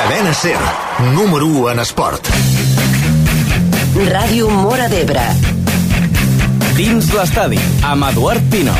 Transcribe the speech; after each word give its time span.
Cadena 0.00 0.32
Ser, 0.32 0.56
número 1.12 1.46
1 1.46 1.72
en 1.72 1.80
esport. 1.80 2.30
Ràdio 4.08 4.48
Mora 4.48 4.86
d'Ebre. 4.88 5.26
Dins 6.78 7.12
l'estadi, 7.12 7.60
amb 7.84 8.08
Eduard 8.08 8.48
Pino. 8.48 8.72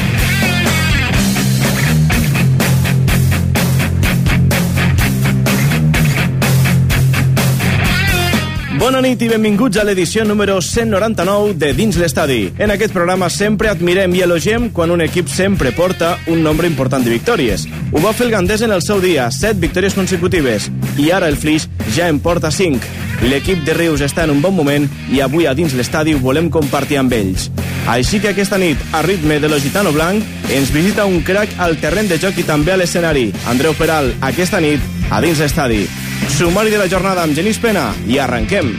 Bona 8.81 9.03
nit 9.05 9.21
i 9.21 9.27
benvinguts 9.29 9.77
a 9.77 9.83
l'edició 9.85 10.23
número 10.25 10.55
199 10.65 11.53
de 11.61 11.75
Dins 11.77 11.99
l'Estadi. 12.01 12.47
En 12.57 12.71
aquest 12.73 12.95
programa 12.97 13.27
sempre 13.29 13.69
admirem 13.69 14.15
i 14.17 14.23
elogiem 14.25 14.71
quan 14.73 14.95
un 14.95 15.03
equip 15.05 15.29
sempre 15.29 15.69
porta 15.77 16.15
un 16.33 16.41
nombre 16.41 16.71
important 16.71 17.05
de 17.05 17.13
victòries. 17.13 17.67
Ho 17.93 18.01
va 18.01 18.15
fer 18.17 18.31
el 18.31 18.33
Gandés 18.33 18.65
en 18.65 18.73
el 18.73 18.81
seu 18.81 19.03
dia, 19.05 19.29
7 19.29 19.61
victòries 19.61 19.99
consecutives, 19.99 20.71
i 20.97 21.11
ara 21.13 21.29
el 21.29 21.37
Flix 21.37 21.69
ja 21.93 22.09
en 22.09 22.25
porta 22.25 22.49
5. 22.49 22.81
L'equip 23.29 23.61
de 23.69 23.77
Rius 23.77 24.01
està 24.01 24.25
en 24.25 24.33
un 24.33 24.41
bon 24.41 24.57
moment 24.57 24.89
i 25.13 25.21
avui 25.21 25.45
a 25.45 25.53
dins 25.53 25.77
l'estadi 25.77 26.17
ho 26.17 26.25
volem 26.25 26.49
compartir 26.49 27.03
amb 27.05 27.13
ells. 27.13 27.51
Així 27.85 28.17
que 28.17 28.33
aquesta 28.33 28.57
nit, 28.57 28.81
a 28.97 29.05
ritme 29.05 29.43
de 29.45 29.53
l'Ogitano 29.53 29.93
Blanc, 29.93 30.25
ens 30.49 30.73
visita 30.73 31.05
un 31.05 31.21
crack 31.21 31.61
al 31.61 31.77
terreny 31.85 32.09
de 32.09 32.17
joc 32.17 32.41
i 32.41 32.49
també 32.49 32.73
a 32.73 32.81
l'escenari. 32.81 33.29
Andreu 33.45 33.77
Peral, 33.77 34.15
aquesta 34.25 34.65
nit, 34.65 34.81
a 35.13 35.21
dins 35.21 35.45
l'estadi. 35.45 35.85
Sumari 36.29 36.71
de 36.71 36.79
la 36.79 36.89
jornada 36.89 37.23
amb 37.25 37.37
Genís 37.37 37.59
Pena 37.59 37.91
i 38.09 38.19
arrenquem. 38.19 38.75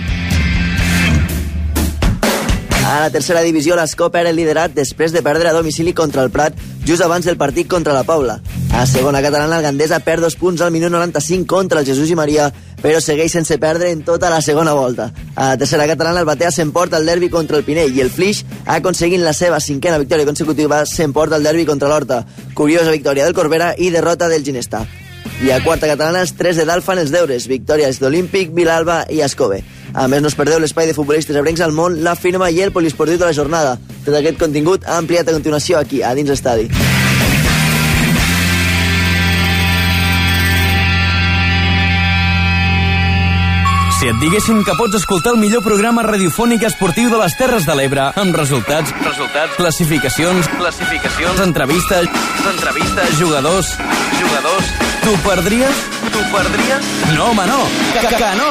A 2.92 3.06
la 3.06 3.10
tercera 3.10 3.42
divisió, 3.42 3.78
l'Escopa 3.80 4.20
era 4.20 4.32
el 4.34 4.36
liderat 4.36 4.74
després 4.76 5.14
de 5.16 5.22
perdre 5.24 5.48
a 5.48 5.54
domicili 5.56 5.94
contra 5.96 6.26
el 6.26 6.32
Prat 6.34 6.58
just 6.86 7.02
abans 7.02 7.26
del 7.26 7.38
partit 7.38 7.70
contra 7.70 7.94
la 7.94 8.04
Paula. 8.04 8.42
A 8.74 8.86
segona 8.86 9.22
catalana, 9.22 9.58
el 9.58 9.64
Gandesa 9.64 10.00
perd 10.00 10.24
dos 10.26 10.36
punts 10.36 10.62
al 10.62 10.72
minut 10.72 10.92
95 10.92 11.46
contra 11.48 11.80
el 11.80 11.86
Jesús 11.86 12.10
i 12.10 12.16
Maria, 12.16 12.50
però 12.82 13.00
segueix 13.04 13.32
sense 13.36 13.58
perdre 13.62 13.92
en 13.92 14.02
tota 14.04 14.30
la 14.32 14.42
segona 14.42 14.74
volta. 14.74 15.12
A 15.36 15.52
la 15.54 15.58
tercera 15.62 15.88
catalana, 15.88 16.20
el 16.20 16.26
Batea 16.26 16.52
s'emporta 16.52 16.98
el 16.98 17.06
derbi 17.06 17.30
contra 17.30 17.58
el 17.60 17.64
Pinell 17.68 17.96
i 17.96 18.02
el 18.02 18.10
Flix, 18.10 18.44
aconseguint 18.66 19.24
la 19.24 19.36
seva 19.38 19.60
cinquena 19.60 20.00
victòria 20.02 20.26
consecutiva, 20.26 20.86
s'emporta 20.86 21.38
el 21.38 21.48
derbi 21.48 21.66
contra 21.66 21.92
l'Horta. 21.92 22.26
Curiosa 22.56 22.92
victòria 22.92 23.28
del 23.28 23.38
Corbera 23.38 23.76
i 23.78 23.92
derrota 23.92 24.28
del 24.32 24.44
Ginesta. 24.44 24.86
I 25.42 25.52
a 25.52 25.62
quarta 25.64 25.90
catalana, 25.90 26.22
els 26.22 26.36
tres 26.38 26.60
de 26.60 26.66
dalt 26.70 26.86
fan 26.86 27.02
els 27.02 27.14
deures. 27.14 27.48
Victòries 27.50 28.00
d'Olímpic, 28.02 28.54
Vilalba 28.54 29.04
i 29.10 29.24
Escove. 29.26 29.64
A 29.94 30.08
més, 30.08 30.22
no 30.22 30.30
us 30.32 30.38
perdeu 30.38 30.62
l'espai 30.62 30.88
de 30.88 30.96
futbolistes 30.96 31.36
ebrencs 31.36 31.64
al 31.66 31.76
món, 31.76 32.00
la 32.06 32.16
firma 32.16 32.52
i 32.52 32.62
el 32.62 32.72
poliesportiu 32.72 33.18
de 33.18 33.28
la 33.28 33.36
jornada. 33.36 33.78
Tot 34.06 34.16
aquest 34.18 34.40
contingut 34.40 34.88
ampliat 34.88 35.28
a 35.28 35.38
continuació 35.38 35.82
aquí, 35.82 36.04
a 36.06 36.16
dins 36.16 36.30
l'estadi. 36.32 36.70
Si 44.02 44.08
et 44.10 44.18
diguessin 44.18 44.64
que 44.66 44.74
pots 44.74 44.98
escoltar 44.98 45.36
el 45.36 45.38
millor 45.38 45.62
programa 45.62 46.02
radiofònic 46.02 46.64
esportiu 46.66 47.12
de 47.12 47.20
les 47.22 47.36
Terres 47.38 47.68
de 47.68 47.74
l'Ebre 47.78 48.08
amb 48.18 48.34
resultats, 48.34 48.90
resultats, 49.06 49.54
classificacions, 49.60 50.48
classificacions, 50.58 51.42
entrevistes, 51.44 52.08
entrevistes, 52.50 53.12
jugadors, 53.20 53.70
jugadors, 54.18 54.72
t'ho 55.04 55.14
perdries? 55.22 55.84
T'ho 56.08 56.24
perdries? 56.34 56.90
No, 57.12 57.28
home, 57.28 57.46
no! 57.52 57.60
Que, 57.92 58.02
que, 58.08 58.16
que 58.24 58.32
no! 58.40 58.50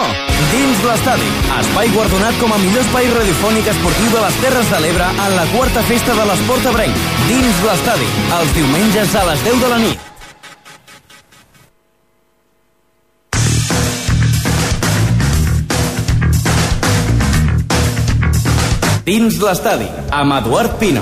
Dins 0.52 0.84
l'estadi, 0.86 1.26
espai 1.56 1.90
guardonat 1.96 2.38
com 2.38 2.54
a 2.54 2.60
millor 2.62 2.84
espai 2.84 3.10
radiofònic 3.16 3.72
esportiu 3.74 4.12
de 4.14 4.22
les 4.28 4.38
Terres 4.44 4.70
de 4.70 4.80
l'Ebre 4.84 5.10
en 5.16 5.34
la 5.34 5.48
quarta 5.56 5.82
festa 5.90 6.14
de 6.20 6.28
l'esport 6.30 6.70
ebrenc. 6.76 7.02
Dins 7.26 7.66
l'estadi, 7.66 8.06
els 8.38 8.54
diumenges 8.60 9.18
a 9.18 9.26
les 9.32 9.44
10 9.50 9.66
de 9.66 9.72
la 9.74 9.82
nit. 9.82 10.09
Dins 19.10 19.40
l'estadi, 19.42 19.88
amb 20.14 20.36
Eduard 20.36 20.76
Pino. 20.78 21.00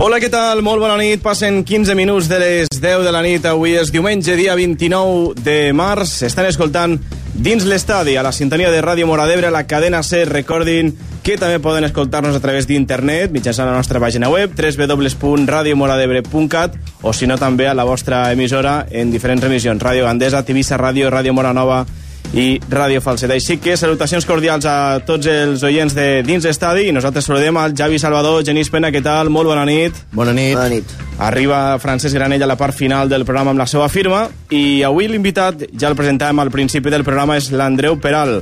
Hola, 0.00 0.16
què 0.16 0.30
tal? 0.32 0.62
Molt 0.64 0.80
bona 0.80 0.94
nit. 0.96 1.20
Passen 1.20 1.58
15 1.68 1.92
minuts 1.98 2.30
de 2.30 2.38
les 2.40 2.70
10 2.72 3.02
de 3.04 3.12
la 3.12 3.20
nit. 3.20 3.44
Avui 3.44 3.74
és 3.76 3.90
diumenge, 3.92 4.32
dia 4.38 4.54
29 4.56 5.34
de 5.44 5.58
març. 5.76 6.22
Estan 6.24 6.48
escoltant 6.48 6.96
Dins 7.40 7.64
l'estadi, 7.64 8.12
a 8.16 8.22
la 8.24 8.32
sintonia 8.32 8.70
de 8.72 8.82
Ràdio 8.84 9.06
Mora 9.06 9.24
d'Ebre, 9.24 9.50
la 9.52 9.66
cadena 9.68 10.02
C, 10.02 10.24
recordin 10.28 10.96
que 11.24 11.36
també 11.40 11.58
poden 11.62 11.84
escoltar-nos 11.86 12.36
a 12.36 12.40
través 12.42 12.66
d'internet, 12.68 13.30
mitjançant 13.32 13.68
la 13.68 13.76
nostra 13.76 14.00
pàgina 14.02 14.28
web, 14.28 14.50
www.radiomoradebre.cat, 14.56 16.74
o 17.00 17.12
si 17.16 17.26
no 17.28 17.38
també 17.40 17.68
a 17.68 17.74
la 17.74 17.84
vostra 17.88 18.32
emissora 18.32 18.86
en 18.90 19.10
diferents 19.12 19.44
emissions, 19.44 19.82
Ràdio 19.82 20.04
Gandesa, 20.04 20.44
Tivissa 20.44 20.76
Ràdio, 20.76 21.08
Ràdio 21.08 21.32
Mora 21.32 21.52
Nova, 21.56 21.86
i 22.32 22.60
Ràdio 22.70 23.00
Falset. 23.02 23.30
Així 23.34 23.58
que 23.62 23.76
salutacions 23.78 24.26
cordials 24.28 24.66
a 24.68 25.00
tots 25.06 25.26
els 25.30 25.62
oients 25.66 25.94
de 25.96 26.22
Dins 26.26 26.46
Estadi 26.46 26.88
i 26.88 26.94
nosaltres 26.94 27.26
saludem 27.26 27.56
al 27.58 27.74
Javi 27.76 27.98
Salvador, 27.98 28.44
Genís 28.46 28.70
Pena, 28.70 28.92
què 28.94 29.02
tal? 29.02 29.30
Molt 29.34 29.50
bona 29.50 29.64
nit. 29.68 29.96
Bona 30.12 30.34
nit. 30.36 30.54
Bona 30.54 30.70
nit. 30.70 30.94
Arriba 31.20 31.78
Francesc 31.82 32.16
Granell 32.16 32.46
a 32.46 32.48
la 32.48 32.56
part 32.56 32.76
final 32.76 33.10
del 33.10 33.26
programa 33.28 33.54
amb 33.54 33.60
la 33.60 33.68
seva 33.70 33.88
firma 33.92 34.26
i 34.50 34.82
avui 34.86 35.10
l'invitat, 35.10 35.66
ja 35.76 35.90
el 35.90 35.98
presentàvem 35.98 36.40
al 36.40 36.52
principi 36.54 36.92
del 36.92 37.04
programa, 37.04 37.36
és 37.36 37.50
l'Andreu 37.52 37.98
Peral. 38.00 38.40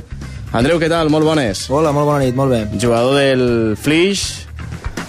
Andreu, 0.49 0.79
què 0.81 0.87
tal? 0.89 1.11
Molt 1.13 1.27
bones. 1.27 1.67
Hola, 1.69 1.91
molt 1.93 2.07
bona 2.09 2.23
nit, 2.23 2.33
molt 2.37 2.49
bé. 2.55 2.63
Jugador 2.81 3.19
del 3.19 3.75
Flix, 3.77 4.48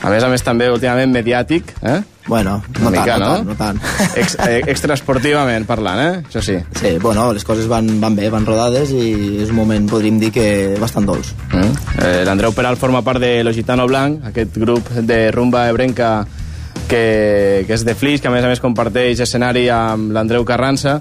a 0.00 0.11
més 0.12 0.25
a 0.25 0.28
més 0.33 0.43
també 0.44 0.71
últimament 0.72 1.12
mediàtic, 1.12 1.75
eh? 1.83 2.00
Bueno, 2.27 2.61
no 2.78 2.88
Una 2.88 2.91
tant, 2.91 3.00
mica, 3.00 3.16
no, 3.19 3.28
no? 3.44 3.55
tant, 3.59 3.77
no 3.81 3.88
tant. 3.91 4.16
Ex, 4.21 4.37
eh, 4.47 4.61
extraesportivament 4.71 5.66
parlant, 5.69 6.00
eh? 6.00 6.22
Això 6.28 6.43
sí. 6.44 6.56
Sí, 6.78 6.94
bueno, 7.03 7.27
les 7.34 7.44
coses 7.44 7.66
van, 7.69 7.88
van 8.00 8.16
bé, 8.16 8.28
van 8.33 8.47
rodades 8.47 8.93
i 8.94 9.43
és 9.43 9.50
un 9.50 9.59
moment, 9.59 9.88
podríem 9.91 10.21
dir 10.22 10.31
que 10.33 10.47
bastant 10.81 11.09
dolç. 11.09 11.33
Mm. 11.50 11.72
Eh, 12.05 12.21
L'Andreu 12.28 12.55
Peral 12.56 12.78
forma 12.81 13.03
part 13.05 13.21
de 13.21 13.41
l'Ogitano 13.44 13.88
Blanc, 13.91 14.25
aquest 14.31 14.56
grup 14.62 14.88
de 15.03 15.21
rumba 15.34 15.66
ebrenca 15.72 16.12
que, 16.88 17.65
que 17.67 17.77
és 17.77 17.84
de 17.84 17.94
Flix, 17.94 18.22
que 18.22 18.31
a 18.31 18.34
més 18.34 18.44
a 18.44 18.50
més 18.50 18.62
comparteix 18.62 19.21
escenari 19.27 19.69
amb 19.75 20.15
l'Andreu 20.17 20.47
Carranza. 20.49 20.99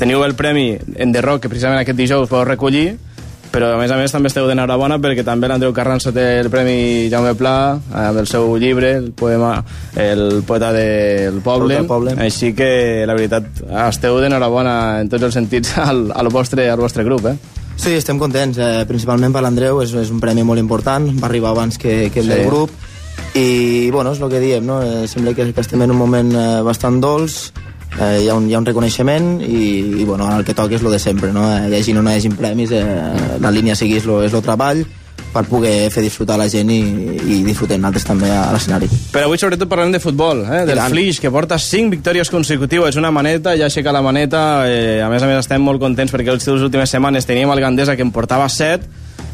Teniu 0.00 0.24
el 0.24 0.34
premi 0.34 0.72
en 0.72 1.12
The 1.12 1.22
Rock, 1.22 1.44
que 1.44 1.52
precisament 1.52 1.82
aquest 1.82 1.98
dijous 1.98 2.30
podeu 2.30 2.48
recollir, 2.48 2.96
però 3.52 3.74
a 3.74 3.78
més 3.78 3.90
a 3.92 3.96
més 4.00 4.12
també 4.14 4.30
esteu 4.30 4.46
d'enhorabona 4.48 4.96
perquè 5.02 5.22
també 5.26 5.48
l'Andreu 5.50 5.74
Carranza 5.76 6.10
té 6.12 6.38
el 6.40 6.48
Premi 6.50 7.08
Jaume 7.12 7.34
Pla 7.36 7.54
amb 7.92 8.18
el 8.22 8.26
seu 8.30 8.54
llibre, 8.56 8.94
el 8.96 9.10
poema 9.12 9.58
El 9.94 10.42
poeta 10.48 10.70
del 10.72 11.40
poble, 11.44 11.82
poble. 11.84 12.14
així 12.18 12.54
que 12.56 13.04
la 13.06 13.14
veritat 13.18 13.44
esteu 13.88 14.16
d'enhorabona 14.22 15.00
en 15.02 15.10
tots 15.12 15.28
els 15.28 15.34
sentits 15.36 15.76
al, 15.84 16.06
al, 16.16 16.28
vostre, 16.32 16.70
al 16.72 16.80
vostre 16.80 17.04
grup, 17.04 17.26
eh? 17.28 17.36
Sí, 17.76 17.94
estem 17.96 18.18
contents, 18.20 18.58
eh, 18.60 18.84
principalment 18.88 19.32
per 19.34 19.42
l'Andreu, 19.42 19.80
és, 19.82 19.92
és 19.96 20.10
un 20.12 20.20
premi 20.20 20.42
molt 20.46 20.60
important, 20.60 21.08
va 21.20 21.28
arribar 21.28 21.50
abans 21.54 21.78
que, 21.80 22.10
que 22.12 22.20
el 22.20 22.26
Sí. 22.26 22.30
sí. 22.32 22.38
del 22.38 22.46
grup, 22.46 22.70
i 23.34 23.90
bueno, 23.90 24.12
és 24.12 24.20
el 24.20 24.30
que 24.30 24.40
diem, 24.40 24.64
no? 24.66 24.80
Eh, 24.84 25.06
sembla 25.08 25.32
que, 25.34 25.50
que 25.52 25.60
estem 25.64 25.82
en 25.82 25.90
un 25.90 25.96
moment 25.98 26.32
eh, 26.36 26.60
bastant 26.64 27.00
dolç, 27.02 27.50
eh, 28.00 28.22
hi, 28.22 28.28
ha 28.28 28.34
un, 28.34 28.48
hi 28.48 28.54
ha 28.54 28.62
un 28.62 28.66
reconeixement 28.66 29.36
i, 29.42 30.00
i 30.00 30.04
bueno, 30.04 30.30
el 30.36 30.44
que 30.44 30.54
toca 30.54 30.76
és 30.76 30.82
lo 30.82 30.90
de 30.90 30.98
sempre, 31.02 31.32
no? 31.32 31.48
Eh, 31.56 31.68
hi 31.70 31.78
hagin 31.80 32.00
o 32.00 32.02
no 32.02 32.12
hi 32.12 32.20
hagin 32.20 32.36
premis, 32.38 32.72
eh, 32.72 33.38
la 33.40 33.52
línia 33.54 33.76
a 33.76 33.80
seguir 33.80 34.00
és 34.02 34.08
lo, 34.08 34.22
és 34.24 34.34
lo 34.34 34.42
treball 34.44 34.84
per 35.32 35.46
poder 35.48 35.88
fer 35.90 36.02
disfrutar 36.04 36.36
la 36.36 36.46
gent 36.52 36.68
i, 36.70 36.80
i 37.16 37.38
disfrutem 37.46 37.80
nosaltres 37.80 38.04
també 38.04 38.28
a 38.28 38.50
l'escenari. 38.52 38.88
Però 39.14 39.28
avui 39.28 39.40
sobretot 39.40 39.70
parlem 39.70 39.94
de 39.94 40.00
futbol, 40.02 40.44
eh? 40.44 40.64
del. 40.68 40.80
Flix, 40.92 41.22
que 41.22 41.32
porta 41.32 41.56
5 41.58 41.88
victòries 41.94 42.30
consecutives, 42.30 42.98
una 43.00 43.10
maneta, 43.14 43.56
ja 43.56 43.70
aixeca 43.70 43.94
la 43.96 44.02
maneta, 44.04 44.42
eh, 44.68 45.00
a 45.00 45.08
més 45.12 45.24
a 45.24 45.30
més 45.30 45.40
estem 45.40 45.64
molt 45.64 45.80
contents 45.80 46.12
perquè 46.12 46.36
les 46.36 46.48
últimes 46.52 46.92
setmanes 46.92 47.28
teníem 47.28 47.52
el 47.54 47.64
Gandesa 47.64 47.96
que 47.96 48.04
en 48.04 48.12
portava 48.12 48.48
7, 48.52 48.84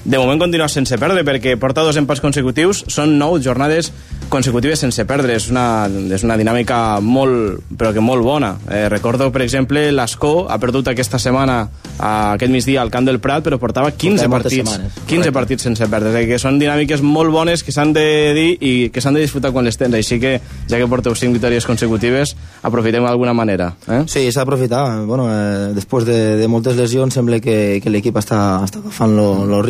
de 0.09 0.17
moment 0.17 0.41
continua 0.41 0.71
sense 0.73 0.97
perdre 0.97 1.21
perquè 1.21 1.59
porta 1.61 1.83
dos 1.85 1.99
empats 2.01 2.23
consecutius, 2.25 2.81
són 2.89 3.19
9 3.21 3.43
jornades 3.45 3.91
consecutives 4.33 4.81
sense 4.81 5.05
perdre, 5.09 5.35
és 5.37 5.49
una, 5.53 5.85
és 5.89 6.25
una 6.25 6.37
dinàmica 6.41 6.99
molt, 7.05 7.61
però 7.77 7.93
que 7.93 8.01
molt 8.05 8.25
bona. 8.25 8.55
Eh, 8.73 8.87
recordo, 8.89 9.29
per 9.33 9.43
exemple, 9.45 9.87
l'Escó 9.93 10.47
ha 10.49 10.59
perdut 10.61 10.89
aquesta 10.89 11.21
setmana, 11.21 11.59
a 11.99 12.13
aquest 12.39 12.53
migdia, 12.53 12.81
al 12.81 12.93
Camp 12.93 13.09
del 13.09 13.21
Prat, 13.21 13.45
però 13.45 13.59
portava 13.61 13.91
15 13.91 14.25
Portava 14.25 14.43
partits, 14.43 14.71
setmanes, 14.71 14.97
15 14.97 15.09
correcte. 15.09 15.33
partits 15.33 15.67
sense 15.69 15.89
perdre, 15.89 16.13
és 16.13 16.19
dir, 16.21 16.29
que 16.33 16.41
són 16.41 16.61
dinàmiques 16.61 17.05
molt 17.05 17.33
bones 17.33 17.65
que 17.65 17.73
s'han 17.75 17.93
de 17.97 18.07
dir 18.37 18.49
i 18.61 18.73
que 18.93 19.05
s'han 19.05 19.17
de 19.17 19.25
disfrutar 19.25 19.53
quan 19.53 19.69
les 19.69 19.77
tens, 19.77 19.97
així 19.97 20.21
que 20.21 20.39
ja 20.69 20.81
que 20.81 20.89
porteu 20.89 21.17
5 21.17 21.37
victòries 21.37 21.67
consecutives, 21.69 22.37
aprofitem 22.63 23.05
d'alguna 23.05 23.35
manera. 23.37 23.75
Eh? 23.89 24.05
Sí, 24.07 24.25
s'ha 24.33 24.45
d'aprofitar. 24.45 25.05
Bueno, 25.09 25.29
eh, 25.33 25.73
després 25.77 26.05
de, 26.09 26.37
de 26.41 26.49
moltes 26.49 26.77
lesions 26.77 27.13
sembla 27.13 27.41
que, 27.41 27.81
que 27.83 27.93
l'equip 27.93 28.17
està, 28.21 28.63
està 28.65 28.81
agafant 28.81 29.17
lo, 29.17 29.45
lo 29.49 29.63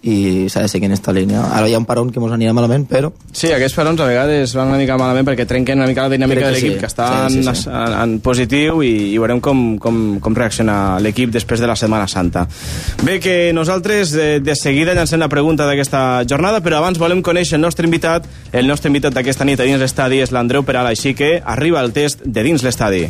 i 0.00 0.46
s'ha 0.46 0.60
de 0.62 0.68
seguir 0.70 0.86
en 0.86 0.92
esta 0.94 1.10
línia. 1.10 1.40
Ara 1.56 1.66
hi 1.66 1.72
ha 1.74 1.78
un 1.80 1.84
paron 1.84 2.12
que 2.14 2.20
mos 2.22 2.30
anirà 2.30 2.52
malament, 2.54 2.84
però 2.86 3.08
Sí, 3.34 3.48
aquests 3.50 3.74
parons 3.74 3.98
a 3.98 4.06
vegades 4.06 4.52
van 4.54 4.68
una 4.70 4.78
mica 4.78 4.94
malament 4.96 5.26
perquè 5.26 5.42
trenquen 5.50 5.80
una 5.80 5.88
mica 5.90 6.04
la 6.06 6.12
dinàmica 6.12 6.38
Crec 6.38 6.46
de 6.46 6.52
que 6.54 6.60
l'equip, 6.60 6.76
sí. 6.76 6.78
que 6.78 6.86
està 6.86 7.08
Sí, 7.26 7.42
sí, 7.42 7.48
en, 7.48 7.56
sí. 7.58 7.66
En, 7.68 7.96
en 8.04 8.12
positiu 8.22 8.78
i, 8.86 8.92
i 9.10 9.18
veurem 9.18 9.40
com, 9.42 9.64
com, 9.82 9.98
com 10.22 10.38
reacciona 10.38 11.00
l'equip 11.02 11.32
després 11.34 11.58
de 11.58 11.66
la 11.66 11.74
Setmana 11.74 12.06
Santa. 12.06 12.46
Bé, 13.02 13.18
que 13.18 13.50
nosaltres 13.52 14.12
de, 14.14 14.28
de 14.38 14.54
seguida 14.54 14.94
llancem 14.94 15.18
la 15.18 15.28
pregunta 15.28 15.66
d'aquesta 15.66 16.22
jornada, 16.30 16.62
però 16.62 16.78
abans 16.78 17.02
volem 17.02 17.18
conèixer 17.20 17.58
el 17.58 17.66
nostre 17.66 17.90
invitat. 17.90 18.30
El 18.52 18.70
nostre 18.70 18.92
invitat 18.94 19.18
d'aquesta 19.18 19.44
nit 19.50 19.58
a 19.58 19.66
dins 19.66 19.82
l'estadi 19.82 20.22
és 20.22 20.30
l'Andreu 20.30 20.62
Peral, 20.62 20.86
així 20.94 21.16
que 21.18 21.40
arriba 21.44 21.82
el 21.82 21.90
test 21.92 22.22
de 22.22 22.46
dins 22.46 22.62
l'estadi. 22.62 23.08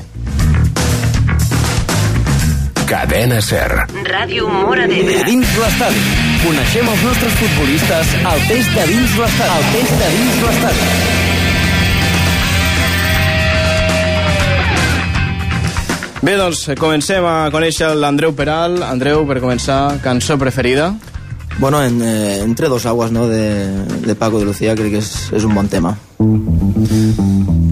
Cadena 2.89 3.43
Ser. 3.45 3.69
Ràdio 4.09 4.49
Mora 4.49 4.89
De 4.89 4.95
d'Ebre. 4.97 5.25
dins 5.29 5.57
l'estadi. 5.61 6.28
Coneixem 6.39 6.87
els 6.87 7.01
nostres 7.03 7.33
futbolistes 7.41 8.11
al 8.31 8.43
test 8.47 8.71
de 8.77 8.85
dins 8.93 9.15
l'estadi. 9.19 9.51
Al 9.55 9.65
test 9.75 9.95
de 9.99 10.11
dins 10.15 10.37
l'estadi. 10.47 10.85
Bé, 16.23 16.35
doncs 16.39 16.65
comencem 16.79 17.27
a 17.27 17.51
conèixer 17.55 17.91
l'Andreu 17.99 18.35
Peral. 18.39 18.83
Andreu, 18.87 19.27
per 19.27 19.39
començar, 19.43 19.99
cançó 20.03 20.39
preferida? 20.39 20.93
Bueno, 21.59 21.83
en, 21.83 22.03
eh, 22.03 22.41
entre 22.43 22.69
dos 22.69 22.87
aguas, 22.87 23.11
¿no? 23.11 23.27
De, 23.27 23.67
de 24.07 24.15
Paco 24.15 24.39
de 24.39 24.45
Lucía, 24.47 24.77
crec 24.79 24.95
que 24.95 25.03
és, 25.03 25.33
és 25.35 25.45
un 25.47 25.55
bon 25.59 25.67
tema. 25.67 25.97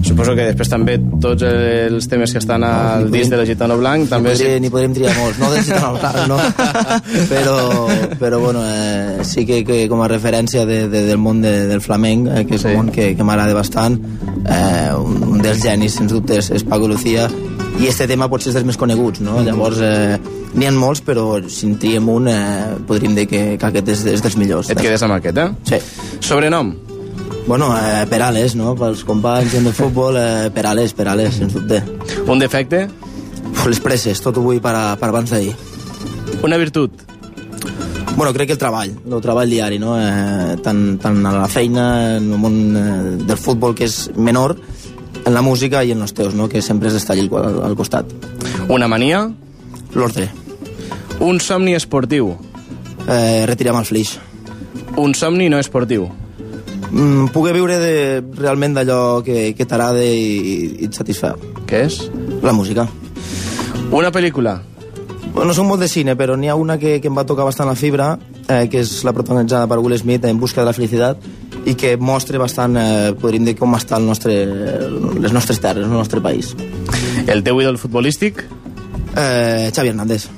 Suposo 0.07 0.33
que 0.37 0.45
després 0.47 0.69
també 0.71 0.95
tots 1.21 1.43
els 1.43 2.07
temes 2.07 2.31
que 2.31 2.39
estan 2.39 2.63
al 2.63 3.05
ni 3.07 3.11
disc 3.11 3.27
podríem- 3.27 3.31
de 3.33 3.37
la 3.41 3.45
Gitano 3.49 3.77
Blanc 3.77 4.07
també... 4.09 4.31
Ni, 4.31 4.37
podria, 4.39 4.59
ni 4.63 4.69
podríem 4.73 4.93
triar 4.95 5.15
molts, 5.17 5.39
no 5.41 5.49
del 5.51 5.63
Gitano 5.67 5.91
Blanc, 5.97 6.21
no? 6.31 6.37
però, 7.31 7.57
però 8.19 8.39
bueno, 8.39 8.61
eh, 8.65 9.19
sí 9.27 9.45
que, 9.45 9.63
que 9.67 9.87
com 9.91 10.01
a 10.01 10.07
referència 10.07 10.65
de, 10.65 10.87
de, 10.87 11.03
del 11.09 11.17
món 11.19 11.41
de, 11.43 11.67
del 11.67 11.81
flamenc, 11.81 12.29
eh, 12.31 12.45
que 12.47 12.55
és 12.55 12.63
Sí. 12.67 12.71
un 12.73 12.79
món 12.85 12.91
que, 12.91 13.11
que 13.15 13.23
m'agrada 13.27 13.53
bastant, 13.53 13.99
eh, 14.47 14.89
un, 14.97 15.19
un 15.35 15.43
dels 15.43 15.61
genis, 15.63 15.93
sens 15.99 16.11
dubte, 16.15 16.39
és, 16.41 16.49
és 16.55 16.63
Paco 16.67 16.87
Lucía, 16.87 17.27
i 17.77 17.85
este 17.91 18.07
tema 18.09 18.25
potser 18.31 18.49
és 18.49 18.57
dels 18.57 18.65
més 18.65 18.79
coneguts, 18.79 19.21
no? 19.21 19.41
Llavors, 19.45 19.77
eh, 19.85 20.17
n'hi 20.57 20.65
ha 20.65 20.71
molts, 20.73 21.03
però 21.05 21.27
si 21.45 21.67
en 21.69 21.77
triem 21.77 22.07
un, 22.09 22.27
eh, 22.31 22.75
podríem 22.87 23.13
dir 23.15 23.27
que, 23.29 23.43
que 23.59 23.69
aquest 23.73 23.91
és, 23.93 24.05
és 24.17 24.23
dels 24.25 24.37
millors. 24.39 24.71
Et 24.73 24.79
quedes 24.81 25.03
amb 25.05 25.19
aquest, 25.19 25.37
eh? 25.37 25.49
Sí. 25.69 25.81
Sobrenom? 26.25 26.73
Bueno, 27.47 27.71
eh, 27.77 28.05
Perales, 28.09 28.55
no? 28.55 28.75
Pels 28.75 29.03
companys 29.07 29.53
de 29.63 29.71
futbol, 29.71 30.15
eh, 30.19 30.51
Perales, 30.53 30.93
Perales, 30.93 31.35
sens 31.35 31.53
dubte. 31.53 31.81
Un 32.27 32.39
defecte? 32.39 32.87
Uf, 33.51 33.67
Les 33.67 33.79
presses, 33.79 34.19
tot 34.21 34.37
ho 34.37 34.41
vull 34.43 34.59
per, 34.61 34.73
a, 34.75 34.95
per 34.99 35.09
abans 35.09 35.31
d'ahir. 35.31 35.53
Una 36.43 36.57
virtut? 36.57 36.91
Bueno, 38.17 38.33
crec 38.33 38.47
que 38.49 38.53
el 38.53 38.59
treball, 38.59 38.91
el 39.05 39.21
treball 39.21 39.49
diari, 39.49 39.79
no? 39.79 39.95
Eh, 39.99 40.57
tant, 40.63 40.97
tant 40.99 41.21
a 41.25 41.31
la 41.35 41.47
feina, 41.47 42.17
en 42.17 42.31
el 42.33 42.41
món 42.41 42.57
eh, 42.75 42.83
del 43.23 43.37
futbol, 43.37 43.75
que 43.77 43.85
és 43.87 44.09
menor, 44.17 44.57
en 45.23 45.33
la 45.33 45.43
música 45.45 45.83
i 45.85 45.91
en 45.93 46.01
els 46.01 46.15
teus, 46.17 46.33
no? 46.35 46.49
Que 46.49 46.61
sempre 46.61 46.89
has 46.89 46.97
d'estar 46.97 47.15
allí 47.15 47.29
al, 47.31 47.61
al 47.69 47.75
costat. 47.79 48.11
Una 48.67 48.87
mania? 48.87 49.27
L'ordre. 49.95 50.29
Un 51.23 51.39
somni 51.39 51.75
esportiu? 51.77 52.35
Eh, 53.07 53.45
retirem 53.47 53.77
el 53.79 53.85
flix. 53.85 54.17
Un 54.97 55.13
somni 55.15 55.47
no 55.49 55.59
esportiu? 55.61 56.09
Mm, 56.91 57.27
poder 57.35 57.53
viure 57.57 57.77
de, 57.81 57.93
realment 58.37 58.77
d'allò 58.77 59.21
que, 59.25 59.51
que 59.57 59.67
t'agrada 59.67 60.03
i, 60.03 60.77
i 60.79 60.87
et 60.87 60.95
satisfà. 60.95 61.33
Què 61.67 61.83
és? 61.89 61.99
La 62.45 62.55
música. 62.55 62.87
Una 63.91 64.11
pel·lícula? 64.11 64.57
Bueno, 65.33 65.51
no 65.51 65.53
soc 65.53 65.67
molt 65.69 65.83
de 65.83 65.89
cine, 65.91 66.15
però 66.17 66.37
n'hi 66.39 66.49
ha 66.49 66.55
una 66.57 66.79
que, 66.81 66.97
que 67.03 67.11
em 67.11 67.17
va 67.17 67.27
tocar 67.27 67.45
bastant 67.45 67.69
la 67.69 67.75
fibra, 67.77 68.15
eh, 68.47 68.65
que 68.71 68.81
és 68.81 69.03
la 69.05 69.13
protagonitzada 69.13 69.67
per 69.69 69.77
Will 69.83 69.97
Smith, 69.99 70.25
En 70.25 70.39
busca 70.39 70.63
de 70.63 70.65
la 70.65 70.73
felicitat, 70.73 71.21
i 71.67 71.75
que 71.75 71.97
mostra 71.97 72.39
bastant, 72.39 72.77
eh, 72.79 73.13
podríem 73.19 73.45
dir, 73.45 73.57
com 73.59 73.75
està 73.75 73.99
el 73.99 74.07
nostre, 74.07 74.33
les 75.19 75.35
nostres 75.35 75.59
terres, 75.59 75.85
el 75.85 75.93
nostre 75.93 76.23
país. 76.23 76.55
El 77.27 77.43
teu 77.43 77.61
ídol 77.61 77.77
futbolístic? 77.77 78.45
Eh, 79.15 79.69
Xavi 79.75 79.91
Hernández. 79.91 80.29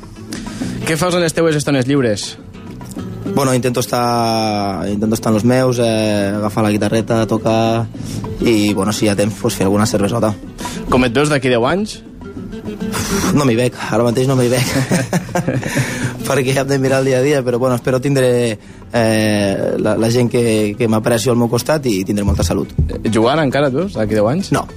Què 0.88 0.98
fas 0.98 1.14
en 1.14 1.22
les 1.22 1.36
teues 1.38 1.56
estones 1.56 1.86
lliures? 1.86 2.34
Bueno, 3.36 3.54
intento 3.54 3.80
estar, 3.80 4.88
intento 4.90 5.16
estar 5.16 5.30
en 5.30 5.34
los 5.36 5.46
meus, 5.46 5.80
eh, 5.80 6.34
agafar 6.36 6.64
la 6.64 6.72
guitarreta, 6.72 7.26
tocar, 7.26 7.88
i, 8.42 8.74
bueno, 8.74 8.92
si 8.92 9.06
hi 9.06 9.10
ha 9.10 9.16
temps, 9.16 9.36
pues, 9.42 9.56
fer 9.56 9.66
alguna 9.66 9.86
cervesota. 9.86 10.34
Com 10.90 11.06
et 11.06 11.14
veus 11.14 11.30
d'aquí 11.30 11.50
10 11.52 11.68
anys? 11.70 12.00
No 13.34 13.46
m'hi 13.46 13.56
veig, 13.56 13.76
ara 13.92 14.04
mateix 14.04 14.28
no 14.28 14.36
m'hi 14.36 14.50
veig. 14.52 14.66
perquè 16.30 16.54
hem 16.58 16.68
de 16.68 16.78
mirar 16.82 17.00
el 17.02 17.10
dia 17.10 17.20
a 17.20 17.26
dia, 17.26 17.44
però 17.46 17.58
bueno, 17.58 17.76
espero 17.76 18.02
tindre 18.02 18.58
eh, 18.94 19.76
la, 19.78 19.96
la 19.98 20.12
gent 20.12 20.30
que, 20.30 20.76
que 20.78 20.88
m'aprecio 20.88 21.34
al 21.34 21.40
meu 21.40 21.50
costat 21.50 21.86
i 21.90 22.04
tindré 22.06 22.26
molta 22.26 22.46
salut. 22.46 22.74
Eh, 22.90 23.02
Jugant 23.14 23.42
encara, 23.42 23.72
tu, 23.74 23.88
d'aquí 23.96 24.18
10 24.18 24.30
anys? 24.34 24.52
No, 24.54 24.68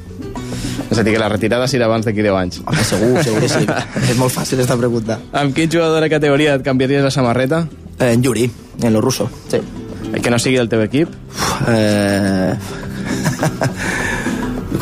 És 0.93 0.99
a 0.99 1.03
dir, 1.03 1.15
que 1.15 1.21
la 1.21 1.29
retirada 1.33 1.65
serà 1.71 1.87
abans 1.89 2.05
d'aquí 2.05 2.21
10 2.21 2.35
anys. 2.37 2.59
home, 2.69 2.83
segur, 2.85 3.23
segur 3.25 3.41
que 3.41 3.49
sí. 3.49 3.65
és 4.13 4.19
molt 4.21 4.33
fàcil 4.35 4.61
esta 4.61 4.77
pregunta. 4.77 5.17
Amb 5.33 5.55
quin 5.57 5.71
jugador 5.73 6.05
de 6.05 6.11
categoria 6.13 6.59
et 6.59 6.65
canviaries 6.67 7.05
la 7.07 7.13
samarreta? 7.15 7.63
Eh, 8.03 8.13
en 8.13 8.23
Yuri, 8.23 8.51
en 8.83 8.93
lo 8.93 9.01
ruso, 9.01 9.31
sí. 9.49 9.59
Que 10.21 10.31
no 10.31 10.39
sigui 10.39 10.59
del 10.59 10.69
teu 10.69 10.83
equip? 10.83 11.09
Eh... 11.69 12.53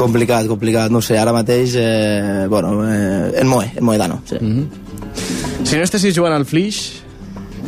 complicat, 0.01 0.47
complicat, 0.49 0.91
no 0.91 1.03
sé, 1.05 1.19
ara 1.21 1.33
mateix, 1.37 1.75
eh, 1.77 2.47
bueno, 2.49 2.81
eh, 2.89 3.41
en 3.43 3.47
Moe, 3.47 3.69
en 3.77 3.85
Moedano, 3.85 4.23
sí. 4.25 4.37
Mm 4.41 4.57
-hmm. 4.57 4.67
Si 5.65 5.77
no 5.77 5.83
estessis 5.83 6.17
jugant 6.17 6.35
al 6.35 6.47
Flix, 6.47 7.03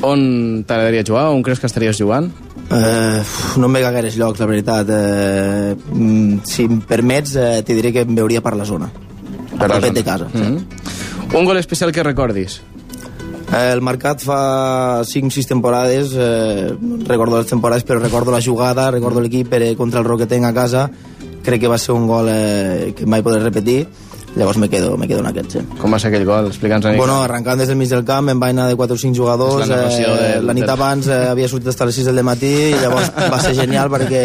on 0.01 0.65
t'agradaria 0.67 1.05
jugar? 1.07 1.29
On 1.29 1.43
creus 1.43 1.61
que 1.61 1.67
estaries 1.67 2.01
jugant? 2.01 2.33
Eh, 2.71 3.23
no 3.59 3.67
em 3.67 3.73
veig 3.73 3.85
a 3.85 3.91
gaires 3.91 4.17
llocs, 4.17 4.41
la 4.41 4.47
veritat. 4.47 4.87
Eh, 4.89 5.77
mm, 5.93 6.39
si 6.45 6.65
em 6.65 6.81
permets, 6.81 7.37
eh, 7.37 7.63
t'hi 7.63 7.75
diré 7.75 7.93
que 7.93 8.01
em 8.01 8.15
veuria 8.15 8.41
per 8.41 8.57
la 8.57 8.65
zona. 8.65 8.91
Per 9.59 9.69
la 9.69 9.81
de 9.81 10.03
casa. 10.03 10.27
Sí. 10.33 10.39
Mm 10.39 10.57
-hmm. 10.57 11.39
Un 11.39 11.45
gol 11.45 11.59
especial 11.59 11.93
que 11.93 12.03
recordis? 12.03 12.63
Eh, 13.53 13.71
el 13.73 13.83
marcat 13.85 14.23
fa 14.25 15.03
5-6 15.05 15.47
temporades, 15.47 16.15
eh, 16.17 16.73
recordo 17.07 17.37
les 17.39 17.47
temporades, 17.51 17.85
però 17.85 18.01
recordo 18.01 18.33
la 18.33 18.41
jugada, 18.41 18.91
recordo 18.91 19.21
l'equip 19.21 19.53
eh, 19.55 19.75
contra 19.77 20.01
el 20.01 20.07
Roquetenc 20.07 20.47
a 20.49 20.55
casa, 20.57 20.87
crec 21.45 21.61
que 21.61 21.69
va 21.69 21.77
ser 21.79 21.93
un 21.93 22.07
gol 22.09 22.29
eh, 22.33 22.95
que 22.97 23.05
mai 23.05 23.21
podré 23.23 23.43
repetir, 23.45 23.87
llavors 24.37 24.57
me 24.57 24.71
quedo, 24.73 24.97
me 24.97 25.07
quedo 25.07 25.21
en 25.21 25.27
aquest, 25.29 25.53
sí. 25.53 25.61
Com 25.83 25.93
va 25.93 25.99
ser 26.01 26.09
aquell 26.09 26.25
gol? 26.25 26.47
Explica'ns 26.49 26.87
una 26.87 26.95
mica. 26.95 27.03
Bueno, 27.05 27.19
arrencant 27.27 27.61
des 27.61 27.69
del 27.69 27.77
mig 27.77 27.91
del 27.93 28.07
camp, 28.09 28.31
em 28.33 28.41
va 28.41 28.49
anar 28.49 28.71
de 28.71 28.77
4 28.81 28.95
o 28.97 28.99
5 29.05 29.15
jugadors, 29.21 29.69
la 29.69 29.83
eh, 29.91 30.07
del- 30.39 30.47
la 30.49 30.55
nit 30.57 30.69
abans 30.73 31.07
eh, 31.13 31.21
havia 31.35 31.49
sortit 31.53 31.69
hasta 31.69 31.85
les 31.85 31.95
6 32.01 32.09
del 32.09 32.25
matí, 32.25 32.55
i 32.73 32.81
llavors 32.81 33.13
va 33.29 33.43
ser 33.45 33.53
genial 33.59 33.91
perquè 33.93 34.25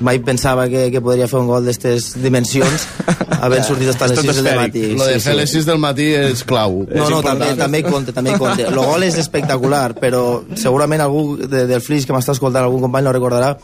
mai 0.00 0.20
pensava 0.22 0.68
que, 0.70 0.88
que 0.92 1.00
podria 1.02 1.26
fer 1.30 1.40
un 1.40 1.48
gol 1.50 1.66
d'aquestes 1.66 2.12
dimensions 2.22 2.86
havent 3.44 3.64
sortit 3.66 3.90
hasta 3.92 4.08
les 4.10 4.20
tot 4.20 4.28
6 4.28 4.42
del 4.42 4.60
matí. 4.60 4.84
Lo 4.98 5.08
de 5.08 5.18
fer 5.22 5.34
les 5.38 5.54
6 5.54 5.66
del 5.68 5.80
matí 5.82 6.08
és 6.18 6.44
clau. 6.48 6.84
No, 6.84 7.02
És 7.04 7.12
no, 7.12 7.20
també, 7.24 7.50
també 7.58 7.82
compte, 7.86 8.14
també 8.14 8.36
compte. 8.38 8.66
El 8.68 8.78
gol 8.78 9.06
és 9.06 9.18
espectacular, 9.20 9.92
però 9.98 10.22
segurament 10.58 11.02
algú 11.04 11.36
de, 11.40 11.66
del 11.70 11.82
Flix 11.84 12.06
que 12.06 12.16
m'està 12.16 12.36
escoltant, 12.36 12.66
algun 12.66 12.86
company 12.86 13.06
no 13.08 13.14
recordarà, 13.14 13.54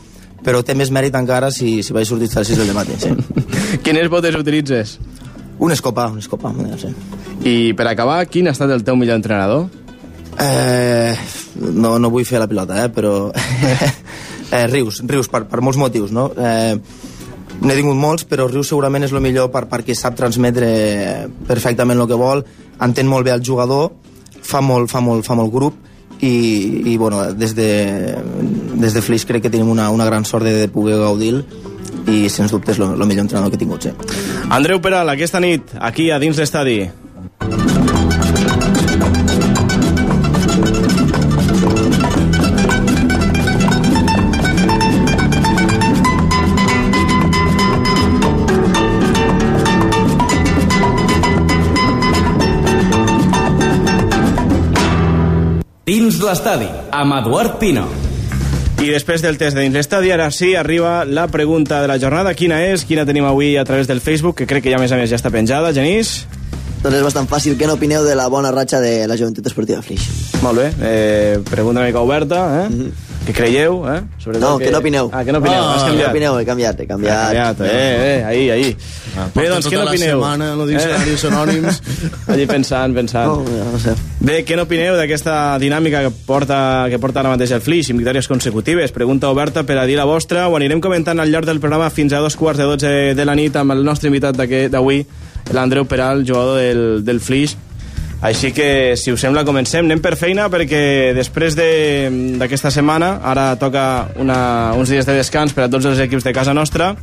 però 0.45 0.61
té 0.65 0.75
més 0.77 0.91
mèrit 0.93 1.15
encara 1.17 1.51
si, 1.51 1.79
si 1.83 1.95
vaig 1.95 2.07
sortir 2.09 2.29
a 2.33 2.43
les 2.43 2.53
6 2.53 2.63
del 2.63 2.75
matí. 2.77 2.99
Sí. 3.01 3.13
Quines 3.85 4.11
botes 4.11 4.35
utilitzes? 4.37 4.97
Un 5.59 5.71
escopa, 5.71 6.09
un 6.11 6.19
escopa, 6.19 6.51
sí. 6.81 6.91
I 7.47 7.55
per 7.77 7.87
acabar, 7.87 8.25
quin 8.27 8.49
ha 8.49 8.55
estat 8.55 8.71
el 8.75 8.83
teu 8.83 8.97
millor 8.99 9.15
entrenador? 9.21 9.69
Eh, 10.41 11.15
no, 11.55 11.95
no 11.99 12.11
vull 12.11 12.25
fer 12.27 12.41
la 12.43 12.49
pilota, 12.51 12.83
eh, 12.83 12.89
però... 12.91 13.31
eh, 14.51 14.65
Rius, 14.67 15.01
Rius, 15.07 15.29
per, 15.31 15.45
per 15.49 15.61
molts 15.65 15.79
motius, 15.81 16.13
no? 16.15 16.31
Eh, 16.37 16.79
N'he 17.55 17.75
tingut 17.77 17.95
molts, 17.95 18.25
però 18.27 18.49
Rius 18.49 18.67
segurament 18.67 19.05
és 19.05 19.13
el 19.15 19.21
millor 19.23 19.47
per, 19.53 19.63
perquè 19.71 19.95
sap 19.95 20.17
transmetre 20.19 20.67
perfectament 21.47 22.01
el 22.01 22.09
que 22.09 22.17
vol, 22.19 22.43
entén 22.83 23.07
molt 23.07 23.23
bé 23.23 23.31
el 23.31 23.43
jugador, 23.47 23.93
fa 24.43 24.59
molt, 24.59 24.91
fa 24.91 24.99
molt, 24.99 25.23
fa 25.23 25.37
molt 25.39 25.53
grup, 25.53 25.77
i, 26.19 26.33
i 26.91 26.97
bueno, 26.97 27.23
des 27.33 27.55
de, 27.55 27.69
des 28.75 28.93
de 28.93 29.03
Flix 29.03 29.25
crec 29.27 29.45
que 29.45 29.53
tenim 29.53 29.71
una, 29.71 29.89
una 29.91 30.07
gran 30.07 30.25
sort 30.25 30.45
de, 30.47 30.53
de 30.65 30.67
poder 30.71 30.99
gaudir 30.99 31.37
i 32.11 32.25
sens 32.29 32.51
dubte 32.53 32.75
és 32.75 32.79
el 32.79 33.07
millor 33.07 33.25
entrenador 33.25 33.51
que 33.51 33.59
he 33.59 33.63
tingut, 33.63 33.87
sí. 33.87 33.93
Andreu 34.53 34.81
Peral, 34.83 35.09
aquesta 35.15 35.41
nit, 35.43 35.73
aquí 35.79 36.11
a 36.11 36.19
dins 36.21 36.39
l'estadi. 36.39 36.83
L'estadi, 56.25 56.67
amb 56.91 57.13
Eduard 57.19 57.59
Pino. 57.61 57.85
I 58.81 58.89
després 58.91 59.21
del 59.23 59.37
test 59.39 59.55
de 59.55 59.63
dins 59.63 59.75
l'estadi, 59.77 60.09
ara 60.11 60.27
sí, 60.33 60.53
arriba 60.57 61.03
la 61.05 61.27
pregunta 61.31 61.81
de 61.81 61.87
la 61.87 61.99
jornada. 62.01 62.33
Quina 62.35 62.59
és? 62.65 62.83
Quina 62.85 63.05
tenim 63.07 63.27
avui 63.29 63.55
a 63.57 63.63
través 63.65 63.87
del 63.87 64.01
Facebook, 64.01 64.35
que 64.41 64.47
crec 64.49 64.65
que 64.65 64.73
ja 64.73 64.79
a 64.79 64.81
més 64.81 64.91
a 64.91 64.99
més 64.99 65.09
ja 65.11 65.19
està 65.19 65.31
penjada. 65.31 65.71
Genís? 65.73 66.25
Doncs 66.81 66.97
és 66.97 67.05
bastant 67.05 67.29
fàcil. 67.29 67.55
Què 67.57 67.69
n'opineu 67.69 68.03
de 68.05 68.17
la 68.17 68.27
bona 68.29 68.51
ratxa 68.53 68.81
de 68.83 69.07
la 69.09 69.17
Joventut 69.17 69.45
Esportiva 69.47 69.81
Flix? 69.85 70.09
Molt 70.43 70.59
bé. 70.59 70.67
Eh, 70.81 71.39
pregunta 71.49 71.79
una 71.79 71.87
mica 71.87 72.01
oberta, 72.01 72.41
eh? 72.65 72.69
Mm 72.69 72.79
-hmm. 72.81 73.04
Què 73.25 73.33
creieu, 73.33 73.79
eh? 73.89 74.01
Sobretot 74.21 74.43
No, 74.43 74.51
què 74.61 74.69
n'opineu? 74.69 75.07
Ah, 75.09 75.23
què 75.25 75.33
n'opineu? 75.33 75.63
Ah, 75.63 75.71
Has 75.75 75.83
canviat. 75.87 76.11
n'opineu? 76.11 76.35
He 76.37 76.45
canviat, 76.45 76.79
he 76.79 76.85
canviat. 76.85 77.15
Ha 77.15 77.23
canviat, 77.25 77.61
eh, 77.65 78.19
eh, 78.19 78.23
ahí, 78.23 78.43
ahí. 78.53 78.67
Ah, 79.17 79.25
Bé, 79.33 79.47
doncs, 79.49 79.65
què 79.65 79.79
tota 79.79 79.87
la 79.89 79.97
setmana 79.97 80.49
en 80.53 80.61
els 80.61 80.69
diccionaris 80.69 81.25
anònims. 81.31 81.81
Allí 82.35 82.45
pensant, 82.45 82.93
pensant. 82.93 83.31
No, 83.31 83.71
no 83.71 83.79
sé. 83.81 83.95
Bé, 84.19 84.37
què 84.45 84.57
n'opineu 84.59 84.93
d'aquesta 84.99 85.57
dinàmica 85.57 86.03
que 86.05 86.13
porta, 86.27 86.59
que 86.91 86.99
porta 87.01 87.23
ara 87.23 87.33
mateix 87.33 87.55
el 87.57 87.65
Flix, 87.65 87.89
amb 87.89 88.03
victòries 88.03 88.29
consecutives? 88.29 88.93
Pregunta 88.93 89.31
oberta 89.33 89.63
per 89.65 89.79
a 89.81 89.87
dir 89.89 89.97
la 89.97 90.05
vostra. 90.05 90.45
Ho 90.47 90.55
anirem 90.59 90.81
comentant 90.83 91.19
al 91.19 91.31
llarg 91.33 91.49
del 91.49 91.59
programa 91.63 91.89
fins 91.89 92.13
a 92.13 92.21
dos 92.21 92.37
quarts 92.37 92.61
de 92.61 92.69
dotze 92.69 92.93
de 93.17 93.25
la 93.25 93.33
nit 93.33 93.55
amb 93.57 93.73
el 93.73 93.81
nostre 93.83 94.11
invitat 94.13 94.37
d'avui, 94.37 95.01
l'Andreu 95.53 95.85
Peral, 95.89 96.21
jugador 96.27 96.59
del, 96.61 96.83
del 97.05 97.19
Flix. 97.21 97.57
Així 98.21 98.51
que, 98.55 98.95
si 98.97 99.11
us 99.11 99.21
sembla, 99.21 99.43
comencem. 99.45 99.85
Anem 99.85 99.99
per 100.01 100.15
feina 100.17 100.47
perquè 100.49 101.13
després 101.13 101.55
de- 101.55 102.09
d'aquesta 102.39 102.71
setmana, 102.71 103.19
ara 103.23 103.55
toca 103.59 104.07
una, 104.15 104.73
uns 104.73 104.89
dies 104.89 105.05
de 105.05 105.13
descans 105.13 105.53
per 105.53 105.65
a 105.65 105.69
tots 105.69 105.85
els 105.85 105.99
equips 105.99 106.23
de 106.23 106.33
casa 106.33 106.53
nostra, 106.53 106.95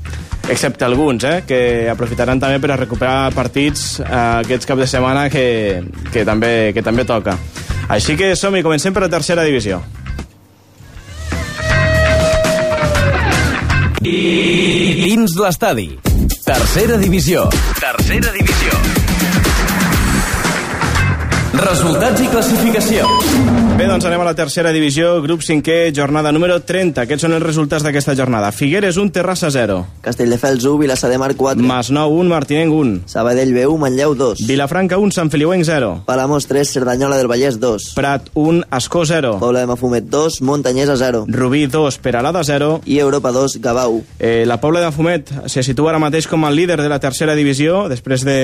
excepte 0.49 0.85
alguns, 0.85 1.23
eh, 1.25 1.43
que 1.47 1.89
aprofitaran 1.91 2.41
també 2.41 2.59
per 2.59 2.73
a 2.73 2.77
recuperar 2.77 3.31
partits 3.33 4.01
eh, 4.01 4.05
aquests 4.43 4.67
caps 4.67 4.81
de 4.81 4.87
setmana 4.87 5.29
que, 5.31 5.83
que, 6.13 6.25
també, 6.25 6.73
que 6.75 6.83
també 6.83 7.05
toca. 7.05 7.37
Així 7.89 8.17
que 8.17 8.35
som-hi, 8.35 8.63
comencem 8.63 8.93
per 8.93 9.03
la 9.03 9.09
tercera 9.13 9.45
divisió. 9.45 9.83
Dins 14.03 15.37
l'estadi. 15.39 15.99
Tercera 16.45 16.97
divisió. 16.99 17.49
Tercera 17.79 18.33
divisió. 18.33 18.62
Resultats 21.63 22.21
i 22.21 22.27
classificació. 22.27 23.72
Bé, 23.83 23.89
doncs 23.91 24.05
anem 24.07 24.21
a 24.23 24.27
la 24.29 24.37
tercera 24.39 24.71
divisió, 24.71 25.17
grup 25.25 25.41
5è, 25.43 25.91
jornada 25.91 26.31
número 26.31 26.61
30. 26.63 27.03
Aquests 27.03 27.25
són 27.27 27.33
els 27.35 27.43
resultats 27.43 27.83
d'aquesta 27.83 28.13
jornada. 28.15 28.53
Figueres 28.55 28.95
1, 28.95 29.11
Terrassa 29.11 29.49
0. 29.51 29.81
Castelldefels 30.05 30.63
1, 30.71 30.77
Vilassar 30.79 31.09
de 31.11 31.17
Mar 31.19 31.33
4. 31.35 31.59
Masnou 31.67 32.15
1, 32.21 32.31
Martinenc 32.31 32.71
1. 32.71 32.93
Sabadell 33.11 33.51
B1, 33.51 33.81
Manlleu 33.83 34.15
2. 34.15 34.45
Vilafranca 34.47 35.01
1, 35.03 35.11
Sant 35.17 35.33
Feliuenc 35.35 35.67
0. 35.67 35.89
Palamós 36.07 36.47
3, 36.47 36.71
Cerdanyola 36.77 37.19
del 37.19 37.27
Vallès 37.27 37.59
2. 37.59 37.89
Prat 37.97 38.29
1, 38.39 38.69
Escó 38.79 39.03
0. 39.03 39.33
Pobla 39.43 39.65
de 39.65 39.71
Mafumet 39.73 40.07
2, 40.07 40.39
Montanyesa 40.47 40.95
0. 41.03 41.25
Rubí 41.27 41.67
2, 41.67 41.99
Peralada 41.99 42.45
0. 42.47 42.83
I 42.87 43.01
Europa 43.01 43.35
2, 43.35 43.59
Gavà 43.67 43.89
1. 43.89 44.05
Eh, 44.21 44.45
la 44.47 44.61
Pobla 44.63 44.87
de 44.87 44.93
Fumet 44.95 45.35
se 45.51 45.67
situa 45.67 45.91
ara 45.91 45.99
mateix 45.99 46.31
com 46.31 46.47
a 46.47 46.55
líder 46.55 46.79
de 46.79 46.87
la 46.87 47.01
tercera 47.03 47.35
divisió, 47.35 47.89
després 47.91 48.23
de 48.23 48.39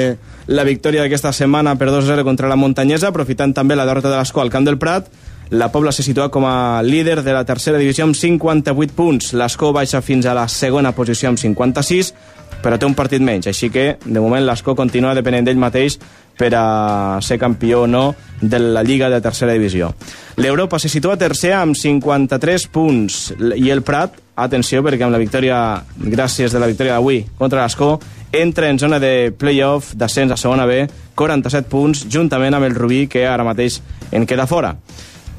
la 0.50 0.66
victòria 0.66 1.06
d'aquesta 1.06 1.30
setmana 1.30 1.78
per 1.78 1.92
2-0 1.94 2.26
contra 2.26 2.50
la 2.50 2.58
Montanyesa, 2.58 3.14
aprofitant 3.14 3.54
també 3.54 3.78
la 3.78 3.86
derrota 3.86 4.10
de 4.10 4.18
l'Escó 4.18 4.42
al 4.42 4.50
Camp 4.50 4.66
del 4.66 4.82
Prat. 4.82 5.06
La 5.50 5.72
Pobla 5.72 5.92
se 5.92 6.02
situa 6.02 6.28
com 6.28 6.44
a 6.44 6.82
líder 6.82 7.22
de 7.24 7.32
la 7.32 7.44
tercera 7.48 7.78
divisió 7.80 8.04
amb 8.04 8.16
58 8.16 8.92
punts. 8.92 9.32
L'Escó 9.32 9.72
baixa 9.72 10.02
fins 10.04 10.26
a 10.28 10.34
la 10.36 10.44
segona 10.52 10.92
posició 10.92 11.30
amb 11.30 11.40
56, 11.40 12.12
però 12.60 12.76
té 12.76 12.84
un 12.84 12.96
partit 12.98 13.24
menys, 13.24 13.48
així 13.48 13.70
que 13.72 13.94
de 14.04 14.20
moment 14.20 14.44
l'Escó 14.44 14.74
continua 14.76 15.14
depenent 15.16 15.48
d'ell 15.48 15.60
mateix 15.60 15.96
per 16.38 16.52
a 16.54 17.18
ser 17.24 17.38
campió 17.40 17.82
o 17.82 17.88
no 17.88 18.14
de 18.40 18.60
la 18.60 18.84
Lliga 18.84 19.08
de 19.08 19.22
tercera 19.24 19.56
divisió. 19.56 19.94
L'Europa 20.36 20.78
se 20.78 20.92
situa 20.92 21.16
tercer 21.16 21.54
amb 21.56 21.74
53 21.74 22.68
punts 22.68 23.18
i 23.56 23.72
el 23.72 23.82
Prat, 23.82 24.20
atenció 24.36 24.84
perquè 24.84 25.08
amb 25.08 25.16
la 25.16 25.24
victòria, 25.24 25.58
gràcies 25.98 26.52
de 26.52 26.60
la 26.60 26.68
victòria 26.70 26.98
d'avui 26.98 27.24
contra 27.40 27.64
l'Escó, 27.64 27.96
entra 28.30 28.68
en 28.68 28.78
zona 28.78 29.00
de 29.00 29.32
playoff 29.32 29.94
d'ascens 29.96 30.36
a 30.36 30.36
segona 30.36 30.66
B, 30.68 30.84
47 31.16 31.68
punts, 31.72 32.04
juntament 32.12 32.54
amb 32.54 32.68
el 32.68 32.76
Rubí, 32.76 33.06
que 33.08 33.26
ara 33.26 33.46
mateix 33.48 33.80
en 34.12 34.26
queda 34.28 34.46
fora, 34.46 34.76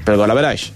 pel 0.10 0.18
gol 0.18 0.32
a 0.34 0.38
veraix. 0.38 0.70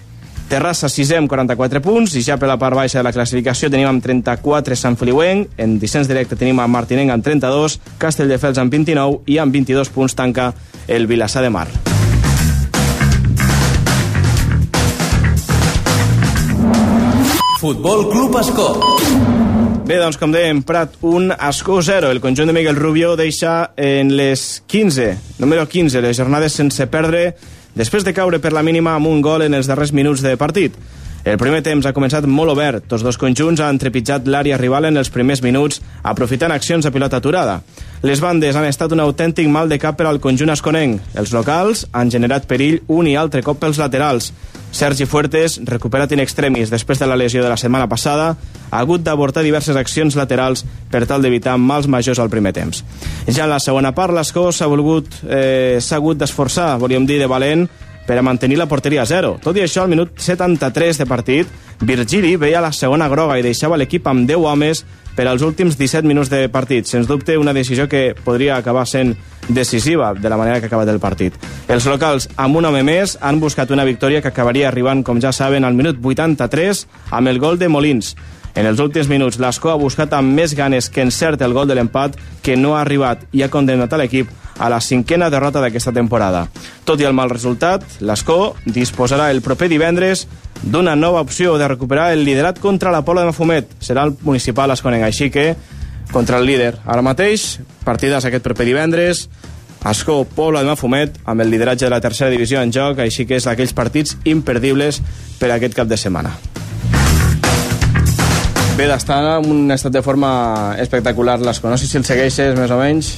Terrassa 0.49 0.89
6è 0.91 1.17
amb 1.17 1.31
44 1.31 1.81
punts 1.81 2.13
i 2.19 2.21
ja 2.21 2.35
per 2.37 2.49
la 2.51 2.59
part 2.61 2.77
baixa 2.77 2.99
de 2.99 3.07
la 3.07 3.13
classificació 3.15 3.71
tenim 3.73 3.89
amb 3.89 4.03
34 4.03 4.77
Sant 4.77 4.99
Feliuenc, 4.99 5.55
en 5.57 5.79
descens 5.81 6.09
directe 6.09 6.37
tenim 6.37 6.59
a 6.61 6.67
Martinenc 6.69 7.15
amb 7.15 7.25
32, 7.25 7.79
Castelldefels 7.97 8.61
amb 8.61 8.73
29 8.73 9.23
i 9.33 9.39
amb 9.41 9.55
22 9.55 9.89
punts 9.95 10.13
tanca 10.19 10.51
el 10.87 11.07
Vilassar 11.09 11.41
de 11.41 11.49
Mar. 11.49 11.67
Futbol 17.63 18.09
Club 18.11 18.37
Escó. 18.41 18.67
Bé, 19.87 19.97
doncs, 19.99 20.19
com 20.19 20.31
dèiem, 20.35 20.61
Prat 20.67 20.99
1, 21.01 21.33
Escó 21.49 21.81
0. 21.81 22.11
El 22.11 22.21
conjunt 22.23 22.51
de 22.51 22.53
Miguel 22.55 22.75
Rubio 22.75 23.15
deixa 23.19 23.71
en 23.79 24.13
les 24.19 24.61
15, 24.67 25.09
número 25.39 25.65
15, 25.67 26.03
les 26.03 26.19
jornades 26.19 26.55
sense 26.59 26.87
perdre, 26.91 27.33
després 27.75 28.05
de 28.05 28.13
caure 28.13 28.39
per 28.39 28.53
la 28.53 28.63
mínima 28.63 28.95
amb 28.97 29.09
un 29.09 29.21
gol 29.21 29.45
en 29.45 29.53
els 29.53 29.69
darrers 29.69 29.93
minuts 29.93 30.21
de 30.21 30.35
partit. 30.37 30.75
El 31.23 31.37
primer 31.39 31.61
temps 31.63 31.85
ha 31.87 31.93
començat 31.95 32.25
molt 32.27 32.51
obert. 32.51 32.83
Tots 32.91 33.03
dos 33.05 33.17
conjunts 33.17 33.61
han 33.63 33.77
trepitjat 33.79 34.25
l'àrea 34.27 34.57
rival 34.59 34.89
en 34.89 34.99
els 34.99 35.09
primers 35.09 35.39
minuts, 35.41 35.79
aprofitant 36.03 36.51
accions 36.51 36.85
a 36.85 36.91
pilota 36.91 37.21
aturada. 37.21 37.61
Les 38.03 38.19
bandes 38.19 38.57
han 38.59 38.65
estat 38.67 38.91
un 38.91 38.99
autèntic 38.99 39.47
mal 39.47 39.69
de 39.71 39.77
cap 39.79 39.95
per 39.95 40.09
al 40.09 40.17
conjunt 40.19 40.51
esconenc. 40.51 40.99
Els 41.15 41.31
locals 41.31 41.85
han 41.95 42.09
generat 42.11 42.43
perill 42.49 42.81
un 42.91 43.07
i 43.07 43.13
altre 43.15 43.39
cop 43.45 43.61
pels 43.61 43.79
laterals. 43.79 44.33
Sergi 44.75 45.05
Fuertes, 45.07 45.55
recuperat 45.69 46.11
in 46.11 46.19
extremis 46.19 46.67
després 46.73 46.99
de 46.99 47.07
la 47.07 47.15
lesió 47.15 47.39
de 47.45 47.47
la 47.47 47.55
setmana 47.55 47.87
passada, 47.87 48.33
ha 48.73 48.81
hagut 48.81 49.05
d'avortar 49.05 49.45
diverses 49.45 49.79
accions 49.79 50.17
laterals 50.19 50.65
per 50.91 51.05
tal 51.07 51.23
d'evitar 51.23 51.55
mals 51.55 51.87
majors 51.87 52.19
al 52.19 52.31
primer 52.33 52.51
temps. 52.51 52.83
Ja 53.29 53.45
en 53.45 53.53
la 53.53 53.61
segona 53.63 53.93
part, 53.95 54.11
l'Escó 54.11 54.49
s'ha 54.51 54.67
volgut 54.67 55.07
eh, 55.23 55.79
s'ha 55.79 56.01
hagut 56.01 56.19
d'esforçar, 56.19 56.73
volíem 56.83 57.07
dir, 57.07 57.21
de 57.23 57.31
valent, 57.31 57.69
per 58.07 58.17
a 58.17 58.25
mantenir 58.25 58.57
la 58.57 58.67
porteria 58.67 59.03
a 59.03 59.09
zero. 59.09 59.37
Tot 59.43 59.57
i 59.57 59.63
això, 59.63 59.83
al 59.83 59.91
minut 59.91 60.19
73 60.19 60.99
de 60.99 61.07
partit, 61.07 61.47
Virgili 61.83 62.35
veia 62.37 62.61
la 62.61 62.71
segona 62.71 63.09
groga 63.11 63.37
i 63.39 63.45
deixava 63.45 63.77
l'equip 63.77 64.07
amb 64.07 64.27
10 64.29 64.45
homes 64.47 64.83
per 65.15 65.27
als 65.27 65.43
últims 65.45 65.77
17 65.77 66.07
minuts 66.07 66.29
de 66.29 66.47
partit. 66.49 66.87
Sens 66.89 67.07
dubte, 67.07 67.37
una 67.37 67.53
decisió 67.53 67.87
que 67.89 68.15
podria 68.25 68.57
acabar 68.57 68.85
sent 68.89 69.15
decisiva 69.49 70.13
de 70.13 70.29
la 70.29 70.37
manera 70.37 70.59
que 70.59 70.65
ha 70.65 70.71
acabat 70.71 70.89
el 70.89 70.99
partit. 70.99 71.35
Els 71.67 71.85
locals, 71.85 72.29
amb 72.35 72.57
un 72.57 72.65
home 72.65 72.83
més, 72.83 73.17
han 73.21 73.39
buscat 73.39 73.71
una 73.71 73.85
victòria 73.85 74.21
que 74.21 74.31
acabaria 74.31 74.69
arribant, 74.69 75.03
com 75.03 75.21
ja 75.21 75.31
saben, 75.31 75.65
al 75.65 75.77
minut 75.77 75.99
83 76.01 76.87
amb 77.11 77.27
el 77.27 77.39
gol 77.39 77.59
de 77.59 77.69
Molins. 77.69 78.15
En 78.55 78.67
els 78.69 78.79
últims 78.79 79.09
minuts, 79.09 79.39
l'Escó 79.41 79.71
ha 79.71 79.79
buscat 79.81 80.13
amb 80.13 80.35
més 80.37 80.53
ganes 80.53 80.89
que 80.93 81.01
encert 81.01 81.41
el 81.41 81.55
gol 81.57 81.67
de 81.67 81.75
l'empat 81.75 82.19
que 82.45 82.55
no 82.55 82.75
ha 82.75 82.83
arribat 82.83 83.23
i 83.33 83.41
ha 83.41 83.49
condemnat 83.49 83.93
a 83.93 83.97
l'equip 83.97 84.29
a 84.59 84.69
la 84.69 84.79
cinquena 84.81 85.31
derrota 85.33 85.61
d'aquesta 85.61 85.93
temporada. 85.93 86.45
Tot 86.85 87.01
i 87.01 87.07
el 87.09 87.15
mal 87.17 87.31
resultat, 87.33 87.85
l'Escó 88.01 88.53
disposarà 88.65 89.31
el 89.33 89.41
proper 89.41 89.71
divendres 89.71 90.27
d'una 90.61 90.95
nova 90.95 91.23
opció 91.25 91.57
de 91.57 91.67
recuperar 91.67 92.11
el 92.13 92.23
liderat 92.25 92.59
contra 92.61 92.91
la 92.93 93.01
Pola 93.01 93.23
de 93.23 93.31
Mafumet. 93.31 93.73
Serà 93.81 94.05
el 94.05 94.13
municipal 94.21 94.71
esconenc, 94.71 95.07
així 95.07 95.31
que 95.33 95.55
contra 96.11 96.37
el 96.37 96.45
líder. 96.45 96.75
Ara 96.85 97.01
mateix, 97.01 97.57
partides 97.83 98.25
aquest 98.25 98.45
proper 98.45 98.69
divendres, 98.69 99.27
Escó, 99.83 100.23
Pobla 100.23 100.61
de 100.61 100.69
Mafumet, 100.69 101.17
amb 101.25 101.43
el 101.43 101.51
lideratge 101.51 101.89
de 101.89 101.91
la 101.91 101.99
tercera 101.99 102.31
divisió 102.31 102.61
en 102.61 102.71
joc, 102.71 103.01
així 103.03 103.27
que 103.27 103.35
és 103.35 103.49
d'aquells 103.49 103.75
partits 103.75 104.15
imperdibles 104.23 105.01
per 105.41 105.51
aquest 105.51 105.75
cap 105.75 105.91
de 105.91 105.99
setmana. 105.99 106.37
Bé, 108.73 108.87
d'estar 108.89 109.19
en 109.37 109.51
un 109.53 109.69
estat 109.69 109.93
de 109.93 110.01
forma 110.01 110.73
espectacular 110.81 111.35
l'Escó. 111.37 111.69
No 111.69 111.77
sé 111.77 111.85
si 111.85 111.99
el 111.99 112.05
segueixes 112.07 112.55
més 112.57 112.71
o 112.73 112.79
menys. 112.79 113.11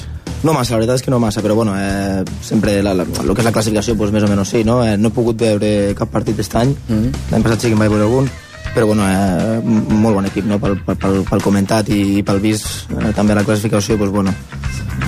No 0.44 0.52
massa, 0.52 0.74
la 0.74 0.82
veritat 0.82 1.00
és 1.00 1.04
que 1.06 1.12
no 1.14 1.16
massa, 1.18 1.40
però 1.40 1.54
bueno, 1.56 1.72
eh, 1.80 2.20
sempre 2.44 2.82
la, 2.84 2.92
la, 2.92 3.06
el 3.06 3.32
que 3.32 3.40
és 3.40 3.46
la 3.46 3.54
classificació, 3.54 3.94
pues, 3.96 4.12
més 4.12 4.26
o 4.26 4.28
menys 4.28 4.52
sí, 4.52 4.60
no? 4.68 4.82
Eh, 4.84 4.98
no 5.00 5.08
he 5.08 5.16
pogut 5.16 5.40
veure 5.40 5.70
cap 5.96 6.12
partit 6.12 6.36
aquest 6.36 6.58
any, 6.60 6.74
mm 6.76 6.98
-hmm. 6.98 7.30
l'any 7.32 7.46
passat 7.46 7.60
sí 7.60 7.66
que 7.68 7.72
em 7.72 7.78
vaig 7.78 7.90
veure 7.90 8.04
algun, 8.04 8.28
però 8.76 8.90
bueno, 8.90 9.06
eh, 9.08 9.60
molt 9.64 10.18
bon 10.18 10.26
equip, 10.28 10.44
no? 10.44 10.58
Pel, 10.60 10.76
pel, 10.84 11.22
pel, 11.24 11.40
comentat 11.40 11.88
i, 11.88 12.20
pel 12.26 12.42
vist, 12.44 12.90
eh, 12.92 13.12
també 13.16 13.32
la 13.32 13.44
classificació, 13.46 13.96
pues 13.96 14.10
bueno, 14.12 14.34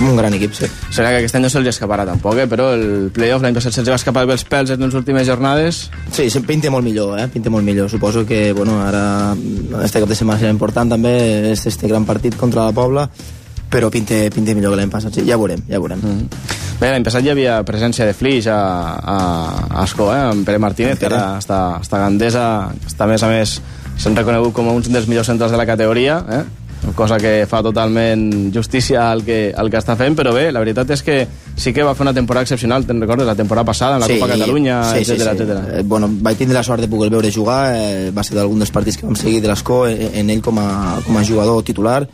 un 0.00 0.16
gran 0.16 0.32
equip, 0.38 0.54
sí. 0.56 0.70
Serà 0.88 1.10
que 1.12 1.20
aquest 1.20 1.36
any 1.36 1.44
no 1.44 1.50
se'ls 1.52 1.68
escaparà 1.74 2.06
tampoc, 2.08 2.40
eh? 2.40 2.46
però 2.48 2.70
el 2.72 3.10
playoff 3.12 3.44
l'any 3.44 3.58
passat 3.58 3.76
se'ls 3.76 3.90
va 3.92 3.98
escapar 4.00 4.24
pels 4.30 4.46
pèls 4.48 4.72
en 4.72 4.86
les 4.86 4.96
últimes 4.96 5.28
jornades. 5.28 5.82
Sí, 6.08 6.30
sí, 6.32 6.40
pinta 6.48 6.72
molt 6.72 6.88
millor, 6.88 7.18
eh? 7.20 7.26
Pinta 7.28 7.52
molt 7.52 7.66
millor. 7.66 7.90
Suposo 7.92 8.24
que, 8.24 8.54
bueno, 8.56 8.78
ara, 8.86 9.36
este 9.84 10.00
cap 10.00 10.08
de 10.08 10.16
setmana 10.16 10.40
serà 10.40 10.54
important 10.56 10.96
també, 10.96 11.12
este, 11.52 11.68
este 11.68 11.92
gran 11.92 12.08
partit 12.08 12.40
contra 12.40 12.64
la 12.64 12.72
Pobla, 12.72 13.04
però 13.70 13.90
pinta, 13.92 14.20
pinta 14.34 14.54
millor 14.56 14.74
que 14.74 14.80
l'any 14.82 14.92
passat, 14.92 15.18
sí. 15.18 15.26
Ja 15.28 15.38
veurem, 15.40 15.64
ja 15.68 15.80
veurem. 15.80 16.00
Mm. 16.02 16.54
Bé, 16.78 16.92
l'any 16.92 17.04
passat 17.06 17.26
hi 17.26 17.32
havia 17.32 17.58
presència 17.66 18.06
de 18.06 18.14
Flix 18.14 18.46
a, 18.52 18.60
a, 18.98 19.18
a 19.68 19.84
Escó, 19.84 20.12
eh? 20.14 20.22
amb 20.30 20.46
Pere 20.46 20.60
Martínez, 20.62 21.00
que 21.00 21.08
ara 21.10 21.24
està, 21.40 21.80
està 21.82 22.04
Gandesa, 22.04 22.46
està 22.86 23.08
a 23.08 23.10
més 23.10 23.26
a 23.26 23.32
més 23.32 23.58
s'han 23.98 24.14
reconegut 24.14 24.54
com 24.54 24.70
un 24.70 24.82
dels 24.86 25.08
millors 25.10 25.26
centrals 25.26 25.52
de 25.52 25.58
la 25.58 25.66
categoria, 25.66 26.22
eh? 26.30 26.44
cosa 26.94 27.18
que 27.18 27.46
fa 27.50 27.60
totalment 27.62 28.52
justícia 28.54 29.10
al 29.10 29.24
que, 29.24 29.52
al 29.56 29.70
que 29.70 29.78
està 29.80 29.96
fent, 29.98 30.14
però 30.16 30.32
bé, 30.34 30.48
la 30.54 30.62
veritat 30.62 30.92
és 30.94 31.02
que 31.04 31.16
sí 31.58 31.72
que 31.74 31.84
va 31.84 31.94
fer 31.98 32.06
una 32.06 32.14
temporada 32.14 32.46
excepcional, 32.46 32.86
te'n 32.86 33.02
recordes, 33.02 33.26
la 33.26 33.34
temporada 33.34 33.66
passada, 33.66 33.98
en 33.98 34.04
la 34.04 34.08
Copa 34.08 34.30
Catalunya, 34.34 34.78
sí, 34.92 35.02
etc 35.02 35.34
sí, 35.34 35.44
sí. 35.44 35.58
Eh, 35.80 35.82
bueno, 35.84 36.08
vaig 36.22 36.38
tindre 36.38 36.58
la 36.58 36.62
sort 36.62 36.84
de 36.84 36.88
poder 36.88 37.10
veure 37.10 37.32
jugar, 37.34 37.74
eh, 37.74 38.12
va 38.14 38.24
ser 38.24 38.38
d'algun 38.38 38.62
dels 38.62 38.72
partits 38.74 39.00
que 39.00 39.06
vam 39.08 39.18
seguir 39.18 39.42
de 39.42 39.50
l'Escó, 39.50 39.82
eh, 39.90 40.12
en 40.20 40.30
ell 40.30 40.42
com 40.42 40.62
a, 40.62 40.70
com 41.04 41.18
a 41.18 41.24
jugador 41.26 41.64
titular, 41.66 42.04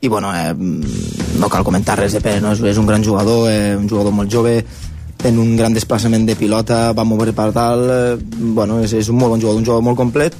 i 0.00 0.08
bueno, 0.08 0.32
eh, 0.34 0.54
no 0.54 1.48
cal 1.48 1.64
comentar 1.64 1.98
res 1.98 2.16
de 2.16 2.22
Pere, 2.24 2.40
no? 2.40 2.54
és, 2.56 2.62
és 2.72 2.78
un 2.80 2.86
gran 2.88 3.04
jugador, 3.04 3.50
eh, 3.52 3.76
un 3.76 3.88
jugador 3.88 4.14
molt 4.16 4.32
jove, 4.32 4.60
en 5.24 5.38
un 5.38 5.56
gran 5.56 5.74
desplaçament 5.76 6.24
de 6.26 6.36
pilota, 6.36 6.92
va 6.96 7.04
moure 7.04 7.34
per 7.36 7.50
tal, 7.52 7.84
eh, 7.90 8.14
bueno, 8.40 8.80
és, 8.80 8.94
és 8.96 9.10
un 9.12 9.20
molt 9.20 9.36
bon 9.36 9.42
jugador, 9.42 9.60
un 9.60 9.66
jugador 9.66 9.84
molt 9.84 10.00
complet, 10.00 10.38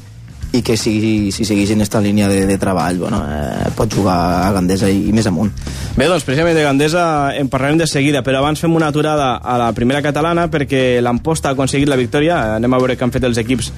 i 0.53 0.63
que 0.67 0.77
si, 0.77 1.31
si 1.31 1.45
segueix 1.47 1.71
en 1.71 1.85
aquesta 1.85 2.01
línia 2.03 2.29
de, 2.29 2.43
de 2.47 2.57
treball 2.59 2.99
bueno, 2.99 3.21
eh, 3.23 3.69
pot 3.77 3.93
jugar 3.95 4.17
a 4.41 4.51
Gandesa 4.57 4.89
i, 4.91 5.05
i 5.07 5.13
més 5.15 5.29
amunt 5.31 5.53
Bé, 5.95 6.09
doncs 6.11 6.25
precisament 6.27 6.57
de 6.59 6.65
Gandesa 6.65 7.05
en 7.39 7.51
parlarem 7.53 7.79
de 7.79 7.87
seguida, 7.87 8.25
però 8.27 8.41
abans 8.41 8.59
fem 8.63 8.75
una 8.75 8.89
aturada 8.91 9.37
a 9.37 9.57
la 9.61 9.71
primera 9.77 10.03
catalana 10.03 10.49
perquè 10.51 11.01
l'Amposta 11.03 11.51
ha 11.51 11.57
aconseguit 11.57 11.91
la 11.91 11.99
victòria. 11.99 12.39
Anem 12.57 12.73
a 12.73 12.79
veure 12.79 12.95
què 12.97 13.05
han 13.05 13.13
fet 13.15 13.27
els 13.27 13.41
equips 13.43 13.73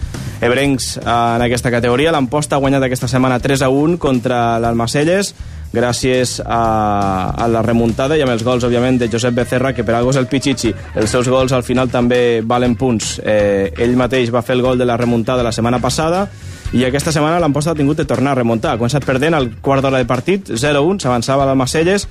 ebrencs 0.44 0.90
eh, 1.00 1.06
en 1.08 1.44
aquesta 1.48 1.72
categoria. 1.72 2.12
L'Amposta 2.12 2.56
ha 2.56 2.62
guanyat 2.62 2.84
aquesta 2.86 3.08
setmana 3.08 3.40
3 3.42 3.64
a 3.64 3.70
1 3.72 3.96
contra 4.02 4.60
l'Almacelles. 4.62 5.32
Gràcies 5.72 6.38
a, 6.44 6.62
a 7.32 7.48
la 7.48 7.62
remuntada 7.64 8.16
i 8.16 8.22
amb 8.22 8.34
els 8.34 8.44
gols, 8.44 8.64
òbviament, 8.68 9.00
de 9.00 9.08
Josep 9.12 9.34
Becerra, 9.34 9.72
que 9.72 9.84
per 9.84 9.96
algo 9.96 10.12
és 10.12 10.20
el 10.20 10.28
Pichichi. 10.30 10.72
Els 11.00 11.10
seus 11.10 11.28
gols 11.32 11.52
al 11.56 11.64
final 11.66 11.90
també 11.90 12.42
valen 12.44 12.76
punts. 12.76 13.16
Eh, 13.24 13.72
ell 13.80 13.96
mateix 13.96 14.30
va 14.34 14.44
fer 14.44 14.58
el 14.58 14.64
gol 14.64 14.78
de 14.78 14.88
la 14.88 14.98
remuntada 15.00 15.42
la 15.42 15.54
setmana 15.54 15.80
passada 15.80 16.26
i 16.72 16.86
aquesta 16.86 17.12
setmana 17.12 17.40
l'Amposta 17.40 17.74
ha 17.74 17.76
tingut 17.76 17.98
de 18.00 18.06
tornar 18.08 18.32
a 18.32 18.40
remuntar. 18.40 18.72
Ha 18.72 18.80
començat 18.80 19.04
perdent 19.04 19.36
al 19.36 19.50
quart 19.60 19.84
d'hora 19.84 20.00
de 20.00 20.08
partit, 20.08 20.54
0-1, 20.56 21.02
s'avançava 21.04 21.44
a 21.44 21.56
Macelles, 21.58 22.06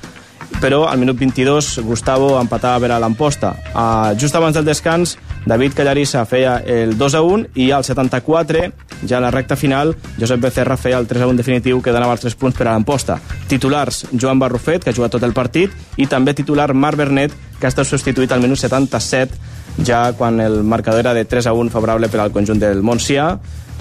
però 0.62 0.84
al 0.86 1.00
minut 1.02 1.18
22 1.18 1.80
Gustavo 1.86 2.36
empatava 2.40 2.84
per 2.84 2.92
a 2.94 3.00
l'Amposta. 3.02 3.56
Uh, 3.74 4.14
just 4.22 4.38
abans 4.38 4.58
del 4.58 4.68
descans, 4.68 5.18
David 5.46 5.74
Callarissa 5.74 6.24
feia 6.30 6.58
el 6.66 6.98
2 6.98 7.16
a 7.18 7.22
1 7.26 7.48
i 7.56 7.72
al 7.74 7.84
74, 7.84 8.62
ja 9.10 9.18
a 9.18 9.22
la 9.24 9.32
recta 9.34 9.56
final, 9.58 9.96
Josep 10.20 10.42
Becerra 10.44 10.78
feia 10.78 11.00
el 11.02 11.08
3 11.10 11.24
a 11.24 11.30
1 11.32 11.42
definitiu 11.42 11.82
que 11.82 11.94
donava 11.94 12.14
els 12.14 12.22
3 12.22 12.38
punts 12.38 12.58
per 12.58 12.68
a 12.68 12.76
l'Amposta. 12.76 13.18
Titulars, 13.50 14.06
Joan 14.14 14.40
Barrufet, 14.40 14.84
que 14.84 14.92
ha 14.92 14.98
jugat 14.98 15.18
tot 15.18 15.26
el 15.26 15.34
partit, 15.34 15.74
i 15.98 16.06
també 16.06 16.36
titular 16.38 16.72
Marc 16.74 17.00
Bernet, 17.00 17.34
que 17.60 17.66
ha 17.66 17.74
estat 17.74 17.90
substituït 17.90 18.32
al 18.32 18.44
minut 18.44 18.62
77, 18.62 19.40
ja 19.88 20.12
quan 20.14 20.40
el 20.40 20.62
marcador 20.64 21.02
era 21.02 21.14
de 21.18 21.26
3 21.26 21.48
a 21.48 21.54
1 21.58 21.74
favorable 21.74 22.10
per 22.10 22.22
al 22.22 22.32
conjunt 22.32 22.62
del 22.62 22.84
Montsià, 22.86 23.28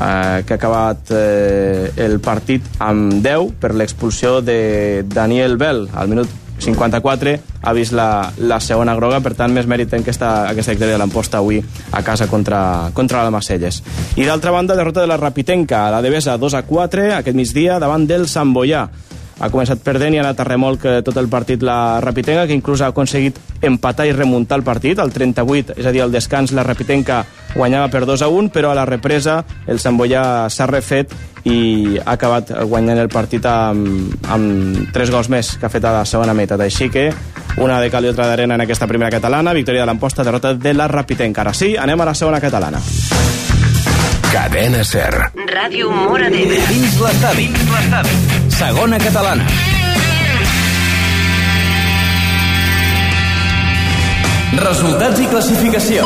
eh, 0.01 0.43
que 0.47 0.55
ha 0.55 0.59
acabat 0.59 1.13
eh, 1.13 1.93
el 1.97 2.21
partit 2.25 2.65
amb 2.79 3.21
10 3.21 3.57
per 3.61 3.75
l'expulsió 3.75 4.41
de 4.41 5.05
Daniel 5.07 5.59
Bell 5.61 5.89
al 5.93 6.09
minut 6.09 6.29
54 6.61 7.35
ha 7.63 7.73
vist 7.77 7.93
la, 7.97 8.31
la 8.39 8.61
segona 8.61 8.95
groga, 8.97 9.21
per 9.25 9.35
tant, 9.39 9.53
més 9.53 9.69
mèrit 9.69 9.93
en 9.97 10.05
aquesta, 10.05 10.31
aquesta 10.51 10.75
victòria 10.77 10.97
de 10.97 11.03
l'Amposta 11.03 11.41
avui 11.41 11.61
a 11.61 12.03
casa 12.07 12.29
contra, 12.29 12.91
contra 12.95 13.25
la 13.25 13.35
Macelles. 13.35 13.83
I 14.17 14.27
d'altra 14.29 14.53
banda, 14.55 14.77
derrota 14.77 15.01
de 15.01 15.11
la 15.11 15.21
Rapitenca, 15.21 15.87
a 15.87 15.95
la 15.97 16.03
Devesa 16.05 16.37
2 16.39 16.59
a 16.59 16.65
4, 16.69 17.09
aquest 17.21 17.37
migdia, 17.37 17.79
davant 17.83 18.07
del 18.09 18.29
Sant 18.29 18.53
Boià 18.57 18.89
ha 19.41 19.49
començat 19.49 19.81
perdent 19.81 20.15
i 20.15 20.21
ha 20.21 20.25
anat 20.25 20.43
a 20.43 20.45
remolc 20.45 20.85
eh, 20.85 20.99
tot 21.05 21.17
el 21.17 21.29
partit 21.33 21.63
la 21.65 22.01
Rapitenca, 22.05 22.45
que 22.47 22.57
inclús 22.57 22.83
ha 22.85 22.91
aconseguit 22.93 23.39
empatar 23.65 24.07
i 24.09 24.13
remuntar 24.13 24.59
el 24.61 24.65
partit. 24.67 25.01
Al 25.01 25.13
38, 25.15 25.79
és 25.81 25.89
a 25.89 25.93
dir, 25.95 26.03
al 26.05 26.13
descans, 26.13 26.53
la 26.57 26.65
Rapitenca 26.67 27.23
guanyava 27.55 27.89
per 27.93 28.05
2 28.09 28.23
a 28.23 28.29
1, 28.29 28.53
però 28.53 28.71
a 28.71 28.77
la 28.77 28.87
represa 28.89 29.41
el 29.67 29.81
Sant 29.81 29.97
Boià 29.97 30.23
s'ha 30.53 30.69
refet 30.69 31.15
i 31.45 31.99
ha 32.05 32.17
acabat 32.17 32.53
guanyant 32.69 33.01
el 33.01 33.09
partit 33.09 33.47
amb, 33.49 34.15
amb 34.29 34.93
tres 34.93 35.13
gols 35.13 35.31
més 35.33 35.55
que 35.57 35.67
ha 35.67 35.73
fet 35.73 35.85
a 35.85 35.95
la 36.01 36.05
segona 36.05 36.35
meitat. 36.37 36.61
Així 36.61 36.91
que 36.93 37.09
una 37.59 37.81
de 37.81 37.91
cal 37.91 38.05
i 38.05 38.13
otra 38.13 38.29
d'arena 38.29 38.59
en 38.59 38.67
aquesta 38.67 38.89
primera 38.91 39.11
catalana, 39.11 39.57
victòria 39.57 39.83
de 39.83 39.91
l'Amposta, 39.91 40.25
derrota 40.25 40.55
de 40.55 40.75
la 40.75 40.89
Rapitenca. 40.89 41.43
Ara 41.43 41.55
sí, 41.55 41.77
anem 41.77 42.01
a 42.01 42.11
la 42.13 42.15
segona 42.15 42.41
catalana. 42.41 42.81
Cadena 44.31 44.85
Ser. 44.85 45.11
Ràdio 45.51 45.91
Mora 45.91 46.31
d'Ebre. 46.31 46.63
Dins 46.71 47.01
l'estadi. 47.03 47.51
Segona 48.61 49.03
catalana. 49.03 49.70
Resultats 54.51 55.21
i 55.23 55.29
classificació. 55.31 56.03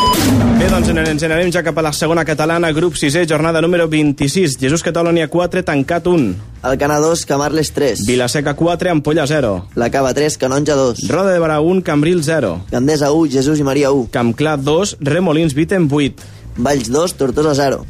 Bé, 0.58 0.66
doncs 0.68 0.90
ens 0.92 1.22
anem 1.24 1.48
ja 1.52 1.62
cap 1.64 1.78
a 1.80 1.84
la 1.86 1.92
segona 1.96 2.26
catalana, 2.28 2.68
grup 2.76 2.98
6è, 3.00 3.22
jornada 3.30 3.62
número 3.64 3.86
26. 3.88 4.58
Jesús 4.60 4.84
Catalònia 4.84 5.30
4, 5.32 5.62
tancat 5.64 6.06
1. 6.06 6.34
Alcana 6.68 6.98
2, 7.00 7.24
Camarles 7.24 7.72
3. 7.72 8.04
Vilaseca 8.04 8.52
4, 8.54 8.92
Ampolla 8.92 9.24
0. 9.26 9.54
La 9.80 9.88
Cava 9.88 10.12
3, 10.12 10.36
Canonja 10.36 10.76
2. 10.76 11.08
Roda 11.08 11.32
de 11.32 11.40
Barà 11.40 11.60
1, 11.64 11.80
Cambril 11.82 12.22
0. 12.22 12.66
Gandesa 12.70 13.12
1, 13.16 13.32
Jesús 13.32 13.58
i 13.58 13.64
Maria 13.64 13.92
1. 13.96 14.10
Campclar 14.12 14.58
2, 14.60 14.98
Remolins 15.00 15.56
Vitem 15.56 15.88
8. 15.90 16.32
Valls 16.58 16.92
2, 16.92 17.16
Tortosa 17.16 17.54
0. 17.54 17.86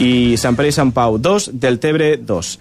I 0.00 0.36
Sant 0.40 0.56
Pere 0.56 0.70
i 0.70 0.74
Sant 0.74 0.94
Pau 0.96 1.18
2, 1.20 1.50
Deltebre 1.60 2.14
2. 2.16 2.52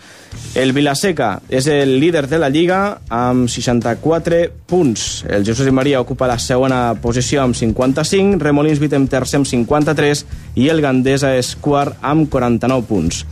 El 0.59 0.73
Vilaseca 0.75 1.29
és 1.47 1.69
el 1.71 1.95
líder 2.01 2.25
de 2.27 2.39
la 2.41 2.49
Lliga 2.51 2.79
amb 3.09 3.47
64 3.49 4.41
punts. 4.67 5.23
El 5.29 5.45
Jesús 5.47 5.69
i 5.69 5.73
Maria 5.75 6.01
ocupa 6.03 6.27
la 6.27 6.39
segona 6.39 6.95
posició 6.99 7.43
amb 7.43 7.55
55, 7.55 8.41
Remolins 8.43 8.81
Vitem 8.83 9.07
tercer 9.07 9.39
amb 9.39 9.47
53 9.47 10.25
i 10.59 10.67
el 10.69 10.83
Gandesa 10.83 11.31
és 11.37 11.55
quart 11.61 11.97
amb 12.01 12.27
49 12.29 12.87
punts. 12.89 13.23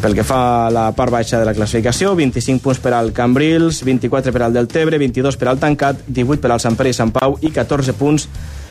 Pel 0.00 0.14
que 0.16 0.24
fa 0.24 0.40
a 0.66 0.70
la 0.72 0.86
part 0.96 1.12
baixa 1.12 1.40
de 1.40 1.44
la 1.44 1.52
classificació, 1.56 2.14
25 2.16 2.64
punts 2.64 2.78
per 2.80 2.94
al 2.96 3.12
Cambrils, 3.16 3.82
24 3.84 4.32
per 4.32 4.44
al 4.46 4.54
Deltebre, 4.56 5.00
22 5.00 5.36
per 5.36 5.48
al 5.48 5.60
Tancat, 5.60 6.06
18 6.06 6.40
per 6.40 6.54
al 6.54 6.60
Sant 6.60 6.76
Pere 6.76 6.92
i 6.92 6.96
Sant 6.96 7.12
Pau 7.12 7.36
i 7.44 7.52
14 7.52 7.96
punts 8.00 8.28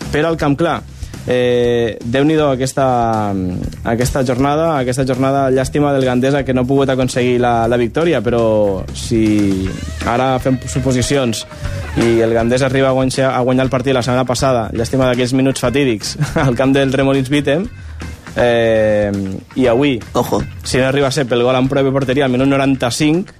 per 0.09 0.25
al 0.25 0.37
Camp 0.41 0.57
Clar. 0.57 0.79
Eh, 1.27 1.99
Déu-n'hi-do 2.03 2.47
aquesta, 2.49 3.33
aquesta 3.83 4.23
jornada, 4.25 4.71
aquesta 4.79 5.05
jornada 5.05 5.49
llàstima 5.51 5.91
del 5.93 6.05
Gandesa 6.07 6.43
que 6.43 6.55
no 6.55 6.63
ha 6.63 6.69
pogut 6.69 6.89
aconseguir 6.89 7.39
la, 7.43 7.67
la 7.67 7.77
victòria, 7.77 8.21
però 8.25 8.85
si 8.97 9.67
ara 10.07 10.31
fem 10.41 10.57
suposicions 10.65 11.45
i 11.99 12.21
el 12.23 12.33
Gandesa 12.33 12.69
arriba 12.69 12.89
a 12.89 12.95
guanyar, 12.97 13.33
a 13.33 13.43
guanyar 13.45 13.67
el 13.67 13.73
partit 13.73 13.93
la 13.93 14.05
setmana 14.05 14.25
passada, 14.25 14.69
llàstima 14.73 15.09
d'aquells 15.09 15.35
minuts 15.37 15.61
fatídics 15.61 16.15
al 16.45 16.57
camp 16.57 16.73
del 16.73 16.93
Remolins 16.95 17.29
Vitem, 17.29 17.67
eh, 18.35 19.11
i 19.55 19.67
avui, 19.67 19.99
Ojo. 20.13 20.41
si 20.63 20.79
no 20.79 20.87
arriba 20.87 21.07
a 21.07 21.11
ser 21.11 21.27
pel 21.27 21.43
gol 21.43 21.59
en 21.59 21.69
prova 21.69 21.85
de 21.85 21.93
porteria 21.93 22.25
al 22.25 22.33
minut 22.33 22.47
95, 22.47 23.35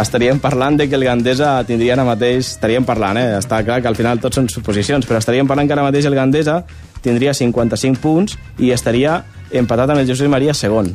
estaríem 0.00 0.40
parlant 0.40 0.78
de 0.78 0.88
que 0.88 0.96
el 0.96 1.04
Gandesa 1.04 1.58
tindria 1.68 1.92
ara 1.94 2.06
mateix... 2.08 2.54
Estaríem 2.56 2.86
parlant, 2.88 3.18
eh? 3.20 3.36
Està 3.36 3.60
clar 3.66 3.82
que 3.82 3.90
al 3.90 3.98
final 3.98 4.22
tots 4.22 4.38
són 4.38 4.48
suposicions, 4.48 5.04
però 5.06 5.20
estaríem 5.20 5.46
parlant 5.46 5.68
que 5.68 5.76
ara 5.76 5.84
mateix 5.84 6.08
el 6.08 6.16
Gandesa 6.16 6.62
tindria 7.02 7.34
55 7.34 8.00
punts 8.02 8.38
i 8.58 8.72
estaria 8.74 9.20
empatat 9.52 9.92
amb 9.92 10.02
el 10.02 10.08
i 10.26 10.32
Maria 10.32 10.54
segon. 10.56 10.94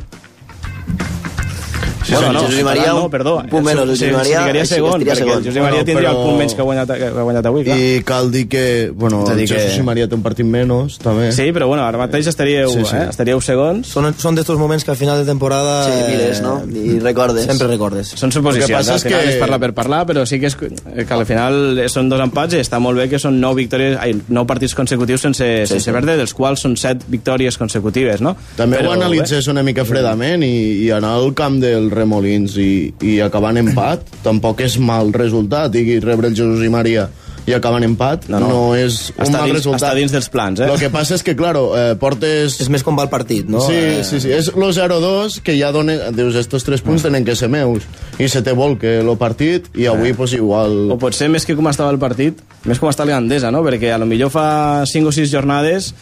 Sí, 2.07 2.13
bueno, 2.15 2.39
Jesús 2.39 2.59
i 2.59 2.63
Maria, 2.63 2.93
no, 2.93 3.09
perdó. 3.09 3.37
un 3.37 3.49
punt 3.49 3.65
menys, 3.65 3.81
el 3.81 4.09
i 4.09 4.11
Maria, 4.13 4.51
que 4.51 4.65
segon, 4.65 5.01
perquè 5.01 5.15
segon. 5.15 5.37
el 5.37 5.45
i 5.45 5.59
Maria 5.59 5.61
Bueno, 5.69 5.83
tindria 5.85 6.09
el 6.09 6.15
però- 6.15 6.23
punt 6.25 6.37
menys 6.37 6.53
que 6.55 6.61
ha 6.61 6.63
guanyat, 6.63 6.91
que 6.97 7.05
ha 7.07 7.23
guanyat 7.27 7.45
avui, 7.45 7.63
clar. 7.65 7.77
I 7.77 8.03
cal 8.05 8.31
dir 8.31 8.47
que, 8.47 8.91
bueno, 8.95 9.23
És 9.27 9.35
dir 9.35 9.51
el 9.51 9.57
que- 9.69 9.75
i 9.75 9.83
Maria 9.83 10.07
té 10.07 10.15
un 10.15 10.23
partit 10.23 10.45
menys, 10.45 10.97
també. 10.99 11.31
Sí, 11.33 11.51
però 11.51 11.67
bueno, 11.67 11.83
ara 11.83 11.97
mateix 11.97 12.27
estaríeu, 12.27 12.69
Sí, 12.69 12.85
sí. 12.85 12.95
Eh? 12.95 13.07
estaríeu 13.09 13.41
segons. 13.41 13.87
Són, 13.87 14.13
són 14.17 14.35
d'estos 14.35 14.57
moments 14.57 14.83
que 14.85 14.91
al 14.91 14.97
final 14.97 15.17
de 15.19 15.25
temporada... 15.25 15.83
Sí, 15.85 16.11
mires, 16.11 16.41
no? 16.41 16.63
I 16.73 16.99
recordes. 16.99 17.45
Sempre 17.45 17.67
recordes. 17.67 18.07
Són 18.15 18.31
suposicions, 18.31 18.69
El 18.69 18.75
que 18.75 18.77
passa 18.79 18.91
al 18.93 18.97
és 18.97 19.03
final 19.03 19.21
que- 19.21 19.29
es 19.29 19.35
parla 19.37 19.59
per 19.59 19.73
parlar, 19.73 20.05
però 20.07 20.25
sí 20.25 20.39
que, 20.39 20.47
és, 20.47 20.55
que 20.55 21.13
al 21.13 21.25
final 21.25 21.83
són 21.89 22.07
dos 22.09 22.19
empats 22.21 22.53
i 22.53 22.57
està 22.63 22.79
molt 22.79 22.97
bé 22.97 23.09
que 23.09 23.19
són 23.19 23.39
nou 23.41 23.53
victòries, 23.53 23.97
ai, 23.99 24.15
nou 24.29 24.45
partits 24.47 24.73
consecutius 24.75 25.21
sense, 25.21 25.65
sense 25.67 25.91
perdre, 25.91 26.15
dels 26.17 26.33
quals 26.33 26.59
són 26.61 26.77
set 26.77 27.03
victòries 27.07 27.57
consecutives, 27.57 28.21
no? 28.21 28.35
També 28.55 28.77
Però, 28.77 28.89
ho 28.89 28.93
analitzés 28.93 29.47
una 29.47 29.63
mica 29.63 29.83
fredament 29.85 30.43
i, 30.43 30.85
i 30.85 30.89
anar 30.91 31.15
al 31.15 31.33
camp 31.33 31.59
del 31.59 31.89
Remolins 31.97 32.55
i, 32.61 32.93
i 33.01 33.19
acabar 33.25 33.51
en 33.55 33.65
empat 33.67 34.05
tampoc 34.27 34.61
és 34.65 34.77
mal 34.79 35.11
resultat 35.15 35.75
i 35.75 35.99
rebre 36.03 36.29
el 36.31 36.37
Jesús 36.37 36.63
i 36.65 36.69
Maria 36.73 37.07
i 37.47 37.53
acabar 37.55 37.77
en 37.79 37.85
empat 37.87 38.25
No, 38.27 38.41
no, 38.43 38.47
no. 38.51 38.61
és 38.75 39.13
un 39.15 39.23
Està 39.23 39.37
mal 39.39 39.45
dins- 39.47 39.55
resultat. 39.55 39.79
està 39.79 39.91
dins 39.95 40.11
dels 40.11 40.25
plans, 40.27 40.59
eh? 40.59 40.65
Lo 40.67 40.75
que 40.75 40.89
passa 40.91 41.15
és 41.15 41.21
que, 41.23 41.31
claro, 41.39 41.61
eh, 41.79 41.93
portes... 41.95 42.57
És 42.59 42.67
més 42.67 42.83
com 42.83 42.97
va 42.99 43.05
el 43.05 43.09
partit, 43.13 43.47
no? 43.47 43.61
Sí, 43.63 43.71
Eh, 43.71 44.01
sí, 44.03 44.19
sí, 44.19 44.33
és 44.35 44.49
lo 44.59 44.67
0-2 44.75 45.37
que 45.45 45.55
ja 45.55 45.69
dona... 45.71 45.95
Dius, 46.11 46.35
estos 46.35 46.65
tres 46.67 46.83
punts 46.83 47.05
tenen 47.07 47.23
que 47.23 47.37
ser 47.39 47.47
meus. 47.47 47.87
I 48.19 48.27
se 48.27 48.41
te 48.43 48.51
vol 48.51 48.75
que 48.81 48.97
lo 49.01 49.15
partit 49.15 49.71
i 49.79 49.87
avui, 49.87 50.11
pues, 50.11 50.33
igual... 50.35 50.91
O 50.91 50.99
potser 50.99 51.29
més 51.31 51.47
que 51.47 51.55
com 51.55 51.71
estava 51.71 51.87
el 51.95 52.01
partit, 52.03 52.35
més 52.67 52.83
com 52.83 52.91
està 52.91 53.07
el 53.07 53.13
Gandesa, 53.15 53.47
no? 53.55 53.63
Perquè 53.63 53.93
a 53.95 54.01
lo 54.03 54.09
millor 54.11 54.27
fa 54.35 54.83
5 54.83 55.07
o 55.07 55.15
6 55.15 55.31
jornades 55.31 55.93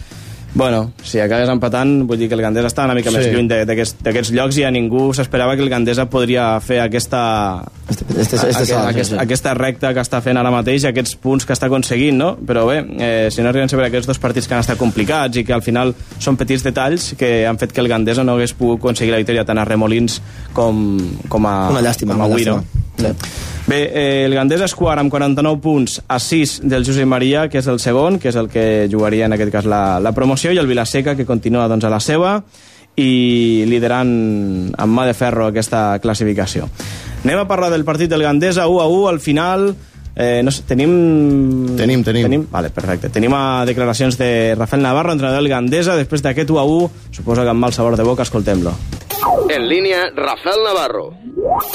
Bueno, 0.56 0.94
si 1.04 1.20
acabes 1.20 1.50
empatant, 1.52 2.06
vull 2.08 2.18
dir 2.18 2.30
que 2.32 2.36
el 2.38 2.42
Gandesa 2.42 2.70
està 2.70 2.86
una 2.86 2.94
mica 2.96 3.12
Sí. 3.12 3.18
més 3.18 3.28
lluny 3.28 3.48
de- 3.50 3.66
d'aquests 3.68 3.98
d'aquests 4.02 4.32
llocs 4.32 4.58
i 4.58 4.64
a 4.64 4.72
ningú 4.72 5.14
s'esperava 5.14 5.54
que 5.58 5.62
el 5.62 5.70
Gandesa 5.70 6.06
podria 6.10 6.58
fer 6.62 6.80
aquesta, 6.80 7.62
Este, 7.90 8.06
este, 8.08 8.22
este, 8.22 8.38
aquest, 8.48 8.72
salt, 8.72 8.90
aquest, 8.90 9.10
sí, 9.10 9.16
sí. 9.18 9.22
aquesta 9.22 9.54
recta 9.54 9.94
que 9.94 10.00
està 10.00 10.22
fent 10.24 10.38
ara 10.38 10.50
mateix 10.50 10.86
i 10.86 10.88
aquests 10.88 11.18
punts 11.18 11.46
que 11.46 11.52
està 11.54 11.66
aconseguint, 11.68 12.16
no? 12.18 12.38
Però 12.38 12.66
bé, 12.70 12.86
eh, 13.00 13.28
si 13.32 13.42
no 13.44 13.50
arriben 13.50 13.68
sempre 13.68 13.86
aquests 13.88 14.08
dos 14.08 14.18
partits 14.18 14.48
que 14.48 14.54
han 14.56 14.62
estat 14.62 14.78
complicats 14.78 15.36
i 15.38 15.44
que 15.44 15.54
al 15.54 15.62
final 15.62 15.94
són 16.20 16.38
petits 16.38 16.64
detalls 16.64 17.14
que 17.20 17.46
han 17.46 17.58
fet 17.60 17.74
que 17.74 17.82
el 17.82 17.90
Gandesa 17.90 18.24
no 18.24 18.36
hagués 18.36 18.54
pogut 18.54 18.80
aconseguir 18.80 19.12
la 19.12 19.18
victòria 19.18 19.44
tant 19.44 19.58
a 19.60 19.66
Remolins 19.66 20.22
com, 20.54 20.98
com 21.28 21.46
a, 21.46 21.70
Una 21.70 21.82
llàstima, 21.82 22.14
com 22.14 22.22
a 22.22 22.26
una 22.28 22.34
avui, 22.34 22.46
llàstima. 22.46 22.64
Bé, 23.66 23.80
eh, 23.90 24.26
el 24.28 24.36
Gandesa 24.38 24.68
és 24.70 24.76
quart 24.78 25.02
amb 25.02 25.10
49 25.10 25.58
punts 25.62 25.98
a 26.08 26.20
6 26.22 26.60
del 26.70 26.86
Josep 26.86 27.10
Maria, 27.10 27.48
que 27.50 27.58
és 27.64 27.68
el 27.72 27.80
segon, 27.82 28.20
que 28.22 28.30
és 28.30 28.38
el 28.38 28.50
que 28.54 28.86
jugaria 28.92 29.26
en 29.26 29.34
aquest 29.34 29.52
cas 29.52 29.66
la, 29.66 30.00
la 30.00 30.14
promoció, 30.14 30.54
i 30.54 30.62
el 30.62 30.70
Vilaseca, 30.70 31.16
que 31.18 31.26
continua 31.26 31.68
doncs, 31.72 31.88
a 31.88 31.94
la 31.94 32.00
seva 32.04 32.38
i 32.96 33.66
liderant 33.68 34.72
amb 34.80 34.96
mà 34.96 35.08
de 35.08 35.16
ferro 35.18 35.50
aquesta 35.50 35.98
classificació. 36.04 36.70
Anem 37.26 37.42
a 37.42 37.48
parlar 37.50 37.72
del 37.74 37.84
partit 37.84 38.12
del 38.12 38.24
Gandesa, 38.24 38.70
1 38.70 38.82
a 38.82 38.88
1, 38.88 39.10
al 39.10 39.20
final... 39.20 39.74
Eh, 40.16 40.40
no 40.48 40.52
sé, 40.54 40.62
tenim... 40.64 41.76
Tenim, 41.76 42.04
tenim. 42.06 42.24
tenim... 42.30 42.46
Vale, 42.52 42.70
perfecte. 42.72 43.10
Tenim 43.12 43.34
a 43.36 43.66
declaracions 43.68 44.16
de 44.16 44.56
Rafael 44.56 44.86
Navarro, 44.86 45.12
entrenador 45.12 45.42
del 45.42 45.52
Gandesa, 45.52 45.98
després 46.00 46.24
d'aquest 46.24 46.54
1 46.56 46.62
a 46.62 46.64
1, 46.64 47.10
suposo 47.18 47.44
que 47.44 47.52
amb 47.52 47.66
mal 47.66 47.76
sabor 47.76 48.00
de 48.00 48.08
boca, 48.08 48.24
escoltem-lo. 48.24 48.78
En 49.50 49.68
línia, 49.68 50.10
Rafael 50.16 50.64
Navarro. 50.64 51.14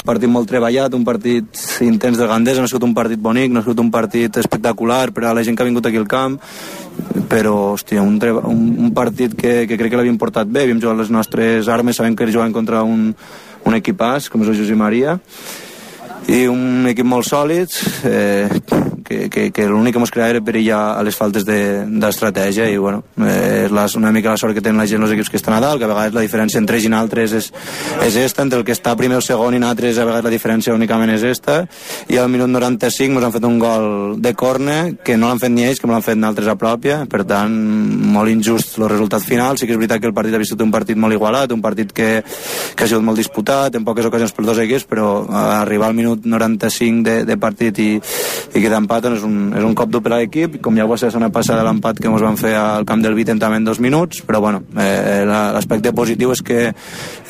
partit 0.05 0.29
molt 0.29 0.49
treballat, 0.49 0.93
un 0.93 1.03
partit 1.07 1.57
intens 1.81 2.17
del 2.19 2.27
Gandesa, 2.27 2.59
no 2.61 2.67
ha 2.67 2.71
sigut 2.71 2.83
un 2.83 2.93
partit 2.93 3.19
bonic, 3.19 3.51
no 3.51 3.59
ha 3.59 3.63
sigut 3.63 3.79
un 3.79 3.91
partit 3.91 4.37
espectacular 4.37 5.11
per 5.15 5.25
a 5.25 5.33
la 5.33 5.43
gent 5.43 5.57
que 5.57 5.63
ha 5.63 5.69
vingut 5.69 5.85
aquí 5.87 5.97
al 5.97 6.07
camp, 6.11 6.37
però, 7.31 7.73
hòstia, 7.73 8.03
un, 8.03 8.19
treba, 8.19 8.43
un, 8.47 8.61
un 8.79 8.93
partit 8.93 9.35
que, 9.35 9.65
que 9.67 9.77
crec 9.79 9.91
que 9.91 9.99
l'havíem 9.99 10.19
portat 10.19 10.47
bé, 10.47 10.65
havíem 10.65 10.81
jugat 10.83 10.99
les 10.99 11.11
nostres 11.11 11.67
armes, 11.71 11.95
sabem 11.95 12.15
que 12.15 12.27
jugàvem 12.27 12.53
contra 12.55 12.83
un, 12.83 13.11
un 13.65 13.77
equipàs, 13.79 14.29
com 14.29 14.43
és 14.43 14.51
el 14.51 14.59
Josep 14.61 14.79
Maria, 14.79 15.17
i 16.29 16.45
un 16.47 16.85
equip 16.91 17.07
molt 17.07 17.25
sòlid 17.27 17.73
eh, 18.05 18.47
que, 19.03 19.29
que, 19.29 19.47
que 19.51 19.67
l'únic 19.67 19.95
que 19.95 20.01
ens 20.01 20.13
creava 20.13 20.35
era 20.35 20.43
perillar 20.45 20.81
a 20.95 21.03
les 21.03 21.17
faltes 21.17 21.45
d'estratègia 21.45 22.67
de, 22.67 22.75
i 22.75 22.77
bueno, 22.77 23.03
eh, 23.17 23.67
la, 23.71 23.87
una 23.97 24.11
mica 24.11 24.31
la 24.31 24.39
sort 24.39 24.55
que 24.55 24.61
tenen 24.63 24.79
la 24.79 24.87
gent 24.87 25.03
els 25.03 25.15
equips 25.15 25.31
que 25.31 25.39
estan 25.39 25.57
a 25.57 25.61
dalt 25.63 25.81
que 25.81 25.87
a 25.87 25.91
vegades 25.91 26.15
la 26.15 26.23
diferència 26.25 26.61
entre 26.61 26.77
ells 26.77 26.87
i 26.87 26.93
altres 26.95 27.33
és, 27.37 27.49
és 28.05 28.19
esta, 28.21 28.45
entre 28.45 28.59
el 28.61 28.65
que 28.67 28.75
està 28.75 28.93
primer 28.99 29.19
o 29.19 29.25
segon 29.25 29.57
i 29.57 29.61
altres 29.65 29.97
a 29.97 30.05
vegades 30.07 30.27
la 30.27 30.33
diferència 30.33 30.75
únicament 30.75 31.11
és 31.15 31.25
esta. 31.27 31.61
I 32.11 32.19
al 32.21 32.29
minut 32.31 32.51
95 32.51 33.17
ens 33.17 33.27
han 33.27 33.35
fet 33.35 33.47
un 33.47 33.59
gol 33.59 33.87
de 34.21 34.33
corne 34.37 34.77
que 35.03 35.17
no 35.17 35.29
l'han 35.29 35.41
fet 35.41 35.53
ni 35.53 35.65
ells 35.67 35.81
que 35.81 35.89
l'han 35.89 36.05
fet 36.05 36.21
altres 36.23 36.47
a 36.51 36.57
pròpia. 36.59 37.01
Per 37.11 37.23
tant 37.27 37.55
molt 38.11 38.31
injust 38.31 38.77
el 38.79 38.89
resultat 38.89 39.25
final. 39.25 39.57
Sí 39.57 39.67
que 39.67 39.75
és 39.75 39.79
veritat 39.81 40.01
que 40.01 40.09
el 40.09 40.15
partit 40.15 40.35
ha 40.35 40.41
viscut 40.41 40.61
un 40.63 40.71
partit 40.73 40.99
molt 40.99 41.15
igualat 41.15 41.51
un 41.51 41.61
partit 41.63 41.91
que, 41.95 42.09
que 42.75 42.83
ha 42.83 42.89
sigut 42.89 43.05
molt 43.05 43.19
disputat 43.19 43.75
en 43.75 43.87
poques 43.87 44.07
ocasions 44.07 44.33
per 44.35 44.45
dos 44.47 44.59
equips 44.61 44.87
però 44.89 45.09
arribar 45.31 45.89
al 45.89 45.97
minut 45.97 46.10
minut 46.11 46.25
95 46.25 47.03
de, 47.05 47.15
de 47.25 47.37
partit 47.39 47.79
i, 47.79 47.89
i 47.97 48.61
queda 48.61 48.79
empat 48.81 49.09
és 49.11 49.25
un, 49.27 49.51
és 49.55 49.65
un 49.65 49.75
cop 49.77 49.91
per 50.01 50.13
a 50.13 50.19
l'equip. 50.21 50.59
Com 50.63 50.77
ja 50.77 50.85
ho 50.85 50.91
va 50.91 50.97
ser 50.99 51.09
la 51.09 51.15
setmana 51.15 51.33
passada 51.33 51.65
l'empat 51.67 51.99
que 51.99 52.09
ens 52.09 52.23
van 52.23 52.39
fer 52.39 52.53
al 52.59 52.85
camp 52.87 53.03
del 53.03 53.15
Vitent 53.17 53.41
també 53.41 53.59
en 53.61 53.67
dos 53.67 53.79
minuts 53.79 54.21
però 54.27 54.41
bueno, 54.41 54.63
eh, 54.79 55.23
l'aspecte 55.27 55.93
positiu 55.93 56.31
és 56.31 56.41
que 56.41 56.71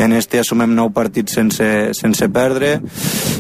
en 0.02 0.14
este 0.14 0.42
assumem 0.42 0.74
nou 0.76 0.92
partits 0.94 1.34
sense, 1.38 1.68
sense 1.98 2.30
perdre. 2.30 2.80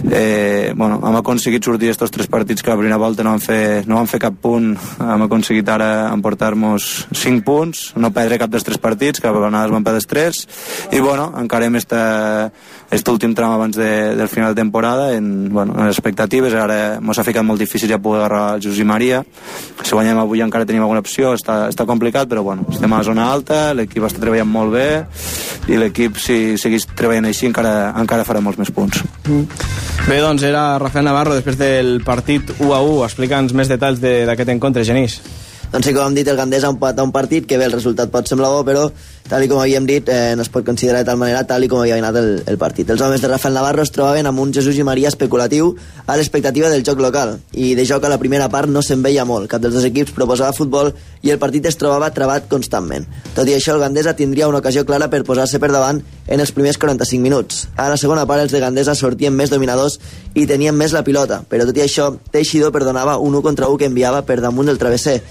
Eh, 0.10 0.74
bueno, 0.76 1.00
hem 1.06 1.18
aconseguit 1.20 1.64
sortir 1.64 1.92
estos 1.92 2.12
tres 2.12 2.28
partits 2.32 2.64
que 2.64 2.72
la 2.72 2.78
primera 2.80 3.00
volta 3.02 3.24
no 3.24 3.36
van 3.36 3.44
fer, 3.44 3.84
no 3.88 4.00
van 4.00 4.10
fer 4.10 4.22
cap 4.22 4.38
punt. 4.42 4.74
Hem 5.02 5.26
aconseguit 5.28 5.70
ara 5.70 6.10
emportar-nos 6.12 7.08
5 7.12 7.46
punts, 7.46 7.84
no 8.02 8.14
perdre 8.16 8.40
cap 8.42 8.52
dels 8.52 8.66
tres 8.68 8.82
partits 8.82 9.22
que 9.22 9.30
a 9.30 9.36
vegades 9.36 9.72
van 9.72 9.86
perdre 9.86 10.02
tres. 10.08 10.48
I 10.92 11.00
bueno, 11.00 11.32
encarem 11.38 11.76
esta, 11.76 12.52
este 12.90 13.12
últim 13.12 13.36
tram 13.36 13.54
abans 13.56 13.78
de, 13.78 14.16
del 14.16 14.28
final 14.28 14.56
de 14.56 14.62
temporada 14.62 15.14
en 15.16 15.31
bueno, 15.52 15.76
les 15.80 15.98
expectatives, 15.98 16.54
ara 16.58 16.98
ens 16.98 17.20
ha 17.20 17.26
ficat 17.28 17.46
molt 17.46 17.62
difícil 17.62 17.90
ja 17.92 18.00
poder 18.02 18.22
agarrar 18.22 18.56
el 18.56 18.64
José 18.64 18.86
Maria. 18.88 19.22
Si 19.82 19.94
guanyem 19.96 20.22
avui 20.22 20.44
encara 20.44 20.68
tenim 20.70 20.86
alguna 20.86 21.04
opció, 21.04 21.34
està, 21.38 21.68
està 21.72 21.86
complicat, 21.90 22.30
però 22.32 22.44
bueno, 22.46 22.66
estem 22.72 22.92
a 22.92 23.02
la 23.02 23.08
zona 23.08 23.28
alta, 23.34 23.62
l'equip 23.78 24.06
està 24.08 24.22
treballant 24.24 24.50
molt 24.50 24.76
bé 24.76 24.88
i 25.72 25.78
l'equip, 25.80 26.18
si 26.22 26.58
seguís 26.62 26.88
treballant 26.96 27.30
així, 27.30 27.48
encara, 27.50 27.94
encara 28.02 28.26
farà 28.28 28.42
molts 28.44 28.62
més 28.62 28.72
punts. 28.74 29.04
Mm. 29.28 29.46
Bé, 30.08 30.18
doncs 30.24 30.44
era 30.48 30.80
Rafael 30.82 31.06
Navarro 31.06 31.38
després 31.38 31.60
del 31.60 32.00
partit 32.06 32.56
1 32.58 32.74
a 32.74 32.82
1. 32.82 33.00
Explica'ns 33.06 33.54
més 33.58 33.70
detalls 33.70 34.02
d'aquest 34.02 34.50
de, 34.50 34.56
encontre, 34.58 34.86
Genís. 34.88 35.20
Doncs 35.72 35.88
sí, 35.88 35.94
com 35.96 36.10
hem 36.10 36.16
dit, 36.18 36.28
el 36.28 36.36
Gandés 36.36 36.66
ha 36.68 36.72
empatat 36.74 37.06
un 37.06 37.14
partit 37.16 37.46
que 37.48 37.60
bé, 37.60 37.70
el 37.70 37.76
resultat 37.78 38.12
pot 38.12 38.28
semblar 38.28 38.50
bo, 38.52 38.64
però 38.68 38.90
tal 39.30 39.48
com 39.50 39.62
havíem 39.62 39.86
dit, 39.88 40.10
eh, 40.10 40.34
no 40.36 40.44
es 40.44 40.50
pot 40.50 40.66
considerar 40.66 41.02
de 41.02 41.10
tal 41.10 41.18
manera 41.18 41.44
tal 41.48 41.68
com 41.70 41.82
havia 41.82 41.98
anat 41.98 42.18
el, 42.20 42.30
el 42.48 42.58
partit. 42.58 42.90
Els 42.90 43.02
homes 43.02 43.22
de 43.22 43.28
Rafael 43.28 43.54
Navarro 43.54 43.84
es 43.84 43.92
trobaven 43.92 44.28
amb 44.28 44.40
un 44.40 44.54
Jesús 44.54 44.78
i 44.78 44.84
Maria 44.84 45.10
especulatiu 45.12 45.76
a 46.06 46.18
l'expectativa 46.18 46.70
del 46.70 46.84
joc 46.84 47.00
local, 47.00 47.38
i 47.54 47.74
de 47.76 47.86
joc 47.86 48.06
a 48.06 48.12
la 48.12 48.20
primera 48.20 48.50
part 48.50 48.70
no 48.70 48.82
se'n 48.82 49.04
veia 49.04 49.26
molt. 49.26 49.50
Cap 49.52 49.62
dels 49.62 49.76
dos 49.78 49.88
equips 49.88 50.16
proposava 50.16 50.56
futbol 50.58 50.92
i 51.22 51.32
el 51.32 51.40
partit 51.40 51.66
es 51.70 51.78
trobava 51.78 52.10
travat 52.16 52.50
constantment. 52.52 53.06
Tot 53.36 53.48
i 53.48 53.56
això, 53.56 53.76
el 53.76 53.84
Gandesa 53.84 54.16
tindria 54.18 54.50
una 54.50 54.60
ocasió 54.60 54.86
clara 54.86 55.10
per 55.10 55.24
posar-se 55.28 55.60
per 55.60 55.72
davant 55.72 56.02
en 56.28 56.40
els 56.40 56.52
primers 56.52 56.80
45 56.82 57.22
minuts. 57.22 57.68
A 57.78 57.90
la 57.92 58.00
segona 58.00 58.26
part, 58.26 58.44
els 58.44 58.52
de 58.52 58.64
Gandesa 58.64 58.96
sortien 58.96 59.36
més 59.36 59.54
dominadors 59.54 60.00
i 60.34 60.48
tenien 60.48 60.76
més 60.76 60.96
la 60.96 61.06
pilota, 61.08 61.44
però 61.48 61.68
tot 61.70 61.78
i 61.78 61.86
això, 61.86 62.12
Teixidor 62.32 62.74
perdonava 62.76 63.20
un 63.20 63.36
1 63.36 63.46
contra 63.46 63.70
1 63.70 63.80
que 63.80 63.90
enviava 63.92 64.26
per 64.26 64.42
damunt 64.42 64.68
del 64.72 64.82
travesser, 64.82 65.22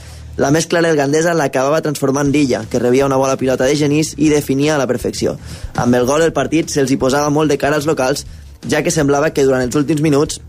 la 0.40 0.48
més 0.54 0.64
clara 0.70 0.88
del 0.88 0.96
Gandesa 0.96 1.34
l'acabava 1.36 1.82
transformant 1.84 2.30
Dilla, 2.32 2.62
que 2.70 2.78
rebia 2.80 3.04
una 3.04 3.18
bola 3.20 3.36
pilota 3.36 3.66
de 3.68 3.74
Genís 3.80 4.12
i 4.18 4.30
definia 4.32 4.76
a 4.76 4.78
la 4.80 4.86
perfecció. 4.90 5.36
Amb 5.74 5.96
el 5.96 6.06
gol 6.06 6.22
el 6.26 6.36
partit 6.36 6.70
se'ls 6.70 6.92
hi 6.92 7.00
posava 7.00 7.32
molt 7.34 7.50
de 7.50 7.58
cara 7.58 7.80
als 7.80 7.88
locals, 7.88 8.26
ja 8.68 8.84
que 8.84 8.92
semblava 8.94 9.32
que 9.34 9.44
durant 9.44 9.64
els 9.64 9.76
últims 9.76 10.04
minuts 10.04 10.40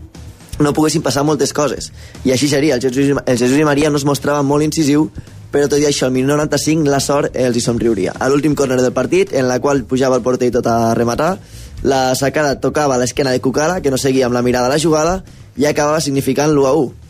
no 0.60 0.72
poguessin 0.76 1.02
passar 1.02 1.24
moltes 1.24 1.52
coses. 1.56 1.90
I 2.24 2.32
així 2.34 2.48
seria, 2.48 2.76
el 2.76 2.82
Jesús, 2.82 3.16
el 3.24 3.38
Jesús 3.38 3.58
i 3.58 3.64
Maria 3.64 3.90
no 3.90 3.98
es 3.98 4.06
mostrava 4.06 4.42
molt 4.46 4.64
incisiu, 4.64 5.08
però 5.52 5.68
tot 5.68 5.80
i 5.80 5.86
això, 5.88 6.06
al 6.08 6.14
minut 6.14 6.36
95 6.36 6.88
la 6.88 7.00
sort 7.00 7.36
els 7.36 7.56
hi 7.56 7.64
somriuria. 7.64 8.14
A 8.18 8.28
l'últim 8.28 8.54
córner 8.56 8.80
del 8.80 8.94
partit, 8.96 9.34
en 9.36 9.48
la 9.48 9.58
qual 9.60 9.84
pujava 9.84 10.16
el 10.20 10.24
porter 10.24 10.48
i 10.48 10.54
tot 10.54 10.68
a 10.68 10.94
rematar, 10.96 11.34
la 11.82 12.14
sacada 12.14 12.58
tocava 12.60 12.98
l'esquena 13.00 13.32
de 13.34 13.40
Cucara, 13.42 13.80
que 13.82 13.90
no 13.90 13.98
seguia 13.98 14.28
amb 14.28 14.38
la 14.38 14.42
mirada 14.42 14.70
a 14.70 14.74
la 14.76 14.80
jugada, 14.80 15.22
i 15.56 15.66
acabava 15.68 16.00
significant 16.00 16.52
l'1 16.52 16.68
a 16.68 16.76
1 16.78 17.01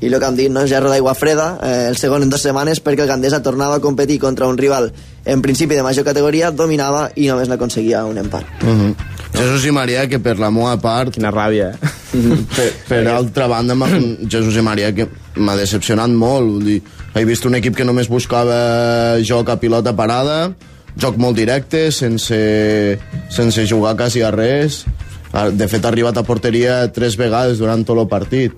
i 0.00 0.06
el 0.06 0.18
que 0.20 0.26
hem 0.26 0.36
dit, 0.38 0.50
no? 0.50 0.64
gerro 0.70 0.90
d'aigua 0.92 1.14
freda, 1.18 1.48
eh, 1.62 1.86
el 1.90 1.96
segon 1.98 2.22
en 2.22 2.30
dues 2.30 2.44
setmanes 2.46 2.78
perquè 2.84 3.02
el 3.02 3.10
Gandesa 3.10 3.42
tornava 3.42 3.78
a 3.78 3.82
competir 3.82 4.20
contra 4.22 4.46
un 4.46 4.58
rival 4.58 4.92
en 5.24 5.42
principi 5.42 5.74
de 5.74 5.82
major 5.82 6.06
categoria, 6.06 6.52
dominava 6.54 7.08
i 7.16 7.26
només 7.28 7.50
n'aconseguia 7.50 8.04
un 8.06 8.18
empat. 8.18 8.44
Uh 8.62 8.68
-huh. 8.68 8.94
Jesús 9.34 9.66
i 9.66 9.72
Maria, 9.72 10.08
que 10.08 10.18
per 10.18 10.38
la 10.38 10.50
meva 10.50 10.76
part... 10.80 11.12
Quina 11.12 11.30
ràbia, 11.30 11.72
eh? 11.74 11.78
per, 12.56 12.72
per 12.88 13.06
altra 13.08 13.46
banda, 13.46 13.74
Jesús 14.28 14.56
i 14.56 14.62
Maria, 14.62 14.92
que 14.94 15.08
m'ha 15.36 15.56
decepcionat 15.56 16.10
molt. 16.10 16.46
Vull 16.46 16.64
dir, 16.64 16.82
he 17.14 17.24
vist 17.24 17.44
un 17.44 17.54
equip 17.54 17.76
que 17.76 17.84
només 17.84 18.08
buscava 18.08 19.18
joc 19.20 19.48
a 19.48 19.56
pilota 19.56 19.92
parada, 19.92 20.54
joc 20.96 21.16
molt 21.16 21.36
directe, 21.36 21.90
sense, 21.92 22.98
sense 23.28 23.66
jugar 23.66 23.96
quasi 23.96 24.22
a 24.22 24.30
res. 24.30 24.84
De 25.52 25.68
fet, 25.68 25.84
ha 25.84 25.88
arribat 25.88 26.16
a 26.16 26.22
porteria 26.22 26.88
tres 26.92 27.16
vegades 27.16 27.58
durant 27.58 27.84
tot 27.84 27.98
el 27.98 28.08
partit 28.08 28.52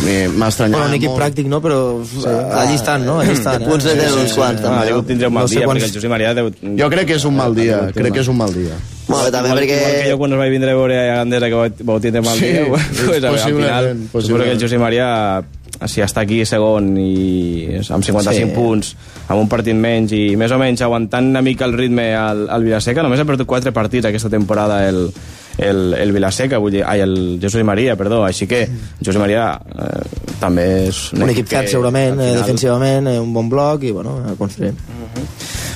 m'ha 0.00 0.48
estranyat 0.48 0.78
bueno, 0.78 0.88
un 0.90 0.94
equip 0.98 1.10
molt. 1.10 1.20
pràctic, 1.22 1.46
no? 1.46 1.60
Però 1.62 1.78
sí. 2.04 2.22
allí 2.26 2.74
estan, 2.74 3.04
no? 3.06 3.20
Allí 3.20 3.32
estan. 3.36 3.60
De 3.62 3.68
punts 3.68 3.84
de 3.84 3.94
10 3.94 4.16
uns 4.22 4.32
quants, 4.34 4.60
Ah, 4.60 4.64
també. 4.64 4.86
degut 4.88 5.06
tindre 5.06 5.28
un 5.28 5.34
mal 5.34 5.44
No 5.44 5.48
sé 5.48 5.56
dia, 5.60 5.66
quants- 5.66 5.82
perquè 5.82 5.88
el 5.90 5.94
Josep 5.94 6.10
Maria... 6.10 6.34
Deu... 6.34 6.50
Jo 6.80 6.88
crec 6.90 7.06
que 7.06 7.14
és 7.20 7.24
un 7.24 7.36
mal 7.36 7.54
dia, 7.54 7.78
crec 7.94 8.12
que 8.12 8.20
és 8.20 8.28
un 8.28 8.36
mal 8.36 8.52
dia. 8.54 8.74
Molt 9.08 9.24
bé, 9.24 9.30
també 9.34 9.48
igual, 9.48 9.58
perquè... 9.62 9.78
igual 9.78 9.96
que 10.02 10.10
jo 10.10 10.18
quan 10.18 10.32
us 10.32 10.38
vaig 10.38 10.50
vindre 10.50 10.70
a 10.70 10.74
veure 10.78 10.98
a 10.98 11.16
Gandesa 11.16 11.48
que 11.48 11.54
vau, 11.54 11.68
vau 11.90 12.00
tindre 12.00 12.22
mal 12.22 12.38
Sí, 12.38 12.46
dia, 12.52 12.66
pues, 12.68 13.24
al 13.24 13.38
final, 13.54 13.90
suposo 14.12 14.38
que 14.38 14.50
el 14.52 14.60
Josep 14.60 14.80
Maria 14.80 15.42
si 15.86 16.00
està 16.04 16.20
aquí 16.22 16.44
segon 16.46 16.92
i 17.00 17.66
amb 17.90 18.04
55 18.04 18.32
Sí. 18.32 18.54
punts, 18.54 18.92
amb 19.28 19.40
un 19.40 19.48
partit 19.48 19.74
menys 19.74 20.12
i 20.14 20.36
més 20.38 20.52
o 20.54 20.58
menys 20.60 20.80
aguantant 20.82 21.26
una 21.32 21.42
mica 21.42 21.64
el 21.64 21.72
ritme 21.74 22.14
al, 22.14 22.44
al 22.48 22.62
Vilaseca, 22.62 23.02
només 23.02 23.18
ha 23.18 23.24
perdut 23.26 23.46
4 23.50 23.72
partits 23.74 24.06
aquesta 24.06 24.30
temporada 24.30 24.86
el, 24.88 25.08
el, 25.58 25.94
el 25.94 26.12
Vilaseca, 26.12 26.58
vull 26.58 26.72
dir, 26.72 26.84
ai, 26.86 27.00
el 27.04 27.38
Jesús 27.42 27.64
Maria, 27.64 27.96
perdó, 27.96 28.22
així 28.24 28.46
que 28.48 28.64
Josep 29.04 29.20
Maria 29.20 29.50
eh, 29.60 30.02
també 30.40 30.66
és 30.88 31.12
Un 31.16 31.28
equip 31.28 31.48
que, 31.48 31.56
fert, 31.58 31.68
segurament, 31.72 32.18
eh, 32.18 32.30
final- 32.32 32.42
defensivament, 32.42 33.08
eh, 33.12 33.18
un 33.20 33.32
bon 33.34 33.48
bloc 33.52 33.84
i, 33.84 33.92
bueno, 33.92 34.18
a 34.26 34.34
construir. 34.38 34.72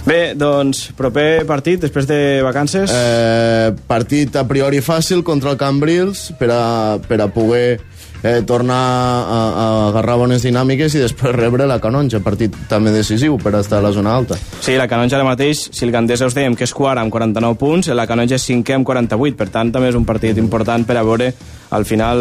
Bé, 0.06 0.34
doncs, 0.38 0.92
proper 0.96 1.44
partit 1.48 1.80
després 1.82 2.06
de 2.06 2.40
vacances... 2.46 2.92
Eh, 2.94 3.72
partit 3.90 4.36
a 4.38 4.44
priori 4.46 4.78
fàcil 4.80 5.24
contra 5.26 5.50
el 5.50 5.58
Cambrils 5.58 6.28
per 6.38 6.48
a, 6.54 6.62
per 7.02 7.18
a 7.24 7.26
poder 7.34 7.80
eh, 8.26 8.42
tornar 8.46 8.76
a, 8.76 9.40
a 9.46 9.66
agarrar 9.88 10.18
bones 10.18 10.42
dinàmiques 10.42 10.96
i 10.96 11.02
després 11.04 11.34
rebre 11.36 11.68
la 11.68 11.78
Canonja, 11.82 12.20
partit 12.24 12.54
també 12.70 12.92
decisiu 12.94 13.38
per 13.42 13.54
estar 13.60 13.78
a 13.78 13.86
la 13.86 13.92
zona 13.94 14.16
alta. 14.16 14.38
Sí, 14.60 14.74
la 14.76 14.88
Canonja 14.90 15.18
ara 15.20 15.28
mateix, 15.28 15.68
si 15.70 15.86
el 15.86 15.94
Gandesa 15.94 16.26
us 16.26 16.36
dèiem 16.36 16.56
que 16.58 16.66
és 16.66 16.74
quart 16.74 17.00
amb 17.02 17.14
49 17.14 17.58
punts, 17.60 17.92
la 17.94 18.08
Canonja 18.10 18.40
és 18.40 18.48
cinquè 18.50 18.76
amb 18.76 18.88
48, 18.88 19.38
per 19.38 19.50
tant 19.54 19.72
també 19.74 19.92
és 19.92 19.98
un 19.98 20.06
partit 20.08 20.38
important 20.42 20.84
per 20.86 20.98
a 20.98 21.06
veure 21.06 21.32
al 21.76 21.84
final 21.86 22.20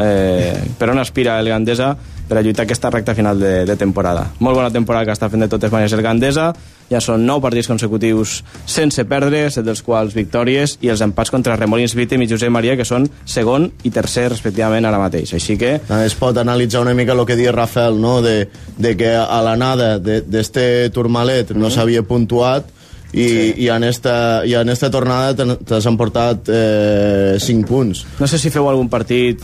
eh, 0.00 0.56
per 0.78 0.92
on 0.92 1.00
aspira 1.00 1.38
el 1.40 1.48
Gandesa 1.52 1.94
per 2.30 2.38
a 2.38 2.42
lluitar 2.46 2.62
aquesta 2.62 2.92
recta 2.94 3.16
final 3.18 3.40
de, 3.42 3.64
de 3.66 3.76
temporada. 3.76 4.28
Molt 4.38 4.54
bona 4.54 4.70
temporada 4.70 5.08
que 5.08 5.16
està 5.16 5.26
fent 5.32 5.42
de 5.42 5.50
totes 5.50 5.72
maneres 5.74 5.96
el 5.96 6.04
Gandesa, 6.06 6.52
ja 6.90 7.00
són 7.02 7.24
9 7.26 7.42
partits 7.42 7.68
consecutius 7.70 8.36
sense 8.70 9.02
perdre, 9.10 9.44
set 9.50 9.66
dels 9.66 9.82
quals 9.86 10.14
victòries, 10.14 10.76
i 10.86 10.90
els 10.94 11.02
empats 11.06 11.34
contra 11.34 11.58
Remolins 11.58 11.96
Vítem 11.98 12.22
i 12.22 12.30
Josep 12.30 12.52
Maria, 12.54 12.76
que 12.78 12.86
són 12.86 13.08
segon 13.26 13.68
i 13.82 13.90
tercer 13.94 14.28
respectivament 14.30 14.86
ara 14.86 15.02
mateix. 15.02 15.34
Així 15.38 15.58
que 15.58 15.76
es 16.00 16.18
pot 16.18 16.38
analitzar 16.38 16.84
una 16.86 16.94
mica 16.94 17.18
el 17.18 17.24
que 17.26 17.38
diu 17.38 17.50
Rafael, 17.54 17.98
no? 18.00 18.20
de, 18.22 18.44
de 18.78 18.96
que 18.98 19.14
a 19.18 19.40
l'anada 19.46 19.96
d'este 19.98 20.90
turmalet 20.94 21.50
no 21.58 21.70
s'havia 21.70 22.06
puntuat 22.06 22.70
i, 23.12 23.26
sí. 23.26 23.52
i, 23.64 23.68
en 23.74 23.84
esta, 23.84 24.44
i 24.46 24.54
en 24.54 24.70
esta 24.70 24.90
tornada 24.90 25.34
t'has 25.66 25.86
emportat 25.90 26.46
eh, 26.46 27.36
5 27.42 27.66
punts. 27.66 28.04
no 28.20 28.30
sé 28.30 28.38
si 28.38 28.54
feu 28.54 28.68
algun 28.70 28.88
partit 28.88 29.42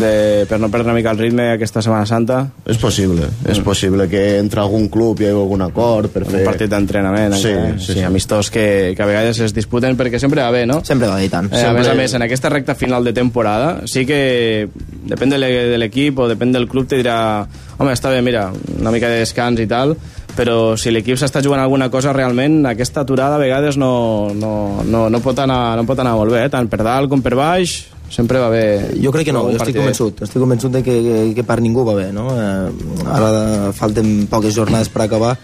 de, 0.00 0.46
per 0.48 0.58
no 0.60 0.68
perdre 0.72 0.88
una 0.90 0.96
mica 0.96 1.12
el 1.14 1.18
ritme 1.18 1.50
aquesta 1.52 1.82
Setmana 1.84 2.06
Santa, 2.06 2.40
És 2.66 2.78
possible, 2.80 3.26
mm. 3.28 3.50
és 3.52 3.60
possible 3.64 4.08
que 4.10 4.22
entre 4.38 4.62
algun 4.62 4.88
club 4.92 5.20
hi 5.20 5.28
hagi 5.28 5.38
algun 5.40 5.64
acord 5.66 6.12
per 6.14 6.24
fer... 6.26 6.40
un 6.42 6.48
partit 6.48 6.70
d'entrenament, 6.70 7.36
Sí, 7.40 7.52
encara, 7.52 7.78
sí, 7.78 7.86
sí, 7.86 7.98
sí. 8.00 8.04
amistós 8.06 8.50
que, 8.54 8.66
que 8.96 9.02
a 9.02 9.08
vegades 9.08 9.40
es 9.44 9.54
disputen 9.56 9.96
perquè 9.98 10.20
sempre 10.22 10.42
va 10.42 10.50
bé, 10.54 10.64
no? 10.66 10.80
Sempre 10.84 11.08
va 11.10 11.18
bé, 11.20 11.28
i 11.28 11.32
tant. 11.32 11.50
Eh, 11.52 11.58
a 11.58 11.68
Sempre- 11.68 11.82
més 11.82 11.92
a 11.92 11.94
més, 11.98 12.16
en 12.18 12.26
aquesta 12.26 12.52
recta 12.52 12.74
final 12.78 13.04
de 13.04 13.12
temporada, 13.16 13.70
sí 13.90 14.04
que 14.08 14.68
depèn 15.10 15.34
de 15.34 15.38
l'equip 15.78 16.18
o 16.18 16.28
depèn 16.30 16.52
del 16.54 16.68
club, 16.68 16.88
te 16.88 17.00
dirà 17.00 17.16
home, 17.78 17.92
està 17.92 18.10
bé, 18.12 18.20
mira, 18.22 18.48
una 18.78 18.92
mica 18.94 19.08
de 19.10 19.24
descans 19.24 19.60
i 19.60 19.66
tal, 19.70 19.96
però 20.34 20.74
si 20.80 20.90
l'equip 20.90 21.18
s'està 21.18 21.42
jugant 21.42 21.62
alguna 21.62 21.88
cosa 21.90 22.12
realment, 22.12 22.64
aquesta 22.66 23.04
aturada 23.04 23.36
a 23.36 23.42
vegades 23.42 23.76
no, 23.78 24.32
no, 24.34 24.82
no, 24.82 25.06
no, 25.10 25.20
pot, 25.22 25.38
anar, 25.38 25.76
no 25.78 25.86
pot 25.86 25.98
anar 26.02 26.16
molt 26.18 26.34
bé, 26.34 26.44
eh? 26.46 26.50
tant 26.50 26.68
per 26.70 26.82
dalt 26.82 27.10
com 27.10 27.22
per 27.22 27.34
baix, 27.38 27.76
sempre 28.14 28.38
va 28.38 28.48
bé. 28.52 28.64
Jo 29.02 29.10
crec 29.14 29.26
que 29.28 29.34
no, 29.34 29.42
jo 29.50 29.58
estic 29.58 29.76
convençut, 29.80 30.22
estic 30.26 30.40
convençut 30.42 30.72
de 30.72 30.84
que, 30.86 30.94
que, 31.02 31.18
que 31.40 31.44
per 31.46 31.58
ningú 31.64 31.84
va 31.86 31.96
bé, 31.98 32.12
no? 32.14 32.28
Eh, 32.30 33.10
ara 33.10 33.72
falten 33.76 34.28
poques 34.30 34.54
jornades 34.54 34.88
per 34.92 35.04
acabar 35.08 35.34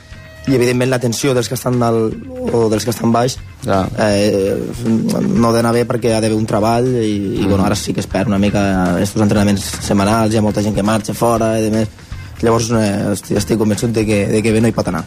i 0.49 0.55
evidentment 0.57 0.89
l'atenció 0.89 1.35
dels 1.37 1.51
que 1.51 1.57
estan 1.59 1.77
dalt 1.79 2.15
o 2.57 2.63
dels 2.73 2.87
que 2.87 2.95
estan 2.95 3.13
baix 3.13 3.37
Ja. 3.67 3.83
eh, 4.07 4.57
no 4.89 5.51
ha 5.51 5.53
d'anar 5.53 5.75
bé 5.77 5.85
perquè 5.85 6.15
ha 6.15 6.21
d'haver 6.23 6.39
un 6.39 6.47
treball 6.49 6.89
i, 7.03 7.43
i 7.43 7.45
bueno, 7.45 7.61
ara 7.67 7.77
sí 7.77 7.93
que 7.93 8.01
es 8.01 8.09
perd 8.09 8.33
una 8.33 8.39
mica 8.41 8.63
estos 9.03 9.21
entrenaments 9.21 9.67
setmanals, 9.85 10.33
hi 10.33 10.41
ha 10.41 10.47
molta 10.47 10.65
gent 10.65 10.75
que 10.75 10.83
marxa 10.87 11.13
fora 11.15 11.59
i 11.61 11.69
demés. 11.69 11.89
llavors 12.41 12.71
eh, 12.73 13.13
estic, 13.13 13.37
estic 13.37 13.61
convençut 13.61 13.93
de 13.93 14.07
que, 14.09 14.27
de 14.33 14.43
que 14.43 14.53
bé 14.53 14.65
no 14.65 14.73
hi 14.73 14.77
pot 14.77 14.89
anar 14.89 15.05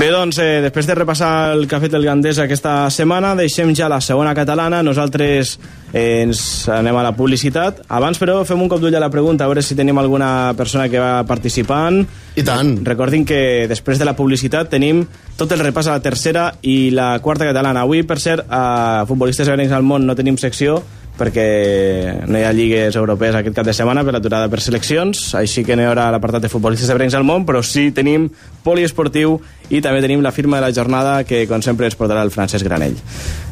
Bé, 0.00 0.06
doncs, 0.08 0.38
eh, 0.40 0.62
després 0.64 0.86
de 0.88 0.94
repassar 0.96 1.52
el 1.52 1.66
que 1.68 1.76
ha 1.76 1.80
fet 1.82 1.92
el 1.92 2.06
Gandés 2.08 2.38
aquesta 2.40 2.88
setmana, 2.88 3.34
deixem 3.36 3.74
ja 3.76 3.84
la 3.92 3.98
segona 4.00 4.30
catalana. 4.32 4.78
Nosaltres 4.80 5.58
eh, 5.92 6.22
ens 6.22 6.40
anem 6.72 6.96
a 6.96 7.02
la 7.04 7.10
publicitat. 7.12 7.82
Abans, 7.98 8.16
però, 8.16 8.38
fem 8.48 8.62
un 8.64 8.70
cop 8.72 8.80
d'ull 8.80 8.96
a 8.96 9.02
la 9.02 9.10
pregunta, 9.12 9.44
a 9.44 9.50
veure 9.50 9.60
si 9.60 9.76
tenim 9.76 10.00
alguna 10.00 10.54
persona 10.56 10.86
que 10.88 11.02
va 11.02 11.26
participant. 11.28 12.00
I 12.32 12.44
tant. 12.48 12.78
Recordin 12.86 13.26
que 13.28 13.68
després 13.68 14.00
de 14.00 14.08
la 14.08 14.16
publicitat 14.16 14.72
tenim 14.72 15.02
tot 15.36 15.52
el 15.52 15.60
repàs 15.60 15.90
a 15.90 15.98
la 15.98 16.04
tercera 16.08 16.46
i 16.62 16.78
la 16.96 17.10
quarta 17.20 17.44
catalana. 17.50 17.84
Avui, 17.84 18.00
per 18.00 18.16
cert, 18.24 18.48
a 18.48 19.04
Futbolistes 19.04 19.52
Arencs 19.52 19.76
al 19.76 19.84
Món 19.84 20.08
no 20.08 20.16
tenim 20.16 20.40
secció 20.40 20.80
perquè 21.20 22.24
no 22.24 22.38
hi 22.40 22.44
ha 22.48 22.52
lligues 22.56 22.96
europees 22.96 23.36
aquest 23.36 23.56
cap 23.58 23.66
de 23.68 23.74
setmana 23.76 24.04
per 24.06 24.14
l'aturada 24.16 24.48
per 24.48 24.62
seleccions, 24.64 25.34
així 25.36 25.64
que 25.66 25.76
no 25.76 25.84
hi 25.84 25.90
haurà 25.90 26.08
l'apartat 26.14 26.46
de 26.46 26.52
futbolistes 26.52 26.90
ebrencs 26.92 27.16
al 27.18 27.26
món, 27.28 27.44
però 27.48 27.60
sí 27.66 27.90
tenim 27.96 28.30
poliesportiu 28.64 29.36
i 29.70 29.80
també 29.80 30.02
tenim 30.02 30.22
la 30.22 30.32
firma 30.34 30.58
de 30.58 30.66
la 30.66 30.74
jornada 30.74 31.22
que, 31.24 31.44
com 31.48 31.62
sempre, 31.62 31.86
ens 31.86 31.96
portarà 31.98 32.24
el 32.26 32.32
Francesc 32.34 32.66
Granell. 32.66 32.96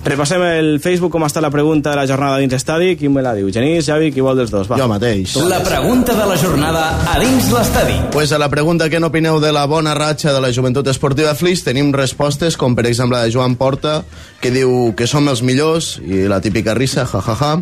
Repassem 0.05 0.43
el 0.43 0.69
Facebook, 0.83 1.13
com 1.15 1.25
està 1.27 1.43
la 1.43 1.51
pregunta 1.51 1.93
de 1.93 1.99
la 1.99 2.07
jornada 2.11 2.39
dins 2.43 2.55
estadi. 2.57 2.95
Qui 2.99 3.11
me 3.13 3.23
la 3.23 3.35
diu? 3.37 3.51
Genís, 3.55 3.87
Javi, 3.87 4.11
qui 4.15 4.25
vol 4.25 4.39
dels 4.39 4.51
dos? 4.51 4.69
Va. 4.71 4.79
Jo 4.81 4.89
mateix. 4.91 5.37
La 5.49 5.61
pregunta 5.65 6.15
de 6.19 6.27
la 6.27 6.39
jornada 6.41 6.85
a 7.13 7.19
dins 7.23 7.51
l'estadi. 7.55 7.99
Pues 8.15 8.33
a 8.33 8.39
la 8.39 8.49
pregunta 8.51 8.89
que 8.91 9.01
n'opineu 9.01 9.41
de 9.43 9.53
la 9.55 9.67
bona 9.71 9.95
ratxa 9.99 10.33
de 10.35 10.43
la 10.43 10.53
joventut 10.55 10.87
esportiva 10.91 11.35
Flix 11.39 11.63
tenim 11.67 11.93
respostes 11.95 12.57
com 12.59 12.75
per 12.79 12.87
exemple 12.89 13.19
la 13.19 13.27
de 13.27 13.35
Joan 13.35 13.57
Porta 13.61 14.01
que 14.43 14.51
diu 14.55 14.95
que 14.97 15.07
som 15.11 15.29
els 15.31 15.43
millors 15.43 15.97
i 16.03 16.27
la 16.31 16.41
típica 16.41 16.75
risa, 16.75 17.07
ja, 17.07 17.23
ja, 17.23 17.37
ja. 17.39 17.55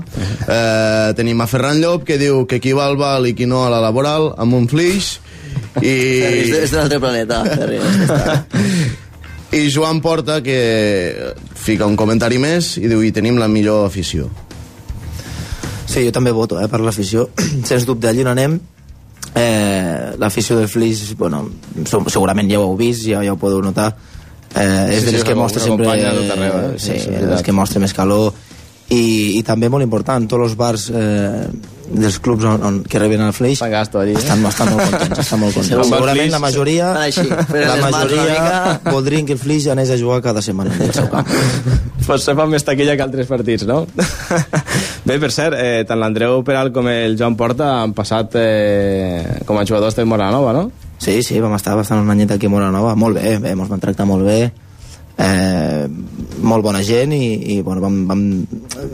Eh, 0.47 1.15
tenim 1.19 1.41
a 1.41 1.49
Ferran 1.51 1.81
Llop 1.81 2.05
que 2.07 2.19
diu 2.21 2.45
que 2.47 2.61
qui 2.61 2.73
va 2.77 2.87
al 2.87 2.97
val 3.01 3.27
i 3.27 3.35
qui 3.35 3.47
no 3.47 3.65
a 3.65 3.71
la 3.73 3.81
laboral 3.83 4.33
amb 4.37 4.55
un 4.55 4.69
Flix 4.69 5.17
i, 5.83 5.95
és 6.63 6.71
d'un 6.73 6.83
altre 6.85 7.01
planeta. 7.03 7.43
i 9.59 9.69
Joan 9.71 10.01
Porta 10.03 10.41
que 10.43 11.35
fica 11.55 11.87
un 11.87 11.97
comentari 11.97 12.41
més 12.43 12.77
i 12.81 12.89
diu 12.91 13.05
i 13.07 13.13
tenim 13.15 13.39
la 13.41 13.49
millor 13.49 13.87
afició 13.87 14.31
Sí, 15.87 16.03
jo 16.05 16.13
també 16.13 16.33
voto 16.35 16.59
eh, 16.61 16.67
per 16.69 16.81
l'afició. 16.83 17.29
Sens 17.69 17.87
dubte, 17.89 18.11
allí 18.11 18.25
on 18.25 18.33
anem, 18.33 18.59
eh, 19.39 20.13
l'afició 20.19 20.59
del 20.59 20.69
Flix, 20.69 21.15
bueno, 21.17 21.45
segurament 21.87 22.51
ja 22.51 22.61
ho 22.61 22.67
heu 22.67 22.77
vist, 22.77 23.07
ja, 23.07 23.23
ja 23.25 23.33
ho 23.33 23.39
podeu 23.41 23.63
notar, 23.65 23.93
eh, 24.53 24.97
és 24.97 25.01
Sí, 25.01 25.07
de 25.07 25.15
les 25.15 25.23
sí, 25.23 25.29
que 25.29 25.39
mostra 25.39 25.63
sempre... 25.63 25.89
arreu, 25.89 26.21
eh? 26.27 26.75
Sí, 26.77 26.91
Sí, 26.91 26.99
sí, 27.07 27.15
és 27.15 27.25
les 27.31 27.47
que 27.47 27.55
mostra 27.57 27.81
més 27.81 27.95
calor. 27.97 28.35
I, 28.91 29.39
i 29.39 29.43
també 29.47 29.71
molt 29.73 29.83
important, 29.83 30.29
tots 30.31 30.51
els 30.51 30.59
bars 30.59 30.91
eh, 30.95 31.47
dels 31.89 32.19
clubs 32.21 32.45
on, 32.45 32.63
on, 32.67 32.79
que 32.85 32.99
reben 32.99 33.23
el 33.23 33.33
Fan 33.33 33.71
gasto 33.71 34.01
allí, 34.01 34.13
eh? 34.13 34.19
estan, 34.19 34.45
estan 34.47 34.71
molt 34.73 34.91
contents, 34.91 35.19
estan 35.23 35.41
molt 35.41 35.55
contents. 35.55 35.73
Segur. 35.75 35.87
Segurament 35.91 36.33
la 36.33 36.41
majoria, 36.43 36.89
fan 36.95 37.03
així, 37.05 37.27
la 37.63 37.77
majoria 37.83 38.81
voldrien 38.91 39.27
que 39.27 39.37
el 39.37 39.41
Flix 39.41 39.69
anés 39.73 39.91
a 39.91 39.99
jugar 40.01 40.21
cada 40.25 40.43
setmana 40.43 40.75
en 40.75 40.83
el 40.89 40.93
seu 40.97 41.09
camp. 41.13 41.31
Potser 42.07 42.37
fan 42.39 42.51
més 42.51 42.67
taquilla 42.67 42.97
que 42.97 43.07
altres 43.07 43.31
partits, 43.31 43.67
no? 43.69 43.85
Bé, 45.07 45.19
per 45.23 45.31
cert, 45.31 45.59
eh, 45.59 45.85
tant 45.87 46.01
l'Andreu 46.01 46.43
Peral 46.47 46.73
com 46.75 46.89
el 46.91 47.17
Joan 47.19 47.39
Porta 47.39 47.71
han 47.81 47.95
passat 47.97 48.39
eh, 48.41 49.41
com 49.47 49.59
a 49.59 49.67
jugadors 49.67 49.99
de 49.99 50.07
Moranova, 50.09 50.55
no? 50.57 50.69
Sí, 50.99 51.21
sí, 51.23 51.41
vam 51.45 51.55
estar 51.55 51.77
bastant 51.79 52.01
un 52.03 52.11
anyet 52.11 52.35
aquí 52.35 52.49
a 52.49 52.53
Moranova, 52.53 52.95
molt 52.99 53.21
bé, 53.21 53.37
bé, 53.43 53.53
ens 53.55 53.71
van 53.71 53.83
tractar 53.83 54.09
molt 54.09 54.27
bé, 54.27 54.51
eh, 55.19 55.87
molt 56.43 56.65
bona 56.65 56.83
gent 56.85 57.13
i, 57.17 57.57
i 57.57 57.61
bueno, 57.65 57.81
vam, 57.81 58.03
vam, 58.09 58.25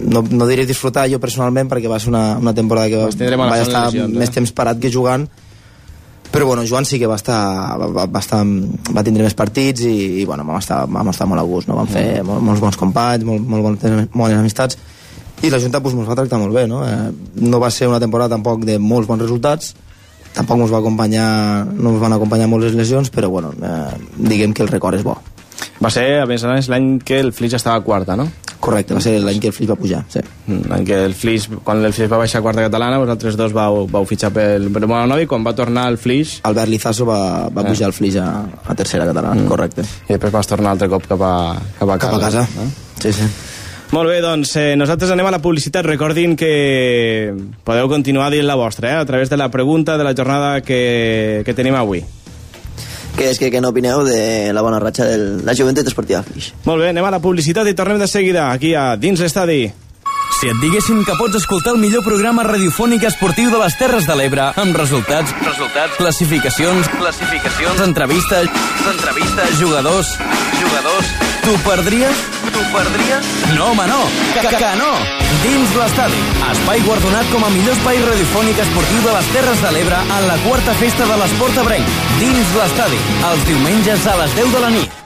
no, 0.06 0.22
no 0.30 0.46
diré 0.46 0.66
disfrutar 0.66 1.08
jo 1.10 1.20
personalment 1.22 1.70
perquè 1.70 1.90
va 1.90 1.98
ser 2.00 2.12
una, 2.12 2.38
una 2.38 2.54
temporada 2.54 2.88
que 2.88 3.00
Vas 3.02 3.18
mala 3.18 3.56
vaig 3.56 3.66
estar 3.66 3.86
lesions, 3.90 4.14
eh? 4.14 4.20
més 4.22 4.30
temps 4.34 4.54
parat 4.54 4.80
que 4.82 4.92
jugant 4.92 5.26
però 6.32 6.46
bueno, 6.48 6.64
Joan 6.64 6.86
sí 6.88 6.98
que 6.98 7.10
va 7.10 7.18
estar 7.18 7.76
va, 7.76 7.86
va, 7.92 8.06
va, 8.06 8.20
estar, 8.22 8.40
va 8.96 9.04
tindre 9.04 9.26
més 9.26 9.36
partits 9.36 9.84
i, 9.84 10.22
i 10.22 10.24
bueno, 10.24 10.46
vam 10.48 10.62
estar, 10.62 10.86
vam 10.88 11.10
estar 11.12 11.28
molt 11.28 11.42
a 11.42 11.46
gust 11.48 11.68
no? 11.68 11.76
vam 11.76 11.90
fer 11.90 12.22
Mm. 12.22 12.26
molt, 12.30 12.46
molts 12.48 12.62
bons 12.62 12.80
companys 12.80 13.26
molt, 13.28 13.42
molt 13.42 13.66
bones, 13.66 14.08
bones 14.14 14.38
amistats 14.38 14.78
i 15.42 15.50
la 15.50 15.58
Junta 15.58 15.82
pues, 15.82 15.94
ens 15.94 16.08
va 16.08 16.16
tractar 16.16 16.38
molt 16.38 16.54
bé 16.54 16.68
no? 16.70 16.84
Eh, 16.86 17.10
no 17.42 17.60
va 17.60 17.70
ser 17.70 17.90
una 17.90 18.00
temporada 18.00 18.36
tampoc 18.36 18.64
de 18.64 18.78
molts 18.78 19.10
bons 19.10 19.26
resultats 19.26 19.74
tampoc 20.32 20.62
ens 20.62 20.72
va 20.72 20.78
acompanyar 20.80 21.66
no 21.66 21.92
ens 21.92 22.00
van 22.00 22.14
acompanyar 22.16 22.48
molt 22.48 22.64
les 22.64 22.78
lesions 22.78 23.10
però 23.10 23.28
bueno, 23.28 23.52
eh, 23.58 23.98
diguem 24.16 24.54
que 24.54 24.62
el 24.62 24.70
record 24.72 24.96
és 24.96 25.04
bo 25.04 25.18
Va 25.82 25.90
ser, 25.90 26.06
a 26.22 26.26
més 26.30 26.44
a 26.44 26.52
més, 26.52 26.68
l'any 26.70 26.96
que 27.02 27.18
el 27.20 27.32
Flix 27.34 27.58
estava 27.58 27.80
a 27.80 27.84
quarta, 27.86 28.16
no? 28.16 28.28
correcte, 28.62 28.94
va 28.94 29.02
ser 29.02 29.16
l'any 29.18 29.40
que 29.42 29.50
el 29.50 29.54
Flix 29.56 29.70
va 29.72 29.76
pujar 29.78 30.00
sí. 30.12 30.20
Mm, 30.46 30.68
L'any 30.70 30.84
que 30.86 30.98
el 31.08 31.16
Flix, 31.18 31.48
quan 31.66 31.82
el 31.82 31.94
Flix 31.94 32.10
va 32.12 32.20
baixar 32.22 32.40
a 32.40 32.44
quarta 32.44 32.62
catalana, 32.62 33.00
vosaltres 33.02 33.36
dos 33.38 33.54
vau, 33.56 33.82
vau 33.90 34.06
fitxar 34.08 34.30
pel, 34.34 34.68
pel 34.72 34.86
Moranova 34.86 35.24
i 35.24 35.28
quan 35.30 35.42
va 35.46 35.54
tornar 35.58 35.88
el 35.90 35.98
Flix 35.98 36.38
Albert 36.48 36.70
Lizaso 36.70 37.08
va, 37.08 37.48
va 37.50 37.66
pujar 37.66 37.90
el 37.90 37.96
Flix 37.96 38.20
a, 38.22 38.28
a 38.62 38.76
tercera 38.78 39.08
catalana, 39.08 39.48
correcte 39.50 39.82
i 39.82 40.12
després 40.14 40.34
vas 40.34 40.50
tornar 40.50 40.76
altre 40.76 40.90
cop 40.92 41.08
cap 41.10 41.26
a, 41.26 41.34
cap 41.80 41.96
a 41.96 41.98
cap 42.06 42.14
a 42.20 42.22
casa, 42.28 42.46
No? 42.54 42.68
sí, 43.02 43.12
sí 43.18 43.32
Molt 43.92 44.08
bé, 44.08 44.22
doncs 44.24 44.54
eh, 44.56 44.70
nosaltres 44.80 45.10
anem 45.12 45.26
a 45.28 45.34
la 45.34 45.42
publicitat. 45.44 45.84
Recordin 45.84 46.32
que 46.40 47.34
podeu 47.60 47.90
continuar 47.92 48.30
dient 48.32 48.46
la 48.48 48.56
vostra, 48.56 48.88
eh, 48.88 48.96
a 48.96 49.04
través 49.04 49.28
de 49.28 49.36
la 49.36 49.50
pregunta 49.52 49.98
de 50.00 50.06
la 50.06 50.14
jornada 50.16 50.62
que, 50.64 51.42
que 51.44 51.52
tenim 51.52 51.76
avui. 51.76 52.00
Que 53.16 53.30
és 53.30 53.38
que, 53.38 53.50
que 53.52 53.60
n'opineu 53.60 54.04
de 54.06 54.52
la 54.54 54.64
bona 54.64 54.80
ratxa 54.82 55.06
de 55.10 55.44
la 55.46 55.54
joventut 55.58 55.86
esportiva 55.86 56.22
Flix. 56.26 56.52
Molt 56.64 56.82
bé, 56.82 56.90
anem 56.92 57.06
a 57.06 57.14
la 57.14 57.22
publicitat 57.22 57.68
i 57.68 57.76
tornem 57.78 58.00
de 58.00 58.08
seguida, 58.10 58.50
aquí 58.50 58.74
a 58.74 58.92
Dins 58.96 59.20
l'Estadi. 59.20 59.64
Si 60.32 60.48
et 60.48 60.58
diguessin 60.58 61.04
que 61.06 61.14
pots 61.18 61.36
escoltar 61.38 61.74
el 61.76 61.82
millor 61.82 62.02
programa 62.02 62.42
radiofònic 62.46 63.04
esportiu 63.06 63.52
de 63.52 63.60
les 63.60 63.76
Terres 63.78 64.08
de 64.08 64.16
l'Ebre 64.18 64.48
amb 64.58 64.74
resultats, 64.80 65.34
resultats, 65.44 65.98
classificacions, 66.00 66.88
classificacions, 66.96 67.84
entrevistes, 67.84 68.64
entrevistes, 68.96 69.54
jugadors, 69.60 70.16
jugadors, 70.62 71.14
t'ho 71.42 71.56
perdries? 71.66 72.22
T'ho 72.52 72.62
perdries? 72.72 73.26
No, 73.56 73.70
home, 73.72 73.86
no! 73.90 74.00
Que, 74.34 74.46
que, 74.46 74.56
que 74.56 74.70
no! 74.78 74.92
Dins 75.42 75.74
l'estadi, 75.78 76.22
espai 76.52 76.82
guardonat 76.86 77.28
com 77.34 77.44
a 77.44 77.50
millor 77.54 77.74
espai 77.76 78.00
radiofònic 78.06 78.62
esportiu 78.64 79.04
de 79.06 79.18
les 79.18 79.30
Terres 79.34 79.62
de 79.66 79.74
l'Ebre 79.76 80.00
en 80.06 80.26
la 80.30 80.40
quarta 80.46 80.78
festa 80.80 81.08
de 81.10 81.20
l'esport 81.22 81.62
ebrenc. 81.66 81.94
Dins 82.22 82.56
l'estadi, 82.58 83.04
els 83.32 83.46
diumenges 83.50 84.10
a 84.14 84.18
les 84.22 84.42
10 84.42 84.52
de 84.56 84.66
la 84.66 84.74
nit. 84.78 85.01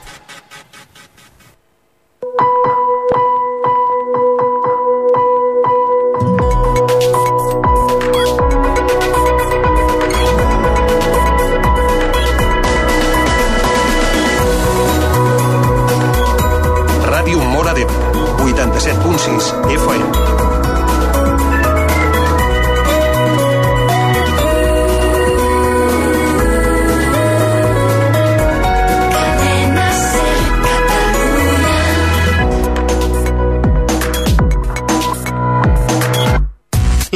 87.6 19.17 19.77
FM. 19.79 20.06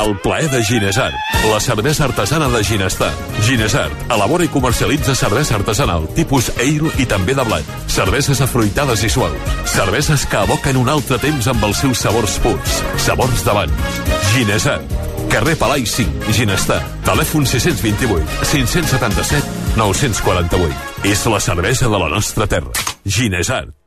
El 0.00 0.16
plaer 0.18 0.50
de 0.50 0.64
Ginesart, 0.64 1.14
la 1.52 1.60
cervesa 1.60 2.04
artesana 2.04 2.48
de 2.48 2.64
Ginestar. 2.64 3.10
Ginesart 3.44 4.10
elabora 4.10 4.46
i 4.46 4.48
comercialitza 4.48 5.14
cervesa 5.14 5.58
artesanal, 5.58 6.06
tipus 6.16 6.48
ale 6.56 6.88
i 6.98 7.06
també 7.06 7.34
de 7.36 7.44
blat. 7.44 7.68
Cerveses 7.86 8.40
afruitades 8.40 9.04
i 9.04 9.10
suaus. 9.12 9.52
Cerveses 9.68 10.24
que 10.24 10.40
evoquen 10.40 10.80
un 10.80 10.88
altre 10.88 11.18
temps 11.20 11.50
amb 11.52 11.68
els 11.68 11.82
seus 11.84 12.00
sabors 12.00 12.38
purs. 12.40 12.80
Sabors 12.96 13.44
d'abans. 13.44 14.00
Ginesart. 14.32 14.96
carrer 15.30 15.56
Palai 15.56 15.84
5, 15.86 16.32
Ginestar. 16.32 16.80
Telèfon 17.06 17.46
628 17.46 18.24
577 18.50 19.76
948. 19.76 20.74
És 21.04 21.26
la 21.26 21.40
cervesa 21.40 21.88
de 21.88 21.98
la 21.98 22.08
nostra 22.08 22.46
terra. 22.46 22.72
Ginesart. 23.04 23.79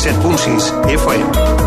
87.6 0.00 0.72
FM. 0.88 1.60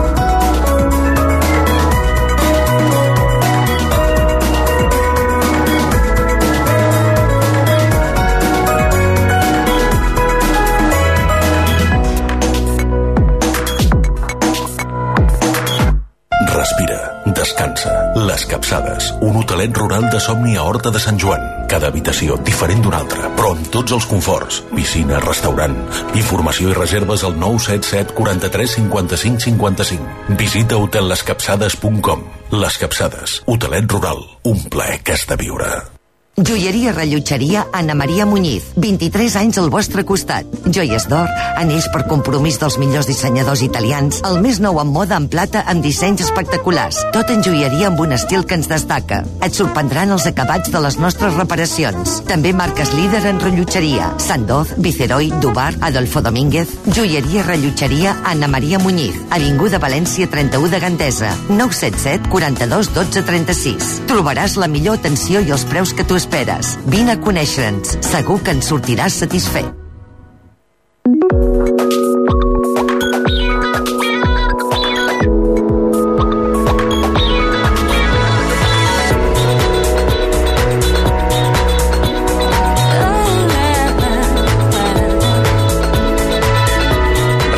Descansa. 17.44 18.14
Les 18.16 18.46
Capçades, 18.46 19.10
un 19.22 19.36
hotelet 19.36 19.76
rural 19.76 20.06
de 20.10 20.20
somni 20.22 20.56
a 20.56 20.64
Horta 20.64 20.92
de 20.96 21.00
Sant 21.02 21.18
Joan. 21.20 21.42
Cada 21.68 21.90
habitació 21.92 22.38
diferent 22.48 22.80
d'una 22.86 23.02
altra, 23.04 23.33
amb 23.54 23.70
tots 23.74 23.96
els 23.96 24.08
conforts. 24.10 24.62
Piscina, 24.74 25.22
restaurant. 25.24 25.78
Informació 26.20 26.74
i 26.74 26.78
reserves 26.78 27.24
al 27.24 27.38
977 27.40 28.18
43 28.18 28.78
55 28.82 29.48
55. 29.48 30.38
Visita 30.44 30.82
hotellescapçades.com. 30.82 32.30
Les 32.54 32.78
Capçades, 32.78 33.42
hotelet 33.50 33.90
rural. 33.92 34.24
Un 34.50 34.70
plaer 34.70 35.02
que 35.02 35.18
has 35.18 35.28
de 35.30 35.40
viure. 35.40 35.93
Joieria 36.36 36.92
Rellotgeria 36.92 37.68
Anna 37.72 37.94
Maria 37.94 38.26
Muñiz. 38.26 38.72
23 38.76 39.36
anys 39.36 39.60
al 39.62 39.70
vostre 39.70 40.02
costat. 40.04 40.48
Joies 40.66 41.04
d'or, 41.06 41.28
anells 41.62 41.86
per 41.94 42.08
compromís 42.10 42.56
dels 42.58 42.80
millors 42.82 43.06
dissenyadors 43.06 43.62
italians, 43.62 44.18
el 44.26 44.40
més 44.42 44.58
nou 44.58 44.80
en 44.82 44.90
moda 44.90 45.14
en 45.22 45.28
plata 45.30 45.62
amb 45.70 45.86
dissenys 45.86 46.24
espectaculars. 46.26 47.04
Tot 47.14 47.30
en 47.30 47.44
joieria 47.46 47.92
amb 47.92 48.02
un 48.02 48.16
estil 48.18 48.48
que 48.50 48.58
ens 48.58 48.66
destaca. 48.72 49.20
Et 49.46 49.54
sorprendran 49.54 50.10
els 50.16 50.26
acabats 50.26 50.74
de 50.74 50.82
les 50.82 50.98
nostres 50.98 51.38
reparacions. 51.38 52.16
També 52.26 52.50
marques 52.50 52.96
líder 52.98 53.22
en 53.30 53.38
rellotgeria. 53.38 54.10
Sandoz, 54.18 54.74
Viceroy, 54.82 55.30
Dubar, 55.38 55.76
Adolfo 55.86 56.26
Domínguez. 56.26 56.74
Joieria 56.90 57.46
Rellotgeria 57.46 58.16
Anna 58.26 58.50
Maria 58.50 58.82
Muñiz. 58.82 59.22
Avinguda 59.30 59.78
València 59.78 60.26
31 60.34 60.74
de 60.74 60.82
Gandesa. 60.82 61.38
977 61.54 62.34
42 62.34 62.92
12 62.98 63.22
36. 63.30 63.94
Trobaràs 64.10 64.58
la 64.58 64.72
millor 64.80 64.98
atenció 64.98 65.46
i 65.46 65.54
els 65.54 65.70
preus 65.70 65.94
que 65.94 66.02
tu 66.02 66.23
esperes. 66.24 66.78
Vine 66.88 67.18
a 67.18 67.20
conèixer-nos. 67.20 67.98
Segur 68.08 68.40
que 68.44 68.56
en 68.56 68.62
sortiràs 68.64 69.20
satisfet. 69.24 69.70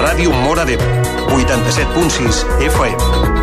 Ràdio 0.05 0.31
Mora 0.43 0.65
d'Ebre, 0.65 1.01
87.6 1.35 2.45
FM. 2.71 3.34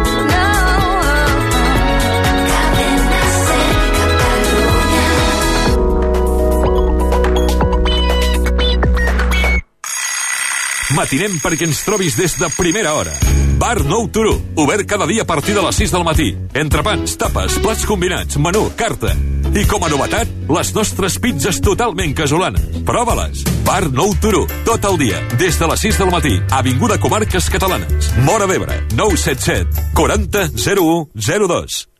Matinem 10.92 11.38
perquè 11.40 11.64
ens 11.64 11.80
trobis 11.86 12.16
des 12.18 12.34
de 12.36 12.48
primera 12.52 12.92
hora. 12.98 13.12
Bar 13.60 13.84
Nou 13.86 14.08
Turó, 14.12 14.34
obert 14.60 14.84
cada 14.90 15.06
dia 15.06 15.22
a 15.22 15.28
partir 15.28 15.54
de 15.54 15.62
les 15.64 15.76
6 15.78 15.92
del 15.94 16.04
matí. 16.04 16.32
Entrepans, 16.58 17.14
tapes, 17.16 17.56
plats 17.62 17.86
combinats, 17.88 18.36
menú, 18.36 18.66
carta. 18.76 19.14
I 19.54 19.64
com 19.70 19.84
a 19.84 19.90
novetat, 19.92 20.28
les 20.48 20.72
nostres 20.74 21.16
pizzas 21.22 21.60
totalment 21.64 22.12
casolanes. 22.18 22.82
Prova-les. 22.88 23.44
Bar 23.64 23.86
Nou 23.92 24.12
Turó, 24.20 24.44
tot 24.66 24.84
el 24.90 24.98
dia, 25.00 25.22
des 25.38 25.56
de 25.60 25.70
les 25.70 25.86
6 25.88 26.02
del 26.02 26.12
matí. 26.12 26.34
Avinguda 26.50 27.00
Comarques 27.00 27.48
Catalanes. 27.48 28.12
Mora 28.26 28.50
d'Ebre, 28.50 28.82
977 28.98 29.88
40 29.94 30.50
01 30.58 31.08
02. 31.48 31.91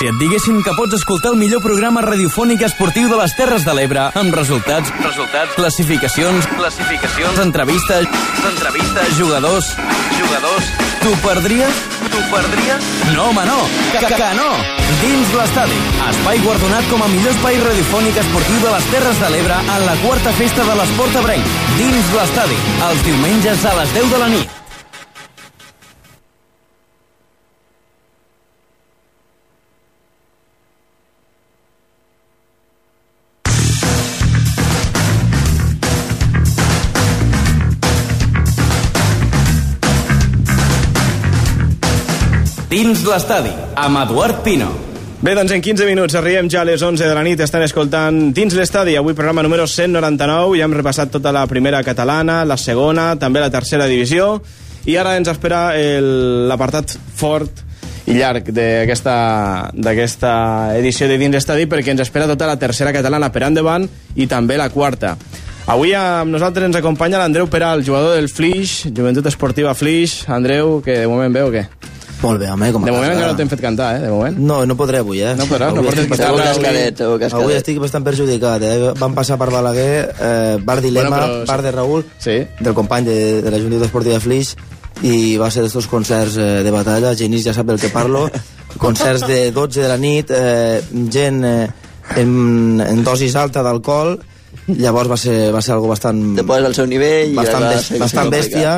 Si 0.00 0.08
et 0.08 0.16
diguessin 0.16 0.62
que 0.64 0.72
pots 0.72 0.94
escoltar 0.96 1.34
el 1.34 1.36
millor 1.36 1.60
programa 1.60 2.00
radiofònic 2.00 2.62
esportiu 2.64 3.10
de 3.10 3.18
les 3.20 3.34
Terres 3.36 3.66
de 3.66 3.72
l'Ebre 3.76 4.06
amb 4.16 4.32
resultats, 4.32 4.88
resultats, 5.04 5.52
classificacions, 5.58 6.46
classificacions, 6.54 7.40
entrevistes, 7.42 8.06
entrevistes, 8.48 9.10
jugadors, 9.18 9.68
jugadors, 10.16 10.70
t'ho 11.02 11.12
perdries? 11.20 11.82
T'ho 12.06 12.22
perdries? 12.32 12.88
No, 13.12 13.26
home, 13.26 13.44
no! 13.44 13.58
Que, 13.90 14.00
que, 14.06 14.14
que 14.14 14.30
no! 14.38 14.48
Dins 15.02 15.34
l'estadi, 15.36 15.76
espai 16.06 16.40
guardonat 16.46 16.88
com 16.88 17.04
a 17.04 17.10
millor 17.12 17.34
espai 17.34 17.60
radiofònic 17.60 18.22
esportiu 18.22 18.62
de 18.64 18.72
les 18.72 18.88
Terres 18.94 19.20
de 19.20 19.30
l'Ebre 19.34 19.60
en 19.66 19.84
la 19.84 19.98
quarta 20.06 20.32
festa 20.40 20.64
de 20.64 20.78
l'Esport 20.80 21.20
Ebrenc. 21.20 21.52
Dins 21.76 22.16
l'estadi, 22.16 22.56
els 22.88 23.04
diumenges 23.10 23.68
a 23.68 23.76
les 23.82 23.94
10 24.00 24.16
de 24.16 24.22
la 24.24 24.30
nit. 24.38 24.59
Dins 42.80 43.02
l'estadi, 43.04 43.50
amb 43.76 43.98
Eduard 44.00 44.38
Pino. 44.40 44.70
Bé, 45.20 45.34
doncs 45.36 45.52
en 45.52 45.60
15 45.60 45.84
minuts 45.84 46.14
arribem 46.16 46.46
ja 46.48 46.62
a 46.62 46.64
les 46.64 46.80
11 46.80 47.04
de 47.04 47.12
la 47.12 47.20
nit. 47.26 47.36
Estan 47.44 47.60
escoltant 47.60 48.30
Dins 48.32 48.54
l'Estadi, 48.56 48.94
avui 48.96 49.12
programa 49.12 49.42
número 49.44 49.66
199. 49.68 50.56
Ja 50.56 50.64
hem 50.64 50.76
repassat 50.78 51.12
tota 51.12 51.28
la 51.28 51.42
primera 51.50 51.82
catalana, 51.84 52.38
la 52.48 52.56
segona, 52.56 53.18
també 53.20 53.42
la 53.44 53.50
tercera 53.52 53.84
divisió. 53.84 54.40
I 54.88 54.96
ara 54.96 55.12
ens 55.20 55.28
espera 55.28 55.74
l'apartat 55.76 56.96
fort 57.20 57.60
i 58.08 58.16
llarg 58.16 58.48
d'aquesta 58.48 60.16
edició 60.80 61.04
de 61.12 61.20
Dins 61.20 61.36
l'Estadi 61.36 61.68
perquè 61.68 61.92
ens 61.92 62.00
espera 62.06 62.30
tota 62.32 62.48
la 62.48 62.56
tercera 62.56 62.96
catalana 62.96 63.28
per 63.28 63.44
endavant 63.50 63.84
i 64.16 64.24
també 64.24 64.56
la 64.56 64.70
quarta. 64.72 65.18
Avui 65.68 65.92
amb 65.92 66.32
nosaltres 66.32 66.64
ens 66.72 66.80
acompanya 66.80 67.20
l'Andreu 67.20 67.44
Peral, 67.52 67.84
jugador 67.84 68.16
del 68.16 68.32
Flix, 68.32 68.86
Joventut 68.88 69.28
Esportiva 69.28 69.76
Flix. 69.76 70.24
Andreu, 70.32 70.80
que 70.80 71.02
de 71.04 71.12
moment 71.12 71.42
veu 71.42 71.52
què? 71.52 71.68
Molt 72.20 72.38
bé, 72.38 72.50
home, 72.52 72.68
com 72.72 72.82
a 72.82 72.86
De 72.86 72.92
moment 72.92 73.12
encara 73.14 73.30
no 73.32 73.36
t'hem 73.38 73.48
fet 73.48 73.60
cantar, 73.64 73.94
eh, 73.96 74.00
de 74.04 74.10
moment. 74.12 74.36
No, 74.38 74.58
no 74.68 74.74
podré 74.76 74.98
avui, 75.00 75.22
eh? 75.24 75.30
No 75.38 75.46
podràs, 75.48 75.72
no 75.72 75.80
Avui 75.80 75.88
portes 75.88 76.04
guitarra 76.06 76.32
bastant- 76.32 76.50
avui. 76.50 76.64
cascadet, 76.64 76.98
segur 76.98 77.18
cascadet. 77.18 77.44
Avui 77.44 77.54
estic 77.56 77.78
bastant 77.80 78.04
perjudicat, 78.04 78.62
eh? 78.62 78.92
Van 79.00 79.14
passar 79.16 79.38
per 79.40 79.48
Balaguer, 79.50 80.14
eh, 80.20 80.58
bar 80.62 80.80
Dilema, 80.82 81.08
Bueno, 81.08 81.32
però- 81.32 81.46
bar 81.46 81.62
de 81.62 81.70
Raül, 81.72 82.04
Sí. 82.18 82.36
del 82.60 82.74
company 82.74 83.04
de, 83.06 83.42
de 83.42 83.50
la 83.50 83.58
Junta 83.58 83.84
Esportiva 83.86 84.20
Flix, 84.20 84.54
i 85.02 85.38
va 85.38 85.50
ser 85.50 85.62
d'estos 85.62 85.86
concerts 85.86 86.36
eh, 86.36 86.62
de 86.62 86.70
batalla, 86.70 87.14
Genís 87.16 87.42
ja 87.44 87.54
sap 87.54 87.64
del 87.66 87.80
que 87.80 87.88
parlo, 87.88 88.30
concerts 88.76 89.26
de 89.26 89.50
12 89.50 89.80
de 89.80 89.88
la 89.88 89.96
nit, 89.96 90.30
eh, 90.30 90.82
gent 91.10 91.42
eh, 91.44 91.68
en, 92.16 92.82
en 92.86 93.02
dosis 93.04 93.34
alta 93.36 93.62
d'alcohol, 93.62 94.18
llavors 94.66 95.08
va 95.08 95.16
ser, 95.16 95.50
va 95.54 95.62
ser 95.62 95.72
algo 95.72 95.88
bastant... 95.88 96.36
Te 96.36 96.44
poses 96.44 96.66
al 96.66 96.74
seu 96.74 96.86
nivell 96.86 97.32
i 97.32 97.34
bastant, 97.34 97.64
ser- 97.80 97.98
bastant 97.98 98.28
ser 98.28 98.36
bèstia, 98.42 98.74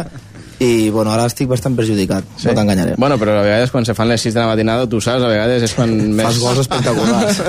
i 0.63 0.91
bueno, 0.95 1.11
ara 1.13 1.27
estic 1.31 1.49
bastant 1.51 1.75
perjudicat, 1.79 2.27
sí. 2.37 2.47
no 2.49 2.55
t'enganyaré. 2.57 2.95
Bueno, 3.01 3.17
però 3.19 3.35
a 3.41 3.45
vegades 3.45 3.73
quan 3.75 3.87
se 3.89 3.95
fan 3.99 4.11
les 4.13 4.23
6 4.23 4.35
de 4.37 4.41
la 4.41 4.47
matinada, 4.53 4.87
tu 4.91 5.01
saps, 5.03 5.25
a 5.25 5.31
vegades 5.31 5.65
és 5.67 5.75
quan 5.77 5.93
més... 6.15 6.27
Fas 6.29 6.41
gols 6.43 6.63
espectaculars. 6.63 7.41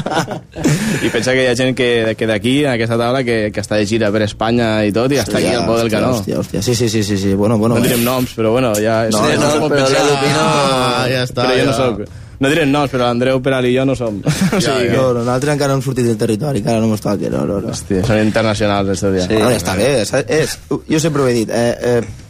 I 1.06 1.10
pensa 1.12 1.34
que 1.36 1.44
hi 1.44 1.50
ha 1.50 1.56
gent 1.58 1.76
que, 1.78 1.90
que 2.18 2.28
d'aquí, 2.28 2.56
en 2.64 2.72
aquesta 2.74 2.98
taula, 3.00 3.22
que, 3.26 3.38
que 3.54 3.62
està 3.62 3.78
de 3.80 3.86
gira 3.88 4.10
per 4.14 4.24
Espanya 4.26 4.70
i 4.86 4.94
tot, 4.94 5.12
i 5.14 5.20
està 5.22 5.38
aquí 5.40 5.52
al 5.54 5.66
peu 5.68 5.78
del 5.80 5.92
canó. 5.92 6.14
Hòstia, 6.18 6.40
hòstia, 6.42 6.62
sí, 6.66 6.74
sí, 6.74 6.88
sí, 6.92 7.04
sí, 7.06 7.18
sí. 7.18 7.34
Bueno, 7.34 7.58
bueno, 7.58 7.78
No 7.78 7.84
direm 7.86 8.02
noms, 8.04 8.34
però 8.36 8.52
bueno, 8.56 8.72
ja... 8.80 9.04
No, 9.12 9.22
ja 9.28 9.38
no, 9.40 9.52
pot 9.66 9.76
però 9.76 9.86
Pino- 9.90 10.48
Ah, 10.80 11.06
ja 11.08 11.22
està, 11.24 11.46
Però 11.46 11.54
jo 11.56 11.68
no 11.70 11.72
ja. 11.72 11.78
soc... 11.78 12.02
No 12.40 12.48
direm 12.48 12.70
noms, 12.72 12.88
però 12.88 13.04
l'Andreu 13.04 13.42
Peral 13.44 13.66
i 13.68 13.74
jo 13.74 13.82
no 13.84 13.94
som. 13.98 14.16
o 14.24 14.60
sigui 14.64 14.86
que... 14.88 14.94
No, 14.96 15.10
no, 15.12 15.20
nosaltres 15.26 15.52
encara 15.54 15.74
no 15.74 15.80
hem 15.80 15.84
sortit 15.84 16.06
del 16.08 16.16
territori, 16.20 16.62
encara 16.62 16.80
no 16.80 16.88
mos 16.88 17.02
toca, 17.04 17.28
no, 17.32 17.44
no, 17.44 17.58
no. 17.60 17.74
Hòstia, 17.74 18.00
són 18.08 18.22
internacionals, 18.24 18.94
esto 18.96 19.12
dia. 19.12 19.26
Sí. 19.28 19.36
No, 19.36 19.50
ja 19.52 19.60
està 19.60 19.76
bé, 19.76 19.90
és, 20.00 20.14
és, 20.24 20.56
jo 20.88 21.02
sempre 21.04 21.24
ho 21.26 21.28
he 21.28 21.34
dit, 21.36 21.52
eh, 21.52 21.98
eh, 22.00 22.29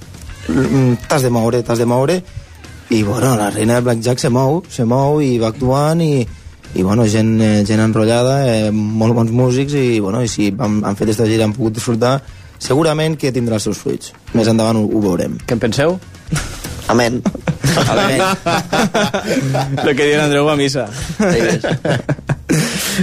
t'has 1.08 1.22
de 1.22 1.30
moure, 1.30 1.62
t'has 1.62 1.78
de 1.78 1.86
moure, 1.86 2.20
i 2.90 3.02
bueno, 3.02 3.36
la 3.36 3.50
reina 3.50 3.76
de 3.76 3.86
Blackjack 3.86 4.18
se 4.18 4.28
mou, 4.28 4.64
se 4.68 4.84
mou 4.84 5.20
i 5.22 5.38
va 5.38 5.52
actuant, 5.52 6.00
i, 6.02 6.26
i 6.74 6.82
bueno, 6.82 7.06
gent, 7.06 7.36
eh, 7.40 7.62
gent 7.66 7.82
enrotllada, 7.84 8.40
eh, 8.50 8.70
molt 8.72 9.14
bons 9.14 9.30
músics, 9.30 9.74
i 9.78 10.00
bueno, 10.02 10.22
i 10.22 10.28
si 10.28 10.50
han, 10.58 10.80
han 10.84 10.98
fet 10.98 11.12
esta 11.14 11.28
gira 11.30 11.46
han 11.46 11.54
pogut 11.54 11.78
disfrutar, 11.78 12.18
segurament 12.58 13.16
que 13.18 13.32
tindrà 13.34 13.60
els 13.60 13.68
seus 13.68 13.78
fruits. 13.78 14.14
Més 14.34 14.50
endavant 14.50 14.80
ho, 14.80 14.86
ho 14.90 15.04
veurem. 15.06 15.38
Què 15.46 15.54
en 15.56 15.62
penseu? 15.62 15.98
Amén. 16.90 17.22
Amén. 17.94 18.20
Lo 19.86 19.94
que 19.94 20.10
diu 20.10 20.20
Andreu 20.20 20.50
a 20.50 20.56
missa. 20.58 20.88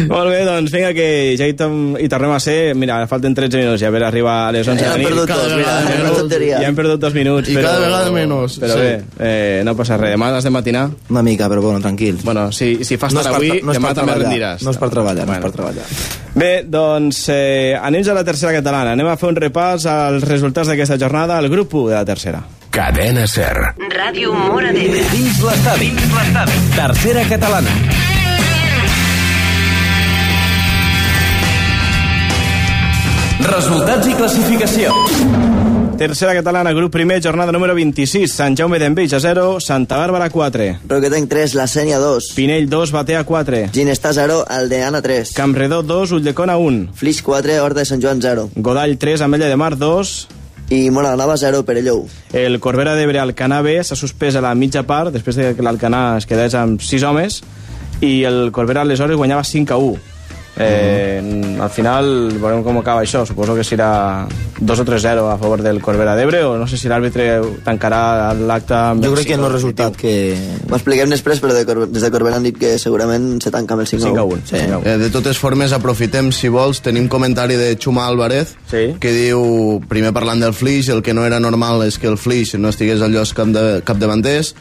Molt 0.07 0.29
bé, 0.29 0.43
doncs 0.45 0.71
vinga, 0.71 0.93
que 0.93 1.07
ja 1.39 1.47
hi, 1.47 1.53
tom, 1.57 1.95
hi 1.99 2.07
tornem 2.11 2.31
a 2.35 2.39
ser. 2.43 2.75
Mira, 2.77 2.99
falten 3.09 3.33
13 3.35 3.57
minuts, 3.63 3.81
ja 3.81 3.87
a 3.89 3.91
veure, 3.95 4.05
arriba 4.07 4.35
a 4.47 4.51
les 4.55 4.67
11 4.67 4.83
Ja 4.83 4.93
de 4.93 4.93
hem 4.93 4.93
la 4.93 4.97
nit. 4.97 5.07
perdut 5.07 5.29
dos, 5.29 5.55
mira, 5.57 5.75
menys. 5.87 6.01
una 6.01 6.11
tonteria. 6.17 6.59
Ja 6.61 6.67
hem 6.67 6.75
perdut 6.75 6.99
dos 7.01 7.13
minuts. 7.17 7.49
I 7.49 7.55
però, 7.57 7.67
cada 7.71 7.79
vegada 7.85 8.11
menys, 8.11 8.59
Però 8.59 8.73
sí. 8.73 8.79
bé, 8.79 9.03
eh, 9.19 9.61
no 9.65 9.75
passa 9.75 9.97
res. 9.97 10.13
Demà 10.15 10.31
has 10.37 10.43
de 10.43 10.49
matinar. 10.53 10.89
Una 11.09 11.23
mica, 11.23 11.49
però 11.49 11.61
bueno, 11.61 11.79
tranquils. 11.81 12.23
Bueno, 12.23 12.51
si, 12.51 12.83
si 12.83 12.97
fas 12.97 13.13
No 13.13 13.21
tard 13.21 13.35
per 13.37 13.41
avui, 13.43 13.61
no 13.63 13.71
és 13.71 13.77
demà 13.79 13.87
per 13.93 13.95
també 14.01 14.15
rendiràs. 14.23 14.63
no 14.63 14.71
és 14.71 14.77
per 14.77 14.89
treballar, 14.89 15.25
no 15.25 15.33
és 15.33 15.39
Bueno. 15.39 15.45
per 15.47 15.51
treballar. 15.51 15.85
Bé, 16.37 16.51
doncs 16.67 17.23
eh, 17.29 17.73
anem 17.81 18.03
ja 18.03 18.11
a 18.11 18.15
la 18.15 18.23
tercera 18.23 18.51
catalana. 18.53 18.91
Anem 18.93 19.07
a 19.07 19.17
fer 19.17 19.29
un 19.29 19.35
repàs 19.35 19.85
als 19.89 20.23
resultats 20.23 20.67
d'aquesta 20.67 20.97
jornada 20.97 21.37
al 21.37 21.49
grup 21.49 21.73
1 21.73 21.89
de 21.89 21.95
la 21.95 22.05
tercera. 22.05 22.43
Cadena 22.69 23.25
Ser. 23.25 23.55
Ràdio 23.89 24.33
Mora 24.33 24.69
d'Ebre. 24.71 25.01
Dins 25.11 25.39
l'estadi. 25.41 25.89
Dins 25.95 26.13
l'estadi. 26.13 26.51
Tercera 26.75 27.23
catalana. 27.29 27.73
Resultats 33.45 34.07
i 34.09 34.15
classificació. 34.17 34.93
Tercera 35.97 36.33
catalana, 36.37 36.71
grup 36.73 36.91
primer, 36.93 37.19
jornada 37.21 37.51
número 37.53 37.73
26. 37.77 38.31
Sant 38.33 38.55
Jaume 38.57 38.77
d'Enveig 38.81 39.13
a 39.13 39.19
0, 39.21 39.59
Santa 39.61 39.97
Bàrbara 39.97 40.29
4. 40.29 40.67
Roquetenc 40.89 41.29
3, 41.29 41.53
La 41.57 41.67
Sènia 41.69 41.99
2. 42.01 42.31
Pinell 42.37 42.67
2, 42.69 42.93
Batea 42.93 43.23
4. 43.25 43.61
Ginestà 43.73 44.13
0, 44.13 44.43
Aldeana 44.49 45.01
3. 45.01 45.33
Campredó 45.37 45.81
2, 45.83 46.15
Ulldecona 46.17 46.57
1. 46.57 46.89
Flix 46.97 47.21
4, 47.25 47.59
Horta 47.61 47.81
de 47.81 47.85
Sant 47.89 48.01
Joan 48.03 48.21
0. 48.21 48.49
Godall 48.55 48.97
3, 48.97 49.21
Ametlla 49.25 49.49
de 49.49 49.57
Mar 49.57 49.77
2. 49.77 50.17
I 50.69 50.89
Mona 50.91 51.15
Nova 51.15 51.37
0, 51.37 51.63
Perelló 51.65 51.95
1. 52.01 52.09
El 52.33 52.59
Corbera 52.59 52.97
d'Ebre 52.97 53.21
Alcanar 53.21 53.63
B 53.63 53.77
s'ha 53.81 53.95
suspès 53.95 54.35
a 54.35 54.43
la 54.43 54.53
mitja 54.53 54.83
part, 54.83 55.13
després 55.13 55.37
de 55.37 55.53
que 55.55 55.65
l'Alcanar 55.65 56.17
es 56.17 56.27
quedés 56.27 56.57
amb 56.57 56.81
6 56.81 57.05
homes, 57.07 57.41
i 58.01 58.23
el 58.27 58.51
Corbera 58.51 58.81
aleshores 58.81 59.17
guanyava 59.17 59.45
5 59.47 59.73
a 59.73 59.77
1. 59.77 60.16
Eh, 60.59 61.55
Al 61.61 61.69
final 61.73 62.31
veurem 62.37 62.61
com 62.63 62.77
acaba 62.79 63.01
això. 63.01 63.23
Suposo 63.25 63.55
que 63.57 63.63
serà 63.65 64.27
2 64.59 64.79
o 64.79 64.85
3-0 64.85 65.25
a 65.31 65.37
favor 65.37 65.61
del 65.61 65.81
Corbera 65.81 66.15
d'Ebre, 66.15 66.43
o 66.45 66.57
no 66.57 66.67
sé 66.69 66.77
si 66.77 66.89
l'àrbitre 66.89 67.41
tancarà 67.65 68.33
l'acte... 68.37 68.75
amb 68.77 69.03
Jo 69.03 69.09
el 69.11 69.15
crec 69.17 69.31
que 69.33 69.37
no 69.37 69.47
és 69.49 69.53
resultat 69.55 69.97
que... 69.97 70.13
Ho 70.69 70.75
expliquem 70.77 71.09
després, 71.09 71.41
però 71.41 71.53
de 71.57 71.65
Cor 71.65 71.83
des 71.89 72.05
de 72.05 72.11
Corbera 72.13 72.37
han 72.37 72.45
dit 72.45 72.57
que 72.57 72.75
segurament 72.81 73.41
se 73.41 73.51
tanca 73.53 73.73
amb 73.73 73.81
el 73.85 73.89
5 73.89 74.05
5 74.05 74.17
a 74.17 74.21
a 74.21 74.23
1. 74.25 74.37
1. 74.37 74.47
Sí. 74.51 74.61
Eh, 74.85 74.97
de 75.01 75.09
totes 75.13 75.37
formes, 75.41 75.73
aprofitem, 75.73 76.31
si 76.31 76.49
vols, 76.53 76.81
tenim 76.85 77.07
comentari 77.09 77.57
de 77.57 77.75
Xuma 77.77 78.05
Álvarez, 78.07 78.55
Sí. 78.69 78.95
que 78.99 79.11
diu, 79.13 79.81
primer 79.89 80.13
parlant 80.13 80.41
del 80.41 80.53
Flix, 80.53 80.89
el 80.89 81.01
que 81.01 81.13
no 81.13 81.25
era 81.25 81.39
normal 81.39 81.83
és 81.87 81.97
que 81.97 82.07
el 82.07 82.17
Flix 82.17 82.53
no 82.57 82.69
estigués 82.69 83.01
al 83.01 83.13
lloc 83.13 83.33
cap 83.33 83.47
de, 83.53 83.81
capdavanters. 83.85 84.53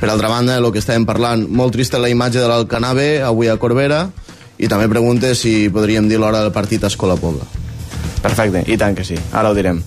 Per 0.00 0.08
altra 0.10 0.26
banda, 0.26 0.56
el 0.56 0.66
que 0.72 0.80
estàvem 0.80 1.04
parlant, 1.06 1.44
molt 1.48 1.74
trista 1.76 1.98
la 2.00 2.08
imatge 2.10 2.40
de 2.40 2.48
l'Alcanar 2.48 2.94
B, 2.96 3.20
avui 3.22 3.46
a 3.52 3.56
Corbera, 3.60 4.08
i 4.62 4.70
també 4.70 4.86
pregunte 4.88 5.34
si 5.34 5.66
podríem 5.74 6.08
dir 6.08 6.20
l'hora 6.22 6.40
del 6.44 6.54
partit 6.54 6.84
a 6.84 6.90
Escola 6.92 7.18
Pobla. 7.18 7.44
Perfecte, 8.22 8.62
i 8.70 8.76
tant 8.78 8.94
que 8.94 9.02
sí, 9.02 9.16
ara 9.34 9.50
ho 9.50 9.56
direm. 9.56 9.80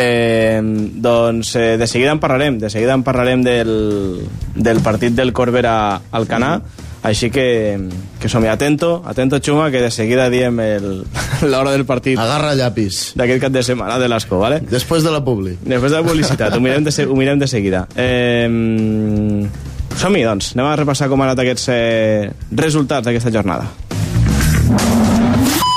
Eh, 0.00 0.56
doncs 1.04 1.52
eh, 1.60 1.74
de 1.76 1.86
seguida 1.86 2.14
en 2.16 2.20
parlarem, 2.22 2.56
de 2.58 2.70
seguida 2.72 2.96
en 2.96 3.04
parlarem 3.04 3.44
del, 3.44 4.24
del 4.56 4.80
partit 4.80 5.12
del 5.12 5.34
Corbera 5.36 6.00
Alcanar, 6.10 6.62
així 7.04 7.28
que, 7.28 7.76
que 8.16 8.30
som-hi 8.32 8.48
atento, 8.48 9.02
atento 9.04 9.36
Xuma, 9.44 9.68
que 9.70 9.82
de 9.84 9.90
seguida 9.92 10.30
diem 10.32 10.56
l'hora 11.52 11.74
del 11.74 11.84
partit 11.84 12.16
Agarra 12.16 12.54
llapis. 12.56 13.10
d'aquest 13.20 13.44
cap 13.44 13.52
de 13.52 13.62
setmana 13.62 13.98
de 14.00 14.08
l'Asco, 14.08 14.40
¿vale? 14.40 14.62
Després 14.64 15.04
de 15.04 15.12
la 15.12 15.20
publi. 15.20 15.58
Després 15.60 15.92
de 15.92 16.00
la 16.00 16.06
publicitat, 16.08 16.56
ho 16.56 16.64
mirem 16.64 16.88
de, 16.88 16.94
ho 17.04 17.20
mirem 17.20 17.44
de 17.44 17.50
seguida. 17.52 17.84
Eh, 17.92 18.48
som-hi, 20.00 20.24
doncs. 20.24 20.54
Anem 20.56 20.72
a 20.72 20.78
repassar 20.80 21.12
com 21.12 21.20
han 21.20 21.34
anat 21.34 21.44
aquests 21.44 21.68
eh, 21.76 22.32
resultats 22.56 23.04
d'aquesta 23.04 23.34
jornada. 23.36 23.68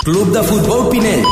Club 0.04 0.32
de 0.32 0.44
futbol 0.44 0.90
Pinell. 0.90 1.24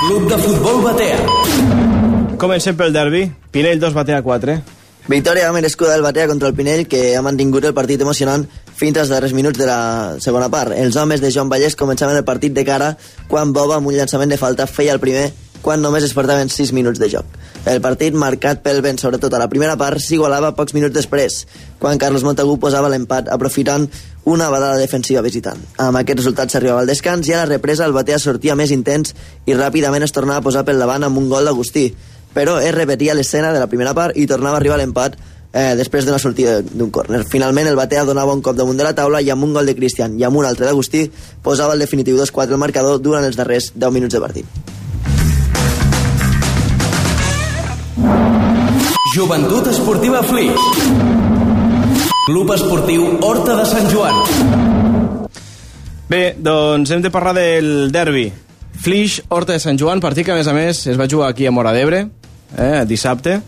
Club 0.00 0.28
de 0.28 0.38
futbol 0.38 0.82
Batea. 0.84 2.36
Comencem 2.36 2.76
pel 2.76 2.92
derbi. 2.92 3.22
Pinell 3.50 3.80
2, 3.80 3.94
Batea 3.94 4.22
4. 4.22 4.58
Victòria 5.08 5.52
merescuda 5.52 5.92
del 5.92 6.02
Batea 6.02 6.28
contra 6.28 6.48
el 6.48 6.54
Pinell, 6.54 6.86
que 6.86 7.16
ha 7.16 7.22
mantingut 7.22 7.64
el 7.64 7.74
partit 7.74 8.00
emocionant 8.04 8.44
fins 8.76 8.98
als 9.00 9.08
darrers 9.08 9.32
minuts 9.32 9.58
de 9.58 9.66
la 9.66 10.16
segona 10.20 10.50
part. 10.52 10.76
Els 10.76 10.96
homes 10.96 11.20
de 11.24 11.32
Joan 11.32 11.50
Vallès 11.50 11.76
començaven 11.76 12.16
el 12.16 12.24
partit 12.24 12.52
de 12.52 12.64
cara 12.64 12.96
quan 13.28 13.52
Boba, 13.52 13.80
amb 13.80 13.88
un 13.88 13.96
llançament 13.96 14.30
de 14.30 14.38
falta, 14.40 14.68
feia 14.68 14.92
el 14.92 15.00
primer 15.00 15.30
quan 15.62 15.82
només 15.82 16.04
es 16.06 16.14
portaven 16.16 16.48
6 16.48 16.72
minuts 16.76 17.00
de 17.00 17.08
joc. 17.12 17.38
El 17.68 17.82
partit, 17.84 18.14
marcat 18.16 18.62
pel 18.64 18.80
vent, 18.84 18.98
sobretot 19.00 19.34
a 19.36 19.40
la 19.42 19.48
primera 19.52 19.76
part, 19.80 20.00
s'igualava 20.00 20.54
pocs 20.56 20.72
minuts 20.72 20.96
després, 20.96 21.42
quan 21.78 22.00
Carlos 22.00 22.24
Montagu 22.24 22.56
posava 22.60 22.88
l'empat, 22.88 23.28
aprofitant 23.28 23.88
una 24.24 24.48
badada 24.52 24.78
defensiva 24.80 25.20
visitant. 25.24 25.60
Amb 25.78 26.00
aquest 26.00 26.22
resultat 26.22 26.52
s'arribava 26.52 26.84
al 26.84 26.88
descans 26.88 27.28
i 27.28 27.34
a 27.34 27.42
la 27.42 27.50
represa 27.50 27.84
el 27.84 27.96
Batea 27.96 28.18
sortia 28.18 28.56
més 28.56 28.72
intens 28.72 29.14
i 29.46 29.56
ràpidament 29.56 30.04
es 30.04 30.16
tornava 30.16 30.40
a 30.40 30.46
posar 30.46 30.64
pel 30.64 30.80
davant 30.80 31.04
amb 31.04 31.20
un 31.20 31.28
gol 31.28 31.44
d'Agustí, 31.44 31.90
però 32.34 32.58
es 32.60 32.74
repetia 32.74 33.14
l'escena 33.14 33.52
de 33.52 33.60
la 33.60 33.68
primera 33.68 33.94
part 33.94 34.16
i 34.16 34.26
tornava 34.30 34.56
a 34.56 34.60
arribar 34.62 34.78
l'empat 34.80 35.16
eh, 35.52 35.74
després 35.76 36.06
d'una 36.06 36.18
sortida 36.22 36.60
d'un 36.62 36.90
córner. 36.90 37.24
Finalment, 37.28 37.68
el 37.68 37.76
Batea 37.78 38.04
donava 38.08 38.34
un 38.36 38.42
cop 38.42 38.56
damunt 38.56 38.78
de 38.78 38.86
la 38.86 38.94
taula 38.94 39.20
i 39.20 39.30
amb 39.30 39.44
un 39.44 39.54
gol 39.56 39.66
de 39.66 39.76
Cristian 39.76 40.18
i 40.18 40.24
amb 40.24 40.40
un 40.40 40.48
altre 40.48 40.68
d'Agustí 40.68 41.08
posava 41.42 41.74
el 41.74 41.84
definitiu 41.84 42.20
2-4 42.20 42.56
al 42.56 42.62
marcador 42.62 43.00
durant 43.02 43.26
els 43.26 43.36
darrers 43.40 43.72
10 43.74 43.96
minuts 43.96 44.14
de 44.14 44.22
partit. 44.22 44.70
Joventut 49.14 49.66
Esportiva 49.66 50.22
Flix. 50.22 50.54
Club 52.26 52.52
Esportiu 52.54 53.18
Horta 53.20 53.56
de 53.58 53.66
Sant 53.68 53.88
Joan. 53.90 54.14
Bé, 56.08 56.36
doncs 56.38 56.90
hem 56.94 57.02
de 57.04 57.10
parlar 57.12 57.34
del 57.36 57.90
derbi. 57.92 58.28
Flix, 58.80 59.20
Horta 59.28 59.52
de 59.56 59.62
Sant 59.62 59.78
Joan, 59.80 60.00
partit 60.00 60.24
que 60.26 60.32
a 60.32 60.38
més 60.38 60.48
a 60.48 60.54
més 60.56 60.84
es 60.88 61.00
va 61.00 61.08
jugar 61.10 61.28
aquí 61.30 61.46
a 61.46 61.52
Mora 61.52 61.74
d'Ebre, 61.76 62.06
eh, 62.56 62.84
dissabte, 62.88 63.40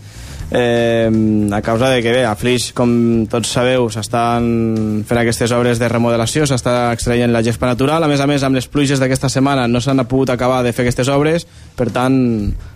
eh, 0.53 1.49
a 1.51 1.61
causa 1.61 1.89
de 1.89 2.01
que 2.01 2.11
bé, 2.11 2.23
a 2.25 2.35
Flix, 2.37 2.69
com 2.77 3.25
tots 3.29 3.49
sabeu, 3.55 3.89
s'estan 3.89 5.03
fent 5.07 5.19
aquestes 5.19 5.51
obres 5.51 5.81
de 5.81 5.89
remodelació, 5.89 6.45
s'està 6.47 6.93
extraient 6.93 7.33
la 7.33 7.41
gespa 7.43 7.67
natural, 7.67 8.05
a 8.05 8.09
més 8.11 8.21
a 8.21 8.29
més 8.29 8.45
amb 8.45 8.55
les 8.55 8.69
pluges 8.69 9.01
d'aquesta 9.01 9.31
setmana 9.33 9.65
no 9.67 9.81
s'han 9.81 10.05
pogut 10.05 10.29
acabar 10.29 10.61
de 10.63 10.71
fer 10.71 10.85
aquestes 10.85 11.09
obres, 11.09 11.47
per 11.75 11.89
tant 11.91 12.15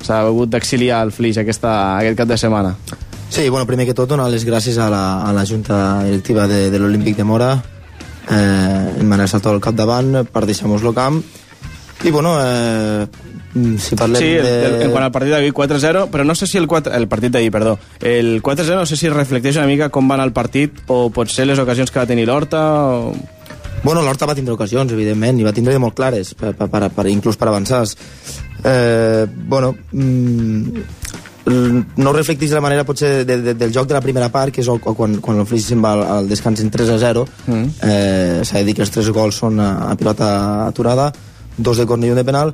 s'ha 0.01 0.23
hagut 0.25 0.49
d'exiliar 0.49 1.03
el 1.05 1.13
Flix 1.13 1.37
aquesta, 1.37 1.77
aquest 2.01 2.17
cap 2.17 2.33
de 2.33 2.41
setmana. 2.41 2.75
Sí, 3.29 3.49
bueno, 3.49 3.67
primer 3.67 3.85
que 3.85 3.93
tot 3.93 4.09
donar 4.09 4.29
les 4.31 4.45
gràcies 4.47 4.77
a 4.79 4.89
la, 4.89 5.21
a 5.21 5.33
la 5.35 5.45
Junta 5.45 6.03
Directiva 6.07 6.47
de, 6.47 6.69
de 6.71 6.79
l'Olímpic 6.79 7.17
de 7.17 7.25
Mora 7.27 7.51
eh, 8.31 9.03
Manel 9.03 9.27
Saltó 9.27 9.51
al 9.51 9.61
capdavant 9.61 10.23
per 10.31 10.45
deixar-nos 10.47 10.83
el 10.83 10.95
camp 10.95 11.19
i 12.03 12.11
bueno 12.11 12.35
eh, 12.41 13.07
si 13.79 13.95
parlem 13.95 14.21
Sí, 14.21 14.29
el, 14.35 14.43
de... 14.45 14.83
en 14.85 14.91
quant 14.91 15.05
al 15.05 15.13
partit 15.13 15.33
d'ahir 15.33 15.53
4-0, 15.55 16.07
però 16.13 16.25
no 16.27 16.35
sé 16.35 16.47
si 16.47 16.59
el 16.59 16.67
4... 16.67 16.93
El 16.93 17.07
partit 17.07 17.33
d'ahir, 17.33 17.51
perdó. 17.51 17.77
El 18.01 18.41
4-0 18.43 18.75
no 18.75 18.85
sé 18.85 18.97
si 18.99 19.09
reflecteix 19.09 19.57
una 19.57 19.69
mica 19.69 19.89
com 19.89 20.09
va 20.09 20.17
anar 20.17 20.27
el 20.29 20.35
partit 20.35 20.83
o 20.93 21.07
potser 21.13 21.47
les 21.47 21.59
ocasions 21.59 21.91
que 21.91 21.99
va 21.99 22.09
tenir 22.09 22.27
l'Horta 22.29 22.61
o... 22.85 23.15
Bueno, 23.83 24.01
l'Horta 24.01 24.25
va 24.25 24.35
tindre 24.35 24.55
ocasions, 24.55 24.91
evidentment, 24.91 25.39
i 25.39 25.45
va 25.45 25.53
tindre 25.53 25.77
molt 25.79 25.95
clares, 25.95 26.33
per, 26.35 26.55
per, 26.57 26.67
per, 26.69 26.87
per, 26.93 27.05
inclús 27.11 27.37
per 27.37 27.47
avançar. 27.51 27.83
Eh, 28.65 29.27
bueno, 29.29 29.75
mm, 29.93 30.81
no 32.01 32.13
reflecteix 32.15 32.51
la 32.57 32.63
manera 32.65 32.83
potser 32.83 33.21
de, 33.23 33.37
de, 33.45 33.53
del 33.53 33.71
joc 33.71 33.87
de 33.87 33.95
la 33.95 34.01
primera 34.01 34.31
part, 34.33 34.51
que 34.51 34.63
és 34.65 34.67
el, 34.73 34.81
quan, 34.83 35.19
quan 35.23 35.39
el 35.39 35.47
Flix 35.47 35.69
se'n 35.69 35.85
va 35.85 35.93
al, 35.93 36.03
al 36.17 36.29
descans 36.29 36.65
en 36.65 36.73
3 36.73 36.89
a 36.95 36.97
0. 37.05 37.25
Mm. 37.45 37.69
Eh, 37.87 38.41
S'ha 38.43 38.59
de 38.59 38.67
dir 38.67 38.75
que 38.75 38.83
els 38.83 38.91
tres 38.91 39.13
gols 39.15 39.37
són 39.45 39.61
a, 39.63 39.69
a 39.91 39.95
pilota 39.99 40.31
aturada, 40.65 41.11
dos 41.57 41.77
de 41.77 41.85
corner 41.85 42.07
i 42.09 42.11
un 42.11 42.17
de 42.21 42.23
penal, 42.25 42.53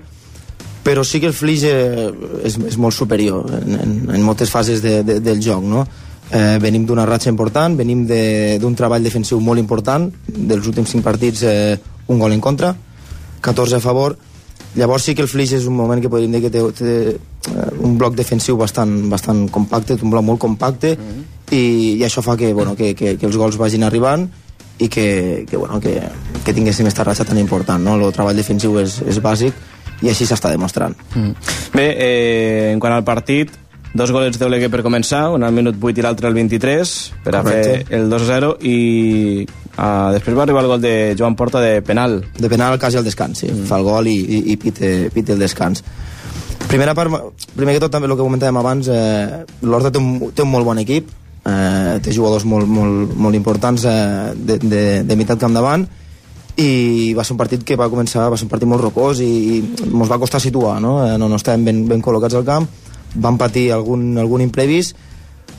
però 0.83 1.03
sí 1.03 1.19
que 1.19 1.27
el 1.27 1.33
Flix 1.33 1.63
eh, 1.63 2.09
és, 2.43 2.57
és 2.57 2.77
molt 2.77 2.95
superior 2.95 3.45
en, 3.61 3.75
en, 3.79 3.93
en 4.15 4.21
moltes 4.23 4.49
fases 4.51 4.81
de, 4.83 5.03
de, 5.03 5.19
del 5.23 5.39
joc, 5.43 5.63
no? 5.63 5.85
Eh, 6.33 6.57
venim 6.59 6.85
d'una 6.87 7.05
ratxa 7.05 7.29
important, 7.29 7.75
venim 7.77 8.05
de- 8.07 8.57
d'un 8.59 8.75
treball 8.75 9.03
defensiu 9.03 9.39
molt 9.39 9.59
important, 9.59 10.09
dels 10.27 10.67
últims 10.67 10.89
5 10.89 11.03
partits 11.03 11.43
eh, 11.43 11.77
un 12.07 12.19
gol 12.19 12.33
en 12.33 12.41
contra, 12.41 12.73
14 13.41 13.75
a 13.75 13.79
favor, 13.79 14.17
llavors 14.75 15.03
sí 15.03 15.13
que 15.15 15.21
el 15.21 15.27
Flix 15.29 15.53
és 15.53 15.67
un 15.69 15.75
moment 15.77 16.01
que 16.01 16.09
podríem 16.09 16.31
dir 16.31 16.41
que 16.41 16.49
té, 16.51 16.63
té 16.79 16.93
eh, 17.15 17.69
un 17.79 17.97
bloc 17.97 18.15
defensiu 18.15 18.57
bastant, 18.57 19.09
bastant 19.11 19.45
compacte, 19.51 19.99
un 20.01 20.11
bloc 20.11 20.23
molt 20.25 20.39
compacte, 20.39 20.97
mm 20.97 21.01
-hmm. 21.01 21.53
i, 21.55 21.63
i 21.99 22.03
això 22.03 22.21
fa 22.21 22.35
que, 22.35 22.53
bueno, 22.53 22.75
que, 22.75 22.95
que, 22.95 23.17
que 23.17 23.25
els 23.25 23.37
gols 23.37 23.57
vagin 23.57 23.83
arribant 23.83 24.27
i 24.83 24.89
que, 24.89 25.45
que, 25.49 25.57
bueno, 25.57 25.79
que, 25.79 25.95
que 26.43 26.53
tinguéssim 26.53 26.83
aquesta 26.83 27.05
ratxa 27.07 27.25
tan 27.29 27.39
important. 27.39 27.83
No? 27.83 27.95
El 27.95 28.11
treball 28.15 28.35
defensiu 28.35 28.75
és, 28.81 28.99
és 29.07 29.19
bàsic 29.23 29.55
i 30.03 30.11
així 30.11 30.27
s'està 30.27 30.51
demostrant. 30.51 30.95
Mm. 31.15 31.51
Bé, 31.71 31.85
eh, 31.95 32.71
en 32.73 32.81
quant 32.83 32.91
al 32.91 33.05
partit, 33.07 33.53
dos 33.93 34.11
golets 34.11 34.41
d'Oleguer 34.41 34.67
per 34.73 34.83
començar, 34.83 35.29
un 35.31 35.47
al 35.47 35.55
minut 35.55 35.79
8 35.79 36.01
i 36.01 36.03
l'altre 36.03 36.27
al 36.27 36.35
23, 36.35 36.93
per 37.23 37.35
a 37.37 37.43
Correcte. 37.45 37.85
fer 37.87 37.99
el 38.01 38.11
2-0, 38.11 38.51
i 38.67 38.77
uh, 39.45 40.11
després 40.17 40.35
va 40.35 40.43
arribar 40.43 40.65
el 40.65 40.71
gol 40.73 40.83
de 40.83 40.93
Joan 41.17 41.39
Porta 41.39 41.63
de 41.63 41.79
penal. 41.85 42.19
De 42.35 42.51
penal 42.51 42.75
quasi 42.81 42.99
al 42.99 43.07
descans, 43.07 43.45
sí. 43.45 43.51
Mm. 43.53 43.69
Fa 43.69 43.79
el 43.79 43.87
gol 43.87 44.11
i, 44.11 44.17
i, 44.19 44.43
i 44.51 44.59
pite, 44.59 44.93
pite 45.15 45.37
el 45.37 45.47
descans. 45.47 45.85
Primera 46.67 46.95
part, 46.97 47.13
primer 47.55 47.77
que 47.77 47.83
tot 47.83 47.93
també 47.93 48.09
el 48.09 48.17
que 48.17 48.25
comentàvem 48.25 48.59
abans, 48.59 48.91
eh, 48.91 49.43
l'Horta 49.63 49.93
té, 49.93 50.01
un, 50.01 50.31
té 50.33 50.43
un 50.43 50.51
molt 50.51 50.67
bon 50.67 50.79
equip, 50.81 51.11
eh, 51.45 51.99
té 52.03 52.13
jugadors 52.15 52.45
molt, 52.45 52.67
molt, 52.67 53.13
molt 53.15 53.35
importants 53.35 53.85
eh, 53.89 54.33
de, 54.35 54.57
de, 54.61 54.83
de 55.03 55.19
meitat 55.19 55.41
camp 55.41 55.55
davant, 55.55 55.85
i 56.57 57.13
va 57.17 57.23
ser 57.25 57.33
un 57.33 57.39
partit 57.39 57.63
que 57.65 57.77
va 57.79 57.89
començar, 57.89 58.27
va 58.29 58.37
ser 58.37 58.45
un 58.45 58.51
partit 58.51 58.69
molt 58.69 58.83
rocós 58.83 59.23
i, 59.25 59.31
i 59.55 59.61
ens 59.89 60.11
va 60.11 60.19
costar 60.21 60.41
situar, 60.43 60.77
no? 60.83 60.99
Eh, 61.07 61.17
no, 61.17 61.29
no 61.31 61.39
estàvem 61.41 61.65
ben, 61.65 61.81
ben 61.89 62.03
col·locats 62.05 62.37
al 62.37 62.45
camp, 62.45 62.69
vam 63.15 63.39
patir 63.41 63.71
algun, 63.73 64.11
algun 64.21 64.45
imprevist, 64.45 64.95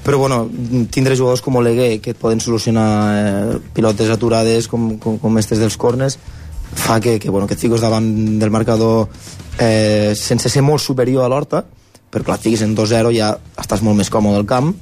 però 0.04 0.18
bueno, 0.20 0.44
tindre 0.92 1.16
jugadors 1.16 1.40
com 1.40 1.56
Oleguer 1.56 1.98
que 2.04 2.12
et 2.12 2.20
poden 2.20 2.40
solucionar 2.44 2.88
eh, 3.16 3.58
pilotes 3.74 4.10
aturades 4.12 4.68
com, 4.68 4.98
com, 5.00 5.16
com 5.18 5.38
estes 5.40 5.62
dels 5.62 5.78
corners 5.80 6.18
fa 6.74 6.98
que, 7.00 7.16
que, 7.18 7.30
bueno, 7.30 7.46
que 7.48 7.56
et 7.56 7.62
fiques 7.62 7.80
davant 7.80 8.04
del 8.38 8.52
marcador 8.52 9.08
eh, 9.58 10.12
sense 10.18 10.50
ser 10.52 10.62
molt 10.66 10.82
superior 10.84 11.24
a 11.24 11.30
l'Horta 11.32 11.62
però 12.12 12.26
clar, 12.26 12.36
et 12.36 12.44
fiquis 12.44 12.62
en 12.66 12.74
2-0 12.76 13.14
ja 13.16 13.32
estàs 13.60 13.82
molt 13.86 13.96
més 13.96 14.12
còmode 14.12 14.42
al 14.42 14.48
camp 14.50 14.74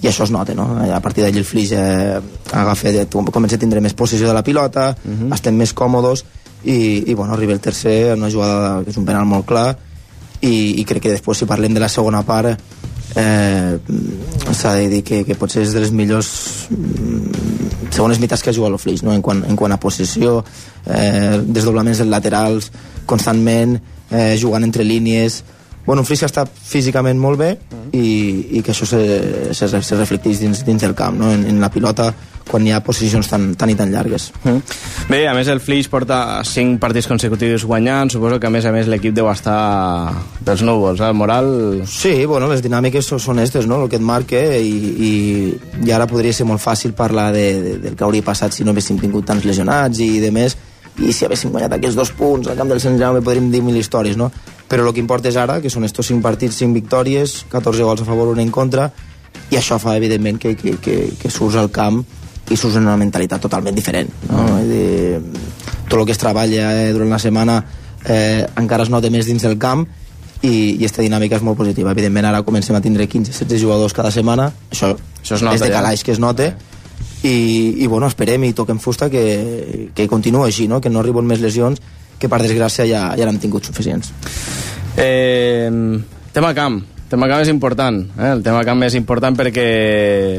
i 0.00 0.08
això 0.08 0.24
es 0.24 0.32
nota, 0.32 0.54
no? 0.56 0.66
A 0.80 1.00
partir 1.04 1.24
d'allí 1.24 1.38
el 1.42 1.44
Flix 1.44 1.72
eh, 1.76 2.20
agafa, 2.52 2.92
comença 3.32 3.56
a 3.56 3.60
tindre 3.60 3.82
més 3.84 3.94
possessió 3.94 4.28
de 4.28 4.34
la 4.34 4.42
pilota, 4.42 4.94
uh 4.96 5.10
-huh. 5.10 5.34
estem 5.34 5.56
més 5.56 5.74
còmodos 5.74 6.24
i, 6.64 7.10
i 7.10 7.14
bueno, 7.14 7.34
arriba 7.34 7.52
el 7.52 7.60
tercer 7.60 8.14
una 8.16 8.30
jugada 8.30 8.82
que 8.84 8.90
és 8.90 8.96
un 8.96 9.04
penal 9.04 9.24
molt 9.26 9.46
clar 9.46 9.76
i, 10.40 10.80
i 10.80 10.84
crec 10.84 11.02
que 11.02 11.14
després 11.16 11.38
si 11.38 11.48
parlem 11.48 11.74
de 11.74 11.80
la 11.80 11.88
segona 11.88 12.22
part 12.22 12.60
eh, 13.16 13.78
s'ha 14.52 14.74
de 14.74 14.88
dir 14.88 15.02
que, 15.02 15.22
que 15.24 15.36
potser 15.36 15.62
és 15.62 15.72
de 15.72 15.80
les 15.80 15.92
millors 15.92 16.68
mm, 16.70 17.90
segones 17.90 18.20
meitats 18.20 18.42
que 18.42 18.50
ha 18.50 18.56
jugat 18.56 18.72
el 18.72 18.78
Flix 18.78 19.02
no? 19.02 19.12
en, 19.12 19.22
quant, 19.22 19.42
en 19.44 19.56
quant 19.56 19.72
a 19.72 19.80
possessió 19.80 20.44
eh, 20.86 21.40
desdoblaments 21.44 22.04
laterals 22.06 22.70
constantment 23.06 23.78
eh, 24.10 24.36
jugant 24.40 24.64
entre 24.64 24.84
línies 24.84 25.42
bueno, 25.86 26.04
que 26.04 26.14
està 26.14 26.44
físicament 26.46 27.18
molt 27.18 27.40
bé 27.40 27.50
i, 27.92 28.58
i 28.58 28.62
que 28.62 28.72
això 28.74 28.86
se, 28.86 29.00
se, 29.56 29.68
se 29.70 29.96
reflecteix 29.96 30.42
dins, 30.42 30.64
dins 30.66 30.82
del 30.82 30.94
camp 30.94 31.18
no? 31.18 31.32
en, 31.32 31.46
en 31.48 31.60
la 31.60 31.70
pilota 31.72 32.12
quan 32.50 32.66
hi 32.66 32.72
ha 32.74 32.80
posicions 32.82 33.28
tan, 33.30 33.52
tan 33.54 33.70
i 33.70 33.76
tan 33.78 33.92
llargues. 33.94 34.30
Mm. 34.42 34.78
Bé, 35.10 35.20
a 35.30 35.34
més 35.36 35.48
el 35.52 35.60
Flix 35.62 35.86
porta 35.90 36.42
5 36.46 36.80
partits 36.82 37.06
consecutius 37.06 37.64
guanyant, 37.68 38.10
suposo 38.10 38.40
que 38.42 38.48
a 38.48 38.50
més 38.50 38.66
a 38.66 38.72
més 38.74 38.90
l'equip 38.90 39.14
deu 39.14 39.30
estar 39.30 40.10
dels 40.42 40.64
núvols, 40.66 41.00
eh? 41.00 41.10
el 41.12 41.18
moral... 41.18 41.50
Sí, 41.86 42.24
bueno, 42.26 42.50
les 42.50 42.64
dinàmiques 42.64 43.06
són 43.06 43.38
estes, 43.38 43.70
no?, 43.70 43.84
el 43.84 43.92
que 43.92 44.00
et 44.00 44.06
marca 44.06 44.40
i, 44.58 44.74
i, 45.10 45.12
i 45.86 45.94
ara 45.94 46.10
podria 46.10 46.34
ser 46.34 46.48
molt 46.48 46.62
fàcil 46.62 46.96
parlar 46.98 47.30
de, 47.36 47.46
de, 47.62 47.76
del 47.86 47.94
que 47.94 48.06
hauria 48.06 48.26
passat 48.26 48.56
si 48.56 48.66
no 48.66 48.74
haguéssim 48.74 48.98
tingut 48.98 49.30
tants 49.30 49.46
lesionats 49.46 50.02
i 50.02 50.16
de 50.22 50.34
més, 50.34 50.58
i 50.98 51.14
si 51.14 51.26
haguéssim 51.26 51.54
guanyat 51.54 51.78
aquests 51.78 51.98
dos 51.98 52.10
punts 52.18 52.50
al 52.50 52.58
camp 52.58 52.72
del 52.72 52.82
Sant 52.82 52.98
Jaume 52.98 53.22
podríem 53.22 53.52
dir 53.52 53.62
mil 53.62 53.78
històries, 53.78 54.18
no? 54.18 54.32
Però 54.70 54.86
el 54.86 54.94
que 54.94 55.02
importa 55.02 55.26
és 55.26 55.36
ara, 55.40 55.58
que 55.60 55.70
són 55.72 55.82
estos 55.82 56.06
5 56.12 56.22
partits, 56.22 56.60
5 56.62 56.76
victòries, 56.76 57.40
14 57.50 57.82
gols 57.82 58.04
a 58.04 58.06
favor, 58.06 58.30
un 58.30 58.38
en 58.38 58.52
contra, 58.54 58.86
i 59.50 59.58
això 59.58 59.80
fa, 59.82 59.96
evidentment, 59.98 60.38
que, 60.38 60.54
que, 60.54 60.76
que, 60.78 60.96
que 61.18 61.30
surts 61.30 61.58
al 61.58 61.72
camp 61.74 62.04
i 62.50 62.56
surts 62.58 62.78
en 62.78 62.86
una 62.86 62.98
mentalitat 62.98 63.42
totalment 63.42 63.74
diferent. 63.74 64.10
No? 64.28 64.44
Mm. 64.46 64.68
De, 64.70 65.48
tot 65.90 65.98
el 65.98 66.06
que 66.06 66.14
es 66.14 66.22
treballa 66.22 66.70
eh, 66.84 66.92
durant 66.94 67.10
la 67.10 67.18
setmana 67.18 67.58
eh, 68.06 68.46
encara 68.62 68.86
es 68.86 68.92
nota 68.94 69.10
més 69.10 69.26
dins 69.26 69.42
del 69.42 69.58
camp 69.58 69.82
i, 70.40 70.50
i 70.50 70.84
aquesta 70.84 71.02
dinàmica 71.02 71.40
és 71.40 71.44
molt 71.44 71.58
positiva. 71.58 71.90
Evidentment 71.90 72.30
ara 72.30 72.44
comencem 72.46 72.78
a 72.78 72.82
tindre 72.84 73.08
15-16 73.10 73.58
jugadors 73.58 73.94
cada 73.96 74.14
setmana, 74.14 74.52
això, 74.70 74.94
això 75.18 75.34
es 75.36 75.42
nota, 75.42 75.58
és 75.58 75.64
de 75.66 75.72
calaix 75.74 76.00
ja. 76.00 76.06
que 76.06 76.14
es 76.14 76.22
nota, 76.22 76.52
i, 77.26 77.34
i 77.82 77.88
bueno, 77.90 78.06
esperem 78.06 78.46
i 78.46 78.54
toquem 78.56 78.78
fusta 78.80 79.10
que, 79.10 79.90
que 79.94 80.06
continuï 80.08 80.46
així, 80.46 80.68
no? 80.70 80.80
que 80.80 80.94
no 80.94 81.02
arriben 81.02 81.26
més 81.28 81.42
lesions 81.42 81.82
que 82.20 82.28
per 82.28 82.42
desgràcia 82.44 82.86
ja, 82.88 83.02
ja 83.16 83.26
n'han 83.26 83.40
tingut 83.42 83.66
suficients. 83.66 84.12
Eh, 85.00 85.70
tema 86.34 86.52
camp, 86.54 86.82
tema 87.10 87.28
camp 87.30 87.42
és 87.42 87.50
important, 87.50 88.02
eh? 88.18 88.32
el 88.36 88.42
tema 88.46 88.62
camp 88.66 88.84
és 88.86 88.96
important 88.98 89.36
perquè 89.38 89.68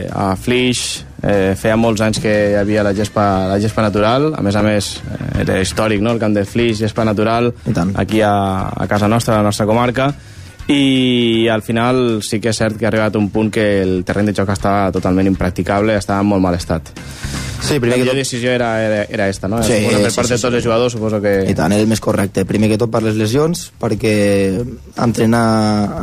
a 0.08 0.32
Flix 0.40 1.02
eh, 1.22 1.54
feia 1.60 1.78
molts 1.80 2.04
anys 2.06 2.22
que 2.24 2.32
hi 2.52 2.58
havia 2.60 2.86
la 2.86 2.94
gespa, 2.96 3.26
la 3.50 3.60
gespa 3.62 3.84
natural, 3.86 4.32
a 4.38 4.44
més 4.46 4.56
a 4.56 4.64
més 4.66 4.92
eh, 5.02 5.42
era 5.44 5.60
històric, 5.62 6.04
no?, 6.04 6.14
el 6.16 6.22
camp 6.22 6.38
de 6.38 6.46
Flix, 6.48 6.80
gespa 6.86 7.06
natural, 7.08 7.52
aquí 7.96 8.22
a, 8.22 8.36
a 8.72 8.88
casa 8.88 9.10
nostra, 9.12 9.36
a 9.36 9.42
la 9.42 9.50
nostra 9.50 9.68
comarca, 9.70 10.12
i 10.68 11.48
al 11.52 11.64
final 11.66 12.22
sí 12.24 12.40
que 12.40 12.52
és 12.52 12.60
cert 12.62 12.78
que 12.80 12.86
ha 12.86 12.92
arribat 12.92 13.18
un 13.20 13.30
punt 13.34 13.52
que 13.52 13.66
el 13.82 14.04
terreny 14.08 14.32
de 14.32 14.36
joc 14.38 14.52
estava 14.54 14.92
totalment 14.94 15.28
impracticable, 15.28 15.98
estava 15.98 16.22
en 16.22 16.30
molt 16.30 16.44
mal 16.44 16.56
estat. 16.56 16.94
Sí, 17.62 17.78
primer 17.80 18.00
la 18.00 18.04
que 18.04 18.10
tot... 18.10 18.18
decisió 18.18 18.52
era, 18.52 18.72
era, 18.84 19.04
era 19.04 19.28
esta, 19.30 19.48
no? 19.48 19.62
Sí, 19.64 19.78
per 19.86 20.10
sí, 20.10 20.16
part 20.16 20.28
sí, 20.28 20.34
de 20.34 20.40
tots 20.40 20.50
sí. 20.50 20.58
els 20.58 20.66
jugadors 20.66 20.96
suposo 20.96 21.22
que... 21.22 21.36
I 21.52 21.54
tant, 21.58 21.76
era 21.76 21.86
el 21.86 21.92
més 21.92 22.02
correcte. 22.02 22.46
Primer 22.50 22.72
que 22.72 22.80
tot 22.82 22.92
per 22.94 23.04
les 23.06 23.20
lesions, 23.20 23.68
perquè 23.82 24.16
entrenar 24.98 25.46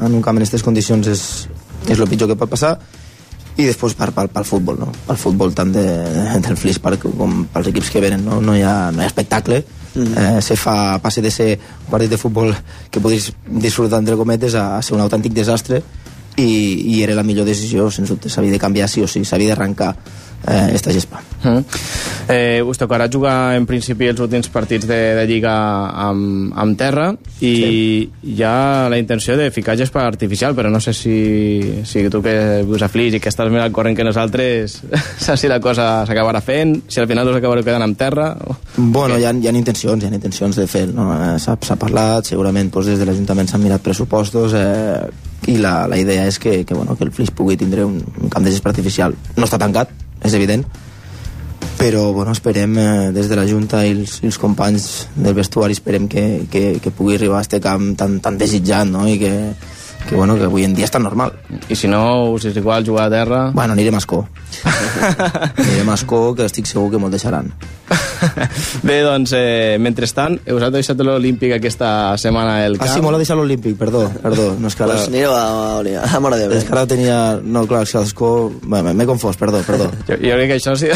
en 0.06 0.14
un 0.14 0.22
camp 0.22 0.38
en 0.38 0.44
aquestes 0.44 0.62
condicions 0.66 1.10
és, 1.10 1.24
és 1.90 1.98
el 1.98 2.08
pitjor 2.10 2.30
que 2.30 2.38
pot 2.38 2.52
passar, 2.52 2.76
i 3.58 3.66
després 3.66 3.96
per, 3.98 4.12
per, 4.14 4.28
pel 4.30 4.46
futbol, 4.46 4.78
no? 4.78 4.92
Pel 5.08 5.18
futbol 5.18 5.50
tant 5.56 5.72
de, 5.74 5.84
del 6.44 6.56
Flix 6.60 6.78
per, 6.82 6.94
com 7.02 7.42
pels 7.50 7.72
equips 7.72 7.90
que 7.90 8.02
venen, 8.04 8.22
no? 8.24 8.38
No 8.44 8.54
hi 8.54 8.62
ha, 8.62 8.92
no 8.94 9.02
hi 9.02 9.08
ha 9.08 9.10
espectacle. 9.10 9.64
Eh, 9.98 10.40
se 10.42 10.56
fa, 10.56 10.98
passa 11.02 11.22
de 11.24 11.30
ser 11.30 11.50
un 11.58 11.90
partit 11.90 12.10
de 12.10 12.18
futbol 12.20 12.54
que 12.90 13.00
podries 13.00 13.32
disfrutar 13.46 14.00
entre 14.02 14.16
cometes 14.16 14.54
a, 14.54 14.76
a 14.78 14.82
ser 14.82 14.96
un 14.96 15.02
autèntic 15.04 15.34
desastre 15.36 15.82
i, 16.38 16.48
i 16.94 17.02
era 17.02 17.16
la 17.18 17.26
millor 17.26 17.46
decisió, 17.48 17.90
sens 17.90 18.12
dubte, 18.12 18.30
s'havia 18.30 18.54
de 18.54 18.62
canviar 18.62 18.88
sí 18.88 19.02
o 19.02 19.08
sí, 19.10 19.24
s'havia 19.24 19.54
d'arrencar 19.54 19.94
eh, 20.46 20.70
esta 20.74 20.92
gespa. 20.92 21.22
Mm. 21.42 21.58
Eh, 22.28 22.62
us 22.66 22.76
tocarà 22.76 23.08
jugar 23.08 23.56
en 23.56 23.64
principi 23.66 24.08
els 24.10 24.20
últims 24.20 24.50
partits 24.52 24.86
de, 24.88 24.98
de 25.16 25.24
Lliga 25.28 25.54
amb, 26.08 26.52
amb 26.52 26.76
terra 26.76 27.06
i 27.40 27.52
sí. 27.54 28.32
hi 28.34 28.42
ha 28.44 28.88
la 28.90 28.98
intenció 29.00 29.36
de 29.38 29.50
ficar 29.54 29.78
gespa 29.78 30.04
artificial, 30.04 30.54
però 30.58 30.68
no 30.70 30.80
sé 30.80 30.92
si, 30.92 31.82
si 31.88 32.04
tu 32.12 32.20
que 32.24 32.34
vius 32.68 32.84
a 32.84 32.90
Flix 32.92 33.16
i 33.16 33.22
que 33.22 33.32
estàs 33.32 33.48
més 33.52 33.64
al 33.64 33.72
corrent 33.72 33.96
que 33.96 34.06
nosaltres, 34.06 34.82
saps 35.24 35.40
si 35.40 35.50
la 35.50 35.60
cosa 35.64 36.04
s'acabarà 36.08 36.42
fent, 36.44 36.74
si 36.88 37.00
al 37.00 37.08
final 37.08 37.32
us 37.32 37.38
acabareu 37.40 37.64
quedant 37.64 37.86
amb 37.86 37.98
terra... 37.98 38.32
O... 38.44 38.58
Bueno, 38.76 39.16
hi 39.18 39.24
ha, 39.24 39.32
hi 39.32 39.48
ha 39.48 39.54
intencions, 39.54 40.04
hi 40.04 40.10
ha 40.10 40.12
intencions 40.14 40.58
de 40.58 40.66
fer 40.70 40.88
no? 40.92 41.08
Eh, 41.14 41.36
S'ha 41.38 41.78
parlat, 41.80 42.28
segurament 42.28 42.68
doncs, 42.72 42.90
des 42.92 43.00
de 43.00 43.06
l'Ajuntament 43.08 43.48
s'han 43.48 43.62
mirat 43.62 43.82
pressupostos 43.84 44.52
eh, 44.58 45.08
i 45.48 45.56
la, 45.62 45.86
la 45.88 45.96
idea 45.96 46.26
és 46.28 46.38
que, 46.42 46.60
que, 46.66 46.76
bueno, 46.76 46.96
que 46.98 47.06
el 47.06 47.12
Flix 47.14 47.32
pugui 47.32 47.56
tindre 47.56 47.86
un, 47.88 48.02
un 48.20 48.28
camp 48.32 48.44
de 48.44 48.52
gespa 48.52 48.72
artificial. 48.74 49.16
No 49.36 49.48
està 49.48 49.60
tancat, 49.60 49.94
és 50.24 50.34
evident, 50.34 50.64
però 51.78 52.12
bueno, 52.12 52.32
esperem 52.34 52.78
eh, 52.78 52.86
des 53.14 53.28
de 53.30 53.36
la 53.38 53.46
Junta 53.46 53.84
i 53.86 53.92
els, 53.94 54.18
els 54.26 54.38
companys 54.42 55.08
del 55.14 55.36
vestuari 55.36 55.76
esperem 55.78 56.08
que, 56.10 56.24
que, 56.50 56.64
que 56.82 56.90
pugui 56.90 57.14
arribar 57.14 57.38
a 57.38 57.46
este 57.46 57.60
camp 57.62 57.92
tan, 57.98 58.18
tan 58.24 58.38
desitjat 58.40 58.90
no? 58.90 59.06
i 59.06 59.18
que, 59.20 59.34
que, 60.08 60.14
bueno, 60.14 60.36
que 60.36 60.44
avui 60.44 60.64
en 60.64 60.74
dia 60.74 60.88
tan 60.88 61.02
normal. 61.02 61.32
I 61.68 61.76
si 61.76 61.88
no, 61.88 62.32
us 62.32 62.46
és 62.48 62.56
igual 62.56 62.86
jugar 62.86 63.06
a 63.06 63.10
terra? 63.10 63.40
Bueno, 63.52 63.74
anirem 63.74 63.94
a 63.94 64.00
Escó. 64.00 64.22
anirem 65.56 65.90
a 65.90 65.94
Escó, 65.94 66.34
que 66.34 66.46
estic 66.48 66.66
segur 66.66 66.90
que 66.90 67.00
me'l 67.00 67.12
deixaran. 67.12 67.52
Bé, 68.88 69.02
doncs, 69.04 69.34
eh, 69.36 69.76
mentrestant, 69.80 70.38
us 70.48 70.64
ha 70.64 70.70
deixat 70.72 71.00
l'Olímpic 71.04 71.52
aquesta 71.58 71.90
setmana 72.20 72.64
el 72.64 72.78
camp. 72.78 72.88
Ah, 72.88 72.94
sí, 72.94 73.04
m'ho 73.04 73.12
ha 73.12 73.20
deixat 73.20 73.36
l'Olímpic, 73.38 73.76
perdó, 73.80 74.06
perdó. 74.22 74.48
No 74.58 74.72
és 74.72 74.78
que 74.78 74.86
ara... 74.86 74.96
Pues 74.96 75.10
anireu 75.12 75.34
a, 75.36 75.44
a, 75.76 76.06
a 76.08 76.22
Mora 76.24 76.40
de 76.40 76.48
És 76.56 76.64
que 76.64 76.74
ara 76.76 76.86
tenia... 76.88 77.18
No, 77.44 77.66
clar, 77.68 77.84
és 77.84 77.92
que 77.92 78.02
l'Escó... 78.02 78.32
Bueno, 78.64 78.94
M'he 78.96 79.06
confós, 79.08 79.36
perdó, 79.36 79.60
perdó. 79.66 79.90
Jo, 80.08 80.16
jo 80.16 80.40
crec 80.40 80.54
que 80.54 80.56
això 80.56 80.74
sí, 80.78 80.88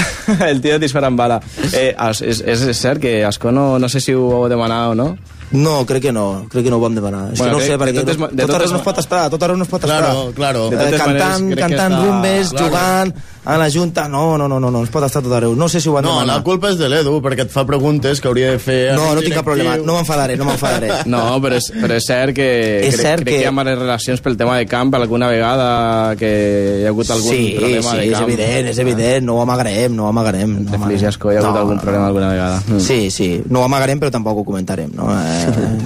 el 0.48 0.64
tio 0.64 0.80
disparant 0.80 1.18
bala. 1.18 1.38
Eh, 1.70 1.92
és, 1.92 2.24
és, 2.24 2.66
és 2.72 2.80
cert 2.80 3.02
que 3.02 3.20
Ascó 3.28 3.52
no, 3.52 3.76
no 3.78 3.92
sé 3.92 4.00
si 4.00 4.16
ho 4.16 4.24
heu 4.40 4.48
demanat 4.50 4.94
o 4.94 4.98
no, 4.98 5.12
No, 5.52 5.84
crec 5.86 6.02
que 6.02 6.12
no, 6.12 6.46
crec 6.50 6.64
que 6.64 6.70
no 6.70 6.76
ho 6.76 6.80
vam 6.80 6.94
demanar. 6.94 7.32
És 7.32 7.38
Bueno, 7.38 7.44
que 7.44 7.50
no 7.52 7.56
ho 7.58 7.66
sé, 7.66 7.72
de 7.72 7.78
perquè 7.78 8.00
totes 8.00 8.18
no, 8.18 8.28
de 8.28 8.46
tot 8.46 8.54
arreu 8.56 8.70
no 8.70 8.76
es 8.76 8.82
pot 8.82 8.98
esperar, 8.98 9.30
tot 9.30 9.42
arreu 9.42 9.56
no 9.56 9.64
es 9.64 9.68
pot 9.68 9.82
Claro, 9.82 10.06
esperar. 10.30 10.34
claro. 10.34 10.70
De 10.70 10.76
Eh, 10.76 10.78
totes 10.78 11.00
cantant, 11.02 11.42
maneres, 11.42 11.58
cantant 11.64 11.92
està- 11.92 12.04
rumbes, 12.04 12.50
claro. 12.50 12.66
jugant 12.66 13.14
a 13.44 13.56
la 13.58 13.70
Junta, 13.70 14.08
no, 14.08 14.38
no, 14.38 14.46
no, 14.48 14.60
no, 14.60 14.70
no, 14.70 14.78
no 14.78 14.84
es 14.84 14.90
pot 14.90 15.02
estar 15.04 15.20
tot 15.22 15.32
arreu. 15.32 15.54
No 15.56 15.68
sé 15.68 15.80
si 15.80 15.88
ho 15.88 15.92
van 15.92 16.04
No, 16.04 16.12
demanar. 16.14 16.36
la 16.38 16.42
culpa 16.44 16.70
és 16.70 16.78
de 16.78 16.88
l'Edu, 16.88 17.20
perquè 17.20 17.40
et 17.42 17.50
fa 17.50 17.64
preguntes 17.66 18.20
que 18.20 18.28
hauria 18.28 18.52
de 18.52 18.58
fer... 18.58 18.94
No, 18.94 19.14
no 19.14 19.20
tinc 19.20 19.34
cap 19.34 19.44
problema, 19.44 19.76
no 19.76 19.94
m'enfadaré, 19.96 20.36
no 20.36 20.44
m'enfadaré. 20.44 20.88
No, 21.06 21.40
però 21.42 21.56
és, 21.56 21.72
però 21.74 21.94
és 21.96 22.04
cert 22.06 22.34
que, 22.34 22.86
És 22.86 22.94
crec, 22.94 23.00
cert 23.06 23.20
crec 23.22 23.28
que- 23.28 23.34
que 23.38 23.42
hi 23.42 23.46
ha 23.46 23.52
males 23.52 23.78
relacions 23.78 24.20
pel 24.20 24.36
tema 24.36 24.56
de 24.58 24.66
camp 24.66 24.94
alguna 24.94 25.26
vegada 25.28 26.14
que 26.16 26.80
hi 26.82 26.84
ha 26.86 26.88
hagut 26.88 27.10
algun 27.10 27.30
sí, 27.34 27.54
problema 27.58 27.90
sí, 27.90 27.96
de 27.98 28.04
és 28.06 28.12
camp. 28.12 28.28
evident, 28.28 28.68
és 28.68 28.78
evident, 28.78 29.24
no 29.26 29.34
ho 29.36 29.42
amagarem, 29.42 29.94
no 29.96 30.04
ho 30.04 30.08
amagarem. 30.08 30.64
No 30.64 30.88
De 30.88 31.06
Ascó 31.06 31.32
hi 31.32 31.36
ha 31.36 31.40
hagut 31.40 31.56
algun 31.58 31.78
problema 31.80 32.06
alguna 32.06 32.28
vegada. 32.28 32.62
Mm. 32.68 32.78
Sí, 32.80 33.10
sí, 33.10 33.42
no 33.48 33.60
ho 33.60 33.64
amagarem 33.64 33.98
però 33.98 34.10
tampoc 34.10 34.38
ho 34.38 34.44
comentarem, 34.44 34.90
no? 34.94 35.10
Eh, 35.10 35.41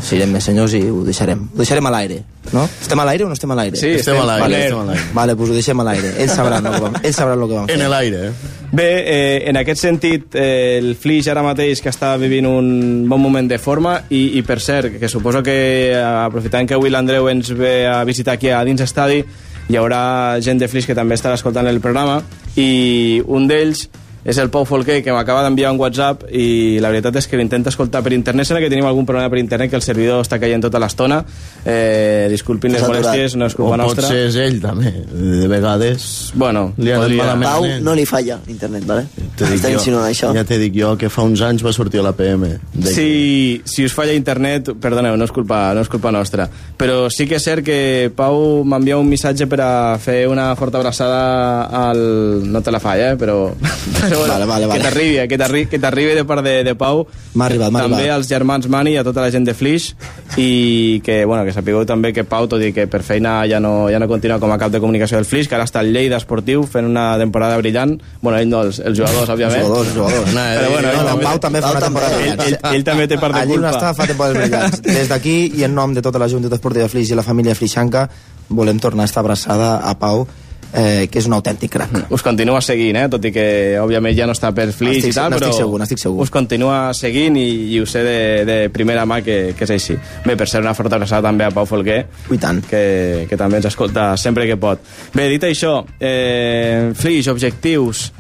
serem 0.07 0.33
més 0.35 0.45
senyors 0.47 0.75
i 0.79 0.83
ho 0.91 1.03
deixarem. 1.07 1.47
Ho 1.55 1.59
deixarem 1.61 1.87
a 1.87 1.93
l'aire, 1.95 2.21
no? 2.53 2.65
Estem 2.83 3.01
a 3.01 3.07
l'aire 3.09 3.25
o 3.25 3.29
no 3.31 3.35
estem 3.37 3.51
a 3.51 3.57
l'aire? 3.59 3.77
Sí, 3.81 3.91
Estem 4.01 4.21
a 4.21 4.27
l'aire, 4.29 4.43
Vale. 4.45 4.61
estem 4.67 4.79
a 4.79 4.85
l'aire. 4.91 5.07
Vale, 5.17 5.35
doncs 5.39 5.51
ho 5.51 5.57
deixem 5.59 5.81
a 5.81 5.87
l'aire. 5.89 6.13
Ells 6.23 6.37
sabran 6.37 6.67
el 6.67 6.77
que 6.77 6.81
vam, 6.87 6.97
ells 7.03 7.17
sabran 7.17 7.43
el 7.43 7.49
que 7.49 7.59
vam 7.61 7.67
fer. 7.71 7.81
En 7.81 7.91
l'aire, 7.91 8.23
eh? 8.29 8.55
Bé, 8.77 8.89
eh, 9.07 9.43
en 9.51 9.57
aquest 9.61 9.81
sentit, 9.83 10.35
eh, 10.35 10.79
el 10.79 10.95
Flix 11.01 11.29
ara 11.33 11.43
mateix 11.47 11.81
que 11.83 11.91
està 11.93 12.15
vivint 12.21 12.47
un 12.51 12.71
bon 13.09 13.21
moment 13.23 13.49
de 13.49 13.59
forma 13.63 13.99
i, 14.11 14.39
i 14.39 14.43
per 14.43 14.61
cert, 14.61 14.99
que 15.01 15.09
suposo 15.09 15.43
que 15.43 15.57
eh, 15.93 16.01
aprofitant 16.01 16.67
que 16.69 16.75
avui 16.75 16.91
l'Andreu 16.91 17.29
ens 17.31 17.53
ve 17.57 17.87
a 17.87 18.03
visitar 18.05 18.35
aquí 18.35 18.51
a 18.51 18.63
dins 18.67 18.81
estadi, 18.83 19.23
hi 19.69 19.77
haurà 19.79 20.39
gent 20.43 20.59
de 20.63 20.69
Flix 20.69 20.87
que 20.87 20.95
també 20.95 21.15
estarà 21.17 21.35
escoltant 21.39 21.67
el 21.67 21.81
programa 21.81 22.21
i 22.57 23.23
un 23.27 23.49
d'ells 23.49 23.89
és 24.27 24.39
el 24.43 24.51
Pau 24.51 24.65
Folquer, 24.67 24.99
que 25.07 25.13
m'acaba 25.15 25.45
d'enviar 25.47 25.71
un 25.71 25.79
WhatsApp 25.79 26.25
i 26.35 26.81
la 26.83 26.91
veritat 26.91 27.15
és 27.21 27.29
que 27.31 27.39
l'intenta 27.39 27.71
escoltar 27.71 28.03
per 28.03 28.13
internet. 28.17 28.49
Sembla 28.49 28.65
que 28.65 28.71
tenim 28.73 28.87
algun 28.89 29.07
problema 29.07 29.31
per 29.31 29.39
internet, 29.39 29.71
que 29.71 29.79
el 29.79 29.85
servidor 29.87 30.25
està 30.25 30.41
caient 30.43 30.65
tota 30.65 30.81
l'estona. 30.83 31.21
Eh, 31.65 32.27
disculpin 32.31 32.73
les 32.75 32.83
molèsties, 32.83 33.37
no 33.39 33.47
és 33.47 33.55
culpa 33.55 33.75
o 33.77 33.79
nostra. 33.85 34.03
pot 34.03 34.11
ser 34.11 34.25
és 34.29 34.37
ell, 34.43 34.59
també. 34.63 34.91
De 35.13 35.47
vegades... 35.51 36.33
Bueno, 36.35 36.73
li 36.77 36.91
podria. 36.91 37.23
malament. 37.23 37.47
Pau, 37.53 37.69
no 37.87 37.95
li 37.95 38.05
falla 38.07 38.41
internet, 38.51 38.85
vale? 38.89 39.07
Dit 39.17 39.47
Està 39.47 39.71
jo- 39.71 39.79
insinuant 39.79 40.09
això. 40.11 40.33
Ja 40.35 40.43
t'he 40.49 40.59
dit 40.59 40.75
jo 40.75 40.97
que 40.99 41.09
fa 41.13 41.23
uns 41.23 41.41
anys 41.47 41.63
va 41.63 41.73
sortir 41.77 42.01
a 42.03 42.07
la 42.09 42.13
PM. 42.19 42.49
De 42.75 42.93
Si, 42.97 43.63
si 43.65 43.85
us 43.87 43.95
falla 43.95 44.13
internet, 44.17 44.73
perdoneu, 44.83 45.17
no 45.17 45.25
és, 45.29 45.33
culpa, 45.35 45.71
no 45.77 45.85
és 45.87 45.89
culpa 45.93 46.11
nostra. 46.11 46.49
Però 46.77 47.07
sí 47.15 47.27
que 47.31 47.39
és 47.39 47.45
cert 47.47 47.63
que 47.67 48.11
Pau 48.17 48.65
m'envia 48.65 48.99
un 48.99 49.07
missatge 49.09 49.47
per 49.47 49.61
a 49.63 49.73
fer 50.03 50.25
una 50.29 50.51
forta 50.59 50.79
abraçada 50.83 51.67
al... 51.87 52.03
No 52.51 52.63
te 52.63 52.75
la 52.75 52.81
falla, 52.83 53.13
eh? 53.13 53.17
però... 53.21 53.53
però 54.01 54.16
bueno, 54.19 54.33
Vale, 54.35 54.47
vale, 54.47 54.67
vale. 54.67 54.81
Que 54.81 54.89
t'arribi, 54.89 55.17
eh? 55.19 55.29
que 55.29 55.39
t'arribi 55.39 55.67
que 55.71 55.79
t'arribi 55.79 56.15
de 56.15 56.25
part 56.25 56.43
de, 56.45 56.63
de 56.65 56.75
Pau. 56.75 57.07
M'ha 57.35 57.47
arribat, 57.47 57.71
m'ha 57.71 57.83
També 57.83 57.97
arribat. 58.03 58.17
als 58.17 58.29
germans 58.29 58.69
Mani 58.69 58.93
i 58.93 58.97
a 58.97 59.05
tota 59.05 59.21
la 59.21 59.31
gent 59.31 59.45
de 59.47 59.55
Flix 59.55 59.95
i 60.37 61.01
que, 61.05 61.25
bueno, 61.25 61.45
que 61.45 61.53
sapigueu 61.53 61.85
també 61.87 62.13
que 62.13 62.25
Pau, 62.25 62.47
tot 62.49 62.63
i 62.63 62.73
que 62.73 62.87
per 62.91 63.03
feina 63.07 63.45
ja 63.49 63.61
no, 63.61 63.89
ja 63.93 63.99
no 64.03 64.09
continua 64.09 64.39
com 64.43 64.51
a 64.53 64.59
cap 64.59 64.71
de 64.73 64.81
comunicació 64.81 65.17
del 65.19 65.27
Flix, 65.29 65.49
que 65.49 65.55
ara 65.55 65.65
està 65.69 65.81
al 65.81 65.93
Lleida 65.93 66.17
Esportiu 66.21 66.65
fent 66.67 66.87
una 66.89 67.17
temporada 67.19 67.57
brillant. 67.61 67.97
Bueno, 68.23 68.39
ell 68.39 68.49
no, 68.49 68.63
els, 68.67 68.79
els 68.81 68.99
jugadors, 68.99 69.29
òbviament. 69.31 69.61
Els 69.61 69.67
jugadors, 69.69 69.89
els 69.89 69.97
jugadors. 69.97 70.35
No, 70.35 70.47
Però 70.57 70.71
bueno, 70.73 70.89
no, 70.89 70.93
ell 70.93 71.03
no, 71.03 71.11
també- 71.13 71.25
Pau 71.31 71.39
també 71.47 71.63
fa 71.63 71.71
una 71.73 71.81
temporada 71.87 72.17
ell, 72.17 72.37
brillant. 72.37 72.65
ell, 72.65 72.75
ell 72.81 72.85
també 72.85 73.09
té 73.09 73.19
part 73.19 73.35
de 73.35 73.41
Allí 73.41 73.53
on 73.57 73.63
culpa. 73.63 73.75
està 73.77 73.95
fa 73.95 74.07
temporades 74.07 74.37
brillants. 74.43 74.83
Des 74.83 75.09
d'aquí 75.09 75.37
i 75.57 75.65
en 75.65 75.75
nom 75.75 75.95
de 75.95 76.03
tota 76.03 76.19
la 76.23 76.29
Junta 76.29 76.53
Esportiva 76.55 76.89
Flix 76.89 77.11
i 77.11 77.15
la 77.19 77.23
família 77.27 77.55
Flixanca 77.55 78.09
volem 78.49 78.79
tornar 78.79 79.03
a 79.05 79.11
estar 79.11 79.21
abraçada 79.25 79.77
a 79.83 79.95
Pau 79.99 80.27
eh, 80.73 81.09
que 81.11 81.19
és 81.19 81.27
un 81.27 81.33
autèntic 81.37 81.71
crac. 81.73 81.93
Us 82.13 82.23
continua 82.23 82.61
seguint, 82.65 82.97
eh? 82.97 83.07
tot 83.13 83.25
i 83.25 83.33
que 83.33 83.47
òbviament 83.81 84.17
ja 84.17 84.27
no 84.27 84.35
està 84.37 84.53
per 84.57 84.69
Flix 84.73 84.99
Estic- 85.05 85.13
i 85.13 85.17
tal, 85.17 85.33
però 85.37 85.53
segur, 85.55 85.79
n'estic 85.81 85.99
segur. 86.03 86.23
us 86.25 86.31
continua 86.35 86.93
seguint 86.95 87.37
i, 87.41 87.47
i 87.77 87.81
ho 87.81 87.87
sé 87.87 88.03
de, 88.05 88.19
de 88.49 88.59
primera 88.75 89.07
mà 89.07 89.21
que, 89.25 89.55
que 89.57 89.65
és 89.65 89.71
així. 89.77 89.97
Bé, 90.27 90.37
per 90.37 90.49
ser 90.49 90.61
una 90.65 90.75
forta 90.75 90.97
abraçada 90.97 91.29
també 91.29 91.45
a 91.47 91.51
Pau 91.55 91.67
Folguer, 91.67 92.03
I 92.33 92.39
tant. 92.39 92.63
que, 92.67 93.27
que 93.31 93.37
també 93.37 93.57
ens 93.63 93.67
escolta 93.73 94.17
sempre 94.17 94.47
que 94.47 94.57
pot. 94.61 94.81
Bé, 95.15 95.29
dit 95.33 95.43
això, 95.49 95.81
eh, 96.01 96.93
Flix, 96.95 97.29
objectius... 97.33 98.11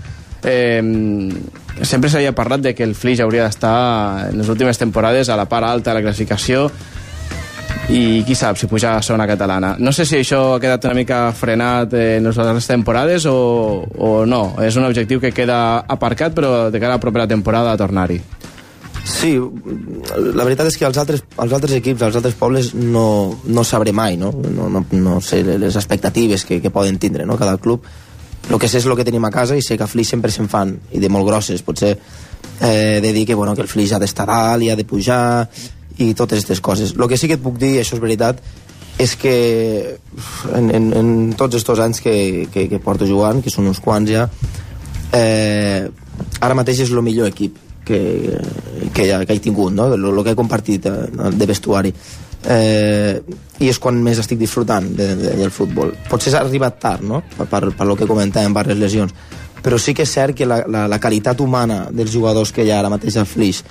Eh, 0.46 0.80
sempre 1.82 2.08
s'havia 2.08 2.32
parlat 2.32 2.60
de 2.62 2.74
que 2.74 2.84
el 2.86 2.94
Flix 2.94 3.20
hauria 3.20 3.44
d'estar 3.48 4.28
en 4.30 4.38
les 4.38 4.48
últimes 4.48 4.78
temporades 4.78 5.28
a 5.28 5.36
la 5.36 5.44
part 5.48 5.66
alta 5.66 5.90
de 5.90 5.98
la 5.98 6.04
classificació 6.04 6.70
i 7.88 8.24
qui 8.26 8.34
sap 8.34 8.58
si 8.58 8.66
puja 8.66 8.96
a 8.96 9.02
segona 9.02 9.26
catalana. 9.28 9.76
No 9.78 9.92
sé 9.94 10.06
si 10.06 10.18
això 10.18 10.56
ha 10.56 10.60
quedat 10.62 10.88
una 10.88 10.96
mica 10.98 11.20
frenat 11.32 11.92
en 11.94 12.26
les 12.26 12.38
darreres 12.38 12.66
temporades 12.66 13.26
o, 13.30 13.36
o 13.86 14.10
no. 14.26 14.56
És 14.64 14.76
un 14.76 14.86
objectiu 14.88 15.22
que 15.22 15.30
queda 15.34 15.84
aparcat, 15.86 16.34
però 16.34 16.70
de 16.70 16.80
cara 16.82 16.96
a 16.96 16.98
la 16.98 17.02
propera 17.02 17.28
temporada 17.30 17.72
a 17.72 17.78
tornar-hi. 17.78 18.18
Sí, 19.06 19.36
la 19.38 20.42
veritat 20.42 20.66
és 20.66 20.76
que 20.80 20.86
els 20.88 20.98
altres, 20.98 21.22
els 21.38 21.52
altres 21.54 21.76
equips, 21.78 22.02
els 22.02 22.16
altres 22.18 22.34
pobles 22.34 22.72
no, 22.74 23.38
no 23.46 23.62
sabré 23.64 23.94
mai, 23.94 24.18
no? 24.18 24.32
No, 24.34 24.66
no, 24.68 24.82
no 24.90 25.20
sé 25.22 25.44
les 25.46 25.78
expectatives 25.78 26.44
que, 26.44 26.58
que 26.60 26.74
poden 26.74 26.98
tindre, 26.98 27.22
no? 27.24 27.38
Cada 27.38 27.54
club. 27.62 27.86
El 28.50 28.58
que 28.62 28.70
sé 28.70 28.80
és 28.82 28.86
el 28.86 28.96
que 28.98 29.06
tenim 29.06 29.24
a 29.26 29.30
casa 29.34 29.54
i 29.58 29.62
sé 29.62 29.78
que 29.78 29.86
a 29.86 29.90
Flix 29.90 30.10
sempre 30.10 30.30
se'n 30.34 30.50
fan, 30.50 30.74
i 30.90 31.02
de 31.02 31.10
molt 31.10 31.26
grosses, 31.26 31.62
potser 31.66 31.94
eh, 32.60 32.98
de 33.02 33.12
dir 33.12 33.24
que, 33.26 33.34
bueno, 33.34 33.54
que 33.54 33.62
el 33.62 33.70
Flix 33.70 33.94
ha 33.94 34.02
d'estar 34.02 34.26
dalt 34.26 34.66
i 34.66 34.70
ha 34.70 34.76
de 34.78 34.86
pujar 34.86 35.46
i 35.98 36.12
totes 36.14 36.38
aquestes 36.38 36.60
coses. 36.60 36.94
El 36.96 37.08
que 37.08 37.18
sí 37.18 37.28
que 37.28 37.38
et 37.38 37.42
puc 37.42 37.58
dir, 37.60 37.76
això 37.80 37.96
és 37.96 38.02
veritat, 38.02 38.40
és 38.98 39.12
que 39.20 39.36
en, 40.56 40.70
en, 40.72 40.90
en 40.96 41.08
tots 41.36 41.58
aquests 41.58 41.84
anys 41.84 42.00
que, 42.00 42.48
que, 42.52 42.66
que 42.70 42.80
porto 42.80 43.08
jugant, 43.08 43.42
que 43.44 43.52
són 43.52 43.68
uns 43.68 43.80
quants 43.84 44.10
ja, 44.10 44.26
eh, 45.16 45.86
ara 46.40 46.56
mateix 46.56 46.84
és 46.86 46.92
el 46.92 47.04
millor 47.04 47.28
equip 47.28 47.58
que, 47.86 48.00
que, 48.92 49.06
ja, 49.06 49.20
que 49.24 49.36
he 49.36 49.42
tingut, 49.42 49.72
no? 49.72 49.92
el, 49.94 50.04
el 50.04 50.22
que 50.24 50.32
he 50.32 50.38
compartit 50.38 50.88
eh, 50.90 50.96
de 51.32 51.48
vestuari. 51.48 51.92
Eh, 52.46 53.20
I 53.58 53.70
és 53.72 53.78
quan 53.82 53.98
més 54.04 54.18
estic 54.22 54.38
disfrutant 54.38 54.88
de, 54.96 55.12
de, 55.18 55.32
del 55.38 55.52
futbol. 55.54 55.94
Potser 56.10 56.32
s'ha 56.32 56.42
arribat 56.44 56.80
tard, 56.82 57.04
no? 57.06 57.22
per, 57.36 57.48
per, 57.50 57.62
per 57.76 57.88
lo 57.88 57.96
que 57.98 58.08
comentàvem, 58.08 58.54
per 58.56 58.66
les 58.70 58.80
lesions. 58.80 59.14
Però 59.62 59.78
sí 59.82 59.94
que 59.96 60.04
és 60.06 60.12
cert 60.12 60.36
que 60.36 60.46
la, 60.46 60.60
la, 60.70 60.84
la 60.90 61.00
qualitat 61.02 61.40
humana 61.42 61.86
dels 61.90 62.12
jugadors 62.12 62.52
que 62.54 62.64
hi 62.64 62.72
ha 62.72 62.80
ara 62.80 62.92
mateix 62.92 63.16
al 63.18 63.26
Flix 63.28 63.64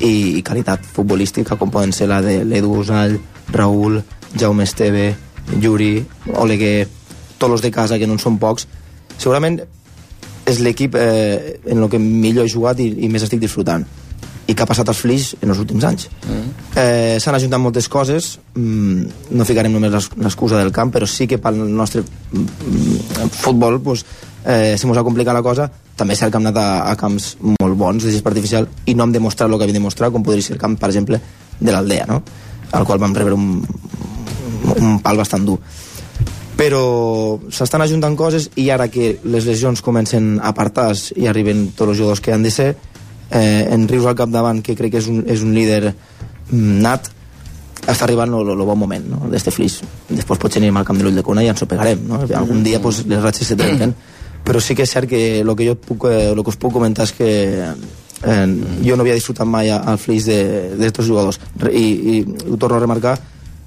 i, 0.00 0.38
i 0.38 0.42
qualitat 0.42 0.84
futbolística, 0.84 1.58
com 1.60 1.70
poden 1.70 1.92
ser 1.92 2.08
la 2.10 2.20
de 2.24 2.40
l'Edu 2.44 2.72
Usall, 2.80 3.18
Raül, 3.52 4.00
Jaume 4.34 4.66
Esteve, 4.66 5.14
Yuri, 5.60 6.04
Oleguer, 6.34 6.86
tots 7.38 7.52
els 7.58 7.64
de 7.64 7.70
casa, 7.74 7.98
que 7.98 8.08
no 8.08 8.16
en 8.16 8.22
són 8.22 8.38
pocs, 8.42 8.66
segurament 9.18 9.60
és 10.44 10.60
l'equip 10.60 10.96
eh, 11.00 11.60
en 11.70 11.80
el 11.80 11.90
que 11.90 12.00
millor 12.00 12.44
he 12.44 12.52
jugat 12.52 12.80
i, 12.82 12.90
i 13.04 13.08
més 13.08 13.24
estic 13.24 13.40
disfrutant 13.40 13.84
i 14.44 14.52
que 14.52 14.64
ha 14.64 14.68
passat 14.68 14.88
als 14.90 15.00
Flix 15.00 15.30
en 15.40 15.52
els 15.54 15.60
últims 15.62 15.86
anys. 15.88 16.08
Mm. 16.28 16.48
Eh, 16.76 17.16
S'han 17.22 17.38
ajuntat 17.38 17.62
moltes 17.62 17.88
coses, 17.88 18.34
mm, 18.52 19.30
no 19.38 19.46
ficarem 19.48 19.72
només 19.72 20.10
l'excusa 20.20 20.58
del 20.60 20.72
camp, 20.72 20.92
però 20.92 21.08
sí 21.08 21.26
que 21.26 21.38
pel 21.40 21.62
nostre 21.72 22.02
mm, 22.04 23.30
futbol 23.32 23.80
pues, 23.80 24.04
eh, 24.44 24.76
se 24.76 24.86
mos 24.86 25.00
ha 25.00 25.06
complicat 25.06 25.34
la 25.34 25.42
cosa. 25.42 25.70
També 25.96 26.16
és 26.16 26.22
cert 26.22 26.32
que 26.32 26.40
hem 26.40 26.48
anat 26.48 26.58
a, 26.58 26.68
a 26.90 26.96
camps 26.98 27.34
molt 27.60 27.78
bons 27.78 28.04
de 28.04 28.12
gespa 28.12 28.32
artificial 28.32 28.66
i 28.86 28.96
no 28.98 29.06
hem 29.06 29.14
demostrat 29.14 29.50
el 29.50 29.58
que 29.58 29.68
havíem 29.68 29.78
demostrat, 29.78 30.12
com 30.12 30.24
podria 30.26 30.42
ser 30.42 30.56
el 30.56 30.62
camp, 30.62 30.74
per 30.80 30.90
exemple, 30.90 31.20
de 31.60 31.70
l'Aldea, 31.70 32.08
no? 32.10 32.22
al 32.74 32.84
qual 32.84 32.98
vam 32.98 33.14
rebre 33.14 33.36
un, 33.38 33.60
un 34.74 34.96
pal 35.04 35.20
bastant 35.20 35.44
dur 35.46 35.58
però 36.54 36.82
s'estan 37.50 37.82
ajuntant 37.82 38.14
coses 38.16 38.48
i 38.60 38.68
ara 38.70 38.86
que 38.88 39.16
les 39.26 39.46
lesions 39.46 39.82
comencen 39.82 40.38
a 40.38 40.52
apartar 40.52 40.92
i 41.18 41.26
arriben 41.26 41.68
tots 41.74 41.90
els 41.90 41.98
jugadors 41.98 42.22
que 42.22 42.34
han 42.34 42.46
de 42.46 42.52
ser 42.54 42.68
eh, 43.30 43.66
en 43.70 43.88
Rius 43.90 44.06
al 44.06 44.16
capdavant 44.18 44.62
que 44.62 44.76
crec 44.78 44.94
que 44.94 45.02
és 45.02 45.10
un, 45.10 45.24
és 45.26 45.42
un 45.42 45.54
líder 45.54 45.82
mm, 45.90 46.78
nat 46.84 47.10
està 47.84 48.06
arribant 48.06 48.32
el 48.38 48.62
bon 48.64 48.78
moment 48.78 49.10
no? 49.10 49.24
d'este 49.32 49.52
flix 49.52 49.80
després 50.08 50.40
potser 50.40 50.62
anirem 50.62 50.78
al 50.80 50.86
camp 50.86 51.00
de 51.00 51.06
l'ull 51.06 51.18
de 51.18 51.26
Cona 51.26 51.42
i 51.44 51.50
ens 51.50 51.62
ho 51.62 51.68
pegarem 51.70 52.06
no? 52.08 52.22
algun 52.38 52.62
dia 52.64 52.80
pues, 52.80 53.02
les 53.10 53.22
ratxes 53.22 53.50
se 53.50 53.58
trenquen 53.58 53.94
però 54.44 54.60
sí 54.60 54.76
que 54.76 54.84
és 54.84 54.92
cert 54.92 55.08
que 55.08 55.40
el 55.40 55.56
que 55.56 55.68
jo 55.68 55.74
puc, 55.80 56.06
lo 56.36 56.44
que 56.44 56.52
us 56.52 56.60
puc 56.60 56.72
comentar 56.72 57.08
és 57.08 57.14
que 57.16 57.30
eh, 57.64 58.46
jo 58.84 58.96
no 58.96 59.02
havia 59.04 59.16
disfrutat 59.16 59.48
mai 59.48 59.70
al 59.72 59.98
flix 59.98 60.28
d'estos 60.28 61.08
jugadors 61.08 61.40
i, 61.70 61.84
i 61.84 62.16
ho 62.50 62.56
torno 62.56 62.76
a 62.76 62.84
remarcar 62.84 63.16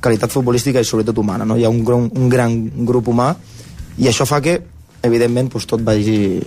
qualitat 0.01 0.31
futbolística 0.31 0.81
i 0.81 0.87
sobretot 0.87 1.17
humana 1.17 1.45
no? 1.45 1.57
hi 1.57 1.65
ha 1.65 1.73
un, 1.73 1.83
un 2.07 2.29
gran 2.29 2.57
grup 2.85 3.09
humà 3.09 3.33
i 3.97 4.09
això 4.09 4.27
fa 4.29 4.41
que 4.41 4.59
evidentment 5.01 5.49
pues, 5.49 5.65
tot 5.65 5.81
vagi 5.81 6.39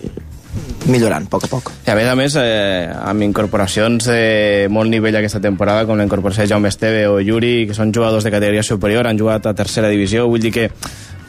millorant 0.91 1.27
a 1.27 1.31
poc 1.31 1.45
a 1.47 1.51
poc 1.51 1.71
I 1.87 1.93
a 1.93 1.97
més 1.99 2.09
a 2.11 2.17
més, 2.19 2.37
eh, 2.41 2.89
amb 2.91 3.23
incorporacions 3.27 4.09
de 4.11 4.67
molt 4.73 4.91
nivell 4.91 5.21
aquesta 5.21 5.41
temporada, 5.43 5.87
com 5.87 5.99
la 5.99 6.07
incorporació 6.07 6.45
de 6.45 6.53
Jaume 6.53 6.73
Esteve 6.73 7.07
o 7.09 7.21
Yuri, 7.21 7.69
que 7.69 7.77
són 7.77 7.95
jugadors 7.95 8.27
de 8.27 8.33
categoria 8.35 8.65
superior, 8.67 9.07
han 9.07 9.19
jugat 9.19 9.47
a 9.47 9.55
tercera 9.55 9.91
divisió, 9.93 10.27
vull 10.29 10.43
dir 10.43 10.55
que 10.55 10.71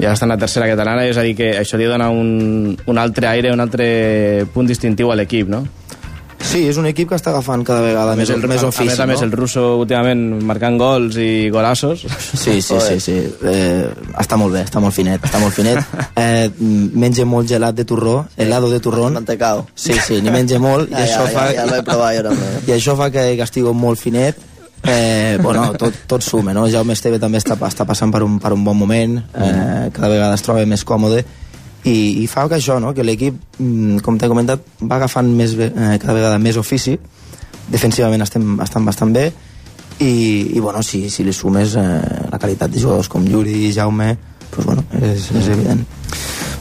ja 0.01 0.13
estan 0.13 0.31
a 0.33 0.39
tercera 0.41 0.69
catalana, 0.71 1.05
és 1.05 1.17
a 1.17 1.25
dir, 1.25 1.35
que 1.37 1.51
això 1.59 1.77
li 1.77 1.89
dona 1.89 2.09
un, 2.09 2.73
un 2.85 2.97
altre 2.97 3.27
aire, 3.29 3.53
un 3.53 3.61
altre 3.61 4.47
punt 4.53 4.69
distintiu 4.69 5.11
a 5.11 5.19
l'equip, 5.19 5.51
no? 5.51 5.65
Sí, 6.51 6.65
és 6.67 6.77
un 6.81 6.87
equip 6.89 7.07
que 7.07 7.15
està 7.15 7.31
agafant 7.31 7.63
cada 7.67 7.79
vegada 7.85 8.15
més, 8.19 8.29
el, 8.33 8.43
més 8.49 8.63
a, 8.63 8.67
ofici, 8.67 8.89
a 8.89 8.91
més 8.91 8.99
a 8.99 9.07
més, 9.07 9.21
no? 9.21 9.27
el 9.29 9.35
russo 9.39 9.63
últimament 9.79 10.41
marcant 10.47 10.77
gols 10.79 11.15
i 11.21 11.47
golassos. 11.53 12.03
Sí, 12.03 12.57
sí, 12.59 12.79
sí, 12.83 12.99
sí. 12.99 13.15
Eh, 13.47 13.87
està 14.19 14.39
molt 14.39 14.57
bé, 14.57 14.65
està 14.67 14.83
molt 14.83 14.95
finet, 14.95 15.23
està 15.29 15.41
molt 15.41 15.55
finet. 15.55 15.79
Eh, 16.21 16.51
menja 16.61 17.23
molt 17.25 17.49
gelat 17.49 17.73
de 17.73 17.85
torró, 17.87 18.27
helado 18.37 18.67
de 18.69 18.79
torrón. 18.83 19.15
Mantecao. 19.17 19.63
Sí, 19.73 19.95
sí, 20.05 20.19
n'hi 20.21 20.29
menja 20.33 20.59
molt 20.61 20.91
i 20.91 20.93
Ja, 20.93 21.05
això 21.05 21.23
ja, 21.23 21.31
fa... 21.33 21.45
ja, 21.49 21.63
ja 21.63 21.65
l'he 21.69 21.79
provat 21.87 22.13
jo 22.17 22.23
també. 22.27 22.49
I 22.67 22.73
això 22.75 22.95
fa 22.99 23.07
que, 23.13 23.23
que 23.39 23.47
estigui 23.47 23.73
molt 23.73 23.99
finet. 23.99 24.37
Eh, 24.83 25.37
bueno, 25.41 25.71
tot, 25.79 25.97
tot 26.09 26.25
suma, 26.25 26.53
no? 26.57 26.67
Jaume 26.69 26.93
Esteve 26.97 27.19
també 27.21 27.41
està, 27.41 27.57
està 27.67 27.85
passant 27.89 28.13
per 28.13 28.23
un, 28.25 28.39
per 28.41 28.53
un 28.53 28.63
bon 28.65 28.77
moment, 28.77 29.17
eh, 29.21 29.89
cada 29.93 30.09
vegada 30.09 30.37
es 30.37 30.45
troba 30.45 30.65
més 30.69 30.83
còmode, 30.87 31.23
i, 31.85 32.23
i 32.23 32.27
fa 32.29 32.47
que 32.49 32.57
això, 32.59 32.79
no? 32.79 32.93
que 32.93 33.03
l'equip, 33.03 33.37
mm, 33.59 33.99
com 34.05 34.17
t'he 34.19 34.27
comentat, 34.29 34.61
va 34.83 34.97
agafant 34.99 35.29
més, 35.35 35.55
bé- 35.57 35.71
eh, 35.73 35.95
cada 36.01 36.13
vegada 36.13 36.37
més 36.39 36.57
ofici, 36.61 36.97
defensivament 37.71 38.21
estem, 38.25 38.59
estan 38.61 38.85
bastant 38.85 39.13
bé, 39.15 39.31
i, 40.01 40.11
i 40.55 40.59
bueno, 40.59 40.81
si, 40.83 41.09
si 41.13 41.23
li 41.23 41.33
sumes 41.33 41.75
eh, 41.77 42.27
la 42.31 42.39
qualitat 42.41 42.71
de 42.73 42.79
jugadors 42.81 43.09
com 43.09 43.25
Yuri 43.27 43.67
i 43.67 43.73
Jaume, 43.73 44.15
pues, 44.51 44.65
bueno, 44.65 44.83
és, 45.01 45.29
és 45.37 45.47
evident. 45.53 45.83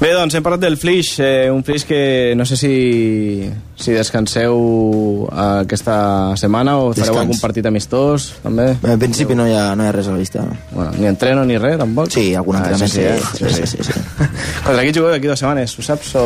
Bé, 0.00 0.14
doncs 0.16 0.32
hem 0.32 0.40
parlat 0.40 0.62
del 0.62 0.78
Flix, 0.80 1.18
eh, 1.20 1.50
un 1.52 1.60
Flix 1.62 1.82
que 1.84 2.32
no 2.34 2.46
sé 2.48 2.56
si, 2.56 3.50
si 3.76 3.92
descanseu 3.92 5.26
aquesta 5.28 6.32
setmana 6.40 6.78
o 6.80 6.86
fareu 6.94 7.02
Descans. 7.02 7.18
algun 7.20 7.40
partit 7.42 7.66
amistós, 7.68 8.30
també. 8.40 8.70
En 8.80 9.02
principi 9.02 9.36
no 9.36 9.44
hi 9.44 9.52
ha, 9.52 9.74
no 9.76 9.84
hi 9.84 9.90
ha 9.90 9.92
res 9.92 10.08
a 10.08 10.14
la 10.14 10.22
vista. 10.22 10.40
No? 10.46 10.56
Bueno, 10.72 10.94
ni 10.96 11.04
entreno 11.10 11.44
ni 11.44 11.58
res, 11.60 11.76
tampoc? 11.82 12.08
Sí, 12.16 12.30
algun 12.34 12.56
Ah, 12.56 12.62
entrenament, 12.62 12.90
sí, 12.94 13.02
eh? 13.02 13.18
sí, 13.20 13.44
sí, 13.44 13.66
sí, 13.66 13.66
sí, 13.76 13.84
sí. 13.90 13.98
Contra 14.64 14.80
qui 14.86 14.94
jugueu 14.96 15.10
d'aquí 15.12 15.28
dues 15.28 15.44
setmanes, 15.44 15.76
ho 15.76 15.84
saps? 15.84 16.14
O 16.16 16.24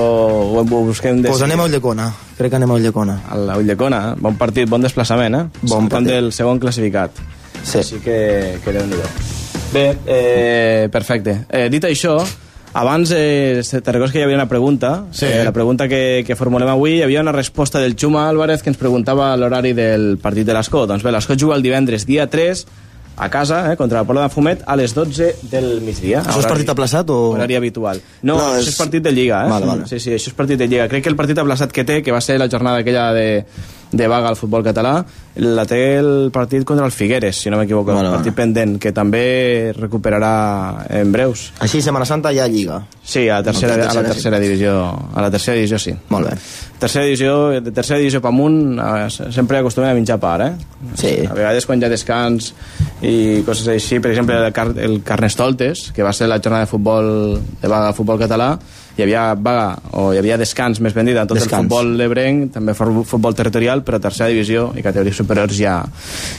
ho, 0.60 0.64
busquem 0.86 1.18
des... 1.24 1.32
Pues 1.34 1.42
anem 1.42 1.58
a 1.58 1.66
Ulldecona, 1.66 2.06
crec 2.38 2.54
que 2.54 2.60
anem 2.62 2.70
a 2.70 2.78
Ulldecona. 2.78 3.18
A 3.26 3.40
la 3.42 3.58
Ulldecona, 3.58 4.00
eh? 4.12 4.14
bon 4.22 4.38
partit, 4.38 4.70
bon 4.70 4.86
desplaçament, 4.86 5.34
eh? 5.34 5.44
Bon 5.66 5.90
partit. 5.90 6.12
del 6.14 6.30
segon 6.32 6.62
classificat. 6.62 7.18
Sí. 7.64 7.82
Així 7.82 7.98
que, 8.06 8.22
que 8.62 8.78
déu 8.78 8.86
nhi 8.86 9.02
Bé, 9.74 9.88
eh, 10.06 10.88
perfecte. 10.94 11.40
Eh, 11.50 11.66
dit 11.74 11.82
això, 11.90 12.20
Abans, 12.74 13.12
eh, 13.14 13.62
te 13.62 13.92
recordes 13.92 14.10
que 14.12 14.18
hi 14.18 14.22
havia 14.24 14.34
una 14.34 14.48
pregunta? 14.48 15.04
Sí. 15.12 15.26
Eh, 15.26 15.44
la 15.44 15.52
pregunta 15.52 15.86
que, 15.88 16.24
que 16.26 16.34
formulem 16.34 16.68
avui, 16.72 16.96
hi 16.98 17.02
havia 17.06 17.20
una 17.22 17.30
resposta 17.32 17.78
del 17.78 17.94
Xuma 17.94 18.28
Álvarez 18.28 18.62
que 18.64 18.70
ens 18.72 18.80
preguntava 18.80 19.28
l'horari 19.38 19.72
del 19.78 20.16
partit 20.18 20.46
de 20.48 20.56
l'Escó. 20.56 20.82
Doncs 20.90 21.04
bé, 21.06 21.12
l'Escó 21.14 21.36
juga 21.38 21.54
el 21.54 21.62
divendres, 21.62 22.02
dia 22.04 22.26
3, 22.26 22.64
a 23.16 23.28
casa, 23.30 23.60
eh, 23.70 23.76
contra 23.78 24.00
la 24.00 24.04
Pobla 24.08 24.24
de 24.26 24.28
Fumet, 24.34 24.64
a 24.66 24.74
les 24.74 24.90
12 24.92 25.36
del 25.52 25.80
migdia. 25.86 26.24
Això 26.26 26.40
és 26.42 26.48
partit 26.50 26.72
aplaçat 26.74 27.10
o...? 27.14 27.20
Horari 27.36 27.54
habitual. 27.54 28.00
No, 28.26 28.40
No, 28.40 28.48
és- 28.56 28.64
això 28.66 28.72
és 28.74 28.80
partit 28.82 29.04
de 29.06 29.12
Lliga, 29.14 29.44
eh? 29.46 29.50
Vale, 29.54 29.66
vale. 29.70 29.86
Sí, 29.86 30.00
sí, 30.02 30.10
això 30.18 30.32
és 30.32 30.34
partit 30.34 30.58
de 30.58 30.66
Lliga. 30.66 30.88
Crec 30.90 31.04
que 31.06 31.12
el 31.14 31.16
partit 31.20 31.38
aplaçat 31.38 31.70
que 31.70 31.84
té, 31.86 32.00
que 32.02 32.10
va 32.10 32.20
ser 32.20 32.40
la 32.42 32.50
jornada 32.50 32.82
aquella 32.82 33.12
de, 33.14 33.28
de 33.96 34.08
vaga 34.08 34.28
al 34.28 34.36
futbol 34.36 34.64
català, 34.66 34.98
la 35.42 35.64
té 35.66 35.80
el 35.98 36.30
partit 36.34 36.64
contra 36.66 36.86
el 36.86 36.92
Figueres, 36.94 37.40
si 37.42 37.50
no 37.50 37.58
m'equivoco. 37.58 37.94
Vale, 37.94 38.10
el 38.10 38.16
partit 38.18 38.34
pendent, 38.36 38.76
que 38.82 38.92
també 38.94 39.72
recuperarà 39.76 40.34
en 41.00 41.12
breus. 41.14 41.48
Així, 41.64 41.82
Setmana 41.82 42.06
Santa 42.08 42.32
ja 42.34 42.46
Lliga. 42.50 42.80
Sí, 43.02 43.28
a 43.28 43.40
la 43.40 43.46
tercera, 43.50 43.78
a 43.88 43.94
la 43.94 44.04
tercera, 44.06 44.40
divisió. 44.42 44.76
A 45.14 45.24
la 45.24 45.30
tercera 45.30 45.56
divisió, 45.58 45.78
sí. 45.78 45.94
Molt 46.10 46.30
bé. 46.30 46.36
Tercera 46.84 47.06
divisió, 47.06 47.34
de 47.64 47.72
tercera 47.72 47.98
divisió 48.02 48.20
pa 48.22 48.32
amunt, 48.34 48.78
sempre 49.32 49.60
acostumen 49.60 49.90
a 49.90 49.96
menjar 49.96 50.18
part, 50.20 50.46
eh? 50.46 50.90
Sí. 51.00 51.12
A 51.26 51.34
vegades 51.36 51.66
quan 51.66 51.82
ha 51.84 51.90
descans 51.90 52.52
i 53.04 53.42
coses 53.46 53.68
així, 53.70 54.00
per 54.00 54.12
exemple, 54.12 54.36
el, 54.38 54.52
car 54.54 54.70
el 54.74 55.00
Carnestoltes, 55.06 55.90
que 55.94 56.06
va 56.06 56.12
ser 56.12 56.28
la 56.28 56.40
jornada 56.40 56.66
de 56.66 56.70
futbol 56.70 57.12
de 57.62 57.68
vaga 57.68 57.92
de 57.92 57.98
futbol 57.98 58.20
català, 58.20 58.54
hi 58.96 59.02
havia 59.02 59.34
vaga, 59.34 59.78
o 59.98 60.12
hi 60.14 60.18
havia 60.20 60.36
descans 60.38 60.78
més 60.80 60.94
ben 60.94 61.06
dit, 61.06 61.16
en 61.16 61.26
tot 61.26 61.36
Descans. 61.38 61.64
el 61.64 61.68
futbol 61.68 61.96
lebrenc, 61.98 62.52
també 62.54 62.74
for- 62.74 63.04
futbol 63.04 63.34
territorial, 63.34 63.82
però 63.84 64.00
tercera 64.00 64.28
divisió 64.30 64.72
i 64.76 64.82
categories 64.82 65.16
superiors 65.16 65.56
ja, 65.58 65.80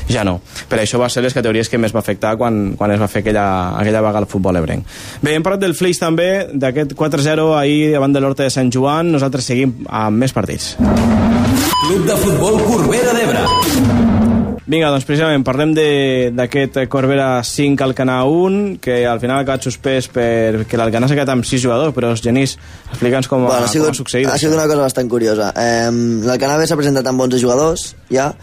ja 0.07 0.23
no. 0.23 0.39
Per 0.69 0.79
això 0.79 0.99
va 1.01 1.09
ser 1.09 1.23
les 1.23 1.33
categories 1.33 1.69
que 1.69 1.77
més 1.77 1.93
va 1.93 1.99
afectar 1.99 2.35
quan, 2.37 2.75
quan 2.77 2.91
es 2.91 2.99
va 2.99 3.07
fer 3.11 3.21
aquella, 3.25 3.45
aquella 3.79 4.01
vaga 4.01 4.19
al 4.23 4.27
futbol 4.31 4.53
lebrenc. 4.55 4.85
Bé, 5.21 5.35
hem 5.35 5.43
parlat 5.43 5.59
del 5.65 5.75
Flix 5.75 5.99
també, 5.99 6.47
d'aquest 6.53 6.95
4-0 6.95 7.51
ahir 7.59 7.91
davant 7.93 8.13
de 8.13 8.19
l'Horta 8.23 8.43
de 8.43 8.49
Sant 8.49 8.71
Joan, 8.71 9.11
nosaltres 9.11 9.43
seguim 9.45 9.73
amb 9.89 10.17
més 10.17 10.31
partits. 10.33 10.75
Club 10.79 12.05
de 12.07 12.15
futbol 12.17 12.61
Corbera 12.65 13.13
d'Ebre. 13.13 14.24
Vinga, 14.65 14.87
doncs 14.89 15.05
precisament 15.05 15.43
parlem 15.45 15.75
de- 15.77 16.31
d'aquest 16.33 16.79
Corbera 16.89 17.43
5 17.43 17.83
Alcanar 17.85 18.23
1, 18.25 18.79
que 18.81 19.05
al 19.05 19.19
final 19.21 19.37
ha 19.37 19.41
acabat 19.43 19.61
suspès 19.61 20.07
perquè 20.09 20.73
l'Alcanar 20.79 21.07
s'ha 21.07 21.13
quedat 21.13 21.29
amb 21.29 21.45
6 21.45 21.61
jugadors, 21.61 21.93
però 21.93 22.15
Genís, 22.17 22.57
explica'ns 22.89 23.27
com, 23.29 23.43
Bueno, 23.45 23.59
ha, 23.61 23.65
ha, 23.65 23.67
sigut, 23.67 23.87
com 23.89 23.93
ha 23.93 23.99
succeït. 24.01 24.25
ha 24.27 24.37
sigut 24.39 24.55
una 24.55 24.65
cosa 24.65 24.81
bastant 24.81 25.07
curiosa. 25.07 25.51
Eh, 25.55 25.91
L'Alcanave 26.25 26.65
s'ha 26.65 26.75
presentat 26.75 27.05
amb 27.05 27.21
11 27.21 27.37
jugadors, 27.39 27.95
ja, 28.09 28.33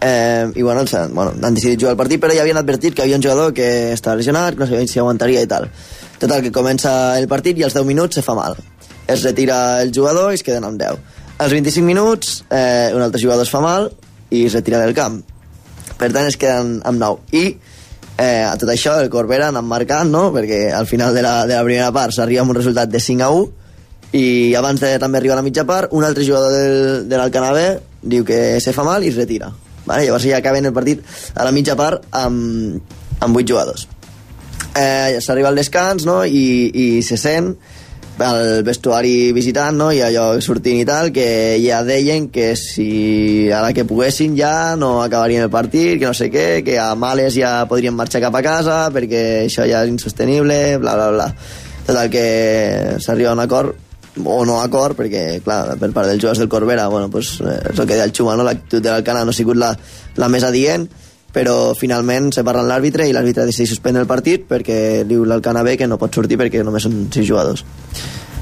eh, 0.00 0.50
i 0.56 0.62
bueno, 0.62 0.80
han, 0.92 1.14
bueno, 1.14 1.34
han 1.40 1.54
decidit 1.54 1.78
jugar 1.78 1.92
el 1.92 1.96
partit, 2.02 2.20
però 2.20 2.34
ja 2.34 2.42
havien 2.42 2.56
advertit 2.58 2.92
que 2.94 3.02
hi 3.02 3.04
havia 3.04 3.16
un 3.16 3.22
jugador 3.22 3.54
que 3.54 3.92
estava 3.92 4.16
lesionat, 4.16 4.54
que 4.54 4.60
no 4.60 4.66
sabia 4.66 4.88
si 4.88 4.98
aguantaria 4.98 5.40
i 5.40 5.46
tal. 5.46 5.70
Total, 6.18 6.42
que 6.42 6.50
comença 6.50 7.16
el 7.16 7.28
partit 7.28 7.56
i 7.58 7.62
als 7.62 7.74
10 7.74 7.86
minuts 7.86 8.16
se 8.16 8.22
fa 8.22 8.34
mal. 8.34 8.56
Es 9.06 9.22
retira 9.22 9.80
el 9.82 9.92
jugador 9.94 10.32
i 10.32 10.34
es 10.34 10.42
queden 10.42 10.64
amb 10.64 10.80
10. 10.80 10.98
Als 11.38 11.52
25 11.52 11.86
minuts, 11.86 12.44
eh, 12.50 12.90
un 12.92 13.02
altre 13.02 13.22
jugador 13.22 13.44
es 13.44 13.50
fa 13.50 13.60
mal 13.60 13.92
i 14.30 14.46
es 14.46 14.52
retira 14.52 14.80
del 14.80 14.94
camp. 14.94 15.22
Per 16.00 16.08
tant, 16.08 16.26
es 16.26 16.38
queden 16.40 16.78
amb 16.88 17.00
9. 17.00 17.30
I 17.36 17.44
eh, 18.20 18.44
a 18.44 18.56
tot 18.60 18.72
això 18.72 18.96
el 19.00 19.10
Corbera 19.12 19.48
han 19.52 19.64
marcant, 19.68 20.10
no? 20.12 20.28
perquè 20.34 20.68
al 20.72 20.88
final 20.88 21.14
de 21.14 21.24
la, 21.24 21.46
de 21.48 21.56
la 21.56 21.64
primera 21.66 21.90
part 21.92 22.16
s'arriba 22.16 22.44
amb 22.44 22.54
un 22.54 22.60
resultat 22.60 22.90
de 22.92 23.00
5 23.00 23.26
a 23.26 23.32
1 23.36 23.48
i 24.16 24.54
abans 24.58 24.80
de 24.82 24.90
també 24.98 25.20
arribar 25.20 25.36
a 25.36 25.40
la 25.40 25.46
mitja 25.46 25.64
part 25.66 25.92
un 25.94 26.04
altre 26.04 26.24
jugador 26.26 26.50
del, 26.50 27.08
de 27.08 27.18
l'Alcanavè 27.18 27.66
diu 28.02 28.24
que 28.26 28.58
se 28.60 28.74
fa 28.74 28.82
mal 28.82 29.04
i 29.04 29.12
es 29.12 29.18
retira 29.20 29.52
vale? 29.84 30.06
llavors 30.06 30.26
ja 30.26 30.40
acaben 30.40 30.66
el 30.66 30.74
partit 30.74 31.04
a 31.34 31.46
la 31.46 31.52
mitja 31.54 31.76
part 31.78 32.08
amb, 32.10 32.80
amb 33.22 33.38
8 33.38 33.46
jugadors 33.46 33.86
eh, 34.74 35.20
s'arriba 35.22 35.52
al 35.52 35.60
descans 35.60 36.08
no? 36.08 36.24
I, 36.24 36.42
i 36.74 36.86
se 37.06 37.20
sent 37.20 37.54
al 38.24 38.62
vestuari 38.66 39.32
visitant 39.36 39.76
no? 39.78 39.90
i 39.92 40.02
allò 40.04 40.34
sortint 40.44 40.80
i 40.82 40.86
tal 40.88 41.10
que 41.14 41.58
ja 41.62 41.82
deien 41.86 42.28
que 42.32 42.52
si 42.58 43.50
a 43.52 43.62
la 43.64 43.72
que 43.76 43.86
poguessin 43.88 44.36
ja 44.38 44.76
no 44.76 45.00
acabarien 45.02 45.46
el 45.46 45.52
partit 45.52 45.98
que 45.98 46.08
no 46.08 46.14
sé 46.14 46.30
què, 46.32 46.62
que 46.66 46.78
a 46.78 46.94
males 46.94 47.34
ja 47.36 47.66
podrien 47.70 47.96
marxar 47.96 48.22
cap 48.24 48.36
a 48.36 48.44
casa 48.44 48.80
perquè 48.94 49.44
això 49.46 49.68
ja 49.68 49.84
és 49.84 49.92
insostenible 49.92 50.78
bla 50.82 50.96
bla 50.98 51.10
bla 51.16 51.28
total 51.86 52.10
que 52.10 52.26
s'arriba 52.98 53.30
a 53.30 53.38
un 53.38 53.46
acord 53.46 53.88
o 54.24 54.44
no 54.44 54.60
acord, 54.60 54.98
perquè, 54.98 55.40
clar, 55.44 55.76
per 55.78 55.92
part 55.94 56.08
dels 56.10 56.18
jugadors 56.20 56.40
del 56.42 56.48
Corbera, 56.50 56.88
bueno, 56.88 57.08
pues, 57.10 57.38
eh, 57.40 57.60
és 57.70 57.78
el 57.78 57.86
que 57.86 57.94
deia 57.94 58.08
el 58.08 58.12
Xuma, 58.12 58.34
no? 58.36 58.44
l'actitud 58.44 58.82
de 58.82 58.90
l'Alcana 58.90 59.24
no 59.24 59.30
ha 59.30 59.36
sigut 59.36 59.56
la, 59.56 59.70
la 60.18 60.28
més 60.28 60.44
adient, 60.44 60.88
però 61.32 61.74
finalment 61.78 62.30
se 62.34 62.44
parla 62.46 62.64
amb 62.64 62.72
l'àrbitre 62.72 63.06
i 63.06 63.14
l'àrbitre 63.14 63.46
decideix 63.48 63.74
suspendre 63.74 64.02
el 64.02 64.10
partit 64.10 64.48
perquè 64.48 65.04
diu 65.06 65.24
l'Alcana 65.24 65.62
B 65.66 65.76
que 65.78 65.88
no 65.90 65.98
pot 66.00 66.14
sortir 66.14 66.38
perquè 66.40 66.64
només 66.66 66.86
són 66.86 67.06
sis 67.12 67.26
jugadors. 67.26 67.64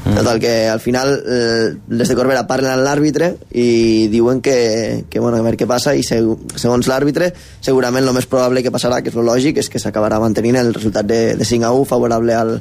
Mm. 0.04 0.14
Total, 0.14 0.38
que 0.40 0.52
al 0.68 0.80
final 0.80 1.12
eh, 1.26 1.74
les 1.90 2.08
de 2.08 2.16
Corbera 2.16 2.46
parlen 2.48 2.72
amb 2.72 2.84
l'àrbitre 2.86 3.32
i 3.52 4.08
diuen 4.08 4.40
que, 4.40 5.04
que, 5.10 5.20
bueno, 5.20 5.36
a 5.36 5.44
veure 5.44 5.58
què 5.60 5.68
passa 5.68 5.92
i 5.98 6.04
seg 6.06 6.54
segons 6.56 6.88
l'àrbitre 6.88 7.32
segurament 7.60 8.06
el 8.06 8.14
més 8.16 8.28
probable 8.30 8.62
que 8.64 8.72
passarà, 8.72 9.02
que 9.02 9.12
és 9.12 9.18
lo 9.18 9.26
lògic, 9.26 9.60
és 9.60 9.68
que 9.68 9.82
s'acabarà 9.82 10.20
mantenint 10.22 10.56
el 10.62 10.72
resultat 10.72 11.08
de, 11.08 11.22
de 11.36 11.48
5 11.48 11.66
a 11.66 11.74
1 11.76 11.90
favorable 11.90 12.38
al, 12.38 12.54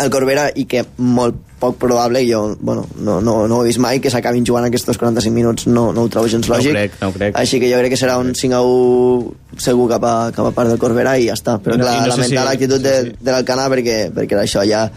al 0.00 0.10
Corbera 0.10 0.50
i 0.56 0.64
que 0.66 0.84
molt 0.98 1.36
poc 1.62 1.76
probable, 1.78 2.24
jo 2.26 2.56
bueno, 2.58 2.86
no, 2.98 3.20
no, 3.22 3.46
no 3.46 3.58
ho 3.58 3.62
he 3.62 3.68
vist 3.68 3.78
mai, 3.78 4.00
que 4.02 4.10
s'acabin 4.10 4.42
jugant 4.44 4.64
aquests 4.66 4.98
45 4.98 5.30
minuts, 5.30 5.66
no, 5.70 5.92
no 5.94 6.02
ho 6.02 6.08
trobo 6.10 6.26
gens 6.26 6.48
No 6.48 6.56
lògic. 6.56 6.72
crec, 6.74 6.96
no 7.00 7.12
crec. 7.14 7.36
Així 7.38 7.60
que 7.62 7.68
jo 7.70 7.78
crec 7.78 7.92
que 7.94 7.98
serà 8.00 8.16
un 8.18 8.32
5 8.34 8.56
a 8.56 8.62
1 8.66 9.60
segur 9.62 9.86
cap 9.92 10.02
a, 10.08 10.14
cap 10.34 10.48
a 10.48 10.50
part 10.56 10.72
del 10.72 10.80
Corbera 10.82 11.12
i 11.22 11.28
ja 11.28 11.36
està. 11.38 11.58
Però 11.62 11.76
no- 11.78 11.84
clar, 11.84 12.00
no 12.00 12.08
lamentar 12.16 12.26
si- 12.42 12.48
l'actitud 12.48 12.82
de, 12.82 12.94
de 13.14 13.30
l'Alcanar 13.30 13.68
perquè, 13.70 13.98
perquè 14.10 14.34
era 14.34 14.42
això, 14.42 14.64
ja, 14.66 14.88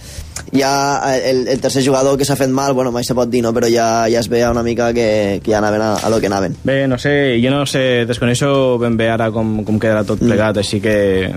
ja 0.57 0.71
el, 1.19 1.43
el 1.53 1.61
tercer 1.61 1.83
jugador 1.85 2.17
que 2.17 2.25
s'ha 2.25 2.35
fet 2.39 2.49
mal, 2.49 2.73
bueno, 2.73 2.91
mai 2.91 3.03
se 3.05 3.13
pot 3.13 3.29
dir, 3.29 3.43
no? 3.45 3.53
però 3.53 3.69
ja, 3.69 4.07
ja 4.09 4.19
es 4.23 4.29
veia 4.31 4.49
una 4.49 4.63
mica 4.63 4.89
que, 4.93 5.39
que 5.43 5.51
ja 5.53 5.59
anaven 5.61 5.81
a, 5.85 5.93
a 6.01 6.09
lo 6.09 6.17
que 6.19 6.31
anaven. 6.33 6.57
Bé, 6.63 6.87
no 6.87 6.97
sé, 6.97 7.37
jo 7.43 7.51
no 7.53 7.65
sé, 7.69 8.05
desconeixo 8.09 8.79
ben 8.81 8.97
bé 8.97 9.11
ara 9.13 9.29
com, 9.29 9.59
com 9.67 9.77
quedarà 9.77 10.01
tot 10.03 10.17
plegat, 10.23 10.57
així 10.63 10.81
que 10.81 11.29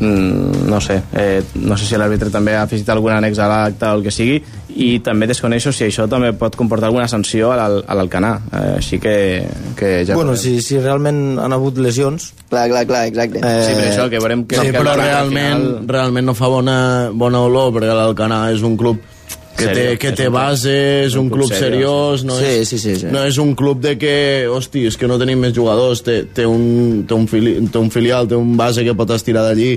mm, 0.00 0.66
no 0.70 0.80
sé, 0.80 1.00
eh, 1.12 1.42
no 1.54 1.76
sé 1.76 1.86
si 1.86 1.96
l'àrbitre 2.00 2.30
també 2.30 2.54
ha 2.56 2.62
afegit 2.66 2.88
algun 2.90 3.12
annex 3.12 3.38
a 3.38 3.48
l'acte 3.50 3.86
o 3.86 3.94
el 3.98 4.02
que 4.06 4.10
sigui 4.14 4.42
i 4.74 4.98
també 5.06 5.28
desconeixo 5.30 5.70
si 5.72 5.84
això 5.86 6.08
també 6.10 6.32
pot 6.34 6.56
comportar 6.58 6.88
alguna 6.90 7.06
sanció 7.06 7.52
a 7.52 7.56
l'Al- 7.60 7.84
a 7.86 7.94
l'Alcanar 7.94 8.32
eh, 8.50 8.74
així 8.80 8.98
que, 8.98 9.14
que 9.78 9.92
ja 10.06 10.16
bueno, 10.18 10.34
si, 10.36 10.60
si 10.62 10.78
realment 10.80 11.38
han 11.38 11.52
hagut 11.54 11.78
lesions... 11.78 12.32
Clar, 12.50 12.68
clar, 12.70 12.84
clar, 12.86 13.04
exacte. 13.06 13.38
Eh, 13.38 13.64
Sí, 13.68 13.72
per 13.78 13.86
això, 13.92 14.08
que 14.10 14.18
veurem 14.18 14.44
que... 14.46 14.56
Sí, 14.58 14.70
que 14.70 14.78
però 14.78 14.92
al 14.96 15.00
realment, 15.00 15.62
final- 15.62 15.88
realment 15.88 16.26
no 16.26 16.34
fa 16.34 16.48
bona, 16.50 16.76
bona 17.14 17.40
olor, 17.46 17.72
perquè 17.74 17.94
l'Alcanar 17.94 18.48
és 18.54 18.62
un 18.66 18.76
club 18.76 18.98
que 19.56 19.66
té, 19.70 19.82
que 19.98 20.12
té 20.12 20.26
un 20.28 20.32
club- 20.32 20.38
base, 20.40 20.74
és 21.06 21.14
un 21.20 21.28
club 21.30 21.52
seriós, 21.52 22.24
no, 22.26 22.36
Sí, 22.38 22.44
és, 22.60 22.68
sí, 22.68 22.78
sí, 22.78 22.96
sí. 23.00 23.06
no 23.12 23.22
és 23.24 23.38
un 23.38 23.54
club 23.54 23.80
de 23.80 23.96
que, 23.98 24.14
hosti, 24.50 24.86
és 24.90 24.96
que 24.98 25.06
no 25.10 25.18
tenim 25.20 25.38
més 25.38 25.54
jugadors, 25.56 26.02
té, 26.02 26.24
té, 26.34 26.46
un, 26.46 27.04
té, 27.06 27.14
un, 27.14 27.26
fili, 27.30 27.56
té 27.70 27.78
un 27.78 27.90
filial, 27.94 28.26
té 28.28 28.34
un 28.38 28.56
base 28.56 28.82
que 28.84 28.94
pot 28.98 29.10
estirar 29.14 29.44
d'allí, 29.46 29.76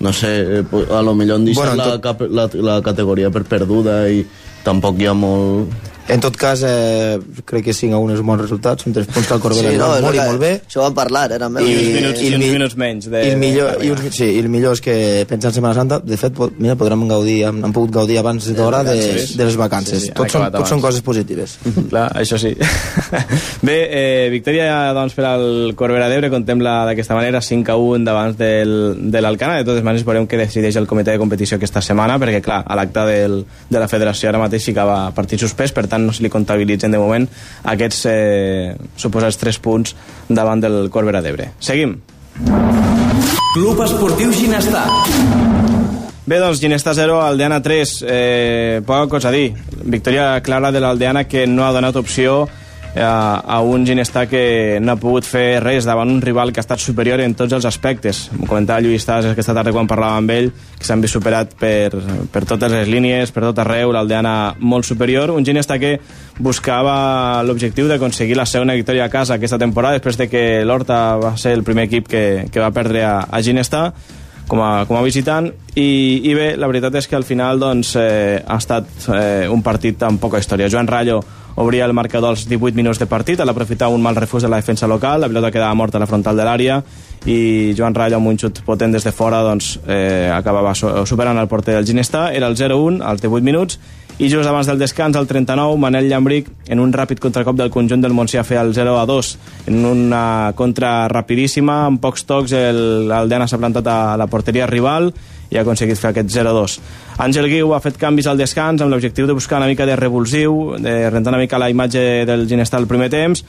no 0.00 0.12
sé, 0.12 0.60
eh, 0.60 0.64
a 0.94 1.00
lo 1.02 1.14
millor 1.18 1.36
han 1.40 1.44
deixat 1.48 1.64
Bueno, 1.64 1.72
en 1.72 1.78
la, 1.78 1.88
tot- 1.96 2.02
cap, 2.04 2.20
la, 2.30 2.48
la 2.62 2.80
categoria 2.82 3.30
per 3.34 3.42
perduda 3.48 4.02
i 4.12 4.24
tampoc 4.64 5.00
hi 5.00 5.06
ha 5.10 5.14
molt... 5.14 5.72
En 6.08 6.20
tot 6.24 6.36
cas, 6.40 6.62
eh, 6.64 7.18
crec 7.44 7.64
que 7.66 7.72
5 7.74 7.94
a 7.94 7.98
1 8.00 8.14
és 8.14 8.20
un 8.22 8.26
bon 8.26 8.38
resultat, 8.40 8.80
són 8.80 8.94
3 8.96 9.06
punts 9.12 9.26
que 9.28 9.34
el 9.34 9.40
Corbera 9.40 9.70
Sí, 9.70 9.76
no, 9.76 9.88
molt 10.00 10.14
i 10.14 10.18
que- 10.18 10.24
molt 10.26 10.40
bé. 10.40 10.52
Això 10.66 10.80
ho 10.80 10.84
vam 10.86 10.94
parlar, 10.96 11.30
eh, 11.32 11.38
també. 11.38 11.60
I 11.62 11.74
uns 11.74 11.88
minuts, 11.98 12.22
i 12.22 12.26
el 12.28 12.34
uns 12.34 12.44
mi- 12.44 12.50
minuts 12.52 12.76
menys 12.80 13.10
de, 13.10 13.24
I 13.26 13.30
el 13.32 13.36
millor, 13.42 13.78
de 13.78 13.86
i 13.86 13.90
uns, 13.90 14.00
sí, 14.16 14.24
i 14.24 14.38
el 14.40 14.48
millor 14.48 14.72
és 14.72 14.80
que 14.80 15.26
pensant 15.28 15.50
en 15.50 15.54
Setmana 15.58 15.74
Santa, 15.74 15.98
de 16.00 16.16
fet, 16.16 16.32
mira, 16.58 16.76
podrem 16.76 17.06
gaudir, 17.08 17.44
hem, 17.44 17.60
hem 17.64 17.72
pogut 17.76 17.90
gaudir 17.92 18.16
abans 18.18 18.46
d'hora 18.56 18.82
de, 18.84 18.96
de 19.36 19.44
les 19.44 19.56
vacances. 19.56 20.00
Sí, 20.00 20.06
sí, 20.06 20.12
Tots, 20.14 20.32
són, 20.32 20.50
tots 20.52 20.68
són 20.70 20.80
coses 20.80 21.02
positives. 21.02 21.58
Clar, 21.90 22.08
això 22.16 22.38
sí. 22.40 22.54
Bé, 23.68 23.76
eh, 23.90 24.28
victòria 24.30 24.92
doncs, 24.96 25.12
per 25.14 25.26
al 25.28 25.74
Corbera 25.76 26.08
d'Ebre, 26.08 26.30
contempla 26.32 26.86
d'aquesta 26.88 27.14
manera 27.18 27.40
5 27.44 27.70
a 27.72 27.76
1 27.76 28.04
davant 28.08 28.34
del, 28.38 29.10
de 29.10 29.20
l'Alcana. 29.20 29.58
De 29.60 29.64
totes 29.68 29.84
maneres, 29.84 30.06
veurem 30.06 30.26
què 30.30 30.38
decideix 30.40 30.76
el 30.80 30.86
comitè 30.88 31.12
de 31.12 31.18
competició 31.20 31.56
aquesta 31.58 31.82
setmana, 31.84 32.18
perquè, 32.18 32.40
clar, 32.44 32.62
a 32.66 32.74
l'acte 32.78 33.04
del, 33.08 33.44
de 33.68 33.78
la 33.78 33.88
federació 33.88 34.30
ara 34.30 34.38
mateix 34.38 34.64
sí 34.70 34.72
que 34.76 34.84
va 34.88 35.10
partit 35.12 35.40
suspès, 35.44 35.72
per 35.72 35.86
tant 35.86 35.97
no 35.98 36.14
se 36.14 36.22
li 36.22 36.30
comptabilitzen 36.32 36.94
de 36.94 37.00
moment 37.00 37.26
aquests 37.74 38.04
eh, 38.10 38.76
suposats 38.96 39.40
3 39.40 39.60
punts 39.64 39.96
davant 40.28 40.62
del 40.62 40.88
Corbera 40.90 41.22
d'Ebre. 41.24 41.52
Seguim. 41.60 41.98
Club 43.54 43.80
Esportiu 43.82 44.32
Ginestar. 44.32 44.86
Bé, 46.28 46.36
doncs, 46.36 46.60
Ginesta 46.60 46.92
0, 46.92 47.22
Aldeana 47.24 47.62
3. 47.64 47.92
Eh, 48.06 48.80
poca 48.84 49.06
cosa 49.08 49.30
a 49.30 49.32
dir. 49.32 49.54
Victòria 49.88 50.42
clara 50.44 50.68
de 50.70 50.82
l'Aldeana 50.84 51.24
que 51.24 51.46
no 51.48 51.64
ha 51.64 51.72
donat 51.72 51.96
opció 51.96 52.42
a, 53.00 53.40
a 53.40 53.60
un 53.60 53.86
Ginesta 53.86 54.26
que 54.28 54.78
no 54.82 54.92
ha 54.92 55.00
pogut 55.00 55.26
fer 55.26 55.60
res 55.62 55.86
davant 55.88 56.10
un 56.10 56.20
rival 56.22 56.52
que 56.52 56.60
ha 56.60 56.64
estat 56.66 56.82
superior 56.82 57.22
en 57.24 57.34
tots 57.38 57.54
els 57.56 57.66
aspectes. 57.68 58.26
M'ho 58.36 58.48
comentava 58.50 58.82
Lluís 58.84 59.06
Tas 59.08 59.30
aquesta 59.30 59.54
tarda 59.56 59.72
quan 59.72 59.88
parlava 59.90 60.18
amb 60.20 60.34
ell, 60.34 60.50
que 60.78 60.86
s'han 60.86 61.02
vist 61.04 61.16
superat 61.16 61.56
per, 61.58 61.94
per 62.32 62.44
totes 62.48 62.72
les 62.72 62.90
línies, 62.90 63.32
per 63.32 63.46
tot 63.46 63.62
arreu, 63.64 63.94
l'Aldeana 63.94 64.34
molt 64.60 64.88
superior. 64.88 65.32
Un 65.34 65.46
Ginesta 65.46 65.78
que 65.80 65.96
buscava 66.38 67.42
l'objectiu 67.46 67.88
d'aconseguir 67.88 68.36
la 68.38 68.46
segona 68.46 68.76
victòria 68.78 69.08
a 69.08 69.12
casa 69.12 69.38
aquesta 69.38 69.58
temporada, 69.58 69.98
després 69.98 70.20
de 70.20 70.28
que 70.28 70.46
l'Horta 70.64 71.18
va 71.22 71.36
ser 71.36 71.56
el 71.56 71.64
primer 71.66 71.88
equip 71.88 72.08
que, 72.08 72.24
que 72.52 72.62
va 72.62 72.74
perdre 72.74 73.04
a, 73.06 73.18
a 73.30 73.42
Ginesta 73.42 73.88
com 74.48 74.62
a, 74.64 74.86
com 74.88 74.96
a 74.96 75.04
visitant 75.04 75.50
i, 75.76 75.88
i 76.24 76.34
bé, 76.34 76.48
la 76.58 76.66
veritat 76.70 76.96
és 76.98 77.06
que 77.06 77.18
al 77.18 77.26
final 77.28 77.60
doncs, 77.60 77.92
eh, 78.00 78.40
ha 78.40 78.56
estat 78.58 78.88
eh, 79.12 79.46
un 79.52 79.62
partit 79.62 80.02
amb 80.02 80.18
poca 80.20 80.40
història. 80.40 80.70
Joan 80.72 80.88
Rayo 80.88 81.20
obria 81.58 81.84
el 81.84 81.92
marcador 81.92 82.30
als 82.30 82.46
18 82.48 82.76
minuts 82.76 83.00
de 83.02 83.06
partit, 83.10 83.40
a 83.40 83.44
l'aprofitar 83.44 83.88
un 83.90 84.02
mal 84.02 84.16
refús 84.16 84.42
de 84.42 84.48
la 84.48 84.60
defensa 84.62 84.86
local, 84.86 85.20
la 85.20 85.28
pilota 85.28 85.50
quedava 85.50 85.74
morta 85.74 85.98
a 85.98 86.00
la 86.00 86.06
frontal 86.06 86.38
de 86.38 86.44
l'àrea 86.46 86.80
i 87.26 87.74
Joan 87.76 87.96
Rayo 87.98 88.20
amb 88.20 88.30
un 88.30 88.38
xut 88.38 88.62
potent 88.64 88.94
des 88.94 89.04
de 89.04 89.12
fora 89.12 89.42
doncs, 89.42 89.78
eh, 89.86 90.30
acabava 90.32 90.74
superant 90.74 91.38
el 91.38 91.48
porter 91.50 91.74
del 91.74 91.86
Ginestà, 91.86 92.28
era 92.32 92.46
el 92.46 92.56
0-1 92.56 93.02
als 93.02 93.22
18 93.22 93.42
minuts 93.42 93.80
i 94.18 94.28
just 94.30 94.48
abans 94.50 94.66
del 94.66 94.78
descans, 94.78 95.16
al 95.16 95.26
39, 95.26 95.76
Manel 95.78 96.08
Llambric, 96.10 96.48
en 96.66 96.80
un 96.82 96.92
ràpid 96.92 97.20
contracop 97.22 97.54
del 97.58 97.70
conjunt 97.70 98.02
del 98.02 98.14
Montsià, 98.14 98.42
feia 98.42 98.64
el 98.66 98.72
0 98.74 98.96
a 98.98 99.04
2, 99.06 99.28
en 99.70 99.84
una 99.86 100.22
contra 100.58 101.06
rapidíssima, 101.06 101.84
amb 101.86 102.02
pocs 102.02 102.26
tocs, 102.26 102.54
el, 102.54 103.10
el 103.14 103.30
Dena 103.30 103.46
s'ha 103.46 103.60
plantat 103.62 103.86
a 103.86 103.98
la 104.18 104.26
porteria 104.26 104.66
rival 104.66 105.12
i 105.50 105.56
ha 105.56 105.62
aconseguit 105.64 105.98
fer 105.98 106.12
aquest 106.12 106.30
0-2. 106.34 106.78
Àngel 107.24 107.48
Guiu 107.50 107.72
ha 107.74 107.80
fet 107.84 107.98
canvis 108.00 108.28
al 108.28 108.38
descans 108.40 108.82
amb 108.82 108.92
l'objectiu 108.92 109.26
de 109.26 109.36
buscar 109.36 109.58
una 109.62 109.70
mica 109.70 109.86
de 109.88 109.96
revulsiu, 109.96 110.76
de 110.78 111.10
rentar 111.10 111.32
una 111.32 111.42
mica 111.42 111.58
la 111.58 111.70
imatge 111.72 112.24
del 112.28 112.46
Ginestar 112.48 112.80
al 112.82 112.88
primer 112.90 113.08
temps, 113.10 113.44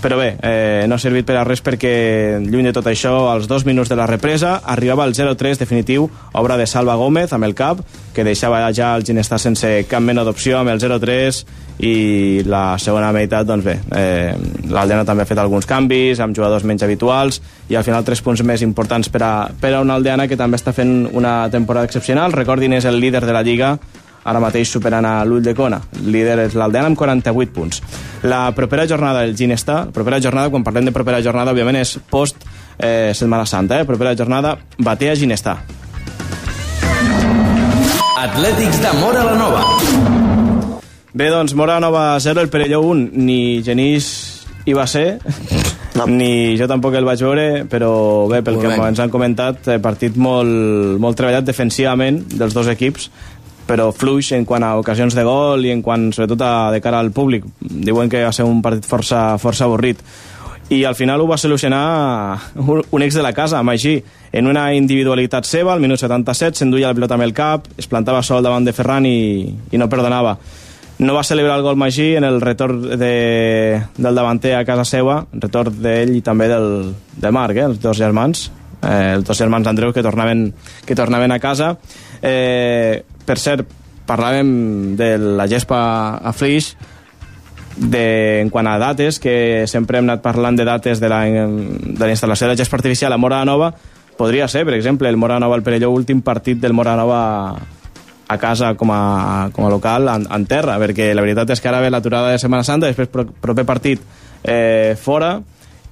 però 0.00 0.16
bé, 0.18 0.36
eh, 0.42 0.84
no 0.88 0.96
ha 0.96 1.02
servit 1.02 1.26
per 1.28 1.36
a 1.36 1.44
res 1.44 1.62
perquè 1.62 2.40
lluny 2.42 2.70
de 2.70 2.72
tot 2.74 2.86
això, 2.88 3.12
als 3.32 3.48
dos 3.50 3.66
minuts 3.68 3.90
de 3.90 3.98
la 3.98 4.06
represa 4.08 4.60
arribava 4.64 5.04
el 5.04 5.14
0-3 5.14 5.60
definitiu, 5.60 6.08
obra 6.32 6.56
de 6.56 6.66
Salva 6.66 6.96
Gómez 6.96 7.32
amb 7.32 7.44
el 7.44 7.54
cap, 7.54 7.82
que 8.14 8.24
deixava 8.24 8.64
ja 8.72 8.94
el 8.96 9.04
Ginestar 9.04 9.38
sense 9.40 9.70
cap 9.90 10.02
mena 10.02 10.24
d'opció 10.24 10.58
amb 10.58 10.72
el 10.72 10.80
0-3 10.80 11.42
i 11.82 12.42
la 12.46 12.78
segona 12.78 13.12
meitat, 13.12 13.46
doncs 13.46 13.64
bé, 13.64 13.78
eh, 13.96 14.34
l'Aldena 14.70 15.04
també 15.04 15.24
ha 15.24 15.28
fet 15.28 15.40
alguns 15.42 15.66
canvis 15.66 16.20
amb 16.20 16.36
jugadors 16.36 16.64
menys 16.64 16.84
habituals 16.86 17.40
i 17.68 17.76
al 17.76 17.84
final 17.84 18.04
tres 18.04 18.22
punts 18.22 18.42
més 18.46 18.62
importants 18.62 19.08
per 19.10 19.22
a, 19.22 19.32
per 19.60 19.74
a 19.74 19.80
una 19.82 19.96
Aldeana 19.98 20.28
que 20.28 20.38
també 20.38 20.60
està 20.60 20.74
fent 20.76 21.08
una 21.12 21.48
temporada 21.50 21.86
excepcional. 21.88 22.32
Recordin, 22.32 22.74
és 22.76 22.86
el 22.86 23.00
líder 23.00 23.24
de 23.26 23.34
la 23.34 23.42
Lliga 23.42 23.76
ara 24.24 24.40
mateix 24.42 24.70
superant 24.70 25.06
a 25.06 25.24
l'Ull 25.26 25.42
de 25.42 25.54
Cona. 25.54 25.80
Líder 26.04 26.38
és 26.46 26.56
l'Aldena 26.58 26.90
amb 26.90 26.98
48 26.98 27.52
punts. 27.54 27.82
La 28.28 28.44
propera 28.54 28.86
jornada 28.86 29.24
del 29.24 29.36
Ginestà, 29.36 29.84
la 29.88 29.94
propera 29.94 30.20
jornada, 30.22 30.50
quan 30.50 30.64
parlem 30.66 30.86
de 30.88 30.94
propera 30.94 31.22
jornada, 31.22 31.54
òbviament 31.54 31.80
és 31.80 31.96
post 32.10 32.44
eh, 32.78 33.12
Setmana 33.14 33.46
Santa, 33.46 33.80
eh? 33.80 33.88
propera 33.88 34.14
jornada, 34.18 34.56
Batea 34.78 35.16
Ginestà. 35.18 35.58
Atlètics 38.22 38.78
de 38.82 38.92
Mora 39.00 39.24
la 39.26 39.34
Nova. 39.34 39.62
Bé, 41.12 41.28
doncs, 41.28 41.52
Mora 41.58 41.80
Nova 41.82 42.20
0, 42.20 42.40
el 42.40 42.48
Perelló 42.48 42.80
1, 42.86 43.10
ni 43.18 43.62
Genís 43.66 44.06
hi 44.64 44.72
va 44.78 44.86
ser, 44.86 45.18
no. 45.98 46.06
ni 46.06 46.54
jo 46.56 46.68
tampoc 46.70 46.94
el 46.94 47.04
vaig 47.04 47.20
veure, 47.24 47.46
però 47.68 47.90
bé, 48.30 48.40
pel 48.46 48.56
Molt 48.56 48.64
que 48.64 48.70
bé. 48.70 48.88
ens 48.92 49.02
han 49.02 49.10
comentat, 49.10 49.66
eh, 49.74 49.80
partit 49.82 50.16
molt, 50.16 51.00
molt 51.02 51.18
treballat 51.18 51.44
defensivament 51.44 52.22
dels 52.30 52.54
dos 52.54 52.70
equips, 52.70 53.10
però 53.72 53.88
fluix 53.96 54.34
en 54.36 54.44
quant 54.44 54.64
a 54.66 54.74
ocasions 54.76 55.16
de 55.16 55.24
gol 55.24 55.64
i 55.64 55.72
en 55.72 55.80
quant, 55.84 56.10
sobretot, 56.12 56.44
a, 56.44 56.68
de 56.74 56.80
cara 56.84 57.00
al 57.00 57.12
públic. 57.16 57.46
Diuen 57.60 58.12
que 58.12 58.20
va 58.20 58.34
ser 58.36 58.44
un 58.44 58.60
partit 58.64 58.84
força, 58.84 59.38
força 59.40 59.64
avorrit. 59.64 60.02
I 60.72 60.84
al 60.88 60.96
final 60.96 61.20
ho 61.20 61.28
va 61.28 61.38
solucionar 61.40 62.38
un 62.56 63.02
ex 63.04 63.16
de 63.16 63.24
la 63.24 63.32
casa, 63.36 63.60
així, 63.60 63.96
en 64.32 64.48
una 64.48 64.70
individualitat 64.76 65.48
seva, 65.48 65.72
al 65.72 65.80
minut 65.80 66.00
77, 66.00 66.60
s'enduia 66.60 66.92
la 66.92 66.96
pilota 66.96 67.16
amb 67.16 67.26
el 67.26 67.34
cap, 67.36 67.66
es 67.76 67.88
plantava 67.88 68.22
sol 68.24 68.44
davant 68.44 68.64
de 68.64 68.76
Ferran 68.76 69.08
i, 69.08 69.48
i 69.72 69.80
no 69.80 69.88
perdonava. 69.92 70.36
No 71.02 71.16
va 71.16 71.24
celebrar 71.24 71.58
el 71.58 71.64
gol 71.64 71.76
Magí 71.80 72.12
en 72.16 72.24
el 72.24 72.40
retorn 72.40 72.84
de, 73.00 73.14
del 73.96 74.14
davanter 74.14 74.54
a 74.54 74.64
casa 74.68 74.84
seva, 74.88 75.22
retorn 75.32 75.80
d'ell 75.82 76.12
i 76.16 76.24
també 76.24 76.48
del, 76.52 76.92
de 77.16 77.32
Marc, 77.34 77.56
eh, 77.56 77.68
els 77.72 77.80
dos 77.82 77.98
germans, 77.98 78.50
eh, 78.82 79.14
els 79.16 79.24
dos 79.26 79.38
germans 79.38 79.66
Andreu 79.66 79.92
que 79.92 80.04
tornaven, 80.04 80.52
que 80.86 80.96
tornaven 80.96 81.32
a 81.32 81.40
casa. 81.40 81.74
Eh, 82.22 83.02
per 83.26 83.38
cert, 83.38 83.68
parlàvem 84.06 84.96
de 84.98 85.14
la 85.18 85.46
gespa 85.50 85.82
a 86.18 86.32
Flix, 86.34 86.72
de, 87.76 88.40
en 88.42 88.50
quant 88.52 88.68
a 88.68 88.78
dates, 88.78 89.18
que 89.22 89.64
sempre 89.70 89.98
hem 89.98 90.08
anat 90.08 90.22
parlant 90.24 90.56
de 90.58 90.66
dates 90.68 91.00
de 91.00 91.08
la, 91.08 91.22
de 91.24 92.04
la 92.04 92.12
instal·lació 92.12 92.46
de 92.46 92.52
la 92.52 92.60
gespa 92.60 92.76
artificial 92.80 93.12
a 93.12 93.20
Mora 93.20 93.44
Nova, 93.48 93.72
podria 94.18 94.48
ser, 94.48 94.64
per 94.68 94.74
exemple, 94.74 95.08
el 95.08 95.16
Mora 95.16 95.38
Nova 95.40 95.56
al 95.56 95.64
Perelló, 95.64 95.90
últim 95.90 96.20
partit 96.22 96.60
del 96.60 96.76
Mora 96.76 96.96
Nova 96.96 97.22
a 98.32 98.38
casa 98.38 98.74
com 98.74 98.90
a, 98.92 99.50
com 99.52 99.66
a 99.66 99.70
local 99.70 100.08
en, 100.08 100.26
en 100.30 100.44
terra, 100.48 100.78
perquè 100.80 101.10
la 101.14 101.24
veritat 101.24 101.52
és 101.52 101.60
que 101.60 101.68
ara 101.68 101.82
ve 101.84 101.90
l'aturada 101.92 102.32
de 102.32 102.40
Setmana 102.40 102.64
Santa, 102.64 102.88
després 102.88 103.10
pro, 103.12 103.26
proper 103.28 103.64
partit 103.68 104.04
eh, 104.44 104.94
fora, 105.00 105.36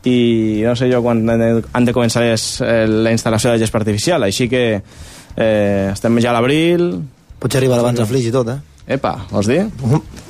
i 0.09 0.63
no 0.65 0.73
sé 0.79 0.89
jo 0.89 1.03
quan 1.05 1.21
han 1.29 1.85
de 1.85 1.93
començar 1.93 2.25
les, 2.25 2.45
eh, 2.65 2.87
la 2.89 3.13
instal·lació 3.13 3.53
de 3.53 3.61
gespa 3.61 3.81
artificial, 3.83 4.25
així 4.25 4.49
que 4.49 4.65
eh, 4.81 5.89
estem 5.93 6.21
ja 6.21 6.33
a 6.33 6.39
l'abril... 6.39 6.93
Potser 7.41 7.61
arribar 7.61 7.81
abans 7.81 8.01
a 8.01 8.07
Flix 8.09 8.29
i 8.29 8.35
tot, 8.35 8.51
eh? 8.53 8.59
Epa, 8.97 9.15
vols 9.31 9.49
dir? 9.49 9.63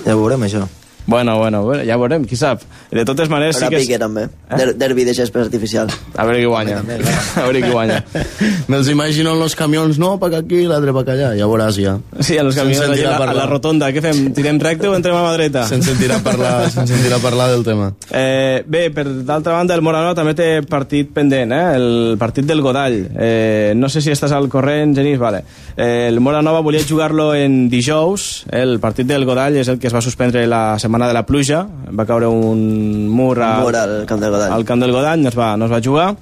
Ja 0.07 0.15
veurem, 0.15 0.45
això. 0.47 0.67
Bueno, 1.07 1.39
bueno, 1.39 1.65
bueno, 1.65 1.83
ja 1.85 1.97
veurem, 1.99 2.25
qui 2.29 2.37
sap. 2.37 2.63
De 2.91 3.05
totes 3.05 3.29
maneres... 3.31 3.57
Ara 3.59 3.69
sí 3.69 3.75
que 3.75 3.81
pique, 3.83 3.99
també. 3.99 4.27
Eh? 4.29 4.59
Der 4.59 4.75
derbi 4.79 5.05
de 5.09 5.15
gespa 5.17 5.41
artificial. 5.43 5.91
A 6.15 6.27
veure 6.29 6.39
qui 6.39 6.47
guanya. 6.47 6.83
a 7.41 7.47
veure 7.47 7.63
qui 7.65 7.71
guanya. 7.73 8.05
Me'ls 8.71 8.91
imagino 8.93 9.33
en 9.35 9.41
los 9.41 9.57
camions, 9.57 9.99
no, 9.99 10.13
pa 10.21 10.31
aquí, 10.39 10.63
l'altre 10.71 10.95
pa 10.95 11.03
allà, 11.03 11.33
ja 11.39 11.49
veuràs 11.51 11.81
ja. 11.81 11.97
Sí, 12.21 12.39
a 12.39 12.45
los 12.47 12.55
camions, 12.55 12.85
allà, 12.85 13.17
a, 13.17 13.19
la, 13.19 13.31
a 13.33 13.39
la 13.41 13.47
rotonda. 13.51 13.89
Què 13.95 14.03
fem? 14.05 14.21
Tirem 14.37 14.61
recte 14.63 14.87
o 14.91 14.95
entrem 14.95 15.17
a 15.19 15.25
mà 15.25 15.33
dreta? 15.35 15.65
Se'n 15.71 15.83
sentirà 15.87 16.21
parlar, 16.23 16.53
se'n 16.75 16.87
sentirà 16.91 17.19
parlar 17.23 17.49
del 17.55 17.67
tema. 17.67 17.91
Eh, 18.11 18.63
bé, 18.67 18.87
per 18.95 19.09
d'altra 19.09 19.57
banda, 19.57 19.75
el 19.75 19.83
Moranova 19.87 20.15
també 20.19 20.37
té 20.39 20.51
partit 20.69 21.11
pendent, 21.17 21.57
eh? 21.57 21.65
el 21.81 22.19
partit 22.23 22.47
del 22.47 22.63
Godall. 22.63 23.01
Eh, 23.17 23.73
no 23.75 23.91
sé 23.91 24.05
si 24.05 24.15
estàs 24.15 24.37
al 24.37 24.47
corrent, 24.53 24.95
Genís, 24.99 25.19
vale. 25.19 25.43
Eh, 25.75 26.07
el 26.07 26.23
Moranova 26.23 26.63
volia 26.63 26.87
jugar-lo 26.87 27.33
en 27.35 27.65
dijous, 27.73 28.45
eh? 28.47 28.63
el 28.63 28.79
partit 28.79 29.11
del 29.11 29.27
Godall 29.27 29.59
és 29.59 29.71
el 29.73 29.83
que 29.83 29.91
es 29.91 29.97
va 29.97 30.05
suspendre 30.05 30.47
la 30.47 30.79
setmana 30.79 30.90
de 30.99 31.15
la 31.15 31.25
pluja, 31.27 31.67
va 31.91 32.07
caure 32.07 32.27
un 32.27 33.09
mur, 33.09 33.39
a, 33.43 33.59
Un 33.59 33.65
mur 33.65 33.77
al 33.77 34.07
camp 34.07 34.21
del 34.21 34.31
Godall. 34.31 34.53
al 34.53 34.65
camp 34.65 34.81
del 34.81 34.93
Godall, 34.93 35.23
no 35.23 35.29
es 35.29 35.39
va, 35.39 35.57
no 35.57 35.67
es 35.67 35.73
va 35.73 35.81
jugar. 35.83 36.17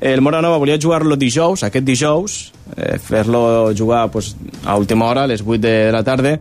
El 0.00 0.20
Mora 0.20 0.42
Nova 0.42 0.58
volia 0.58 0.78
jugar-lo 0.80 1.16
dijous, 1.16 1.62
aquest 1.64 1.84
dijous, 1.86 2.52
eh, 2.76 2.98
fer-lo 2.98 3.72
jugar 3.76 4.10
pues, 4.10 4.36
a 4.64 4.76
última 4.76 5.06
hora, 5.06 5.24
a 5.24 5.26
les 5.26 5.40
8 5.40 5.58
de 5.60 5.92
la 5.92 6.02
tarda. 6.04 6.38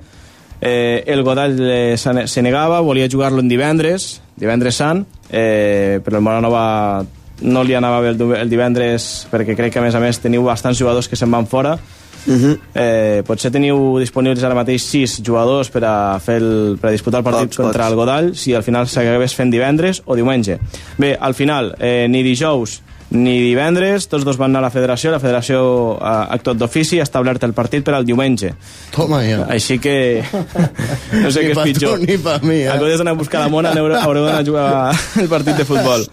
Eh, 0.59 1.03
el 1.07 1.23
Godall 1.23 1.57
eh, 1.59 1.97
se 1.97 2.27
se 2.27 2.41
negava, 2.41 2.79
volia 2.81 3.07
jugar-lo 3.11 3.39
en 3.39 3.47
divendres, 3.47 4.21
divendres 4.35 4.75
sant, 4.75 5.05
eh, 5.29 5.99
però 6.03 6.17
el 6.17 6.23
Mora 6.23 6.41
Nova 6.41 7.05
no 7.41 7.63
li 7.63 7.75
anava 7.75 7.99
bé 8.01 8.13
el, 8.13 8.21
el 8.37 8.49
divendres 8.49 9.27
perquè 9.31 9.55
crec 9.57 9.73
que 9.73 9.79
a 9.79 9.83
més 9.83 9.95
a 9.95 9.99
més 9.99 10.19
teniu 10.21 10.45
bastants 10.45 10.79
jugadors 10.79 11.09
que 11.09 11.17
se'n 11.19 11.31
van 11.31 11.47
fora 11.49 11.77
Uh 12.25 12.33
-huh. 12.33 12.57
eh, 12.73 13.23
potser 13.27 13.51
teniu 13.51 13.99
disponibles 13.99 14.43
ara 14.43 14.55
mateix 14.55 14.81
sis 14.81 15.19
jugadors 15.21 15.69
per 15.69 15.83
a, 15.83 16.19
fer 16.19 16.37
el, 16.37 16.77
per 16.79 16.89
a 16.89 16.91
disputar 16.91 17.19
el 17.19 17.23
partit 17.23 17.49
Pocs, 17.49 17.57
contra 17.57 17.83
pocs. 17.83 17.91
el 17.91 17.95
Godall 17.95 18.35
si 18.35 18.53
al 18.55 18.63
final 18.63 18.87
s'acabés 18.87 19.35
fent 19.35 19.51
divendres 19.51 20.01
o 20.05 20.15
diumenge 20.15 20.59
bé, 20.97 21.17
al 21.19 21.33
final, 21.33 21.75
eh, 21.79 22.07
ni 22.07 22.23
dijous 22.23 22.81
ni 23.13 23.35
divendres, 23.39 24.07
tots 24.09 24.25
dos 24.25 24.37
van 24.41 24.51
anar 24.51 24.63
a 24.63 24.67
la 24.67 24.71
federació. 24.73 25.11
La 25.13 25.19
federació 25.21 25.61
ha 26.01 26.15
actuat 26.33 26.57
d'ofici 26.57 26.99
ha 26.99 27.05
establert 27.05 27.43
el 27.45 27.53
partit 27.53 27.85
per 27.85 27.93
al 27.97 28.05
diumenge. 28.07 28.53
Toma 28.93 29.21
ja. 29.25 29.43
així 29.53 29.77
que 29.81 30.23
no 31.23 31.31
sé 31.31 31.43
Ni 31.43 31.51
què 31.51 31.53
és 31.53 31.61
pitjor. 31.69 31.99
tu 31.99 32.07
ni 32.09 32.17
pa 32.17 32.39
mi, 32.43 32.59
eh? 32.63 32.69
en 32.71 32.81
comptes 32.81 33.01
d'anar 33.01 33.13
a 33.13 33.19
buscar 33.19 33.43
la 33.43 33.49
mona 33.53 33.73
haureu, 33.73 34.25
d'anar 34.25 34.41
a 34.41 34.45
jugar 34.45 34.65
el 35.23 35.29
partit 35.29 35.61
de 35.61 35.65
futbol. 35.65 36.05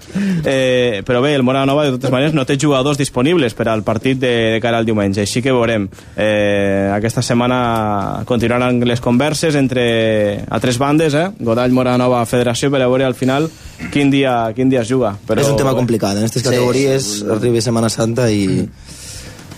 Eh, 0.44 1.02
però 1.06 1.22
bé, 1.24 1.34
el 1.34 1.42
Mora 1.46 1.64
Nova 1.68 1.86
de 1.86 1.94
totes 1.96 2.12
maneres 2.12 2.36
no 2.36 2.44
té 2.48 2.58
jugadors 2.60 2.98
disponibles 3.00 3.56
per 3.56 3.68
al 3.72 3.82
partit 3.86 4.20
de, 4.20 4.34
de 4.56 4.60
cara 4.60 4.78
al 4.80 4.88
diumenge. 4.88 5.24
Així 5.24 5.42
que 5.42 5.54
veurem. 5.56 5.88
Eh, 6.16 6.90
aquesta 6.92 7.22
setmana 7.24 8.22
continuaran 8.28 8.80
les 8.84 9.00
converses 9.00 9.56
entre 9.56 10.44
a 10.48 10.60
tres 10.60 10.78
bandes 10.78 11.14
eh? 11.14 11.28
Godall, 11.40 11.72
Mora 11.72 11.96
Nova, 12.00 12.22
Federació 12.28 12.70
per 12.70 12.82
a 12.84 12.88
veure 12.90 13.08
al 13.08 13.16
final 13.16 13.48
quin 13.92 14.10
dia, 14.12 14.52
quin 14.54 14.68
dia 14.68 14.82
es 14.84 14.90
juga. 14.90 15.14
Però, 15.26 15.40
és 15.40 15.48
un 15.48 15.56
tema 15.56 15.72
complicat, 15.76 16.16
en 16.16 16.26
aquestes 16.26 16.42
Sí, 16.42 16.48
categories 16.48 16.89
sí. 16.98 17.26
arriba 17.30 17.60
Setmana 17.62 17.88
Santa 17.92 18.30
i 18.30 18.66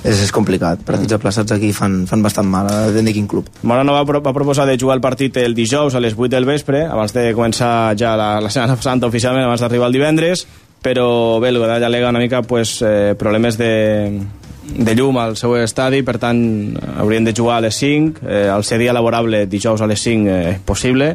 és, 0.03 0.19
és 0.27 0.33
complicat. 0.35 0.81
Partits 0.85 1.15
aplaçats 1.15 1.53
aquí 1.55 1.71
fan, 1.73 2.03
fan 2.11 2.23
bastant 2.25 2.49
mal, 2.51 2.67
depèn 2.91 3.07
de 3.07 3.13
quin 3.15 3.29
club. 3.31 3.47
Mora 3.63 3.85
Nova 3.87 4.03
pro- 4.05 4.21
va 4.25 4.33
proposar 4.35 4.67
de 4.67 4.77
jugar 4.79 4.97
el 4.99 5.05
partit 5.05 5.37
el 5.39 5.55
dijous 5.55 5.95
a 5.95 6.01
les 6.03 6.17
8 6.19 6.29
del 6.35 6.45
vespre, 6.49 6.85
abans 6.91 7.15
de 7.15 7.29
començar 7.35 7.95
ja 7.99 8.17
la, 8.19 8.41
la 8.43 8.51
Setmana 8.51 8.77
Santa 8.83 9.07
oficialment, 9.07 9.45
abans 9.47 9.63
d'arribar 9.63 9.87
el 9.89 9.97
divendres, 10.01 10.47
però 10.83 11.39
bé, 11.41 11.53
el 11.53 11.59
Godall 11.63 11.85
alega 11.87 12.11
una 12.11 12.19
mica 12.19 12.43
pues, 12.43 12.81
eh, 12.83 13.15
problemes 13.17 13.55
de, 13.59 14.19
de 14.75 14.95
llum 14.99 15.19
al 15.23 15.37
seu 15.39 15.55
estadi, 15.61 16.03
per 16.03 16.17
tant 16.19 16.43
haurien 16.99 17.23
de 17.25 17.35
jugar 17.39 17.61
a 17.61 17.67
les 17.69 17.79
5, 17.79 18.27
eh, 18.27 18.49
al 18.51 18.65
ser 18.67 18.81
dia 18.83 18.93
laborable 18.93 19.47
dijous 19.47 19.81
a 19.81 19.87
les 19.87 20.03
5 20.03 20.27
eh, 20.35 20.59
possible, 20.67 21.13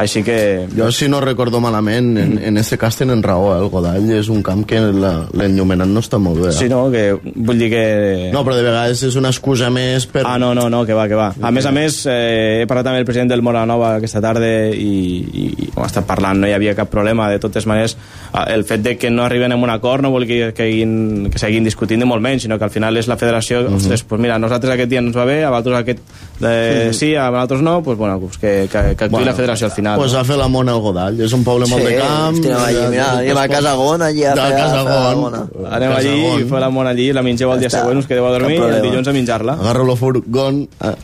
així 0.00 0.22
que... 0.26 0.66
Jo, 0.76 0.90
si 0.92 1.08
no 1.08 1.20
recordo 1.20 1.60
malament, 1.60 2.10
en, 2.18 2.38
en 2.42 2.56
este 2.58 2.78
cas 2.78 2.96
tenen 2.96 3.22
raó, 3.22 3.52
eh? 3.54 3.58
el 3.62 3.68
Godall 3.72 4.10
és 4.16 4.28
un 4.32 4.42
camp 4.42 4.64
que 4.68 4.80
la- 4.80 5.26
l'enllumenat 5.36 5.88
no 5.88 6.00
està 6.02 6.18
molt 6.18 6.40
bé. 6.40 6.48
Eh? 6.50 6.56
Sí, 6.56 6.68
no, 6.72 6.86
que 6.90 7.04
vull 7.34 7.58
dir 7.60 7.70
que... 7.72 8.30
No, 8.32 8.42
però 8.46 8.56
de 8.58 8.64
vegades 8.66 9.02
és 9.06 9.16
una 9.20 9.30
excusa 9.32 9.70
més 9.70 10.06
per... 10.10 10.24
Ah, 10.26 10.38
no, 10.40 10.52
no, 10.54 10.68
no, 10.72 10.84
que 10.88 10.94
va, 10.96 11.06
que 11.10 11.18
va. 11.18 11.30
A 11.40 11.50
més 11.52 11.66
a 11.66 11.72
més, 11.74 12.00
eh, 12.10 12.62
he 12.62 12.66
parlat 12.70 12.90
amb 12.92 13.00
el 13.00 13.06
president 13.08 13.30
del 13.34 13.42
Mora 13.42 13.66
Nova 13.68 13.94
aquesta 13.98 14.20
tarda 14.24 14.48
i, 14.70 14.90
i, 15.20 15.46
i 15.66 15.70
ha 15.76 15.86
estat 15.86 16.06
parlant, 16.08 16.40
no 16.42 16.48
hi 16.50 16.56
havia 16.56 16.74
cap 16.78 16.90
problema. 16.92 17.28
De 17.30 17.38
totes 17.42 17.66
maneres, 17.70 17.96
Ah, 18.32 18.44
el 18.54 18.62
fet 18.62 18.78
de 18.84 18.92
que 18.96 19.08
no 19.10 19.24
arriben 19.24 19.50
a 19.50 19.56
un 19.58 19.70
acord 19.72 20.04
no 20.04 20.12
vol 20.14 20.22
que, 20.24 20.52
que, 20.54 20.62
hagin, 20.62 21.26
que 21.32 21.38
seguin 21.42 21.64
discutint 21.66 21.98
de 21.98 22.06
molt 22.06 22.22
menys, 22.22 22.44
sinó 22.44 22.60
que 22.60 22.64
al 22.68 22.70
final 22.70 22.94
és 22.96 23.08
la 23.10 23.16
federació, 23.18 23.64
Mhm. 23.64 23.74
ostres, 23.74 24.04
pues 24.06 24.20
mira, 24.22 24.36
a 24.36 24.38
nosaltres 24.38 24.70
aquest 24.70 24.88
dia 24.88 25.00
ens 25.02 25.16
va 25.16 25.24
bé, 25.26 25.40
a 25.42 25.50
vosaltres 25.50 25.80
aquest 25.80 25.98
eh, 26.46 26.90
sí, 26.94 27.16
a 27.16 27.28
vosaltres 27.30 27.60
no, 27.60 27.82
pues 27.82 27.98
bueno, 27.98 28.20
pues 28.20 28.38
que, 28.38 28.68
que, 28.70 28.94
que 28.94 29.04
actuï 29.08 29.24
la 29.26 29.34
federació 29.34 29.66
al 29.66 29.72
final. 29.72 29.89
Pues 29.96 30.14
a 30.14 30.22
fer 30.24 30.36
la 30.38 30.48
mona 30.48 30.72
al 30.72 30.80
Godall. 30.84 31.20
És 31.24 31.32
un 31.36 31.44
poble 31.44 31.66
molt 31.70 31.84
de 31.84 31.96
camp. 31.98 32.36
hòstia, 32.36 32.56
allí, 32.66 32.82
mira, 32.90 33.10
anem 33.18 33.38
a 33.38 33.46
Casa 33.48 33.74
Gon, 33.74 34.02
allí 34.02 34.24
a 34.24 34.34
fer, 34.34 34.44
a 34.44 34.50
Casa 34.56 34.82
fer 34.84 34.84
la 34.84 35.12
Gon. 35.14 35.20
bona. 35.22 35.42
Anem 35.76 35.92
allí 35.96 36.14
i 36.40 36.48
la 36.60 36.70
mona 36.70 36.90
allí, 36.90 37.12
la 37.12 37.22
mengeu 37.22 37.52
el 37.52 37.60
dia 37.60 37.70
següent, 37.70 37.98
us 37.98 38.06
quedeu 38.06 38.26
a 38.26 38.32
dormir 38.34 38.58
i 38.58 38.62
el 38.62 38.82
dilluns 38.82 39.08
a 39.08 39.12
menjar-la. 39.12 39.58
Agarro 39.60 39.86
el 39.90 39.96
furgón. 39.98 40.68
Ah. 40.80 40.94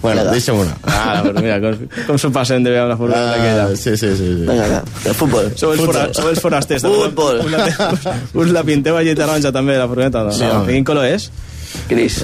bueno, 0.00 0.24
deixa'm 0.30 0.58
una. 0.62 0.76
Ah, 0.88 1.20
però 1.24 1.42
mira, 1.44 1.58
com, 1.60 1.76
com 2.06 2.18
s'ho 2.18 2.30
passen 2.32 2.64
de 2.64 2.72
amb 2.80 2.88
la 2.88 2.96
furgoneta 2.96 3.34
aquella. 3.36 3.64
Ah, 3.68 3.76
sí, 3.76 3.96
sí, 3.96 4.12
sí. 4.16 4.16
sí. 4.16 4.46
Vinga, 4.48 4.68
va, 4.72 4.82
el 5.04 5.14
futbol. 5.18 5.50
Sou 5.60 5.74
els, 5.74 5.84
fora, 5.84 6.06
sou 6.16 6.30
els 6.32 6.40
forasters. 6.40 6.86
Futbol. 6.86 7.42
Us 7.44 7.52
la, 7.52 7.90
us, 8.32 8.52
la 8.54 8.64
pinteu 8.64 8.96
allí 8.96 9.14
taronja 9.18 9.52
també, 9.52 9.76
la 9.76 9.88
furgoneta? 9.90 10.24
No? 10.24 10.32
Sí, 10.36 10.46
no. 10.48 10.64
Quin 10.68 10.84
color 10.88 11.10
és? 11.10 11.28
Gris. 11.88 12.22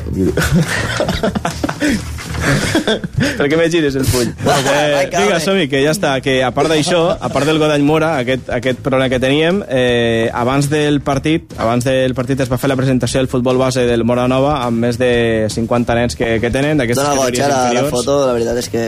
Per 3.38 3.46
què 3.48 3.56
me 3.58 3.68
gires 3.70 3.96
el 3.98 4.04
full? 4.08 4.28
Eh, 4.68 5.08
vinga, 5.12 5.38
som 5.40 5.56
que 5.70 5.80
ja 5.82 5.92
està, 5.94 6.10
que 6.22 6.38
a 6.44 6.50
part 6.54 6.68
d'això, 6.70 7.00
a 7.20 7.28
part 7.32 7.46
del 7.48 7.58
Godall 7.60 7.82
Mora, 7.86 8.10
aquest, 8.22 8.48
aquest 8.52 8.80
problema 8.84 9.08
que 9.10 9.18
teníem, 9.22 9.60
eh, 9.68 10.28
abans 10.34 10.68
del 10.70 11.00
partit, 11.04 11.52
abans 11.58 11.84
del 11.86 12.14
partit 12.16 12.40
es 12.44 12.50
va 12.50 12.58
fer 12.60 12.68
la 12.70 12.76
presentació 12.78 13.20
del 13.22 13.28
futbol 13.30 13.58
base 13.60 13.84
del 13.88 14.04
Mora 14.08 14.26
Nova 14.30 14.58
amb 14.66 14.82
més 14.84 14.98
de 15.00 15.46
50 15.52 15.96
nens 15.98 16.16
que, 16.18 16.34
que 16.42 16.50
tenen 16.54 16.78
d'aquestes 16.80 17.06
categories 17.06 17.44
la 17.48 17.60
inferiors 17.62 17.92
foto, 17.94 18.18
la 18.26 18.34
veritat 18.36 18.60
és 18.62 18.70
que 18.72 18.84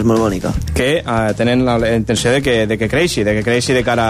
és 0.00 0.04
molt 0.06 0.22
bonica. 0.22 0.52
que 0.74 0.90
eh, 1.00 1.32
tenen 1.38 1.64
la, 1.66 1.78
la 1.82 1.94
intenció 1.96 2.32
de 2.34 2.42
que, 2.44 2.58
de 2.70 2.78
que 2.78 2.88
creixi, 2.88 3.24
de 3.26 3.36
que 3.38 3.42
creixi 3.46 3.72
de 3.76 3.84
cara, 3.86 4.08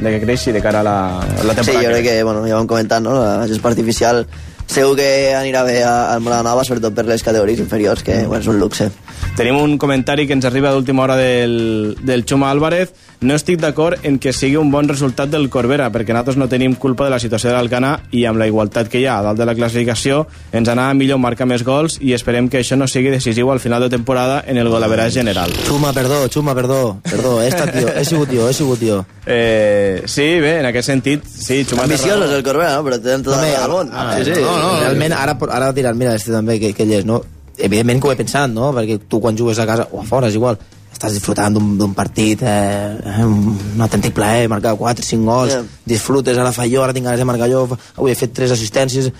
de 0.00 0.10
que 0.16 0.20
creixi 0.26 0.52
de 0.52 0.62
cara 0.64 0.80
a 0.80 0.86
la, 0.86 0.98
a 1.20 1.44
la 1.44 1.54
Sí, 1.56 1.62
temporada. 1.62 1.80
jo 1.80 1.88
que 1.88 1.94
crec 1.94 2.04
que, 2.10 2.22
bueno, 2.22 2.46
ja 2.48 2.58
ho 2.58 2.60
hem 2.64 2.70
comentat, 2.70 3.02
no? 3.02 3.16
La 3.22 3.46
gespa 3.48 3.70
artificial 3.72 4.26
segur 4.66 4.96
que 4.96 5.32
anirà 5.34 5.62
bé 5.64 5.82
a- 5.84 6.12
al 6.14 6.20
Mola 6.20 6.42
Nova, 6.42 6.64
sobretot 6.64 6.94
per 6.94 7.04
les 7.06 7.22
categories 7.22 7.58
inferiors, 7.60 8.02
que 8.02 8.26
bueno, 8.26 8.40
és 8.42 8.46
un 8.48 8.58
luxe. 8.58 8.90
Tenim 9.36 9.56
un 9.56 9.76
comentari 9.78 10.26
que 10.26 10.32
ens 10.32 10.44
arriba 10.44 10.70
d'última 10.72 11.02
hora 11.04 11.16
del, 11.16 11.96
del 12.02 12.24
Xuma 12.24 12.50
Álvarez. 12.50 12.92
No 13.20 13.34
estic 13.34 13.58
d'acord 13.60 13.96
en 14.04 14.18
que 14.18 14.32
sigui 14.32 14.56
un 14.56 14.70
bon 14.70 14.88
resultat 14.88 15.30
del 15.32 15.48
Corbera, 15.48 15.90
perquè 15.92 16.12
nosaltres 16.12 16.36
no 16.36 16.48
tenim 16.48 16.74
culpa 16.76 17.04
de 17.04 17.10
la 17.10 17.18
situació 17.18 17.48
de 17.48 17.54
l'Alcana 17.56 17.94
i 18.12 18.26
amb 18.28 18.38
la 18.38 18.46
igualtat 18.46 18.88
que 18.92 19.00
hi 19.00 19.06
ha 19.06 19.18
a 19.18 19.22
dalt 19.22 19.38
de 19.40 19.46
la 19.48 19.54
classificació 19.54 20.26
ens 20.52 20.68
anava 20.68 20.92
millor 20.94 21.18
marcar 21.18 21.46
més 21.48 21.64
gols 21.64 21.96
i 22.00 22.12
esperem 22.12 22.48
que 22.52 22.60
això 22.60 22.76
no 22.76 22.86
sigui 22.86 23.08
decisiu 23.10 23.50
al 23.52 23.60
final 23.60 23.80
de 23.82 23.88
temporada 23.88 24.42
en 24.46 24.58
el 24.58 24.68
golaverat 24.68 25.12
general. 25.12 25.50
Xuma, 25.66 25.92
perdó, 25.96 26.26
Xuma, 26.28 26.54
perdó. 26.54 26.98
Perdó, 27.08 27.40
he 27.42 27.48
estat 27.48 27.72
jo, 27.74 27.88
he 27.88 28.04
sigut 28.04 28.28
jo, 28.32 28.48
he 28.48 28.52
sigut 28.54 28.80
jo. 28.84 29.04
Eh, 29.28 30.02
sí, 30.06 30.22
bé, 30.38 30.60
en 30.60 30.66
aquest 30.66 30.86
sentit, 30.86 31.24
sí, 31.26 31.64
Xuma... 31.66 31.82
és 31.90 32.04
el 32.06 32.42
Corbera, 32.46 32.76
no? 32.76 32.84
Però 32.86 33.00
tenen 33.02 33.24
tota 33.26 33.40
la 33.42 33.66
raó 33.66 33.80
del 33.82 33.88
món. 33.88 33.90
ah, 33.92 34.14
sí, 34.22 34.30
sí. 34.32 34.40
No, 34.40 34.52
no, 34.62 34.70
realment, 34.80 35.12
ara, 35.16 35.36
ara 35.50 35.72
diran, 35.76 35.96
mira, 35.98 36.14
este 36.14 36.32
també, 36.32 36.58
que, 36.62 36.72
que 36.76 36.82
ell 36.86 36.92
és, 37.00 37.04
no? 37.08 37.22
Evidentment 37.56 38.00
que 38.02 38.08
ho 38.08 38.12
he 38.12 38.16
pensat, 38.18 38.50
no? 38.52 38.72
Perquè 38.76 38.98
tu 39.08 39.20
quan 39.20 39.36
jugues 39.38 39.58
a 39.58 39.66
casa 39.68 39.88
o 39.92 40.00
a 40.02 40.04
fora 40.04 40.28
és 40.28 40.34
igual, 40.36 40.58
estàs 40.96 41.12
disfrutant 41.12 41.52
d'un 41.52 41.76
d'un 41.76 41.92
partit, 41.94 42.40
eh, 42.42 42.96
eh, 43.04 43.24
un 43.24 43.80
autèntic 43.84 44.14
plaer, 44.16 44.48
marcar 44.48 44.74
4, 44.76 45.04
5 45.04 45.24
gols, 45.28 45.52
Yeah. 45.52 45.64
disfrutes, 45.84 46.38
ara 46.38 46.52
fa 46.52 46.64
jo, 46.68 46.82
ara 46.82 46.92
tinc 46.96 47.04
ganes 47.04 47.20
de 47.20 47.24
marcar 47.28 47.48
jo, 47.52 47.66
avui 47.96 48.10
he 48.12 48.14
fet 48.16 48.32
3 48.32 48.50
assistències... 48.52 49.10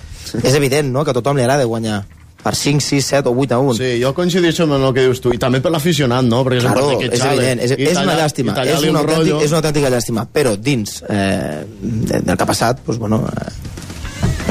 és 0.43 0.55
evident, 0.55 0.89
no?, 0.93 1.05
que 1.05 1.11
a 1.13 1.15
tothom 1.17 1.37
li 1.37 1.43
agrada 1.45 1.65
guanyar 1.69 2.05
per 2.43 2.55
5, 2.55 2.81
6, 2.81 3.05
7 3.05 3.29
o 3.29 3.33
8 3.43 3.55
a 3.57 3.59
1. 3.59 3.75
Sí, 3.77 3.89
jo 4.03 4.13
coincideixo 4.15 4.63
amb 4.65 4.77
el 4.79 4.93
que 4.95 5.03
dius 5.09 5.21
tu, 5.21 5.33
i 5.35 5.39
també 5.43 5.59
per 5.61 5.73
l'aficionat, 5.75 6.25
no? 6.25 6.45
Perquè 6.47 6.61
és 6.61 6.65
un 6.65 6.71
Claro, 6.73 6.87
partit 6.93 7.11
que 7.11 7.17
és 7.17 7.21
xale. 7.23 7.35
evident, 7.41 7.61
és, 7.65 7.71
és 7.91 7.99
una 8.05 8.15
llàstima, 8.21 8.55
és 8.63 8.83
una, 8.87 8.91
un 8.91 8.97
autèntic, 9.03 9.41
és 9.43 9.51
una 9.51 9.59
autèntica 9.65 9.91
llàstima, 9.91 10.27
però 10.33 10.53
dins 10.57 11.03
eh, 11.09 11.65
de, 11.83 12.21
del 12.21 12.37
que 12.37 12.43
ha 12.45 12.47
passat, 12.53 12.85
doncs, 12.87 12.99
bueno, 13.03 13.25
eh, 13.27 13.51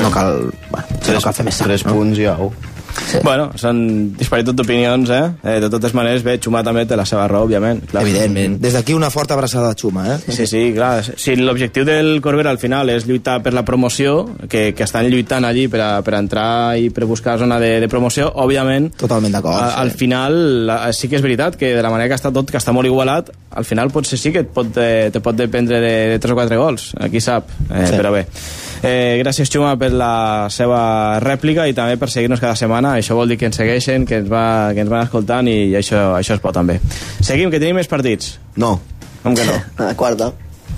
no 0.06 0.14
cal, 0.14 0.40
bueno, 0.72 0.88
potser 0.96 1.18
no 1.20 1.26
cal 1.28 1.34
fer 1.42 1.50
més 1.50 1.60
sang, 1.60 1.68
Tres 1.74 1.86
no? 1.90 1.98
punts 1.98 2.22
i 2.22 2.30
au. 2.32 2.54
Sí. 2.96 3.20
Bueno, 3.26 3.50
són 3.60 3.80
disparitat 4.16 4.56
d'opinions, 4.56 5.10
eh? 5.12 5.24
eh? 5.44 5.56
De 5.60 5.68
totes 5.70 5.92
maneres, 5.98 6.22
bé, 6.24 6.38
Xuma 6.40 6.62
també 6.64 6.86
té 6.88 6.96
la 6.96 7.04
seva 7.06 7.26
raó, 7.28 7.44
òbviament. 7.44 7.82
Clar. 7.92 8.06
Evidentment. 8.06 8.54
Des 8.64 8.72
d'aquí 8.78 8.94
una 8.96 9.10
forta 9.12 9.36
abraçada 9.36 9.74
a 9.74 9.76
Xuma, 9.76 10.06
eh? 10.14 10.32
Sí, 10.32 10.46
sí, 10.48 10.62
clar. 10.74 11.04
Si 11.04 11.36
l'objectiu 11.36 11.84
del 11.84 12.22
Corbera 12.24 12.54
al 12.56 12.58
final 12.62 12.88
és 12.94 13.04
lluitar 13.06 13.42
per 13.44 13.52
la 13.54 13.66
promoció, 13.68 14.14
que, 14.48 14.70
que 14.74 14.88
estan 14.88 15.10
lluitant 15.12 15.44
allí 15.44 15.68
per 15.68 15.82
a, 15.84 15.90
per 16.08 16.16
a 16.16 16.22
entrar 16.24 16.48
i 16.80 16.88
per 16.96 17.04
buscar 17.10 17.36
zona 17.42 17.60
de, 17.60 17.82
de 17.84 17.90
promoció, 17.92 18.30
òbviament... 18.32 18.94
Totalment 19.04 19.36
d'acord. 19.36 19.60
a- 19.60 19.76
Al 19.84 19.92
final, 19.92 20.40
la, 20.72 20.80
sí 20.96 21.12
que 21.12 21.20
és 21.20 21.26
veritat 21.26 21.60
que 21.60 21.74
de 21.76 21.84
la 21.84 21.92
manera 21.92 22.14
que 22.14 22.22
està 22.22 22.32
tot, 22.32 22.48
que 22.48 22.62
està 22.64 22.72
molt 22.72 22.88
igualat, 22.88 23.34
al 23.60 23.68
final 23.68 23.92
potser 23.92 24.16
sí 24.18 24.32
que 24.32 24.46
et 24.48 24.56
pot, 24.56 24.72
eh, 24.80 25.10
te 25.12 25.20
pot 25.20 25.36
dependre 25.36 25.84
de, 25.84 25.94
de 26.16 26.24
3 26.24 26.32
o 26.32 26.40
4 26.40 26.64
gols, 26.64 26.94
aquí 27.04 27.20
sap, 27.20 27.52
eh, 27.74 27.90
Sí. 27.92 28.00
però 28.00 28.16
bé. 28.16 28.24
Eh, 28.86 29.18
gràcies, 29.18 29.50
Xuma, 29.50 29.72
per 29.82 29.90
la 29.98 30.46
seva 30.54 31.18
rèplica 31.24 31.66
i 31.66 31.74
també 31.74 31.98
per 31.98 32.10
seguir-nos 32.14 32.42
cada 32.44 32.54
setmana. 32.60 32.94
Això 33.00 33.18
vol 33.18 33.32
dir 33.32 33.40
que 33.42 33.48
ens 33.50 33.58
segueixen, 33.58 34.06
que 34.06 34.20
ens, 34.22 34.30
va, 34.30 34.74
que 34.78 34.84
ens 34.84 34.92
van 34.92 35.08
escoltant 35.08 35.50
i 35.50 35.74
això, 35.80 36.12
això 36.20 36.38
es 36.38 36.44
pot 36.44 36.54
també. 36.54 36.78
Seguim, 37.20 37.50
que 37.50 37.58
tenim 37.62 37.80
més 37.82 37.90
partits. 37.90 38.36
No. 38.62 38.76
Com 39.24 39.34
que 39.34 39.46
no? 39.48 39.56
A 39.82 39.88
la 39.90 39.96
quarta. 39.98 40.30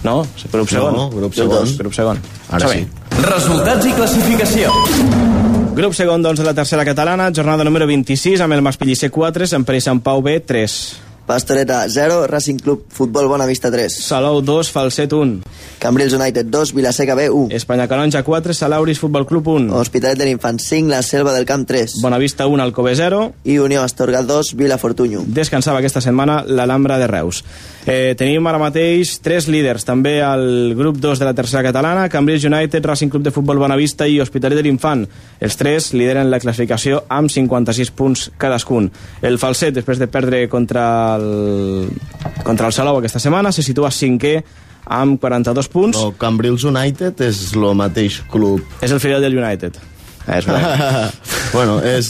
No? 0.05 0.21
Grup 0.53 0.69
segon? 0.71 0.95
No, 0.95 1.09
grup 1.11 1.35
segon. 1.35 1.67
Grup 1.81 1.95
segon. 1.97 2.21
Ara 2.53 2.69
sí. 2.71 2.85
Resultats 3.17 3.89
i 3.89 3.95
classificació. 3.97 4.71
Grup 5.77 5.93
segon, 5.93 6.23
doncs, 6.23 6.39
de 6.39 6.45
la 6.47 6.55
tercera 6.57 6.85
catalana, 6.87 7.27
jornada 7.35 7.65
número 7.67 7.85
26, 7.89 8.39
amb 8.41 8.55
el 8.55 8.63
Maspellicer 8.65 9.11
4, 9.11 9.49
Sant 9.51 9.65
Pere 9.67 9.81
i 9.81 9.83
Sant 9.83 9.99
Pau 10.05 10.23
B 10.25 10.39
3. 10.39 10.77
Pastoreta 11.27 11.83
0, 11.89 12.25
Racing 12.25 12.57
Club 12.57 12.85
Futbol 12.87 13.27
Bonavista 13.27 13.69
3. 13.69 13.91
Salou 13.91 14.41
2, 14.41 14.71
Falset 14.71 15.11
1. 15.11 15.41
Cambrils 15.77 16.13
United 16.13 16.45
2, 16.45 16.73
Vilaseca 16.73 17.15
B 17.15 17.29
1. 17.29 17.51
Espanya 17.51 17.87
Canonja 17.87 18.23
4, 18.23 18.53
Salauris 18.53 18.97
Futbol 18.97 19.25
Club 19.27 19.45
1. 19.45 19.73
Hospitalet 19.75 20.17
de 20.17 20.25
l'Infant 20.25 20.57
5, 20.57 20.87
La 20.87 21.03
Selva 21.03 21.33
del 21.33 21.45
Camp 21.45 21.67
3. 21.67 21.99
Bonavista 22.01 22.47
1, 22.47 22.63
Alcobé 22.63 22.95
0. 22.95 23.33
I 23.43 23.59
Unió 23.59 23.83
Astorga 23.83 24.23
2, 24.23 24.55
Vila 24.55 24.77
Fortunyo. 24.77 25.25
Descansava 25.27 25.83
aquesta 25.83 25.99
setmana 25.99 26.45
l'Alhambra 26.47 26.97
de 26.97 27.07
Reus. 27.11 27.43
Eh, 27.87 28.15
tenim 28.19 28.47
ara 28.47 28.59
mateix 28.59 29.13
tres 29.23 29.45
líders, 29.47 29.85
també 29.87 30.17
al 30.23 30.73
grup 30.75 30.97
2 30.99 31.19
de 31.19 31.27
la 31.27 31.35
tercera 31.35 31.61
catalana, 31.63 32.09
Cambrils 32.11 32.43
United, 32.43 32.83
Racing 32.83 33.11
Club 33.11 33.23
de 33.23 33.31
Futbol 33.31 33.59
Bonavista 33.59 34.07
i 34.07 34.19
Hospitalet 34.19 34.59
de 34.59 34.65
l'Infant. 34.65 35.05
Els 35.39 35.55
tres 35.55 35.93
lideren 35.93 36.31
la 36.31 36.39
classificació 36.39 37.03
amb 37.07 37.31
56 37.31 37.91
punts 37.95 38.29
cadascun. 38.37 38.89
El 39.21 39.39
Falset, 39.39 39.75
després 39.75 39.99
de 39.99 40.07
perdre 40.11 40.47
contra 40.51 41.16
el, 41.17 41.89
contra 42.47 42.69
el 42.69 42.73
Salou 42.77 43.01
aquesta 43.01 43.19
setmana, 43.23 43.51
se 43.51 43.65
situa 43.65 43.91
cinquè 43.93 44.37
amb 44.87 45.19
42 45.19 45.67
punts. 45.73 45.99
No, 45.99 46.13
Cambrils 46.15 46.63
United 46.69 47.19
és 47.27 47.43
el 47.57 47.67
mateix 47.75 48.21
club. 48.31 48.63
És 48.81 48.93
el 48.95 49.01
filial 49.03 49.21
del 49.25 49.35
United. 49.37 49.75
Eh, 50.27 50.37
és 50.39 50.47
bueno, 51.55 51.77
és... 51.87 52.09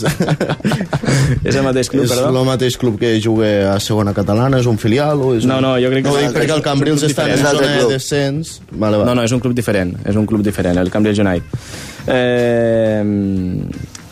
és 1.48 1.56
el 1.56 1.64
mateix 1.66 1.90
club, 1.94 2.06
és 2.08 2.14
perdó? 2.14 2.30
el 2.32 2.48
mateix 2.48 2.78
club 2.82 2.98
que 2.98 3.12
juga 3.22 3.74
a 3.76 3.80
segona 3.84 4.14
catalana, 4.18 4.58
és 4.62 4.66
un 4.70 4.80
filial 4.82 5.22
o 5.22 5.36
és 5.38 5.46
No, 5.46 5.60
un... 5.60 5.68
no, 5.68 5.76
jo 5.82 5.92
crec 5.94 6.06
que 6.06 6.10
no, 6.10 6.18
és 6.18 6.26
dic 6.26 6.38
perquè 6.38 6.50
és 6.50 6.56
el 6.56 6.64
Cambrils 6.66 7.06
està 7.06 7.28
en 7.30 7.38
zona 7.44 7.68
És 7.76 7.84
de 7.84 7.92
descens. 7.94 8.56
Vale, 8.72 8.98
va. 9.04 9.06
No, 9.06 9.14
no, 9.18 9.26
és 9.28 9.36
un 9.38 9.42
club 9.44 9.54
diferent, 9.58 9.94
és 10.06 10.18
un 10.18 10.26
club 10.30 10.42
diferent, 10.46 10.82
el 10.82 10.90
Cambridge 10.94 11.22
United. 11.22 11.46
Eh, 12.10 13.04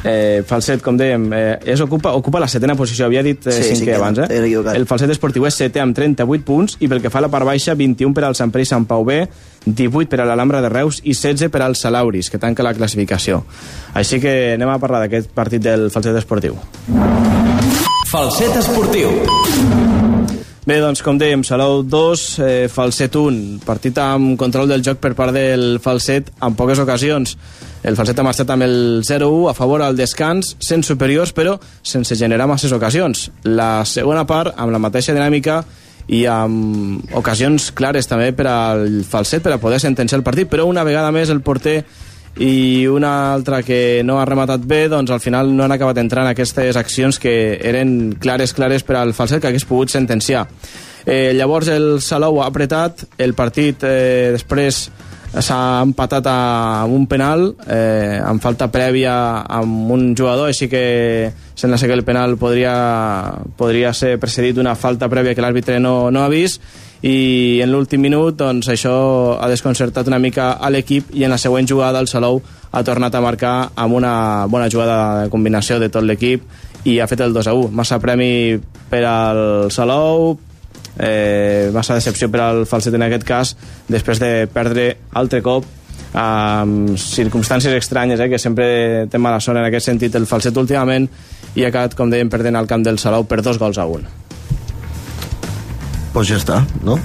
eh, 0.05 0.43
Falset, 0.47 0.81
com 0.85 0.97
dèiem, 0.97 1.25
eh, 1.33 1.73
és 1.73 1.81
ocupa, 1.81 2.13
ocupa 2.15 2.39
la 2.39 2.47
setena 2.51 2.75
posició, 2.77 3.07
havia 3.07 3.23
dit 3.25 3.47
eh, 3.47 3.51
Sí, 3.51 3.71
cinquè 3.71 3.79
cinquena, 3.81 3.97
abans, 3.97 4.21
eh? 4.23 4.77
El 4.77 4.87
Falset 4.89 5.11
esportiu 5.11 5.47
és 5.49 5.57
setè 5.57 5.81
amb 5.83 5.95
38 5.97 6.45
punts 6.45 6.77
i 6.79 6.89
pel 6.91 7.01
que 7.03 7.11
fa 7.13 7.19
a 7.19 7.25
la 7.25 7.31
part 7.33 7.47
baixa, 7.47 7.75
21 7.75 8.13
per 8.15 8.27
al 8.27 8.37
Sant 8.37 8.53
Pere 8.53 8.65
i 8.65 8.69
Sant 8.69 8.87
Pau 8.89 9.05
B, 9.07 9.23
18 9.65 10.11
per 10.11 10.21
a 10.21 10.29
l'Alhambra 10.29 10.61
de 10.61 10.69
Reus 10.69 11.01
i 11.03 11.15
16 11.17 11.49
per 11.51 11.63
al 11.65 11.75
Salauris, 11.75 12.29
que 12.29 12.41
tanca 12.41 12.63
la 12.63 12.75
classificació. 12.77 13.43
Així 13.93 14.21
que 14.21 14.55
anem 14.55 14.69
a 14.69 14.79
parlar 14.79 15.05
d'aquest 15.05 15.33
partit 15.33 15.63
del 15.65 15.89
Falset 15.93 16.21
esportiu. 16.21 16.59
Falset 18.11 18.61
esportiu. 18.61 19.09
Bé, 20.65 20.79
doncs, 20.81 21.03
com 21.05 21.17
dèiem, 21.21 21.43
Salou 21.45 21.83
2, 21.85 22.21
eh, 22.41 22.67
Falset 22.73 23.13
1. 23.13 23.59
Partit 23.65 23.97
amb 24.01 24.33
control 24.37 24.71
del 24.71 24.81
joc 24.81 24.97
per 24.97 25.11
part 25.13 25.33
del 25.35 25.77
Falset 25.77 26.31
en 26.41 26.55
poques 26.57 26.81
ocasions. 26.81 27.35
El 27.85 27.93
Falset 27.93 28.17
ha 28.17 28.25
marxat 28.25 28.49
amb 28.49 28.65
el 28.65 29.03
0-1 29.05 29.51
a 29.51 29.53
favor 29.53 29.83
al 29.85 29.97
descans, 29.97 30.55
sent 30.57 30.81
superiors, 30.83 31.35
però 31.37 31.59
sense 31.85 32.17
generar 32.17 32.47
masses 32.49 32.73
ocasions. 32.73 33.29
La 33.45 33.85
segona 33.85 34.25
part, 34.25 34.55
amb 34.57 34.73
la 34.73 34.81
mateixa 34.81 35.13
dinàmica 35.13 35.59
i 36.07 36.23
amb 36.29 37.13
ocasions 37.17 37.69
clares 37.77 38.09
també 38.09 38.31
per 38.33 38.47
al 38.49 39.03
Falset 39.05 39.45
per 39.45 39.53
a 39.53 39.61
poder 39.61 39.79
sentenciar 39.83 40.19
el 40.19 40.25
partit, 40.25 40.49
però 40.49 40.65
una 40.65 40.85
vegada 40.85 41.13
més 41.13 41.29
el 41.29 41.43
porter 41.45 41.83
i 42.41 42.87
una 42.89 43.33
altra 43.33 43.61
que 43.63 44.01
no 44.03 44.17
ha 44.19 44.25
rematat 44.25 44.65
bé, 44.65 44.87
doncs 44.91 45.13
al 45.13 45.21
final 45.23 45.53
no 45.55 45.63
han 45.63 45.71
acabat 45.71 46.01
entrant 46.01 46.27
aquestes 46.27 46.75
accions 46.75 47.21
que 47.21 47.55
eren 47.61 48.15
clares, 48.19 48.53
clares 48.53 48.83
per 48.83 48.97
al 48.99 49.13
falset 49.15 49.41
que 49.41 49.53
hagués 49.53 49.69
pogut 49.69 49.93
sentenciar. 49.93 50.47
Eh, 51.05 51.31
llavors 51.37 51.69
el 51.69 52.01
Salou 52.01 52.41
ha 52.41 52.49
apretat, 52.49 53.05
el 53.21 53.37
partit 53.37 53.85
eh, 53.85 54.33
després 54.33 54.87
s'ha 55.41 55.81
empatat 55.83 56.25
a- 56.27 56.85
un 56.87 57.05
penal 57.07 57.55
eh, 57.67 58.19
amb 58.23 58.41
falta 58.41 58.69
prèvia 58.71 59.41
amb 59.47 59.91
un 59.91 60.15
jugador, 60.15 60.47
així 60.49 60.69
que 60.69 61.31
sembla 61.55 61.77
que 61.77 61.93
el 61.93 62.03
penal 62.03 62.37
podria, 62.37 63.33
podria 63.57 63.93
ser 63.93 64.17
precedit 64.19 64.55
d'una 64.55 64.75
falta 64.75 65.09
prèvia 65.09 65.35
que 65.35 65.41
l'àrbitre 65.43 65.79
no, 65.79 66.11
no 66.11 66.23
ha 66.23 66.29
vist 66.29 66.61
i 67.05 67.59
en 67.61 67.69
l'últim 67.71 68.01
minut 68.01 68.35
doncs, 68.39 68.67
això 68.71 69.37
ha 69.39 69.49
desconcertat 69.51 70.07
una 70.07 70.19
mica 70.19 70.53
a 70.53 70.69
l'equip 70.71 71.11
i 71.13 71.23
en 71.27 71.31
la 71.31 71.37
següent 71.37 71.67
jugada 71.67 71.99
el 71.99 72.07
Salou 72.07 72.41
ha 72.71 72.83
tornat 72.83 73.13
a 73.15 73.21
marcar 73.21 73.69
amb 73.75 73.93
una 73.99 74.45
bona 74.49 74.69
jugada 74.71 75.23
de 75.23 75.29
combinació 75.29 75.77
de 75.79 75.89
tot 75.89 76.03
l'equip 76.03 76.43
i 76.85 76.99
ha 76.99 77.07
fet 77.07 77.21
el 77.25 77.33
2 77.33 77.47
a 77.47 77.53
1. 77.53 77.69
Massa 77.73 77.97
premi 77.99 78.59
per 78.89 79.03
al 79.09 79.71
Salou, 79.71 80.35
eh, 80.99 81.71
massa 81.73 81.97
decepció 81.97 82.29
per 82.31 82.41
al 82.41 82.65
falset 82.69 82.93
en 82.93 83.05
aquest 83.07 83.25
cas, 83.27 83.55
després 83.87 84.21
de 84.21 84.31
perdre 84.51 84.91
altre 85.13 85.41
cop 85.45 85.65
amb 86.15 86.95
circumstàncies 86.99 87.75
estranyes, 87.75 88.19
eh, 88.19 88.29
que 88.31 88.39
sempre 88.39 89.07
té 89.11 89.19
mala 89.19 89.41
sort 89.43 89.59
en 89.59 89.67
aquest 89.67 89.91
sentit 89.91 90.15
el 90.15 90.27
falset 90.29 90.55
últimament 90.57 91.09
i 91.55 91.63
ha 91.63 91.71
acabat, 91.71 91.95
com 91.95 92.11
dèiem, 92.11 92.31
perdent 92.31 92.55
al 92.55 92.67
camp 92.67 92.83
del 92.83 92.99
Salou 92.99 93.27
per 93.27 93.41
dos 93.43 93.59
gols 93.59 93.77
a 93.79 93.85
un. 93.87 94.07
Pues 96.15 96.29
ja 96.31 96.39
està, 96.39 96.61
no? 96.83 96.97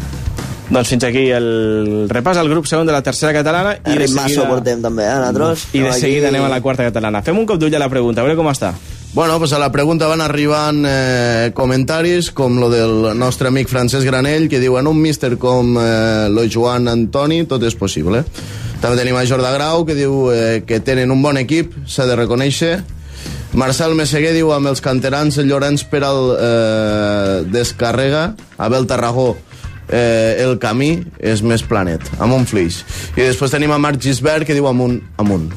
Doncs 0.70 0.92
fins 0.92 1.02
aquí 1.02 1.24
el 1.34 2.06
repàs 2.10 2.38
al 2.38 2.48
grup 2.50 2.68
segon 2.70 2.86
de 2.86 2.94
la 2.94 3.02
tercera 3.02 3.32
catalana 3.34 3.74
i 3.74 3.96
de 3.98 4.06
seguida, 4.06 4.46
portem 4.46 4.82
també, 4.84 5.02
eh, 5.02 5.16
nosaltres. 5.18 5.66
i 5.74 5.82
de 5.82 5.92
seguida 5.98 6.30
anem 6.30 6.46
a 6.46 6.52
la 6.52 6.60
quarta 6.62 6.86
catalana. 6.86 7.22
Fem 7.26 7.38
un 7.38 7.46
cop 7.46 7.58
d'ull 7.58 7.74
a 7.74 7.82
la 7.82 7.88
pregunta, 7.90 8.22
a 8.22 8.24
veure 8.24 8.38
com 8.38 8.46
està. 8.46 8.70
Bueno, 9.12 9.38
pues 9.40 9.52
a 9.52 9.58
la 9.58 9.72
pregunta 9.72 10.06
van 10.06 10.20
arribant 10.20 10.84
eh, 10.86 11.50
comentaris 11.52 12.30
com 12.30 12.60
lo 12.60 12.68
del 12.70 13.18
nostre 13.18 13.48
amic 13.48 13.66
Francesc 13.66 14.06
Granell 14.06 14.46
que 14.48 14.60
diu 14.62 14.76
en 14.78 14.86
un 14.86 15.00
míster 15.02 15.34
com 15.36 15.74
eh, 15.82 16.28
lo 16.30 16.44
Joan 16.46 16.86
Antoni 16.86 17.42
tot 17.50 17.66
és 17.66 17.74
possible. 17.74 18.22
També 18.78 18.94
tenim 19.00 19.18
a 19.18 19.24
Jordi 19.26 19.50
Grau 19.56 19.82
que 19.88 19.96
diu 19.98 20.30
eh, 20.30 20.62
que 20.62 20.78
tenen 20.78 21.10
un 21.10 21.26
bon 21.26 21.40
equip, 21.42 21.74
s'ha 21.90 22.06
de 22.06 22.14
reconèixer. 22.22 22.76
Marcel 23.58 23.96
Messeguer 23.98 24.30
diu 24.36 24.54
amb 24.54 24.70
els 24.70 24.80
canterans 24.80 25.40
el 25.42 25.50
Llorenç 25.50 25.88
Peral 25.90 26.30
eh, 26.36 27.34
descarrega, 27.50 28.36
Abel 28.62 28.86
Tarragó 28.86 29.32
eh, 29.90 30.38
el 30.38 30.54
camí 30.62 31.00
és 31.18 31.42
més 31.42 31.66
planet, 31.66 32.06
amunt 32.22 32.46
flix. 32.46 32.84
I 33.18 33.26
després 33.26 33.50
tenim 33.50 33.74
a 33.74 33.82
Marc 33.82 33.98
Gisbert 34.06 34.46
que 34.46 34.54
diu 34.54 34.70
amunt, 34.70 35.00
amunt. 35.18 35.50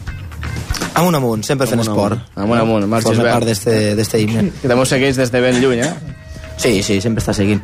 Amunt, 0.93 1.15
amunt, 1.17 1.43
sempre 1.43 1.67
fent 1.67 1.81
esport. 1.81 2.19
amunt. 2.35 2.59
Amunt, 2.59 2.83
amunt, 2.83 3.01
Forma 3.01 3.15
Gisbert. 3.15 3.33
part 3.33 3.45
d'este 3.97 4.19
himne. 4.21 4.51
Que 4.61 4.67
també 4.67 4.81
ho 4.81 4.85
segueix 4.85 5.17
des 5.17 5.31
de 5.31 5.41
ben 5.41 5.61
lluny, 5.61 5.81
eh? 5.81 5.93
Sí, 6.57 6.83
sí, 6.83 6.99
sempre 7.01 7.21
està 7.23 7.33
seguint. 7.33 7.61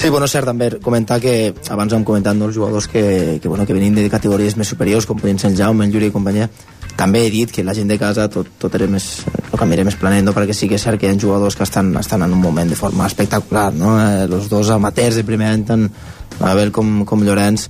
Sí, 0.00 0.08
bueno, 0.08 0.24
és 0.26 0.32
cert 0.32 0.48
també 0.48 0.70
comentar 0.82 1.20
que 1.20 1.54
abans 1.70 1.92
hem 1.92 2.02
comentat 2.02 2.34
no, 2.34 2.46
els 2.48 2.56
jugadors 2.56 2.88
que, 2.88 3.38
que, 3.40 3.48
bueno, 3.48 3.66
que 3.66 3.74
venien 3.76 3.94
de 3.94 4.08
categories 4.10 4.56
més 4.56 4.70
superiors, 4.72 5.06
com 5.06 5.18
podien 5.20 5.38
ser 5.38 5.50
el 5.52 5.56
Jaume, 5.56 5.84
el 5.84 5.92
Lluri 5.92 6.08
i 6.08 6.14
companyia. 6.14 6.48
També 6.96 7.26
he 7.26 7.30
dit 7.30 7.52
que 7.52 7.62
la 7.62 7.74
gent 7.76 7.88
de 7.92 7.98
casa 8.00 8.26
tot, 8.32 8.48
tot 8.58 8.74
era 8.74 8.88
més, 8.90 9.22
el 9.52 9.58
canvi 9.60 9.76
era 9.76 9.84
més 9.84 9.96
planet, 10.00 10.24
no? 10.24 10.32
perquè 10.34 10.56
sí 10.56 10.66
que 10.68 10.74
és 10.80 10.82
cert 10.82 10.98
que 10.98 11.06
hi 11.06 11.12
ha 11.12 11.20
jugadors 11.20 11.54
que 11.56 11.62
estan, 11.62 11.92
estan 12.00 12.24
en 12.24 12.32
un 12.32 12.40
moment 12.40 12.68
de 12.68 12.76
forma 12.76 13.06
espectacular, 13.06 13.72
no? 13.74 13.94
Eh, 14.00 14.26
los 14.28 14.48
dos 14.48 14.70
amateurs 14.70 15.16
de 15.16 15.24
primer 15.24 15.52
any, 15.52 15.64
tant 15.68 15.86
Abel 16.40 16.72
com, 16.72 17.04
com 17.04 17.22
Llorenç, 17.22 17.68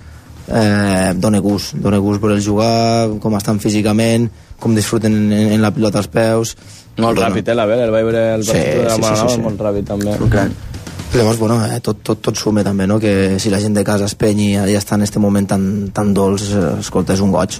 eh, 0.48 1.12
dona 1.16 1.42
gust, 1.42 1.74
dona 1.74 1.98
gust 1.98 2.22
veure 2.22 2.40
jugar, 2.40 3.10
com 3.20 3.36
estan 3.36 3.60
físicament, 3.60 4.30
com 4.62 4.74
disfruten 4.78 5.14
en, 5.18 5.32
en 5.56 5.62
la 5.62 5.72
pilota 5.74 5.98
als 6.02 6.08
peus. 6.12 6.54
Molt 6.96 7.16
Bueno, 7.16 7.24
ràpid, 7.26 7.48
eh, 7.48 7.56
l'Abel, 7.56 7.80
el 7.86 7.90
vaig 7.94 8.04
veure 8.06 8.22
el 8.36 8.44
Sí, 8.46 8.52
de 8.52 8.84
la 8.84 8.94
sí, 8.96 9.02
sí, 9.02 9.16
sí, 9.16 9.34
sí. 9.34 9.40
molt 9.42 9.60
ràpid 9.64 9.88
també. 9.88 10.16
Crac. 10.30 10.70
Llavors, 11.12 11.38
bueno, 11.40 11.58
eh, 11.66 11.80
tot, 11.84 11.98
tot, 12.04 12.22
tot 12.24 12.38
sume 12.40 12.62
també, 12.64 12.86
no? 12.88 12.96
Que 13.00 13.38
si 13.42 13.50
la 13.52 13.60
gent 13.60 13.74
de 13.76 13.84
casa 13.84 14.06
es 14.08 14.14
penyi 14.16 14.54
i 14.56 14.76
està 14.78 14.96
en 14.96 15.04
este 15.04 15.20
moment 15.20 15.48
tan, 15.50 15.66
tan 15.92 16.14
dolç, 16.16 16.46
escolta, 16.80 17.12
és 17.12 17.20
un 17.20 17.32
goig. 17.34 17.58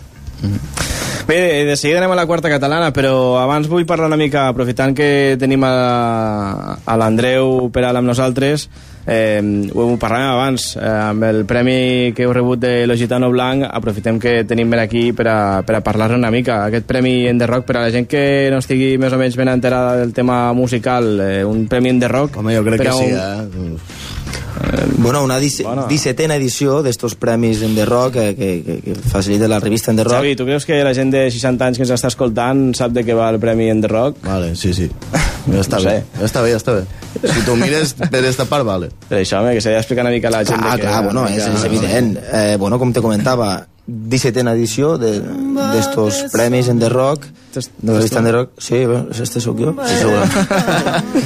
Bé, 1.28 1.64
de 1.68 1.76
seguida 1.76 2.00
anem 2.00 2.14
a 2.16 2.18
la 2.18 2.26
quarta 2.26 2.50
catalana, 2.50 2.88
però 2.94 3.38
abans 3.38 3.68
vull 3.70 3.84
parlar 3.86 4.08
una 4.10 4.18
mica, 4.18 4.48
aprofitant 4.50 4.94
que 4.96 5.36
tenim 5.38 5.62
a, 5.68 5.74
a 6.82 6.96
l'Andreu 6.98 7.68
Peral 7.74 8.00
amb 8.00 8.10
nosaltres, 8.10 8.66
eh, 9.06 9.40
ho 9.74 9.86
parlàvem 9.98 10.28
abans, 10.32 10.76
eh, 10.76 10.82
amb 10.86 11.24
el 11.24 11.44
premi 11.48 12.12
que 12.14 12.24
heu 12.26 12.32
rebut 12.32 12.60
de 12.62 12.86
l'Ogitano 12.86 13.30
Blanc, 13.32 13.64
aprofitem 13.68 14.18
que 14.22 14.44
tenim 14.44 14.70
ben 14.70 14.80
aquí 14.80 15.12
per 15.12 15.26
a, 15.28 15.38
per 15.66 15.76
a 15.76 15.82
parlar 15.82 16.12
una 16.16 16.30
mica. 16.30 16.64
Aquest 16.66 16.86
premi 16.86 17.26
en 17.28 17.38
The 17.38 17.46
Rock, 17.46 17.66
per 17.66 17.76
a 17.78 17.86
la 17.86 17.90
gent 17.94 18.06
que 18.06 18.48
no 18.52 18.58
estigui 18.62 18.96
més 18.98 19.12
o 19.12 19.18
menys 19.18 19.36
ben 19.36 19.48
enterada 19.48 19.96
del 20.00 20.12
tema 20.12 20.52
musical, 20.52 21.18
eh, 21.20 21.44
un 21.44 21.66
premi 21.68 21.90
en 21.90 22.00
The 22.00 22.08
Rock... 22.08 22.36
Home, 22.38 22.56
jo 22.56 22.64
crec 22.64 22.82
que 22.82 22.88
a 22.88 22.92
sí, 22.92 23.10
un- 23.10 23.72
eh? 23.76 23.78
Bueno, 24.98 25.24
una 25.24 25.38
17a 25.40 26.36
edició 26.36 26.80
d'estos 26.84 27.16
premis 27.18 27.62
en 27.66 27.74
The 27.74 27.86
Rock 27.88 28.12
que, 28.14 28.26
que, 28.36 28.50
que, 28.62 28.76
que 28.84 28.94
facilita 28.94 29.48
la 29.48 29.58
revista 29.60 29.90
en 29.90 29.98
The 29.98 30.04
Rock. 30.04 30.14
Xavi, 30.20 30.36
tu 30.36 30.46
creus 30.46 30.66
que 30.66 30.82
la 30.84 30.94
gent 30.94 31.10
de 31.12 31.24
60 31.30 31.66
anys 31.66 31.80
que 31.80 31.86
ens 31.86 31.94
està 31.96 32.10
escoltant 32.12 32.70
sap 32.78 32.94
de 32.94 33.04
què 33.06 33.16
va 33.18 33.30
el 33.32 33.40
premi 33.42 33.70
en 33.72 33.82
The 33.82 33.90
Rock? 33.90 34.22
Vale, 34.26 34.54
sí, 34.56 34.72
sí. 34.76 34.88
Ja 35.50 35.64
està 35.64 35.78
No 35.82 35.90
bé, 35.90 35.96
ja 36.18 36.28
està 36.28 36.44
bé, 36.44 36.52
ja 36.54 36.60
està 36.60 36.76
bé. 36.78 36.86
Si 37.22 37.44
tu 37.46 37.56
mires 37.58 37.94
per 37.98 38.22
esta 38.28 38.46
part, 38.48 38.66
vale. 38.66 38.92
Per 39.08 39.18
això, 39.18 39.42
home, 39.42 39.56
que 39.56 39.64
s'ha 39.64 39.74
d'explicar 39.74 40.06
una 40.06 40.14
mica 40.14 40.30
a 40.30 40.36
la 40.36 40.44
gent. 40.46 40.62
Clar, 40.62 40.76
de 40.76 40.84
que, 40.84 40.88
clar, 40.88 41.02
bueno, 41.08 41.26
és, 41.28 41.46
és 41.50 41.66
evident. 41.68 42.14
Eh, 42.30 42.56
bueno, 42.60 42.78
com 42.78 42.94
te 42.94 43.02
comentava, 43.04 43.54
17a 43.92 44.52
edició 44.54 44.96
de- 44.98 45.20
d'estos 45.72 46.24
premis 46.32 46.68
en 46.68 46.78
The 46.80 46.88
Rock, 46.88 47.26
de 47.52 47.92
la 47.92 47.98
revista 47.98 48.18
en 48.20 48.24
The 48.24 48.32
Rock. 48.32 48.50
Sí, 48.58 48.84
bueno, 48.86 49.06
este 49.12 49.40
sóc 49.40 49.58
jo. 49.60 49.74
Sí. 49.86 50.04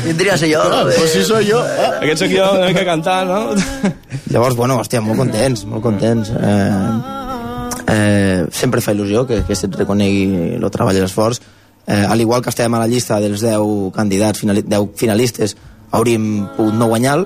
Vindria 0.06 0.34
a 0.34 0.38
ser 0.38 0.52
jo. 0.54 0.60
Ah, 0.62 0.82
pues 0.84 1.12
si 1.12 1.22
soy 1.24 1.48
jo. 1.50 1.58
Ah, 1.60 1.98
aquest 2.02 2.22
sóc 2.24 2.30
jo, 2.34 2.50
una 2.58 2.66
mica 2.68 2.84
cantant, 2.84 3.28
no? 3.28 3.40
Llavors, 4.32 4.56
bueno, 4.56 4.76
hòstia, 4.80 5.00
molt 5.00 5.18
contents, 5.18 5.64
molt 5.70 5.82
contents. 5.82 6.30
Eh, 6.34 6.90
eh, 7.88 8.46
sempre 8.50 8.80
fa 8.82 8.92
il·lusió 8.94 9.26
que, 9.28 9.42
que 9.46 9.54
se't 9.56 9.76
reconegui 9.78 10.56
el 10.58 10.70
treball 10.74 10.96
i 10.98 11.02
l'esforç. 11.04 11.40
Eh, 11.86 12.02
al 12.02 12.20
igual 12.20 12.42
que 12.42 12.50
estem 12.50 12.74
a 12.74 12.80
la 12.82 12.88
llista 12.90 13.20
dels 13.22 13.40
10 13.44 13.92
candidats, 13.94 14.40
finali 14.42 14.64
10 14.66 14.88
finalistes, 14.98 15.56
hauríem 15.94 16.48
pogut 16.56 16.74
no 16.74 16.88
guanyar 16.90 17.20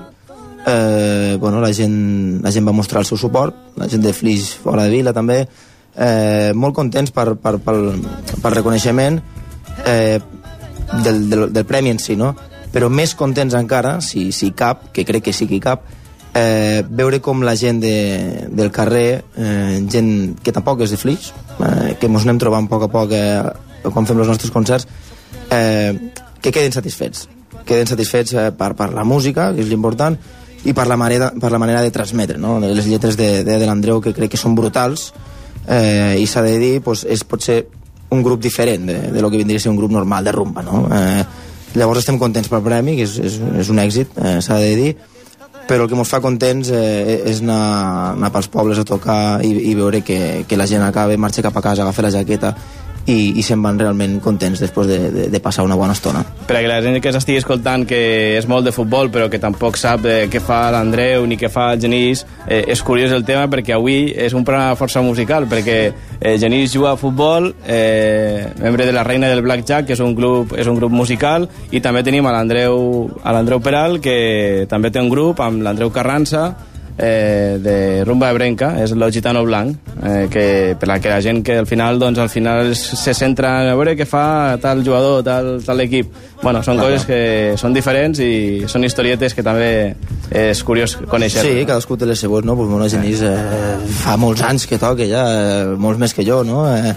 eh, 0.65 1.37
bueno, 1.39 1.61
la 1.61 1.73
gent, 1.73 2.41
la 2.43 2.51
gent 2.51 2.67
va 2.67 2.75
mostrar 2.75 3.01
el 3.01 3.09
seu 3.09 3.17
suport, 3.17 3.55
la 3.77 3.87
gent 3.89 4.03
de 4.03 4.13
Flix 4.13 4.53
fora 4.61 4.85
de 4.85 4.93
Vila 4.93 5.13
també, 5.13 5.45
eh, 5.95 6.51
molt 6.55 6.75
contents 6.75 7.11
per, 7.11 7.35
per, 7.41 7.57
pel, 7.63 7.89
pel 8.41 8.55
reconeixement 8.55 9.19
eh, 9.85 10.19
del, 11.03 11.29
del, 11.29 11.47
del 11.53 11.65
premi 11.65 11.93
en 11.93 11.99
si, 11.99 12.15
no? 12.19 12.35
però 12.71 12.87
més 12.89 13.15
contents 13.19 13.55
encara, 13.57 13.99
si, 14.01 14.29
si 14.31 14.51
cap, 14.55 14.89
que 14.95 15.03
crec 15.07 15.27
que 15.27 15.33
sí 15.35 15.47
que 15.47 15.59
cap, 15.59 15.83
eh, 16.33 16.83
veure 16.87 17.19
com 17.19 17.43
la 17.43 17.55
gent 17.59 17.81
de, 17.83 18.47
del 18.47 18.71
carrer, 18.71 19.23
eh, 19.35 19.81
gent 19.91 20.37
que 20.43 20.53
tampoc 20.55 20.85
és 20.85 20.93
de 20.93 20.99
Flix, 20.99 21.33
eh, 21.59 21.97
que 21.99 22.07
ens 22.07 22.23
anem 22.23 22.39
trobant 22.39 22.69
a 22.69 22.71
poc 22.71 22.87
a 22.87 22.91
poc 22.91 23.15
eh, 23.17 23.89
quan 23.89 24.07
fem 24.07 24.23
els 24.23 24.31
nostres 24.31 24.53
concerts, 24.53 24.87
eh, 25.51 25.91
que 26.41 26.51
queden 26.51 26.71
satisfets. 26.71 27.27
Queden 27.67 27.89
satisfets 27.89 28.33
eh, 28.33 28.49
per, 28.55 28.71
per 28.79 28.91
la 28.95 29.03
música, 29.03 29.51
que 29.55 29.65
és 29.65 29.71
l'important, 29.71 30.15
i 30.63 30.73
per 30.77 30.85
la, 30.87 30.97
manera, 30.97 31.31
per 31.33 31.51
la 31.51 31.59
manera 31.61 31.81
de 31.81 31.91
transmetre, 31.91 32.37
no? 32.37 32.59
les 32.59 32.85
lletres 32.85 33.17
de, 33.17 33.43
de, 33.43 33.57
de 33.57 33.67
l'Andreu 33.67 34.01
que 34.01 34.13
crec 34.13 34.35
que 34.35 34.39
són 34.39 34.55
brutals 34.57 35.09
eh, 35.67 36.17
i 36.21 36.27
s'ha 36.29 36.43
de 36.45 36.57
dir, 36.61 36.73
pues, 36.85 37.05
és 37.09 37.23
potser 37.25 37.63
un 38.11 38.21
grup 38.21 38.41
diferent 38.43 38.85
de, 38.85 38.99
de 39.13 39.21
lo 39.23 39.31
que 39.31 39.39
vindria 39.41 39.57
a 39.57 39.63
ser 39.63 39.71
un 39.71 39.79
grup 39.79 39.91
normal 39.91 40.27
de 40.27 40.35
rumba 40.35 40.61
no? 40.61 40.83
eh, 40.93 41.23
llavors 41.73 42.03
estem 42.03 42.19
contents 42.21 42.51
pel 42.51 42.61
premi 42.65 42.97
que 42.99 43.07
és, 43.07 43.17
és, 43.17 43.39
és 43.63 43.71
un 43.73 43.81
èxit, 43.81 44.13
eh, 44.21 44.37
s'ha 44.43 44.59
de 44.61 44.75
dir 44.77 44.91
però 45.67 45.85
el 45.85 45.89
que 45.89 45.95
ens 45.95 46.09
fa 46.09 46.19
contents 46.19 46.69
eh, 46.75 47.21
és 47.31 47.41
anar, 47.41 48.13
anar 48.17 48.31
pels 48.33 48.49
pobles 48.51 48.81
a 48.81 48.85
tocar 48.85 49.39
i, 49.45 49.53
i 49.71 49.75
veure 49.77 50.01
que, 50.05 50.43
que 50.47 50.59
la 50.59 50.67
gent 50.67 50.83
acaba, 50.83 51.15
marxa 51.17 51.45
cap 51.45 51.57
a 51.57 51.63
casa, 51.63 51.85
agafa 51.85 52.05
la 52.05 52.13
jaqueta 52.13 52.53
i, 53.05 53.33
i 53.39 53.43
se'n 53.45 53.61
van 53.63 53.79
realment 53.79 54.19
contents 54.23 54.61
després 54.61 54.89
de, 54.89 54.99
de, 55.13 55.27
de 55.31 55.41
passar 55.43 55.65
una 55.65 55.77
bona 55.79 55.95
estona. 55.97 56.23
Per 56.47 56.57
a 56.57 56.61
que 56.61 56.69
la 56.69 56.81
gent 56.83 56.99
que 57.01 57.13
s'estigui 57.13 57.41
escoltant 57.41 57.85
que 57.89 58.01
és 58.37 58.47
molt 58.49 58.67
de 58.67 58.73
futbol 58.75 59.11
però 59.13 59.29
que 59.31 59.41
tampoc 59.41 59.79
sap 59.79 60.05
eh, 60.05 60.27
què 60.31 60.41
fa 60.43 60.63
l'Andreu 60.73 61.25
ni 61.29 61.37
què 61.39 61.49
fa 61.51 61.71
el 61.73 61.81
Genís, 61.81 62.25
eh, 62.47 62.63
és 62.71 62.83
curiós 62.85 63.13
el 63.15 63.25
tema 63.27 63.47
perquè 63.51 63.75
avui 63.77 64.11
és 64.11 64.35
un 64.37 64.45
programa 64.47 64.77
força 64.79 65.03
musical 65.05 65.47
perquè 65.51 65.77
eh, 65.87 66.37
Genís 66.41 66.73
juga 66.73 66.93
a 66.93 66.99
futbol 66.99 67.51
eh, 67.65 68.47
membre 68.61 68.85
de 68.85 68.95
la 68.95 69.05
Reina 69.07 69.29
del 69.31 69.43
Blackjack 69.45 69.89
que 69.89 69.97
és 69.97 70.03
un 70.03 70.15
grup, 70.15 70.55
és 70.57 70.67
un 70.67 70.77
grup 70.77 70.93
musical 70.93 71.47
i 71.71 71.81
també 71.81 72.03
tenim 72.05 72.27
a 72.27 72.35
l'Andreu 72.35 73.61
Peral 73.61 73.99
que 74.01 74.65
també 74.69 74.91
té 74.91 75.01
un 75.01 75.09
grup 75.09 75.41
amb 75.41 75.63
l'Andreu 75.65 75.91
Carranza 75.93 76.51
eh, 76.97 77.57
de 77.61 78.03
rumba 78.05 78.31
ebrenca, 78.31 78.73
és 78.81 78.91
el 78.91 79.05
Gitano 79.11 79.43
Blanc, 79.45 79.77
eh, 80.03 80.27
que 80.31 80.45
per 80.79 80.89
la 80.89 80.99
que 80.99 81.09
la 81.09 81.21
gent 81.21 81.43
que 81.43 81.57
al 81.59 81.67
final, 81.67 81.99
doncs, 81.99 82.19
al 82.19 82.29
final 82.29 82.75
se 82.75 83.13
centra 83.13 83.61
en 83.63 83.71
a 83.71 83.75
veure 83.75 83.95
què 83.97 84.07
fa 84.07 84.57
tal 84.61 84.83
jugador, 84.85 85.23
tal, 85.23 85.61
tal 85.65 85.81
equip. 85.85 86.11
Bueno, 86.41 86.63
són 86.65 86.79
coses 86.81 87.05
que 87.05 87.21
són 87.61 87.73
diferents 87.73 88.19
i 88.19 88.63
són 88.67 88.83
historietes 88.87 89.35
que 89.37 89.45
també 89.45 89.95
és 90.31 90.63
curiós 90.65 90.97
conèixer. 91.11 91.43
Sí, 91.45 91.65
cadascú 91.69 91.97
té 91.99 92.09
les 92.09 92.19
seues, 92.19 92.45
no? 92.45 92.55
Pues, 92.57 92.69
bueno, 92.69 92.89
Genís 92.89 93.21
eh, 93.21 93.77
fa 94.01 94.17
molts 94.17 94.41
anys 94.47 94.67
que 94.67 94.79
toca 94.81 95.05
ja, 95.05 95.25
eh, 95.29 95.77
molts 95.77 96.01
més 96.01 96.15
que 96.17 96.25
jo, 96.25 96.41
no? 96.47 96.65
Eh, 96.73 96.95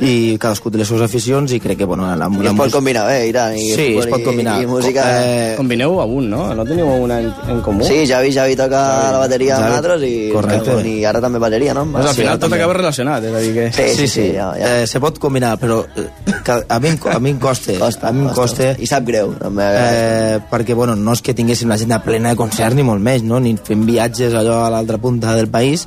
i 0.00 0.36
cadascú 0.40 0.70
té 0.72 0.78
les 0.80 0.88
seves 0.88 1.02
aficions 1.04 1.52
i 1.52 1.58
crec 1.60 1.78
que 1.78 1.84
bueno, 1.84 2.06
la, 2.06 2.14
la, 2.16 2.28
I 2.30 2.46
es 2.48 2.54
pot 2.56 2.72
combinar 2.72 3.06
bé, 3.06 3.26
Iran, 3.28 3.54
i 3.56 3.66
sí, 3.74 3.86
futbol 3.90 4.04
es 4.04 4.10
pot 4.14 4.24
combinar 4.24 4.54
i, 4.60 4.64
i 4.64 4.66
música. 4.70 5.04
eh, 5.20 5.54
Combineu 5.58 5.98
a 6.00 6.06
un, 6.08 6.28
no? 6.30 6.46
No 6.54 6.64
teniu 6.64 6.86
una 6.88 7.18
en, 7.20 7.28
en 7.48 7.60
comú? 7.60 7.84
Sí, 7.84 8.06
Javi, 8.08 8.32
Javi 8.32 8.56
toca 8.56 8.80
la 9.12 9.18
bateria 9.20 9.56
amb 9.56 9.64
Javi, 9.64 9.70
nosaltres 9.76 10.04
i, 10.08 10.12
correcte. 10.32 10.76
i 10.88 11.04
ara 11.04 11.20
també 11.20 11.38
bateria, 11.42 11.74
no? 11.74 11.84
Pues 11.92 12.06
al 12.06 12.14
Sí, 12.14 12.20
final 12.22 12.38
tot 12.38 12.46
també. 12.48 12.56
acaba 12.60 12.78
relacionat, 12.80 13.24
és 13.24 13.34
a 13.34 13.40
dir 13.44 13.52
que... 13.54 13.66
Sí, 13.76 13.88
sí, 13.96 14.08
sí, 14.08 14.26
ja, 14.34 14.50
ja. 14.58 14.72
Eh, 14.82 14.86
se 14.86 15.00
pot 15.00 15.18
combinar, 15.18 15.56
però 15.60 15.80
eh, 15.96 16.06
que 16.44 16.58
a 16.68 16.80
mi, 16.80 16.94
a 17.12 17.18
mi 17.20 17.30
em 17.36 17.38
costa, 17.38 17.76
Costa, 17.78 18.08
a 18.08 18.12
mi 18.12 18.24
em 18.24 18.32
costa. 18.32 18.40
costa 18.72 18.82
I 18.82 18.86
sap 18.88 19.04
greu, 19.06 19.34
també. 19.38 19.66
eh, 19.76 20.38
perquè 20.50 20.74
bueno, 20.74 20.96
no 20.96 21.12
és 21.12 21.22
que 21.22 21.34
tinguéssim 21.34 21.68
l'agenda 21.68 22.00
plena 22.02 22.30
de 22.32 22.36
concerts 22.40 22.74
ni 22.78 22.82
molt 22.86 23.02
més, 23.04 23.22
no? 23.22 23.38
ni 23.40 23.56
fem 23.56 23.84
viatges 23.86 24.34
allò 24.34 24.62
a 24.64 24.70
l'altra 24.72 24.98
punta 24.98 25.34
del 25.36 25.48
país 25.52 25.86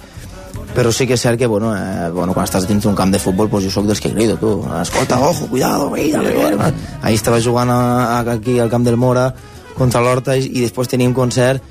però 0.74 0.92
sí 0.92 1.06
que 1.08 1.14
és 1.18 1.22
cert 1.22 1.38
que 1.38 1.48
bueno, 1.48 1.76
eh, 1.78 2.10
bueno, 2.12 2.34
quan 2.34 2.48
estàs 2.48 2.66
dins 2.68 2.84
d'un 2.84 2.96
camp 2.98 3.12
de 3.14 3.20
futbol 3.22 3.50
pues 3.50 3.66
jo 3.66 3.72
sóc 3.72 3.86
dels 3.86 4.02
que 4.02 4.12
crido 4.14 4.38
tu, 4.42 4.56
escolta, 4.82 5.20
ojo, 5.20 5.48
cuidado 5.48 5.90
mira, 5.92 6.22
mira. 6.22 6.72
ahir 7.02 7.16
estava 7.16 7.40
jugant 7.42 7.70
a, 7.70 7.80
a, 8.18 8.32
aquí 8.34 8.60
al 8.60 8.70
camp 8.70 8.86
del 8.86 8.98
Mora 8.98 9.34
contra 9.78 10.02
l'Horta 10.02 10.36
i, 10.38 10.50
i 10.50 10.62
després 10.66 10.90
teníem 10.90 11.14
concert. 11.14 11.62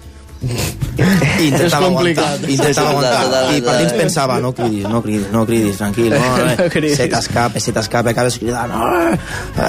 I 0.42 1.46
intentava 1.46 1.86
aguantar, 1.86 2.32
intentava 2.50 2.90
aguantar. 2.90 3.42
i 3.54 3.60
per 3.62 3.76
dins 3.78 3.92
pensava 3.94 4.40
no 4.42 4.50
cridis, 4.52 4.88
no 4.90 4.98
cridis, 5.04 5.28
no 5.30 5.44
cridis 5.46 5.78
tranquil, 5.78 6.10
no, 6.16 6.18
No 6.40 6.46
no, 6.48 6.66
cridis. 6.68 6.96
se 6.98 7.06
t'escapa, 7.12 7.60
se 7.62 7.70
t'escapa 7.72 8.10
acabes 8.10 8.40
cridant 8.42 8.74
no, 8.74 8.88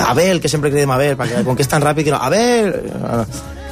Abel, 0.09 0.41
que 0.41 0.49
sempre 0.49 0.71
cridem 0.73 0.89
Abel 0.95 1.13
perquè 1.19 1.43
com 1.45 1.53
que 1.55 1.61
és 1.61 1.69
tan 1.69 1.85
ràpid 1.85 2.09
que 2.09 2.15
no, 2.15 2.21
Abel 2.25 2.73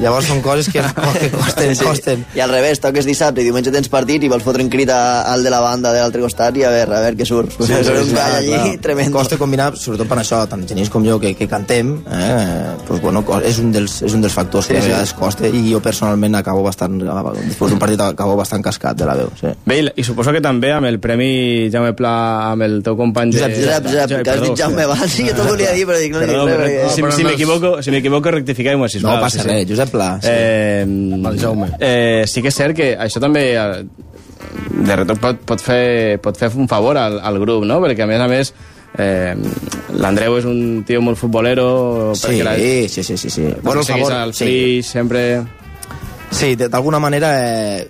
llavors 0.02 0.28
són 0.28 0.42
coses 0.42 0.68
que, 0.72 0.82
que 0.82 1.30
costen, 1.32 1.76
Sí. 1.76 1.86
costen 1.86 2.26
I 2.36 2.42
al 2.44 2.50
revés, 2.52 2.80
toques 2.82 3.06
dissabte 3.06 3.42
i 3.42 3.46
diumenge 3.48 3.72
tens 3.72 3.88
partit 3.90 4.24
i 4.24 4.30
vols 4.32 4.44
fotre 4.44 4.64
un 4.64 4.70
crit 4.70 4.90
al 4.92 5.44
de 5.44 5.50
la 5.54 5.60
banda 5.64 5.94
de 5.94 6.00
l'altre 6.02 6.22
costat 6.22 6.58
i 6.58 6.64
a 6.66 6.72
veure, 6.74 6.96
a 6.98 7.02
veure 7.06 7.18
què 7.18 7.26
surt. 7.28 7.52
Sí, 7.58 7.68
sí, 7.70 7.92
un 7.92 8.14
gall 8.16 8.36
allí 8.42 8.78
tremendo. 8.82 9.18
Costa 9.18 9.38
combinar, 9.38 9.72
sobretot 9.78 10.08
per 10.10 10.18
això, 10.24 10.42
tant 10.50 10.66
genís 10.68 10.90
com 10.90 11.06
jo, 11.06 11.20
que, 11.22 11.34
que 11.38 11.48
cantem, 11.48 11.94
eh, 12.12 12.76
pues, 12.88 13.02
bueno, 13.02 13.24
és, 13.46 13.60
un 13.60 13.72
dels, 13.72 14.02
és 14.02 14.14
un 14.14 14.22
dels 14.22 14.34
factors 14.34 14.66
Sí, 14.68 14.74
que 14.74 14.80
a 14.80 14.82
sí. 14.82 14.88
vegades 14.90 15.14
costa 15.14 15.48
i 15.48 15.64
jo 15.72 15.80
personalment 15.82 16.36
acabo 16.36 16.64
bastant, 16.64 16.98
després 17.02 17.72
d'un 17.72 17.80
partit 17.80 18.02
acabo 18.02 18.36
bastant 18.40 18.64
cascat 18.64 18.98
de 18.98 19.06
la 19.06 19.16
veu. 19.16 19.30
Sí. 19.40 19.48
Bé, 19.66 19.80
i- 19.96 20.04
suposo 20.04 20.32
que 20.34 20.42
també 20.42 20.72
amb 20.74 20.88
el 20.90 21.00
Premi 21.00 21.70
Jaume 21.72 21.94
Pla, 21.94 22.52
amb 22.52 22.64
el 22.64 22.82
teu 22.84 22.98
company... 22.98 23.32
Josep, 23.34 23.54
Josep, 23.56 23.86
Josep, 23.92 24.24
que 24.24 24.30
has 24.32 24.42
dit 24.42 24.58
Jaume 24.58 24.84
abans, 24.84 25.12
sí, 25.12 25.28
jo 25.30 25.36
t'ho 25.38 25.46
volia 25.48 25.72
dir, 25.76 25.86
però 25.88 26.00
dic, 26.02 26.12
no 26.14 26.20
Perdó, 26.24 26.46
dic 26.48 26.58
res. 26.58 26.72
perdó, 26.72 26.90
perquè- 26.90 27.12
si, 27.12 27.18
si 27.22 27.24
m'equivoco, 27.28 27.74
si 27.84 27.92
m'equivoco, 27.92 28.32
rectifiqueu-me, 28.32 28.90
sisplau. 28.90 29.16
No 29.16 29.22
passa 29.22 29.44
res, 29.44 29.68
Josep 29.70 29.91
Pla. 29.92 30.14
Sí. 30.22 30.32
Eh, 30.32 30.84
el 30.86 31.40
Jaume. 31.40 31.72
Eh, 31.80 32.24
sí 32.28 32.44
que 32.44 32.52
és 32.52 32.58
cert 32.58 32.78
que 32.78 32.94
això 32.98 33.22
també 33.24 33.52
eh, 33.60 33.84
de 34.72 34.96
retorn 34.96 35.22
pot, 35.22 35.42
pot, 35.54 35.62
fer, 35.62 36.20
pot 36.24 36.38
fer 36.38 36.52
un 36.56 36.70
favor 36.72 36.98
al, 36.98 37.20
al 37.20 37.40
grup, 37.42 37.66
no? 37.68 37.80
Perquè 37.84 38.06
a 38.06 38.10
més 38.10 38.24
a 38.24 38.30
més 38.32 38.54
eh, 38.98 39.36
l'Andreu 39.96 40.38
és 40.40 40.48
un 40.50 40.84
tio 40.88 41.02
molt 41.04 41.20
futbolero 41.20 42.14
Sí, 42.18 42.42
la, 42.44 42.56
sí, 42.58 43.04
sí, 43.04 43.18
sí, 43.18 43.30
sí. 43.30 43.48
bueno, 43.64 43.82
el 43.82 43.88
favor, 43.88 44.14
al 44.14 44.34
sí. 44.34 44.82
Sempre... 44.84 45.44
Sí, 46.32 46.56
d'alguna 46.56 47.00
manera 47.00 47.32
eh, 47.44 47.90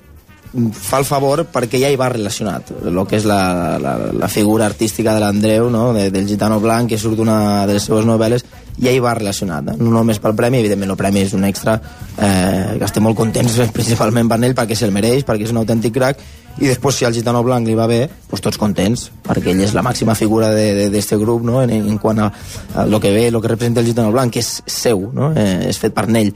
fa 0.73 0.99
el 0.99 1.06
favor 1.06 1.45
perquè 1.53 1.80
ja 1.80 1.91
hi 1.91 1.98
va 1.99 2.10
relacionat 2.11 2.73
el 2.90 2.98
que 3.07 3.19
és 3.22 3.28
la, 3.30 3.78
la, 3.80 3.94
la 4.18 4.30
figura 4.32 4.65
artística 4.65 5.14
de 5.14 5.22
l'Andreu, 5.23 5.69
no? 5.72 5.91
de, 5.94 6.10
del 6.11 6.28
gitano 6.28 6.60
blanc 6.60 6.90
que 6.91 6.99
surt 6.99 7.22
una 7.23 7.68
de 7.69 7.78
les 7.78 7.86
seves 7.88 8.07
novel·les 8.10 8.44
ja 8.80 8.91
hi 8.93 8.99
va 9.03 9.15
relacionat, 9.18 9.73
eh? 9.73 9.77
no 9.80 9.91
només 9.93 10.22
pel 10.22 10.35
premi 10.38 10.61
evidentment 10.61 10.93
el 10.93 10.99
premi 10.99 11.26
és 11.26 11.34
un 11.38 11.43
extra 11.48 11.76
eh, 11.77 12.77
que 12.77 12.85
estem 12.88 13.03
molt 13.03 13.18
contents 13.18 13.57
principalment 13.77 14.30
per 14.31 14.39
ell 14.41 14.56
perquè 14.57 14.77
se'l 14.77 14.93
mereix, 14.95 15.26
perquè 15.27 15.48
és 15.48 15.53
un 15.56 15.61
autèntic 15.64 15.95
crack 15.98 16.23
i 16.60 16.68
després 16.68 16.98
si 16.99 17.06
al 17.07 17.14
gitano 17.15 17.43
blanc 17.43 17.68
li 17.68 17.76
va 17.77 17.88
bé 17.88 18.02
doncs 18.30 18.43
tots 18.43 18.60
contents, 18.60 19.10
perquè 19.26 19.53
ell 19.53 19.61
és 19.64 19.76
la 19.76 19.84
màxima 19.85 20.15
figura 20.19 20.52
d'aquest 20.56 21.15
grup 21.22 21.45
no? 21.48 21.61
en, 21.64 21.72
en 21.72 21.99
quant 22.02 22.19
a, 22.19 22.31
a 22.76 22.88
lo 22.88 22.99
que 22.99 23.11
ve, 23.11 23.30
lo 23.31 23.41
que 23.41 23.53
representa 23.53 23.81
el 23.81 23.88
gitano 23.88 24.11
blanc 24.11 24.34
que 24.34 24.43
és 24.43 24.57
seu, 24.68 25.10
no? 25.14 25.31
eh, 25.35 25.69
és 25.69 25.80
fet 25.80 25.95
per 25.95 26.10
ell 26.10 26.34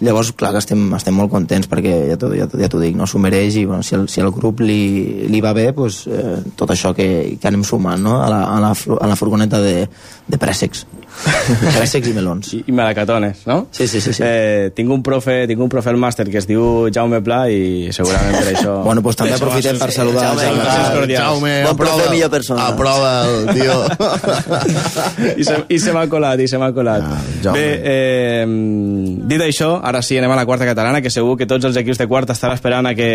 Llavors, 0.00 0.32
clar 0.36 0.50
que 0.52 0.60
estem, 0.60 0.82
estem 0.92 1.14
molt 1.16 1.30
contents 1.32 1.70
perquè 1.72 1.94
ja 2.10 2.18
t'ho 2.20 2.28
ja, 2.36 2.44
ja 2.52 2.68
dic, 2.68 2.96
no 2.98 3.06
s'ho 3.08 3.16
mereix 3.22 3.54
i 3.56 3.64
bueno, 3.64 3.80
si, 3.86 3.94
el, 3.96 4.08
si 4.12 4.20
el 4.20 4.28
grup 4.34 4.60
li, 4.60 5.24
li 5.32 5.40
va 5.40 5.54
bé, 5.56 5.70
pues, 5.72 6.02
eh, 6.12 6.36
tot 6.56 6.68
això 6.74 6.92
que, 6.92 7.38
que 7.40 7.48
anem 7.48 7.64
sumant 7.64 8.02
no? 8.04 8.18
a, 8.20 8.28
la, 8.28 8.42
a, 8.44 8.58
la, 8.60 8.74
a 8.76 9.08
la 9.08 9.16
furgoneta 9.16 9.60
de, 9.64 9.86
de 10.28 10.38
préssecs. 10.42 10.84
préssecs 11.78 12.10
i 12.10 12.12
melons. 12.12 12.50
I, 12.52 12.60
i 12.68 12.74
melacatones, 12.76 13.46
no? 13.48 13.68
Sí, 13.72 13.86
sí, 13.88 14.02
sí. 14.04 14.12
sí. 14.12 14.20
Eh, 14.26 14.68
tinc 14.76 14.92
un 14.92 15.00
profe, 15.06 15.46
tinc 15.48 15.62
un 15.64 15.72
profe 15.72 15.88
al 15.94 15.96
màster 16.02 16.26
que 16.28 16.42
es 16.42 16.48
diu 16.50 16.90
Jaume 16.92 17.22
Pla 17.24 17.46
i 17.48 17.88
segurament 17.96 18.36
per 18.36 18.52
això... 18.52 18.74
Bueno, 18.86 19.00
pues 19.02 19.16
també 19.16 19.32
per 19.32 19.38
això 19.38 19.48
aprofitem 19.48 19.80
per 19.80 19.88
saludar 19.96 20.26
Jaume, 20.28 20.44
Jaume. 20.44 20.92
cordials. 20.98 21.24
Jaume, 21.24 21.54
Bon 21.70 21.80
profe, 21.80 21.96
aprova, 21.96 22.12
millor 22.12 22.30
persona. 22.36 22.68
aprova 22.68 23.14
el 23.24 23.48
tio. 23.56 23.80
I 25.40 25.48
se, 25.48 25.56
i 25.72 25.80
se 25.80 25.96
m'ha 25.96 26.04
colat, 26.12 26.44
i 26.44 26.48
se 26.52 26.60
m'ha 26.60 26.68
colat. 26.76 27.08
Ah, 27.08 27.22
Jaume. 27.48 27.56
Bé, 27.56 27.66
eh, 27.88 28.46
dit 29.32 29.42
això, 29.48 29.72
ara 29.86 30.02
sí, 30.02 30.18
anem 30.18 30.32
a 30.34 30.36
la 30.36 30.44
quarta 30.48 30.66
catalana, 30.66 31.00
que 31.02 31.10
segur 31.14 31.36
que 31.38 31.46
tots 31.46 31.64
els 31.68 31.76
equips 31.78 31.98
de 32.02 32.08
quarta 32.10 32.34
estan 32.34 32.52
esperant 32.56 32.86
a 32.90 32.94
que 32.98 33.08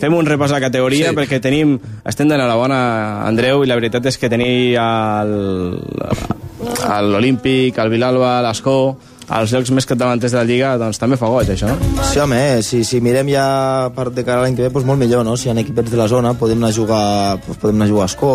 fem 0.00 0.14
un 0.16 0.26
repàs 0.26 0.50
a 0.54 0.58
la 0.58 0.64
categoria, 0.64 1.10
Sí. 1.10 1.16
perquè 1.16 1.40
tenim, 1.44 1.78
estem 2.04 2.28
donant 2.28 2.48
la 2.48 2.56
bona, 2.56 2.80
Andreu, 3.28 3.62
i 3.64 3.68
la 3.68 3.76
veritat 3.76 4.06
és 4.06 4.18
que 4.18 4.28
tenir 4.32 4.76
l'Olímpic, 7.02 7.78
al 7.78 7.90
Vilalba, 7.90 8.38
a 8.38 8.42
l'Escó, 8.42 8.96
als 9.30 9.52
llocs 9.54 9.70
més 9.70 9.86
capdavanters 9.86 10.32
de 10.32 10.38
la 10.40 10.44
Lliga, 10.44 10.72
doncs 10.80 10.98
també 10.98 11.16
fa 11.16 11.28
goig, 11.30 11.52
això, 11.54 11.68
no? 11.70 11.76
Sí, 12.10 12.18
home, 12.18 12.38
eh, 12.56 12.62
si, 12.66 12.82
si 12.84 13.00
mirem 13.00 13.28
ja 13.30 13.90
per 13.94 14.08
de 14.10 14.24
cara 14.26 14.40
a 14.40 14.42
l'any 14.42 14.56
que 14.58 14.66
ve, 14.66 14.72
doncs 14.74 14.86
molt 14.88 14.98
millor, 14.98 15.24
no? 15.24 15.36
Si 15.38 15.48
hi 15.48 15.52
ha 15.52 15.60
equipets 15.60 15.90
de 15.92 16.00
la 16.00 16.08
zona, 16.10 16.34
podem 16.34 16.58
anar 16.58 16.72
a 16.72 16.76
jugar, 16.76 17.04
doncs 17.46 17.60
podem 17.62 17.78
anar 17.78 17.86
a 17.86 17.92
jugar 17.92 18.08
a 18.08 18.10
Escó, 18.10 18.32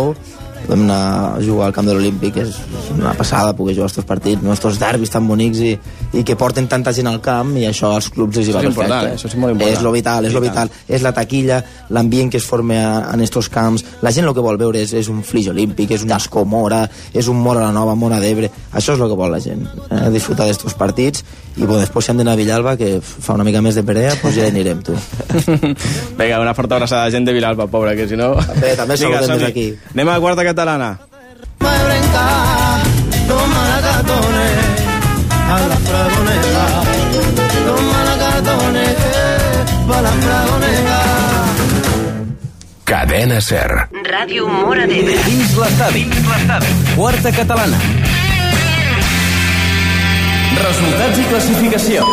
podem 0.68 0.86
anar 0.88 1.00
a 1.38 1.42
jugar 1.44 1.68
al 1.70 1.76
camp 1.76 1.88
de 1.88 1.96
l'Olímpic, 1.96 2.38
és 2.44 2.58
una 2.96 3.14
passada 3.18 3.56
poder 3.58 3.76
jugar 3.78 3.90
estos 3.92 4.06
partits, 4.06 4.42
no? 4.44 4.54
estos 4.54 4.80
derbis 4.82 5.14
tan 5.14 5.28
bonics 5.28 5.62
i, 5.64 5.74
i 6.14 6.24
que 6.28 6.36
porten 6.40 6.68
tanta 6.72 6.94
gent 6.96 7.10
al 7.12 7.22
camp 7.24 7.56
i 7.60 7.68
això 7.70 7.94
als 7.96 8.10
clubs 8.14 8.42
els 8.42 8.50
hi 8.50 8.56
va 8.56 8.64
és 8.64 8.70
perfecte. 8.72 9.00
eh? 9.12 9.16
Això 9.20 9.32
és 9.32 9.38
molt 9.40 9.56
important. 9.56 9.78
És 9.78 9.86
lo 9.86 9.94
vital, 9.96 10.30
és 10.30 10.36
lo 10.36 10.44
vital. 10.44 10.74
És 10.88 11.06
la 11.06 11.14
taquilla, 11.16 11.62
l'ambient 11.96 12.34
que 12.34 12.42
es 12.42 12.46
forma 12.46 12.82
en 13.14 13.22
estos 13.26 13.50
camps. 13.54 13.86
La 14.06 14.14
gent 14.16 14.28
el 14.28 14.36
que 14.36 14.44
vol 14.46 14.60
veure 14.62 14.82
és, 14.82 14.94
és 14.94 15.10
un 15.12 15.24
flix 15.24 15.50
olímpic, 15.54 15.96
és 15.96 16.06
un 16.06 16.14
escó 16.16 16.46
Mora, 16.46 16.86
és 17.14 17.30
un 17.32 17.42
Mora 17.42 17.66
la 17.68 17.74
Nova, 17.76 17.96
Mora 17.96 18.20
d'Ebre. 18.24 18.52
Això 18.74 18.96
és 18.96 19.02
el 19.02 19.10
que 19.12 19.20
vol 19.24 19.34
la 19.34 19.42
gent, 19.44 19.66
eh? 19.90 20.06
disfrutar 20.14 20.50
d'estos 20.50 20.78
partits 20.78 21.24
i 21.56 21.64
bueno, 21.64 21.80
després 21.80 22.04
si 22.04 22.12
han 22.12 22.18
d'anar 22.20 22.34
a 22.36 22.40
Villalba, 22.40 22.74
que 22.76 22.98
fa 23.00 23.34
una 23.38 23.46
mica 23.48 23.62
més 23.64 23.78
de 23.80 23.84
perea, 23.88 24.12
doncs 24.20 24.36
ja 24.36 24.44
hi 24.44 24.52
anirem, 24.52 24.82
tu. 24.84 24.92
Vinga, 26.20 26.42
una 26.42 26.54
forta 26.54 26.76
abraçada 26.76 27.06
a 27.06 27.08
la 27.08 27.14
gent 27.14 27.28
de 27.30 27.36
Vilalba, 27.36 27.68
pobra, 27.72 27.94
que 27.96 28.10
si 28.10 28.18
no... 28.20 28.34
També, 28.44 28.74
també 28.76 28.98
saludem 29.00 29.32
des 29.32 29.44
d'aquí. 29.46 29.66
Anem 29.94 30.12
a 30.12 30.18
la 30.18 30.24
quarta 30.26 30.44
catalana. 30.56 30.98
Cadena 42.86 43.42
Ser. 43.42 43.68
Ràdio 44.06 44.48
Mora 44.48 44.86
d'Ebre. 44.88 45.18
Dins 45.26 45.56
l'estadi. 45.60 46.06
Quarta 46.96 47.32
catalana. 47.36 47.80
Resultats 50.56 51.20
i 51.20 51.26
classificació. 51.34 52.06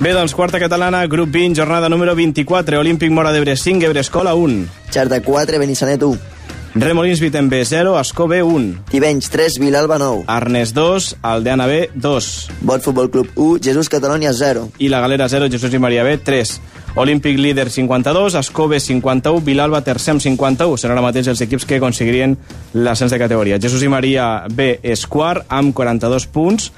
Bé, 0.00 0.14
doncs, 0.16 0.32
quarta 0.32 0.60
catalana, 0.62 1.02
grup 1.12 1.28
20, 1.34 1.58
jornada 1.58 1.90
número 1.92 2.14
24, 2.16 2.78
Olímpic 2.80 3.10
Mora 3.12 3.32
d'Ebre 3.34 3.56
5, 3.56 3.84
Ebre 3.90 4.00
Escola 4.00 4.32
1. 4.34 4.62
Xerta 4.92 5.18
4, 5.20 5.58
Benissanet 5.60 6.06
1. 6.06 6.39
Remolins 6.74 7.18
Vitem 7.18 7.48
B 7.48 7.64
0, 7.64 7.98
Escó 7.98 8.28
B 8.28 8.42
1. 8.44 8.84
Tivenys 8.90 9.28
3, 9.30 9.58
Vilalba 9.58 9.98
9. 9.98 10.24
Arnes 10.28 10.72
2, 10.72 11.16
Aldeana 11.20 11.66
B 11.66 11.90
2. 11.94 12.50
Bot 12.60 12.82
Futbol 12.82 13.10
Club 13.10 13.28
1, 13.34 13.58
Jesús 13.60 13.88
Catalònia 13.90 14.32
0. 14.32 14.68
I 14.78 14.88
la 14.88 15.00
Galera 15.00 15.28
0, 15.28 15.50
Jesús 15.50 15.74
i 15.74 15.80
Maria 15.82 16.04
B 16.04 16.16
3. 16.18 16.60
Olímpic 16.94 17.38
líder 17.38 17.70
52, 17.70 18.34
Escó 18.34 18.68
B 18.68 18.78
51, 18.78 19.40
Vilalba 19.44 19.82
tercer 19.82 20.14
amb 20.14 20.22
51. 20.22 20.78
Seran 20.78 20.94
ara 20.94 21.06
mateix 21.08 21.26
els 21.30 21.42
equips 21.42 21.66
que 21.66 21.80
aconseguirien 21.82 22.38
l'ascens 22.74 23.10
de 23.10 23.18
categoria. 23.18 23.58
Jesús 23.58 23.82
i 23.82 23.90
Maria 23.90 24.46
B 24.46 24.76
és 24.82 25.06
quart 25.10 25.50
amb 25.50 25.74
42 25.74 26.26
punts. 26.30 26.70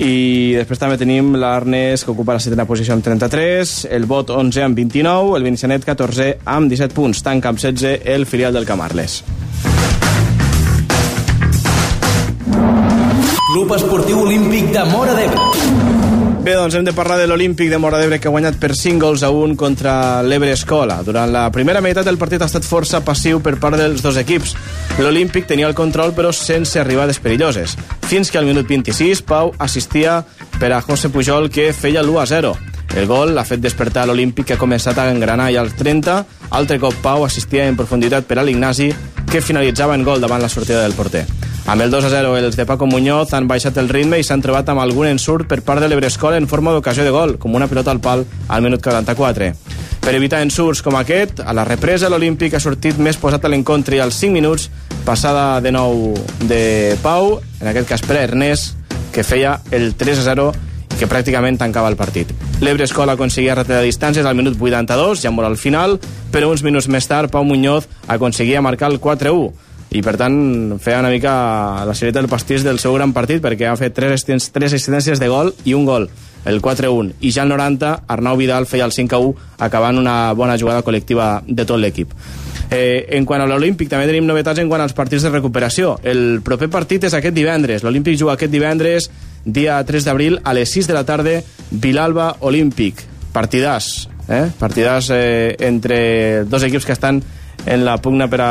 I 0.00 0.56
després 0.56 0.80
també 0.80 0.96
tenim 0.96 1.34
l'Arnes, 1.36 2.06
que 2.06 2.12
ocupa 2.14 2.32
la 2.32 2.40
setena 2.40 2.64
posició 2.64 2.94
amb 2.96 3.04
33, 3.04 3.84
el 3.92 4.06
Bot 4.08 4.32
11 4.32 4.64
amb 4.64 4.80
29, 4.80 5.36
el 5.36 5.44
Benissanet 5.44 5.84
14 5.84 6.30
amb 6.48 6.72
17 6.72 6.96
punts, 6.96 7.20
tanca 7.26 7.52
amb 7.52 7.60
16 7.60 8.08
el 8.08 8.24
filial 8.24 8.56
del 8.56 8.64
Camarles. 8.64 9.20
Club 13.52 13.76
Esportiu 13.76 14.24
Olímpic 14.24 14.72
de 14.72 14.88
Mora 14.88 15.12
d'Ebre. 15.18 15.99
Bé, 16.40 16.54
doncs 16.56 16.72
hem 16.72 16.86
de 16.86 16.94
parlar 16.96 17.18
de 17.20 17.26
l'Olímpic 17.28 17.68
de 17.68 17.76
Mora 17.76 17.98
d'Ebre 18.00 18.16
que 18.16 18.30
ha 18.30 18.32
guanyat 18.32 18.54
per 18.56 18.70
5 18.72 18.96
gols 18.96 19.20
a 19.22 19.28
1 19.28 19.58
contra 19.60 20.22
l'Ebre 20.24 20.54
Escola. 20.54 21.02
Durant 21.04 21.28
la 21.28 21.42
primera 21.52 21.82
meitat 21.84 22.06
del 22.08 22.16
partit 22.16 22.40
ha 22.40 22.48
estat 22.48 22.64
força 22.64 23.02
passiu 23.04 23.42
per 23.44 23.58
part 23.60 23.76
dels 23.76 24.00
dos 24.00 24.16
equips. 24.16 24.54
L'Olímpic 25.04 25.44
tenia 25.50 25.68
el 25.68 25.76
control 25.76 26.14
però 26.16 26.30
sense 26.32 26.80
arribades 26.80 27.20
perilloses. 27.20 27.76
Fins 28.08 28.32
que 28.32 28.40
al 28.40 28.48
minut 28.48 28.64
26 28.64 29.20
Pau 29.28 29.52
assistia 29.58 30.22
per 30.56 30.72
a 30.72 30.80
José 30.80 31.12
Pujol 31.12 31.50
que 31.52 31.74
feia 31.76 32.00
l'1 32.00 32.22
a 32.22 32.26
0. 32.32 32.54
El 32.96 33.06
gol 33.06 33.34
l'ha 33.36 33.44
fet 33.44 33.60
despertar 33.60 34.06
l'Olímpic 34.08 34.48
que 34.48 34.56
ha 34.56 34.62
començat 34.64 34.96
a 34.96 35.10
engranar 35.12 35.50
i 35.52 35.60
als 35.60 35.76
30, 35.76 36.16
altre 36.56 36.80
cop 36.80 36.96
Pau 37.04 37.28
assistia 37.28 37.68
en 37.68 37.76
profunditat 37.76 38.24
per 38.24 38.40
a 38.40 38.48
l'Ignasi 38.48 38.88
que 39.28 39.44
finalitzava 39.44 39.94
en 39.94 40.08
gol 40.08 40.24
davant 40.24 40.40
la 40.40 40.48
sortida 40.48 40.80
del 40.88 40.96
porter. 40.96 41.26
Amb 41.70 41.82
el 41.82 41.90
2 41.92 42.04
a 42.04 42.08
0, 42.10 42.36
els 42.36 42.56
de 42.56 42.64
Paco 42.66 42.88
Muñoz 42.90 43.30
han 43.32 43.46
baixat 43.46 43.76
el 43.78 43.88
ritme 43.88 44.18
i 44.18 44.24
s'han 44.26 44.40
trobat 44.42 44.66
amb 44.72 44.82
algun 44.82 45.06
ensurt 45.06 45.46
per 45.46 45.60
part 45.62 45.78
de 45.78 45.86
l'Ebrescola 45.86 46.34
en 46.40 46.48
forma 46.50 46.72
d'ocasió 46.74 47.04
de 47.06 47.12
gol, 47.14 47.36
com 47.38 47.54
una 47.54 47.68
pilota 47.70 47.92
al 47.94 48.00
pal 48.02 48.24
al 48.48 48.64
minut 48.64 48.82
44. 48.82 49.52
Per 50.02 50.14
evitar 50.18 50.40
ensurts 50.42 50.82
com 50.82 50.98
aquest, 50.98 51.38
a 51.38 51.54
la 51.54 51.62
represa 51.68 52.10
l'Olímpic 52.10 52.56
ha 52.58 52.62
sortit 52.64 52.98
més 52.98 53.20
posat 53.22 53.46
a 53.46 53.52
l'encontre 53.54 53.94
i 53.94 54.02
als 54.02 54.18
5 54.18 54.34
minuts, 54.34 54.66
passada 55.06 55.60
de 55.62 55.70
nou 55.70 56.10
de 56.50 56.98
Pau, 57.04 57.36
en 57.60 57.70
aquest 57.70 57.86
cas 57.94 58.02
per 58.02 58.18
Ernest, 58.18 58.74
que 59.14 59.22
feia 59.22 59.60
el 59.70 59.92
3 59.94 60.26
a 60.26 60.28
0 60.32 60.50
i 60.50 60.98
que 60.98 61.06
pràcticament 61.06 61.62
tancava 61.62 61.94
el 61.94 61.94
partit. 61.94 62.34
L'Ebre 62.66 62.90
Escola 62.90 63.14
aconseguia 63.14 63.54
retallar 63.54 63.86
distàncies 63.86 64.26
al 64.26 64.34
minut 64.34 64.58
82, 64.58 65.22
ja 65.22 65.30
molt 65.30 65.46
al 65.46 65.56
final, 65.56 66.00
però 66.34 66.50
uns 66.50 66.66
minuts 66.66 66.90
més 66.90 67.06
tard 67.06 67.30
Pau 67.30 67.46
Muñoz 67.46 67.86
aconseguia 68.10 68.58
marcar 68.58 68.90
el 68.90 68.98
4-1 68.98 69.69
i 69.90 70.02
per 70.06 70.16
tant 70.20 70.78
feia 70.82 71.00
una 71.02 71.10
mica 71.10 71.32
la 71.86 71.94
sèrie 71.94 72.14
del 72.14 72.28
pastís 72.30 72.62
del 72.66 72.78
seu 72.78 72.94
gran 72.94 73.14
partit 73.16 73.42
perquè 73.42 73.66
ha 73.66 73.78
fet 73.78 73.94
tres, 73.94 74.24
tres 74.24 75.18
de 75.18 75.28
gol 75.28 75.54
i 75.64 75.74
un 75.74 75.86
gol 75.88 76.08
el 76.46 76.62
4-1 76.62 77.18
i 77.20 77.32
ja 77.34 77.42
al 77.42 77.50
90 77.50 78.04
Arnau 78.08 78.38
Vidal 78.38 78.66
feia 78.70 78.86
el 78.86 78.94
5-1 78.96 79.34
acabant 79.58 79.98
una 79.98 80.32
bona 80.32 80.56
jugada 80.56 80.84
col·lectiva 80.86 81.42
de 81.46 81.66
tot 81.66 81.80
l'equip 81.82 82.14
Eh, 82.70 83.16
en 83.18 83.24
quant 83.26 83.42
a 83.42 83.48
l'Olímpic, 83.50 83.88
també 83.90 84.06
tenim 84.06 84.28
novetats 84.28 84.60
en 84.62 84.68
quant 84.70 84.82
als 84.84 84.94
partits 84.94 85.24
de 85.26 85.32
recuperació. 85.32 85.96
El 86.06 86.38
proper 86.46 86.68
partit 86.70 87.02
és 87.08 87.16
aquest 87.18 87.34
divendres. 87.34 87.82
L'Olímpic 87.82 88.14
juga 88.18 88.36
aquest 88.36 88.52
divendres, 88.52 89.10
dia 89.44 89.80
3 89.84 90.06
d'abril, 90.06 90.38
a 90.44 90.54
les 90.54 90.70
6 90.70 90.86
de 90.86 90.94
la 90.94 91.02
tarda, 91.04 91.40
Vilalba 91.70 92.36
Olímpic. 92.46 93.02
Partidàs, 93.34 94.06
eh? 94.28 94.44
Partidàs 94.58 95.10
eh, 95.14 95.56
entre 95.66 96.44
dos 96.46 96.62
equips 96.62 96.86
que 96.86 96.94
estan 96.94 97.18
en 97.66 97.84
la 97.84 97.98
pugna 97.98 98.28
per 98.30 98.40
a 98.42 98.50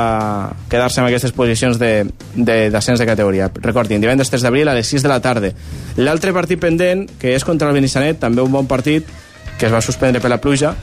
quedar-se 0.69 1.02
en 1.02 1.07
aquestes 1.07 1.34
posicions 1.34 1.80
d'ascens 1.80 2.38
de, 2.38 2.69
de, 2.69 2.69
de 2.69 3.07
categoria. 3.07 3.49
Recordin, 3.53 4.02
divendres 4.02 4.30
3 4.30 4.45
d'abril 4.45 4.69
a 4.69 4.76
les 4.77 4.88
6 4.88 5.03
de 5.06 5.10
la 5.10 5.19
tarda. 5.22 5.53
L'altre 5.98 6.34
partit 6.34 6.61
pendent, 6.61 7.07
que 7.19 7.36
és 7.36 7.45
contra 7.45 7.69
el 7.69 7.77
Benissanet, 7.77 8.19
també 8.22 8.45
un 8.45 8.53
bon 8.53 8.69
partit, 8.69 9.07
que 9.57 9.68
es 9.68 9.73
va 9.73 9.81
suspendre 9.81 10.22
per 10.22 10.31
la 10.31 10.40
pluja, 10.40 10.76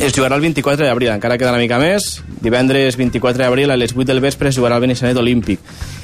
es 0.00 0.12
jugarà 0.12 0.34
el 0.34 0.42
24 0.42 0.84
d'abril, 0.84 1.12
encara 1.12 1.36
queda 1.38 1.52
una 1.52 1.60
mica 1.62 1.78
més. 1.78 2.24
Divendres 2.42 2.96
24 2.98 3.44
d'abril 3.44 3.70
a 3.70 3.76
les 3.78 3.92
8 3.94 4.08
del 4.08 4.20
vespre 4.20 4.50
es 4.50 4.56
jugarà 4.58 4.80
el 4.80 4.82
Benissanet 4.82 5.16
Olímpic. 5.20 5.60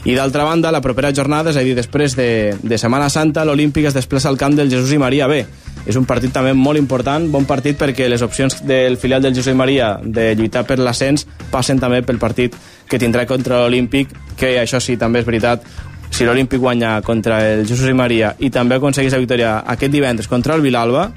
I 0.06 0.14
d'altra 0.14 0.44
banda, 0.46 0.70
la 0.70 0.80
propera 0.80 1.10
jornada, 1.12 1.50
és 1.50 1.58
a 1.58 1.64
dir, 1.66 1.74
després 1.74 2.14
de, 2.16 2.54
de 2.62 2.78
Setmana 2.78 3.10
Santa, 3.10 3.44
l'Olímpic 3.44 3.88
es 3.90 3.96
desplaça 3.96 4.30
al 4.30 4.38
camp 4.38 4.54
del 4.54 4.70
Jesús 4.70 4.94
i 4.94 5.00
Maria 5.02 5.26
B. 5.26 5.42
És 5.88 5.96
un 5.96 6.04
partit 6.04 6.32
també 6.32 6.52
molt 6.52 6.78
important, 6.78 7.24
bon 7.32 7.46
partit 7.48 7.78
perquè 7.80 8.08
les 8.10 8.22
opcions 8.22 8.60
del 8.68 8.98
filial 9.00 9.22
del 9.22 9.36
i 9.36 9.54
Maria 9.54 9.94
de 10.02 10.34
lluitar 10.36 10.64
per 10.68 10.78
l'ascens 10.78 11.26
passen 11.50 11.80
també 11.80 12.02
pel 12.02 12.18
partit 12.18 12.54
que 12.88 12.98
tindrà 12.98 13.26
contra 13.26 13.62
l'Olímpic, 13.62 14.10
que 14.36 14.58
això 14.60 14.80
sí, 14.80 14.96
també 14.96 15.20
és 15.20 15.26
veritat, 15.26 15.64
si 16.10 16.26
l'Olímpic 16.26 16.60
guanya 16.60 17.00
contra 17.02 17.40
el 17.54 17.64
i 17.64 17.94
Maria 17.94 18.34
i 18.38 18.50
també 18.50 18.76
aconsegueix 18.76 19.12
la 19.14 19.18
victòria 19.22 19.58
aquest 19.66 19.92
divendres 19.92 20.28
contra 20.28 20.54
el 20.54 20.60
Vilalba, 20.62 21.10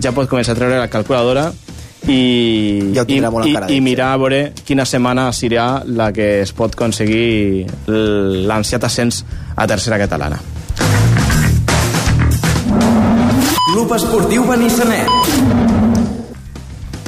ja 0.00 0.12
pot 0.12 0.28
començar 0.28 0.54
a 0.54 0.58
treure 0.58 0.78
la 0.78 0.88
calculadora 0.88 1.50
i, 2.06 2.92
ja 2.94 3.04
i, 3.08 3.18
i, 3.18 3.56
i 3.76 3.80
mirar 3.84 4.12
a 4.14 4.20
veure 4.22 4.42
quina 4.64 4.86
setmana 4.86 5.28
serà 5.34 5.82
la 5.84 6.12
que 6.14 6.40
es 6.44 6.54
pot 6.56 6.78
aconseguir 6.78 7.66
l'ansiat 7.86 8.86
ascens 8.88 9.24
a 9.56 9.66
tercera 9.66 9.98
catalana. 9.98 10.38
Club 13.68 13.92
Esportiu 13.92 14.46
Benissanet. 14.48 15.08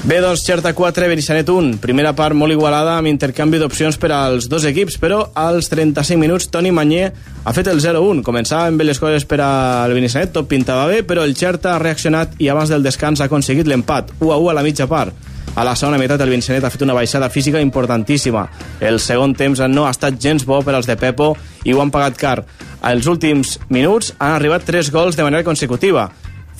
B2, 0.04 0.36
Xerta 0.44 0.74
4, 0.74 1.08
Benissanet 1.08 1.48
1. 1.48 1.78
Primera 1.80 2.12
part 2.12 2.36
molt 2.36 2.52
igualada 2.52 2.98
amb 2.98 3.08
intercanvi 3.08 3.56
d'opcions 3.62 3.96
per 3.96 4.10
als 4.12 4.44
dos 4.52 4.66
equips, 4.68 4.98
però 5.00 5.22
als 5.32 5.70
35 5.72 6.20
minuts 6.20 6.50
Toni 6.52 6.68
Manyer 6.68 7.14
ha 7.44 7.54
fet 7.56 7.70
el 7.72 7.80
0-1. 7.80 8.20
Començava 8.26 8.68
amb 8.68 8.84
les 8.84 9.00
coses 9.00 9.24
per 9.24 9.40
al 9.40 9.96
Benissanet, 9.96 10.34
tot 10.36 10.52
pintava 10.52 10.84
bé, 10.92 11.00
però 11.00 11.24
el 11.24 11.32
Xerta 11.32 11.74
ha 11.74 11.80
reaccionat 11.80 12.36
i 12.36 12.52
abans 12.52 12.68
del 12.68 12.84
descans 12.84 13.24
ha 13.24 13.30
aconseguit 13.32 13.66
l'empat, 13.66 14.12
1-1 14.20 14.52
a 14.52 14.60
la 14.60 14.66
mitja 14.66 14.88
part. 14.90 15.16
A 15.56 15.64
la 15.64 15.72
segona 15.74 15.98
meitat 15.98 16.20
el 16.20 16.30
Benissanet 16.30 16.64
ha 16.64 16.70
fet 16.70 16.84
una 16.84 16.94
baixada 16.94 17.32
física 17.32 17.60
importantíssima. 17.64 18.44
El 18.84 19.00
segon 19.00 19.32
temps 19.34 19.64
no 19.72 19.88
ha 19.88 19.96
estat 19.96 20.20
gens 20.20 20.44
bo 20.44 20.60
per 20.60 20.76
als 20.76 20.86
de 20.86 21.00
Pepo 21.00 21.32
i 21.64 21.72
ho 21.72 21.80
han 21.80 21.90
pagat 21.90 22.20
car. 22.20 22.40
Als 22.82 23.08
últims 23.08 23.58
minuts 23.68 24.12
han 24.18 24.36
arribat 24.36 24.68
tres 24.68 24.92
gols 24.92 25.16
de 25.16 25.24
manera 25.24 25.44
consecutiva 25.44 26.10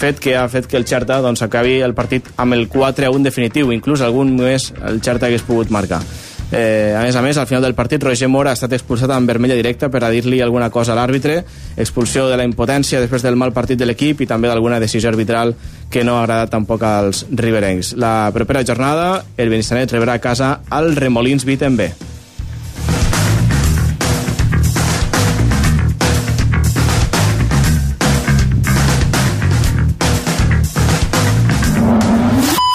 fet 0.00 0.20
que 0.22 0.34
ha 0.36 0.48
fet 0.48 0.66
que 0.66 0.78
el 0.80 0.86
Xerta 0.88 1.20
doncs, 1.20 1.44
acabi 1.44 1.78
el 1.84 1.94
partit 1.94 2.32
amb 2.40 2.56
el 2.56 2.66
4 2.72 3.06
a 3.06 3.12
1 3.12 3.28
definitiu, 3.28 3.72
inclús 3.74 4.00
algun 4.00 4.32
més 4.38 4.70
el 4.80 5.02
Xerta 5.04 5.28
hagués 5.28 5.44
pogut 5.46 5.70
marcar. 5.70 6.00
Eh, 6.50 6.96
a 6.98 7.04
més 7.04 7.14
a 7.14 7.22
més, 7.22 7.38
al 7.38 7.46
final 7.46 7.62
del 7.62 7.76
partit, 7.78 8.02
Roger 8.02 8.26
Mora 8.28 8.50
ha 8.50 8.58
estat 8.58 8.72
expulsat 8.74 9.12
amb 9.14 9.28
vermella 9.30 9.54
directa 9.54 9.88
per 9.88 10.02
a 10.02 10.10
dir-li 10.10 10.40
alguna 10.42 10.70
cosa 10.70 10.92
a 10.92 10.98
l'àrbitre, 10.98 11.44
expulsió 11.76 12.26
de 12.26 12.38
la 12.40 12.46
impotència 12.48 13.00
després 13.00 13.22
del 13.22 13.38
mal 13.38 13.54
partit 13.54 13.78
de 13.78 13.86
l'equip 13.86 14.24
i 14.24 14.26
també 14.26 14.50
d'alguna 14.50 14.80
decisió 14.82 15.12
arbitral 15.12 15.54
que 15.90 16.02
no 16.02 16.18
ha 16.18 16.24
agradat 16.24 16.50
tampoc 16.50 16.82
als 16.82 17.26
riberencs. 17.30 17.94
La 17.94 18.30
propera 18.34 18.64
jornada, 18.66 19.26
el 19.36 19.52
Benissanet 19.52 19.94
rebrà 19.94 20.18
a 20.18 20.24
casa 20.24 20.56
al 20.70 20.96
Remolins 20.96 21.46
Viten 21.46 21.76
B. 21.78 21.92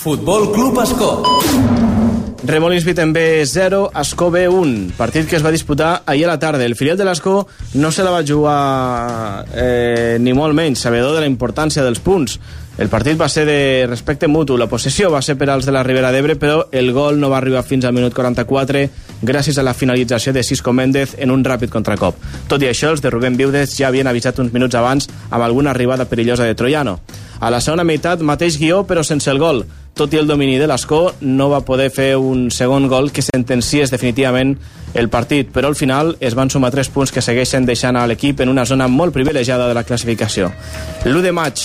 Futbol 0.05 0.51
Club 0.51 0.79
Escó. 0.83 1.23
Remolins 2.43 2.85
B 2.85 3.43
0, 3.43 3.91
Escó 3.99 4.29
B 4.29 4.47
1, 4.47 4.91
partit 4.95 5.27
que 5.27 5.35
es 5.35 5.43
va 5.43 5.49
disputar 5.49 6.03
ahir 6.05 6.25
a 6.25 6.27
la 6.27 6.37
tarda. 6.37 6.63
El 6.63 6.75
filial 6.75 6.95
de 6.95 7.05
l'Escó 7.05 7.47
no 7.73 7.89
se 7.91 8.03
la 8.03 8.11
va 8.11 8.21
jugar 8.21 9.47
eh, 9.55 10.17
ni 10.21 10.35
molt 10.37 10.53
menys, 10.53 10.83
sabedor 10.85 11.15
de 11.15 11.23
la 11.23 11.25
importància 11.25 11.81
dels 11.81 12.03
punts. 12.05 12.37
El 12.77 12.91
partit 12.93 13.17
va 13.17 13.31
ser 13.33 13.47
de 13.49 13.87
respecte 13.89 14.27
mutu, 14.29 14.59
la 14.61 14.69
possessió 14.69 15.09
va 15.09 15.23
ser 15.25 15.39
per 15.39 15.49
als 15.49 15.65
de 15.65 15.73
la 15.73 15.81
Ribera 15.81 16.11
d'Ebre, 16.13 16.35
però 16.37 16.67
el 16.71 16.91
gol 16.93 17.17
no 17.17 17.31
va 17.31 17.39
arribar 17.39 17.63
fins 17.65 17.87
al 17.89 17.95
minut 17.97 18.13
44 18.13 18.83
gràcies 19.25 19.57
a 19.57 19.63
la 19.65 19.73
finalització 19.73 20.33
de 20.37 20.43
Cisco 20.43 20.73
Méndez 20.73 21.15
en 21.17 21.33
un 21.33 21.41
ràpid 21.41 21.73
contracop. 21.73 22.19
Tot 22.47 22.61
i 22.61 22.69
això, 22.69 22.91
els 22.93 23.01
de 23.01 23.09
Rubén 23.09 23.39
Viudes 23.41 23.73
ja 23.73 23.87
havien 23.87 24.05
avisat 24.05 24.37
uns 24.37 24.53
minuts 24.53 24.77
abans 24.77 25.09
amb 25.31 25.41
alguna 25.41 25.73
arribada 25.73 26.05
perillosa 26.05 26.45
de 26.45 26.53
Troiano. 26.53 26.99
A 27.39 27.49
la 27.49 27.59
segona 27.59 27.83
meitat, 27.83 28.21
mateix 28.21 28.59
guió, 28.61 28.83
però 28.85 29.01
sense 29.01 29.31
el 29.33 29.41
gol. 29.41 29.65
Tot 29.95 30.11
i 30.11 30.17
el 30.19 30.27
domini 30.27 30.57
de 30.59 30.65
l'Escó, 30.67 31.13
no 31.23 31.45
va 31.47 31.61
poder 31.63 31.87
fer 31.87 32.17
un 32.19 32.49
segon 32.51 32.89
gol 32.91 33.13
que 33.15 33.23
sentenciés 33.23 33.93
definitivament 33.93 34.57
el 34.93 35.07
partit, 35.07 35.53
però 35.55 35.69
al 35.71 35.77
final 35.79 36.17
es 36.19 36.35
van 36.35 36.49
sumar 36.51 36.73
tres 36.73 36.89
punts 36.91 37.13
que 37.15 37.23
segueixen 37.23 37.63
deixant 37.63 37.95
a 37.95 38.03
l'equip 38.03 38.43
en 38.43 38.51
una 38.51 38.65
zona 38.67 38.89
molt 38.91 39.15
privilegiada 39.15 39.69
de 39.69 39.77
la 39.77 39.85
classificació. 39.87 40.49
L'1 41.07 41.23
de 41.23 41.31
maig 41.31 41.63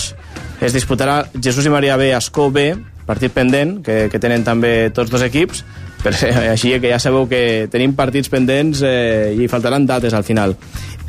es 0.63 0.71
disputarà 0.71 1.25
Jesús 1.35 1.67
i 1.67 1.73
Maria 1.73 1.97
B, 1.99 2.13
Escó 2.15 2.47
B, 2.55 2.69
partit 3.03 3.35
pendent, 3.35 3.81
que, 3.83 4.05
que 4.07 4.21
tenen 4.23 4.45
també 4.47 4.93
tots 4.95 5.11
dos 5.11 5.25
equips, 5.27 5.65
però 5.99 6.15
així 6.53 6.71
que 6.79 6.93
ja 6.93 7.01
sabeu 7.03 7.27
que 7.27 7.67
tenim 7.73 7.97
partits 7.99 8.31
pendents 8.31 8.79
eh, 8.87 9.35
i 9.35 9.49
faltaran 9.51 9.89
dates 9.89 10.15
al 10.15 10.23
final. 10.23 10.55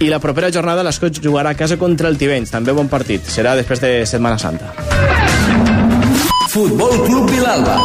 I 0.03 0.11
la 0.11 0.19
propera 0.19 0.51
jornada 0.51 0.83
l'Escó 0.83 1.13
jugarà 1.23 1.55
a 1.55 1.59
casa 1.59 1.79
contra 1.79 2.11
el 2.11 2.19
Tivenys, 2.19 2.51
també 2.51 2.75
bon 2.75 2.91
partit, 2.91 3.31
serà 3.31 3.55
després 3.55 3.79
de 3.79 3.95
Setmana 4.11 4.43
Santa. 4.43 5.32
Futbol 6.53 6.93
Club 7.07 7.31
Vilalba. 7.33 7.79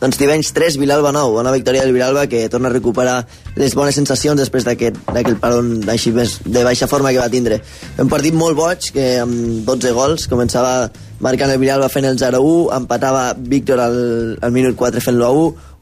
Doncs 0.00 0.16
Tivenys 0.18 0.48
3, 0.50 0.74
Vilalba 0.82 1.12
9. 1.14 1.38
Una 1.38 1.52
victòria 1.54 1.84
del 1.84 1.92
Vilalba 1.94 2.24
que 2.26 2.48
torna 2.50 2.66
a 2.66 2.72
recuperar 2.72 3.20
les 3.54 3.76
bones 3.78 3.94
sensacions 3.94 4.34
després 4.42 4.66
d'aquell 4.66 5.38
paron 5.38 5.86
així 5.86 6.10
més 6.10 6.40
de 6.42 6.64
baixa 6.66 6.88
forma 6.90 7.12
que 7.14 7.22
va 7.22 7.30
tindre. 7.30 7.60
Un 8.02 8.10
partit 8.10 8.34
molt 8.34 8.58
boig, 8.58 8.90
que 8.90 9.20
amb 9.22 9.62
12 9.68 9.94
gols 9.94 10.26
començava 10.26 10.90
marcant 11.22 11.54
el 11.54 11.62
Vilalba 11.62 11.86
fent 11.94 12.10
el 12.10 12.18
0-1, 12.18 12.74
empatava 12.74 13.28
Víctor 13.38 13.84
al, 13.86 14.00
al 14.42 14.56
minut 14.58 14.74
4 14.74 15.06
fent-lo 15.06 15.30
a 15.30 15.30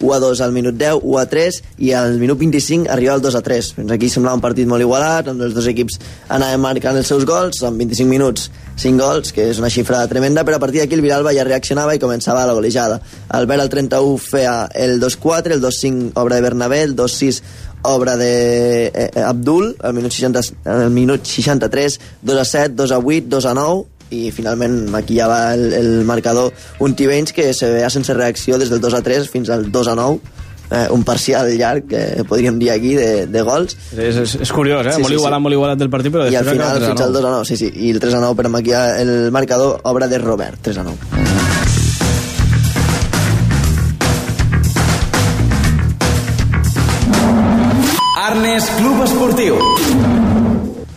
1, 0.01 0.07
1 0.07 0.15
a 0.15 0.19
2 0.21 0.41
al 0.41 0.53
minut 0.53 0.75
10, 0.75 1.01
1 1.03 1.19
a 1.19 1.27
3 1.27 1.61
i 1.79 1.93
al 1.93 2.19
minut 2.19 2.39
25 2.39 2.91
arribava 2.91 3.16
el 3.19 3.23
2 3.23 3.35
a 3.35 3.43
3. 3.43 3.73
Fins 3.79 3.95
aquí 3.95 4.11
semblava 4.11 4.39
un 4.39 4.45
partit 4.45 4.69
molt 4.69 4.85
igualat, 4.85 5.31
on 5.33 5.43
els 5.45 5.55
dos 5.57 5.69
equips 5.71 5.99
anaven 6.29 6.62
marcant 6.62 6.97
els 6.99 7.11
seus 7.11 7.27
gols, 7.29 7.62
en 7.62 7.79
25 7.79 8.11
minuts 8.11 8.51
5 8.77 8.99
gols, 8.99 9.33
que 9.33 9.49
és 9.53 9.61
una 9.62 9.71
xifra 9.71 10.03
tremenda, 10.11 10.45
però 10.45 10.59
a 10.59 10.62
partir 10.62 10.83
d'aquí 10.83 10.99
el 10.99 11.05
Vilalba 11.05 11.35
ja 11.37 11.47
reaccionava 11.47 11.95
i 11.95 12.03
començava 12.03 12.47
la 12.47 12.57
golejada. 12.57 13.01
Albert 13.29 13.62
al 13.62 13.71
31 13.71 14.19
feia 14.19 14.57
el 14.75 14.99
2-4, 15.03 15.55
el 15.59 15.62
2-5 15.62 16.19
obra 16.21 16.41
de 16.41 16.47
Bernabé, 16.49 16.83
el 16.83 16.97
2-6 16.97 17.43
obra 17.85 18.16
de 18.16 18.87
eh, 18.87 19.11
Abdul, 19.21 19.77
al 19.81 19.93
minut, 19.93 20.11
60, 20.11 20.41
al 20.65 20.91
minut 20.91 21.25
63, 21.29 22.01
2 22.23 22.39
a 22.41 22.45
7, 22.45 22.75
2 22.75 22.93
a 22.93 22.99
8, 22.99 23.29
2 23.29 23.47
a 23.47 23.55
9, 23.55 23.85
i 24.10 24.31
finalment 24.35 24.85
maquillava 24.93 25.55
el, 25.55 25.72
el 25.72 25.90
marcador 26.05 26.52
un 26.85 26.94
Tivenys 26.94 27.32
que 27.32 27.52
se 27.55 27.70
veia 27.72 27.90
sense 27.90 28.14
reacció 28.14 28.59
des 28.59 28.72
del 28.72 28.81
2 28.81 28.98
a 29.01 29.02
3 29.02 29.31
fins 29.31 29.51
al 29.51 29.70
2 29.72 29.89
a 29.89 29.94
9 29.98 30.20
eh, 30.70 30.86
un 30.90 31.05
parcial 31.05 31.51
llarg, 31.56 31.86
que 31.89 32.24
podríem 32.28 32.59
dir 32.59 32.70
aquí, 32.72 32.94
de, 32.94 33.26
de 33.26 33.43
gols. 33.43 33.76
És, 33.93 34.16
és, 34.16 34.36
és 34.47 34.52
curiós, 34.52 34.86
eh? 34.86 34.97
Sí, 34.97 35.05
molt 35.05 35.14
sí, 35.14 35.20
igualat, 35.20 35.39
sí. 35.39 35.47
molt 35.47 35.59
igualat 35.60 35.82
del 35.85 35.93
partit, 35.93 36.14
però 36.14 36.28
I 36.31 36.40
al 36.40 36.48
final 36.48 36.82
fins 36.82 37.06
al 37.06 37.16
2 37.16 37.24
a 37.24 37.35
9, 37.39 37.48
sí, 37.51 37.60
sí. 37.60 37.72
I 37.89 37.94
el 37.94 38.02
3 38.02 38.20
a 38.20 38.26
9 38.26 38.40
per 38.43 38.52
maquillar 38.59 38.85
el 39.01 39.16
marcador, 39.35 39.81
obra 39.85 40.09
de 40.09 40.22
Robert, 40.22 40.62
3 40.62 40.78
a 40.78 40.89
9. 40.90 41.05
Arnes 41.24 41.44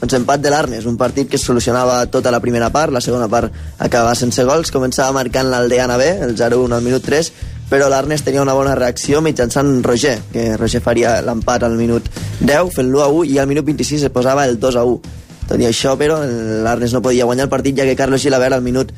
Doncs 0.08 0.22
empat 0.22 0.40
de 0.40 0.48
l'Arnes, 0.48 0.86
un 0.88 0.96
partit 0.96 1.28
que 1.28 1.36
es 1.36 1.44
solucionava 1.44 1.98
tota 2.08 2.32
la 2.32 2.40
primera 2.40 2.70
part, 2.72 2.94
la 2.96 3.02
segona 3.04 3.26
part 3.28 3.52
acabava 3.84 4.14
sense 4.16 4.46
gols, 4.48 4.70
començava 4.72 5.12
marcant 5.12 5.50
l'Aldeana 5.52 5.98
B, 6.00 6.06
el 6.24 6.32
0-1 6.40 6.78
al 6.78 6.86
minut 6.86 7.04
3, 7.04 7.30
però 7.68 7.90
l'Arnes 7.92 8.24
tenia 8.24 8.40
una 8.40 8.56
bona 8.56 8.78
reacció 8.80 9.20
mitjançant 9.20 9.82
Roger, 9.84 10.14
que 10.32 10.46
Roger 10.56 10.80
faria 10.86 11.18
l'empat 11.28 11.66
al 11.68 11.76
minut 11.76 12.08
10, 12.40 12.72
fent 12.78 12.88
l'1 12.88 13.04
a 13.04 13.10
1, 13.18 13.26
i 13.34 13.36
al 13.44 13.52
minut 13.52 13.68
26 13.68 14.08
es 14.08 14.16
posava 14.16 14.48
el 14.48 14.56
2 14.64 14.80
a 14.80 14.86
1. 14.88 15.20
Tot 15.52 15.60
i 15.60 15.68
això, 15.68 15.98
però, 16.00 16.22
l'Arnes 16.24 16.96
no 16.96 17.04
podia 17.04 17.28
guanyar 17.28 17.50
el 17.50 17.52
partit, 17.52 17.76
ja 17.76 17.84
que 17.84 18.00
Carlos 18.00 18.24
Gilabert 18.24 18.56
al 18.56 18.64
minut 18.64 18.96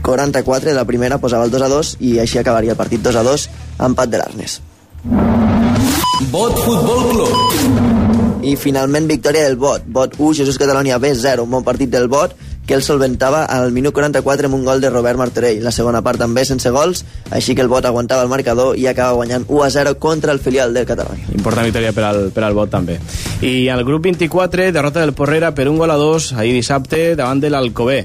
44 0.00 0.72
de 0.72 0.78
la 0.80 0.88
primera 0.88 1.20
posava 1.20 1.44
el 1.44 1.52
2 1.52 1.68
a 1.68 1.72
2 1.76 1.94
i 2.00 2.16
així 2.24 2.40
acabaria 2.40 2.72
el 2.72 2.80
partit 2.80 3.04
2 3.04 3.20
a 3.20 3.28
2, 3.28 3.48
empat 3.92 4.16
de 4.16 4.24
l'Arnes. 4.24 4.60
Bot 6.32 6.56
Futbol 6.64 7.10
Club. 7.12 7.97
I 8.48 8.56
finalment 8.56 9.08
victòria 9.08 9.44
del 9.44 9.58
Bot. 9.60 9.84
Bot 9.84 10.14
1, 10.16 10.38
Jesús 10.40 10.56
Catalunya 10.56 10.96
B 10.98 11.12
0. 11.14 11.44
Un 11.44 11.50
bon 11.50 11.64
partit 11.64 11.90
del 11.92 12.08
Bot 12.08 12.32
que 12.68 12.74
el 12.74 12.82
solventava 12.82 13.46
al 13.48 13.72
minut 13.72 13.94
44 13.96 14.48
amb 14.48 14.56
un 14.58 14.64
gol 14.64 14.80
de 14.80 14.90
Robert 14.90 15.18
Martorell. 15.20 15.62
La 15.64 15.72
segona 15.72 16.02
part 16.04 16.20
també 16.20 16.44
sense 16.44 16.68
gols, 16.72 17.00
així 17.32 17.56
que 17.56 17.64
el 17.64 17.68
Bot 17.72 17.84
aguantava 17.88 18.24
el 18.24 18.28
marcador 18.28 18.76
i 18.76 18.86
acaba 18.86 19.16
guanyant 19.16 19.46
1 19.48 19.62
a 19.64 19.70
0 19.72 19.94
contra 19.98 20.32
el 20.32 20.40
filial 20.40 20.72
del 20.76 20.84
Catalunya. 20.88 21.28
Important 21.32 21.64
victòria 21.64 21.92
per 21.96 22.04
al, 22.04 22.20
per 22.32 22.44
al 22.44 22.56
Bot 22.56 22.72
també. 22.72 22.98
I 23.40 23.68
al 23.72 23.84
grup 23.88 24.04
24, 24.04 24.70
derrota 24.72 25.00
del 25.00 25.14
Porrera 25.16 25.54
per 25.56 25.68
un 25.68 25.80
gol 25.80 25.90
a 25.90 25.96
dos 25.96 26.34
ahir 26.34 26.52
dissabte 26.56 27.16
davant 27.16 27.40
de 27.40 27.52
l'Alcobé. 27.52 28.02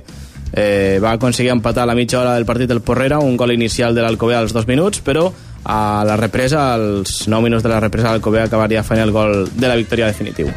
Eh, 0.53 0.99
va 1.03 1.15
aconseguir 1.17 1.51
empatar 1.51 1.83
a 1.83 1.89
la 1.89 1.95
mitja 1.95 2.21
hora 2.21 2.35
del 2.35 2.45
partit 2.45 2.69
del 2.69 2.81
Porrera, 2.81 3.19
un 3.19 3.35
gol 3.35 3.51
inicial 3.51 3.95
de 3.95 4.03
l'Alcobé 4.03 4.35
als 4.35 4.53
dos 4.53 4.67
minuts, 4.67 5.01
però 5.03 5.31
a 5.63 6.03
la 6.05 6.17
represa, 6.17 6.73
als 6.73 7.27
9 7.27 7.43
minuts 7.43 7.63
de 7.63 7.69
la 7.69 7.79
represa, 7.79 8.11
l'Alcobé 8.11 8.41
acabaria 8.41 8.83
fent 8.83 9.01
el 9.01 9.11
gol 9.11 9.49
de 9.53 9.67
la 9.67 9.75
victòria 9.79 10.07
definitiu. 10.07 10.51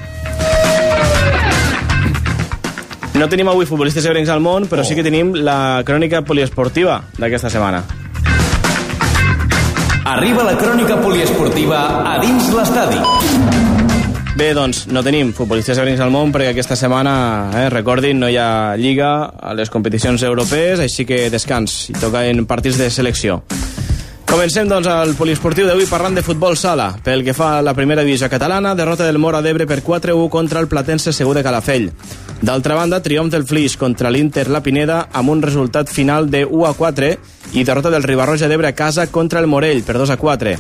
No 3.17 3.31
tenim 3.33 3.49
avui 3.49 3.65
futbolistes 3.65 4.05
ebrencs 4.05 4.29
al 4.29 4.43
món, 4.45 4.67
però 4.69 4.85
sí 4.85 4.95
que 4.95 5.05
tenim 5.07 5.33
la 5.41 5.83
crònica 5.89 6.21
poliesportiva 6.21 6.99
d'aquesta 7.17 7.49
setmana. 7.49 7.81
Arriba 10.07 10.45
la 10.45 10.53
crònica 10.61 11.01
poliesportiva 11.01 11.81
a 12.13 12.19
dins 12.21 12.53
l'estadi. 12.53 13.01
Bé, 14.37 14.51
doncs, 14.53 14.85
no 14.93 15.01
tenim 15.01 15.31
futbolistes 15.33 15.81
ebrencs 15.81 16.03
al 16.05 16.13
món 16.13 16.29
perquè 16.35 16.51
aquesta 16.53 16.77
setmana, 16.77 17.17
eh, 17.57 17.71
recordin, 17.73 18.21
no 18.21 18.29
hi 18.29 18.37
ha 18.37 18.77
lliga 18.77 19.15
a 19.33 19.55
les 19.57 19.73
competicions 19.73 20.21
europees, 20.29 20.85
així 20.85 21.09
que 21.09 21.31
descans, 21.33 21.87
i 21.89 21.97
toca 21.97 22.27
en 22.29 22.45
partits 22.45 22.77
de 22.77 22.91
selecció. 22.93 23.41
Comencem, 24.37 24.69
doncs, 24.69 24.85
al 24.93 25.15
poliesportiu 25.17 25.65
d'avui 25.65 25.87
parlant 25.89 26.19
de 26.19 26.21
futbol 26.21 26.59
sala. 26.61 26.91
Pel 27.01 27.23
que 27.25 27.33
fa 27.33 27.55
a 27.57 27.63
la 27.65 27.73
primera 27.73 28.03
divisió 28.05 28.29
catalana, 28.29 28.75
derrota 28.77 29.07
del 29.07 29.17
Mora 29.17 29.41
d'Ebre 29.41 29.65
per 29.65 29.79
4-1 29.81 30.29
contra 30.29 30.61
el 30.61 30.69
Platense 30.69 31.15
Segur 31.17 31.33
de 31.39 31.43
Calafell. 31.43 31.87
D'altra 32.43 32.77
banda, 32.77 33.01
triomf 33.01 33.33
del 33.33 33.47
Flix 33.49 33.79
contra 33.81 34.11
l'Inter 34.13 34.51
La 34.53 34.61
Pineda 34.61 35.07
amb 35.11 35.33
un 35.33 35.41
resultat 35.41 35.89
final 35.89 36.29
de 36.29 36.45
1 36.45 36.67
a 36.69 36.75
4 36.77 37.09
i 37.57 37.65
derrota 37.65 37.89
del 37.89 38.05
Ribarroja 38.05 38.51
d'Ebre 38.53 38.69
a 38.69 38.77
casa 38.77 39.07
contra 39.07 39.41
el 39.41 39.49
Morell 39.49 39.81
per 39.89 39.97
2 39.97 40.13
a 40.13 40.19
4. 40.21 40.53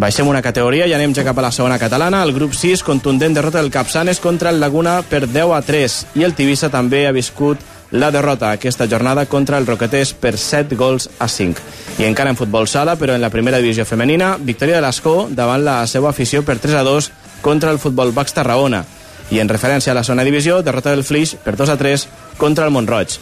Baixem 0.00 0.26
una 0.26 0.40
categoria 0.40 0.86
i 0.88 0.94
anem 0.96 1.12
ja 1.12 1.26
cap 1.26 1.36
a 1.36 1.44
la 1.44 1.52
segona 1.52 1.76
catalana. 1.78 2.22
El 2.24 2.32
grup 2.32 2.56
6, 2.56 2.80
contundent 2.82 3.36
derrota 3.36 3.60
del 3.60 3.68
Capçanes 3.70 4.18
contra 4.24 4.48
el 4.48 4.64
Laguna 4.64 5.02
per 5.02 5.26
10 5.28 5.52
a 5.52 5.60
3. 5.60 5.98
I 6.16 6.24
el 6.24 6.32
Tivissa 6.32 6.72
també 6.72 7.04
ha 7.04 7.12
viscut 7.12 7.60
la 7.90 8.10
derrota 8.10 8.52
aquesta 8.52 8.86
jornada 8.88 9.26
contra 9.26 9.58
el 9.58 9.66
Roquetés 9.66 10.14
per 10.14 10.36
7 10.38 10.76
gols 10.76 11.10
a 11.18 11.28
5. 11.28 11.60
I 11.98 12.06
encara 12.06 12.30
en 12.30 12.38
futbol 12.38 12.68
sala, 12.68 12.96
però 12.96 13.14
en 13.14 13.20
la 13.20 13.30
primera 13.30 13.58
divisió 13.58 13.84
femenina, 13.84 14.36
victòria 14.38 14.78
de 14.78 14.86
l'Escó 14.86 15.28
davant 15.30 15.64
la 15.64 15.82
seva 15.86 16.10
afició 16.10 16.44
per 16.44 16.58
3 16.58 16.80
a 16.80 16.86
2 16.86 17.10
contra 17.42 17.70
el 17.70 17.78
futbol 17.78 18.12
Bax 18.12 18.34
Tarragona. 18.34 18.84
I 19.30 19.38
en 19.38 19.48
referència 19.48 19.92
a 19.92 19.94
la 19.94 20.02
segona 20.02 20.24
divisió, 20.26 20.58
derrota 20.62 20.90
del 20.90 21.04
Flix 21.06 21.36
per 21.38 21.54
2 21.56 21.70
a 21.70 21.76
3 21.78 22.06
contra 22.36 22.64
el 22.66 22.72
Montroig. 22.74 23.14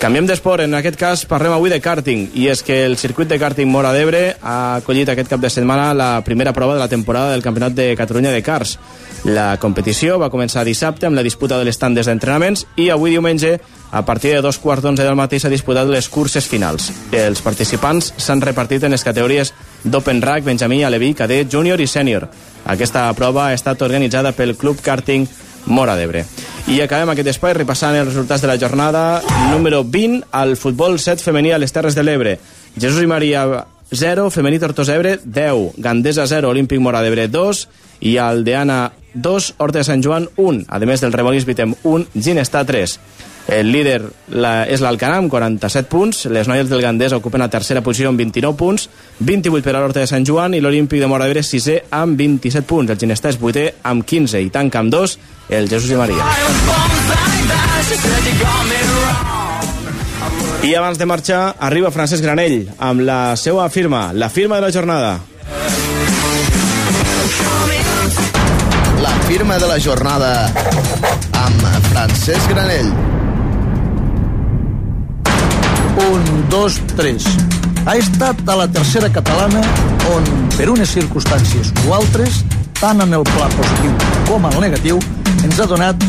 Canviem 0.00 0.26
d'esport, 0.28 0.60
en 0.66 0.74
aquest 0.76 0.98
cas 1.00 1.22
parlem 1.24 1.54
avui 1.54 1.70
de 1.72 1.78
karting, 1.80 2.26
i 2.36 2.50
és 2.52 2.60
que 2.66 2.82
el 2.84 2.98
circuit 3.00 3.30
de 3.30 3.38
karting 3.40 3.70
Mora 3.70 3.94
d'Ebre 3.94 4.36
ha 4.42 4.76
acollit 4.82 5.08
aquest 5.08 5.30
cap 5.30 5.40
de 5.40 5.48
setmana 5.48 5.94
la 5.96 6.20
primera 6.26 6.52
prova 6.52 6.74
de 6.74 6.82
la 6.82 6.90
temporada 6.92 7.30
del 7.32 7.42
Campionat 7.42 7.72
de 7.72 7.94
Catalunya 7.96 8.34
de 8.34 8.42
Cars. 8.42 8.76
La 9.24 9.56
competició 9.56 10.18
va 10.20 10.28
començar 10.28 10.66
dissabte 10.68 11.08
amb 11.08 11.16
la 11.16 11.22
disputa 11.24 11.56
de 11.56 11.64
les 11.64 11.78
tandes 11.80 12.04
d'entrenaments 12.10 12.66
i 12.76 12.90
avui 12.92 13.14
diumenge, 13.14 13.54
a 13.90 14.02
partir 14.04 14.34
de 14.34 14.42
dos 14.44 14.58
quarts 14.60 14.84
d'onze 14.84 15.04
del 15.06 15.16
matí, 15.16 15.38
s'ha 15.40 15.48
disputat 15.48 15.88
les 15.88 16.10
curses 16.12 16.44
finals. 16.44 16.90
Els 17.12 17.40
participants 17.40 18.12
s'han 18.20 18.44
repartit 18.44 18.84
en 18.84 18.92
les 18.92 19.04
categories 19.04 19.54
d'Open 19.82 20.20
Rack, 20.20 20.44
Benjamí, 20.44 20.82
Aleví, 20.84 21.14
Cadet, 21.16 21.48
Júnior 21.48 21.80
i 21.80 21.88
Sènior. 21.88 22.28
Aquesta 22.68 23.06
prova 23.16 23.48
ha 23.48 23.56
estat 23.56 23.80
organitzada 23.82 24.32
pel 24.36 24.58
Club 24.60 24.84
Karting 24.84 25.24
Mora 25.72 25.96
d'Ebre. 25.96 26.26
I 26.68 26.82
acabem 26.84 27.14
aquest 27.14 27.32
espai 27.32 27.56
repassant 27.56 27.96
els 27.96 28.10
resultats 28.10 28.44
de 28.44 28.48
la 28.48 28.58
jornada 28.60 29.22
número 29.50 29.84
20 29.84 30.28
al 30.32 30.56
futbol 30.60 30.98
7 31.00 31.24
femení 31.24 31.52
a 31.52 31.58
les 31.58 31.72
Terres 31.72 31.96
de 31.96 32.04
l'Ebre. 32.04 32.38
Jesús 32.76 33.00
i 33.00 33.08
Maria 33.08 33.46
0, 33.96 34.30
femení 34.30 34.58
Tortosa 34.58 34.94
Ebre 34.96 35.18
10, 35.24 35.74
Gandesa 35.78 36.26
0, 36.26 36.50
Olímpic 36.50 36.80
Mora 36.80 37.02
d'Ebre 37.02 37.28
2 37.28 37.68
i 38.00 38.16
Aldeana 38.18 38.92
2, 39.14 39.54
Horta 39.58 39.78
de 39.80 39.84
Sant 39.84 40.02
Joan 40.02 40.28
1, 40.36 40.64
a 40.68 40.78
més 40.84 41.00
del 41.00 41.14
Remolins 41.14 41.46
Vitem 41.46 41.74
1, 41.82 42.06
Ginestà 42.14 42.64
3. 42.66 42.98
El 43.54 43.68
líder 43.72 43.98
la, 44.32 44.64
és 44.64 44.80
l'Alcanà 44.80 45.18
amb 45.20 45.28
47 45.28 45.88
punts, 45.92 46.24
les 46.32 46.48
noies 46.48 46.68
del 46.70 46.80
Gandés 46.80 47.12
ocupen 47.12 47.44
la 47.44 47.50
tercera 47.52 47.82
posició 47.84 48.08
amb 48.08 48.18
29 48.22 48.56
punts, 48.56 48.88
28 49.20 49.64
per 49.66 49.74
a 49.74 49.82
l'Horta 49.82 50.00
de 50.00 50.08
Sant 50.08 50.24
Joan 50.24 50.56
i 50.56 50.62
l'Olímpic 50.64 51.02
de 51.02 51.10
Mora 51.10 51.28
d'Ebre 51.28 51.44
6è 51.44 51.82
amb 51.92 52.16
27 52.16 52.64
punts, 52.68 52.94
el 52.94 53.00
Ginestà 53.00 53.34
és 53.34 53.40
8è 53.40 53.66
amb 53.92 54.06
15 54.08 54.40
i 54.40 54.50
tanca 54.54 54.80
amb 54.80 54.92
2 54.94 55.18
el 55.60 55.68
Jesús 55.68 55.92
i 55.92 56.00
Maria. 56.00 56.24
I 60.64 60.74
abans 60.74 60.96
de 60.96 61.04
marxar, 61.04 61.56
arriba 61.60 61.90
Francesc 61.92 62.24
Granell 62.24 62.70
amb 62.80 63.02
la 63.04 63.36
seva 63.36 63.66
firma, 63.68 64.14
la 64.16 64.30
firma 64.32 64.56
de 64.56 64.62
la 64.62 64.70
jornada. 64.72 65.10
La 69.02 69.12
firma 69.26 69.58
de 69.60 69.68
la 69.68 69.76
jornada 69.78 70.30
amb 71.42 71.66
Francesc 71.90 72.48
Granell. 72.48 72.88
Un, 76.06 76.24
dos, 76.48 76.80
tres. 76.96 77.28
Ha 77.84 77.98
estat 78.00 78.40
a 78.48 78.56
la 78.62 78.68
tercera 78.78 79.12
catalana 79.12 79.60
on, 80.14 80.32
per 80.56 80.70
unes 80.72 80.96
circumstàncies 80.96 81.74
o 81.84 81.92
altres, 82.00 82.40
tant 82.80 83.04
en 83.04 83.12
el 83.20 83.28
pla 83.34 83.52
positiu 83.58 83.92
com 84.32 84.48
en 84.48 84.56
el 84.56 84.68
negatiu, 84.70 85.04
ens 85.44 85.60
ha 85.60 85.68
donat 85.68 86.08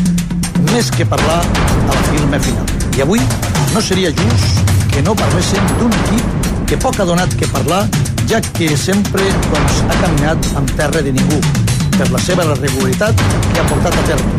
més 0.72 0.88
que 0.96 1.04
parlar 1.04 1.42
a 1.44 1.92
la 1.92 2.02
firma 2.08 2.40
final. 2.48 2.85
I 2.96 3.02
avui 3.02 3.20
no 3.74 3.80
seria 3.82 4.08
just 4.08 4.60
que 4.90 5.02
no 5.02 5.12
parléssim 5.14 5.60
d'un 5.78 5.92
equip 5.92 6.46
que 6.66 6.78
poc 6.80 6.96
ha 6.98 7.04
donat 7.04 7.34
que 7.36 7.46
parlar, 7.52 7.82
ja 8.30 8.40
que 8.40 8.70
sempre 8.76 9.26
doncs, 9.50 9.82
ha 9.84 9.96
caminat 10.00 10.48
en 10.56 10.66
terra 10.78 11.02
de 11.04 11.12
ningú, 11.12 11.36
per 11.98 12.08
la 12.10 12.20
seva 12.24 12.46
regularitat 12.54 13.20
que 13.52 13.60
ha 13.60 13.66
portat 13.68 13.98
a 14.00 14.04
terme, 14.08 14.32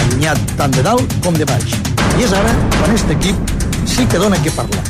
allunyat 0.00 0.40
tant 0.56 0.72
de 0.72 0.86
dalt 0.86 1.16
com 1.24 1.36
de 1.36 1.44
baix. 1.44 1.76
I 2.16 2.24
és 2.24 2.32
ara 2.32 2.54
quan 2.78 2.88
aquest 2.88 3.12
equip 3.18 3.52
sí 3.84 4.08
que 4.08 4.22
dona 4.24 4.40
que 4.40 4.54
parlar. 4.56 4.80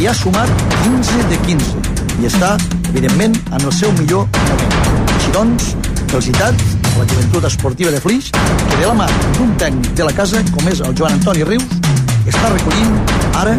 I 0.00 0.10
ha 0.10 0.14
sumat 0.14 0.52
15 0.82 1.26
de 1.32 1.40
15 1.46 2.20
i 2.20 2.28
està, 2.28 2.58
evidentment, 2.92 3.40
en 3.56 3.64
el 3.64 3.72
seu 3.72 3.92
millor 3.96 4.28
moment. 4.36 4.76
Així 5.16 5.32
doncs, 5.32 5.72
felicitat 6.12 6.60
a 6.92 6.98
la 6.98 7.08
joventut 7.08 7.48
esportiva 7.48 7.90
de 7.90 8.04
Flix, 8.04 8.28
que 8.36 8.76
de 8.76 8.84
la 8.84 8.96
mà 9.00 9.08
d'un 9.38 9.56
tècnic 9.56 9.94
de 9.96 10.10
la 10.10 10.12
casa, 10.12 10.44
com 10.52 10.68
és 10.68 10.84
el 10.84 10.92
Joan 10.98 11.16
Antoni 11.16 11.48
Rius, 11.48 11.81
està 12.28 12.50
recollint 12.52 12.98
ara 13.40 13.54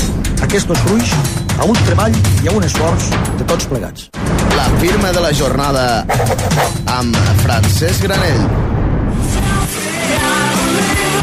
aquests 0.45 0.84
fruits 0.85 1.14
a 1.60 1.65
un 1.68 1.80
treball 1.85 2.15
i 2.44 2.49
a 2.49 2.53
un 2.56 2.64
esforç 2.65 3.10
de 3.40 3.48
tots 3.49 3.68
plegats. 3.72 4.10
La 4.56 4.68
firma 4.81 5.11
de 5.15 5.23
la 5.23 5.31
jornada 5.35 5.85
amb 6.94 7.18
Francesc 7.44 8.06
Granell. 8.06 8.44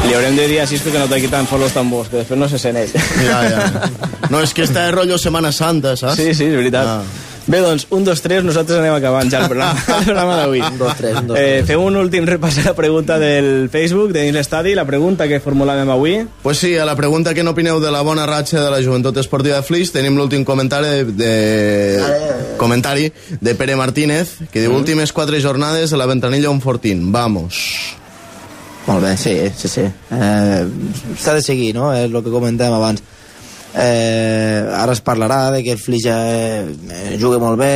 Li 0.01 0.15
haurem 0.17 0.35
de 0.35 0.47
dir 0.49 0.59
a 0.61 0.67
Cisco 0.67 0.91
que 0.91 0.99
no 0.99 1.07
t'ha 1.07 1.19
quitat 1.21 1.47
por 1.49 1.61
los 1.61 1.73
tambors, 1.73 2.09
que 2.09 2.21
després 2.21 2.39
no 2.39 2.49
se 2.49 2.59
sent 2.59 2.79
ell. 2.81 2.93
Ja, 3.21 3.41
ja. 3.45 3.89
No, 4.33 4.41
és 4.41 4.53
que 4.53 4.65
està 4.67 4.87
de 4.87 4.95
rotllo 4.97 5.19
Semana 5.21 5.53
Santa, 5.55 5.95
saps? 5.95 6.17
Sí, 6.17 6.33
sí, 6.33 6.49
és 6.49 6.57
veritat. 6.57 6.89
Ah. 6.89 7.30
Bé, 7.47 7.57
doncs, 7.59 7.87
un, 7.89 8.03
dos, 8.05 8.21
tres, 8.21 8.43
nosaltres 8.45 8.77
anem 8.79 8.93
acabant 8.93 9.29
ja 9.31 9.39
el 9.41 9.47
programa, 9.49 9.79
el 9.97 10.05
programa 10.05 10.35
d'avui. 10.37 10.59
Un, 10.61 10.77
dos, 10.77 10.93
tres, 10.95 11.15
un, 11.17 11.27
dos, 11.31 11.37
Eh, 11.39 11.45
tres. 11.57 11.65
fem 11.71 11.81
un 11.81 11.95
últim 11.97 12.25
repàs 12.29 12.59
a 12.61 12.67
la 12.69 12.73
pregunta 12.77 13.17
del 13.19 13.67
Facebook, 13.73 14.11
de 14.13 14.21
dins 14.27 14.37
l'estadi, 14.37 14.75
la 14.77 14.85
pregunta 14.85 15.27
que 15.27 15.39
formulàvem 15.41 15.89
avui. 15.89 16.19
Pues 16.43 16.59
sí, 16.61 16.75
a 16.77 16.85
la 16.85 16.95
pregunta 16.95 17.33
que 17.33 17.43
n'opineu 17.43 17.79
de 17.81 17.91
la 17.91 18.03
bona 18.05 18.27
ratxa 18.29 18.61
de 18.61 18.69
la 18.69 18.81
joventut 18.85 19.17
esportiva 19.17 19.57
de 19.57 19.63
Flix 19.65 19.91
tenim 19.91 20.15
l'últim 20.19 20.45
comentari 20.45 21.03
de, 21.09 21.15
de 21.17 22.55
comentari 22.61 23.11
de 23.41 23.55
Pere 23.55 23.75
Martínez 23.75 24.37
que 24.51 24.61
diu 24.61 24.71
Mm. 24.71 24.75
últimes 24.83 25.11
quatre 25.11 25.41
jornades 25.41 25.91
a 25.93 25.97
la 25.97 26.05
ventanilla 26.05 26.49
un 26.53 26.61
fortín, 26.61 27.11
vamos 27.11 27.97
Molt 28.87 29.03
bé, 29.03 29.15
sí, 29.17 29.33
sí, 29.55 29.67
sí. 29.67 29.81
Eh, 30.11 30.65
S'ha 31.19 31.35
de 31.35 31.41
seguir, 31.45 31.73
no? 31.75 31.91
És 31.93 32.07
el 32.09 32.15
que 32.23 32.31
comentàvem 32.33 32.73
abans. 32.73 33.03
Eh, 33.71 34.63
ara 34.75 34.91
es 34.91 35.03
parlarà 35.03 35.45
de 35.51 35.61
que 35.63 35.75
el 35.75 35.79
Flix 35.79 36.07
eh, 36.11 37.17
juga 37.19 37.39
molt 37.39 37.59
bé, 37.61 37.75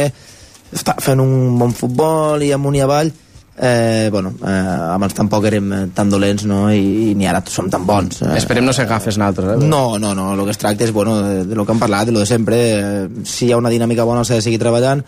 està 0.75 0.97
fent 0.99 1.21
un 1.23 1.55
bon 1.59 1.71
futbol 1.75 2.43
i 2.43 2.51
amunt 2.55 2.75
i 2.75 2.83
avall, 2.83 3.13
eh, 3.57 4.09
bueno, 4.11 4.33
eh, 4.43 4.93
abans 4.95 5.13
tampoc 5.15 5.45
érem 5.47 5.71
eh, 5.71 5.83
tan 5.95 6.09
dolents 6.11 6.43
no? 6.45 6.65
I, 6.71 7.11
i 7.11 7.13
ni 7.15 7.27
ara 7.27 7.41
som 7.47 7.69
tan 7.71 7.85
bons 7.87 8.21
eh. 8.25 8.33
Esperem 8.35 8.65
no 8.65 8.73
ser 8.75 8.87
gafes 8.89 9.17
nosaltres, 9.17 9.53
eh? 9.55 9.67
no, 9.67 9.97
no, 9.99 10.13
no, 10.15 10.33
el 10.33 10.43
que 10.43 10.51
es 10.51 10.59
tracta 10.59 10.83
és 10.83 10.91
bueno, 10.91 11.21
de, 11.23 11.45
de 11.45 11.55
lo 11.55 11.65
que 11.65 11.71
hem 11.71 11.79
parlat, 11.79 12.05
de 12.07 12.15
lo 12.15 12.19
de 12.19 12.27
sempre 12.27 12.57
eh, 12.75 13.07
si 13.23 13.47
hi 13.47 13.53
ha 13.53 13.61
una 13.61 13.71
dinàmica 13.71 14.03
bona 14.03 14.25
s'ha 14.27 14.41
de 14.41 14.45
seguir 14.45 14.59
treballant 14.59 15.05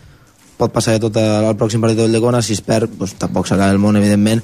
pot 0.58 0.72
passar 0.74 0.96
de 0.96 1.04
tot 1.04 1.20
al 1.20 1.58
pròxim 1.60 1.84
partit 1.84 2.00
del 2.00 2.16
Llegona 2.16 2.42
si 2.42 2.56
es 2.56 2.64
perd, 2.64 2.96
doncs, 2.98 3.18
tampoc 3.20 3.50
s'acaba 3.50 3.76
el 3.76 3.84
món 3.84 4.00
evidentment 4.00 4.42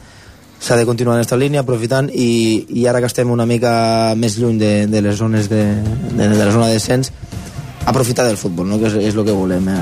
s'ha 0.64 0.77
de 0.80 0.85
continuar 0.88 1.18
en 1.18 1.22
aquesta 1.22 1.35
línia 1.35 1.61
aprofitant 1.65 2.07
i, 2.07 2.64
i 2.72 2.85
ara 2.88 3.02
que 3.03 3.10
estem 3.11 3.31
una 3.31 3.45
mica 3.45 4.15
més 4.15 4.38
lluny 4.40 4.60
de, 4.61 4.73
de 4.88 5.02
les 5.03 5.18
zones 5.19 5.49
de, 5.52 5.64
de, 6.15 6.27
de 6.30 6.40
la 6.40 6.52
zona 6.56 6.69
de 6.72 6.77
descens 6.77 7.11
aprofitar 7.85 8.23
del 8.26 8.40
futbol, 8.40 8.69
no? 8.69 8.80
que 8.80 8.88
és, 8.88 8.95
és 9.11 9.18
el 9.18 9.27
que 9.27 9.35
volem 9.35 9.68
eh? 9.68 9.80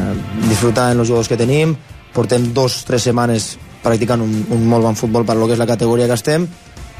disfrutar 0.47 0.89
en 0.91 1.03
els 1.03 1.11
jugadors 1.11 1.29
que 1.29 1.37
tenim 1.37 1.75
portem 2.15 2.49
dos, 2.55 2.79
tres 2.87 3.05
setmanes 3.05 3.53
practicant 3.83 4.25
un, 4.25 4.33
un 4.57 4.65
molt 4.73 4.89
bon 4.89 4.97
futbol 4.97 5.27
per 5.27 5.37
lo 5.37 5.45
que 5.45 5.53
és 5.53 5.61
la 5.61 5.69
categoria 5.69 6.09
que 6.09 6.17
estem 6.17 6.49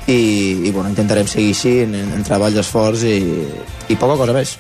i, 0.06 0.20
i 0.62 0.70
bueno, 0.70 0.90
intentarem 0.94 1.26
seguir 1.30 1.56
així 1.56 1.74
en, 1.88 1.98
en 1.98 2.28
treball 2.28 2.54
d'esforç 2.54 3.08
i, 3.10 3.18
i 3.90 3.98
poca 3.98 4.20
cosa 4.22 4.38
més 4.38 4.54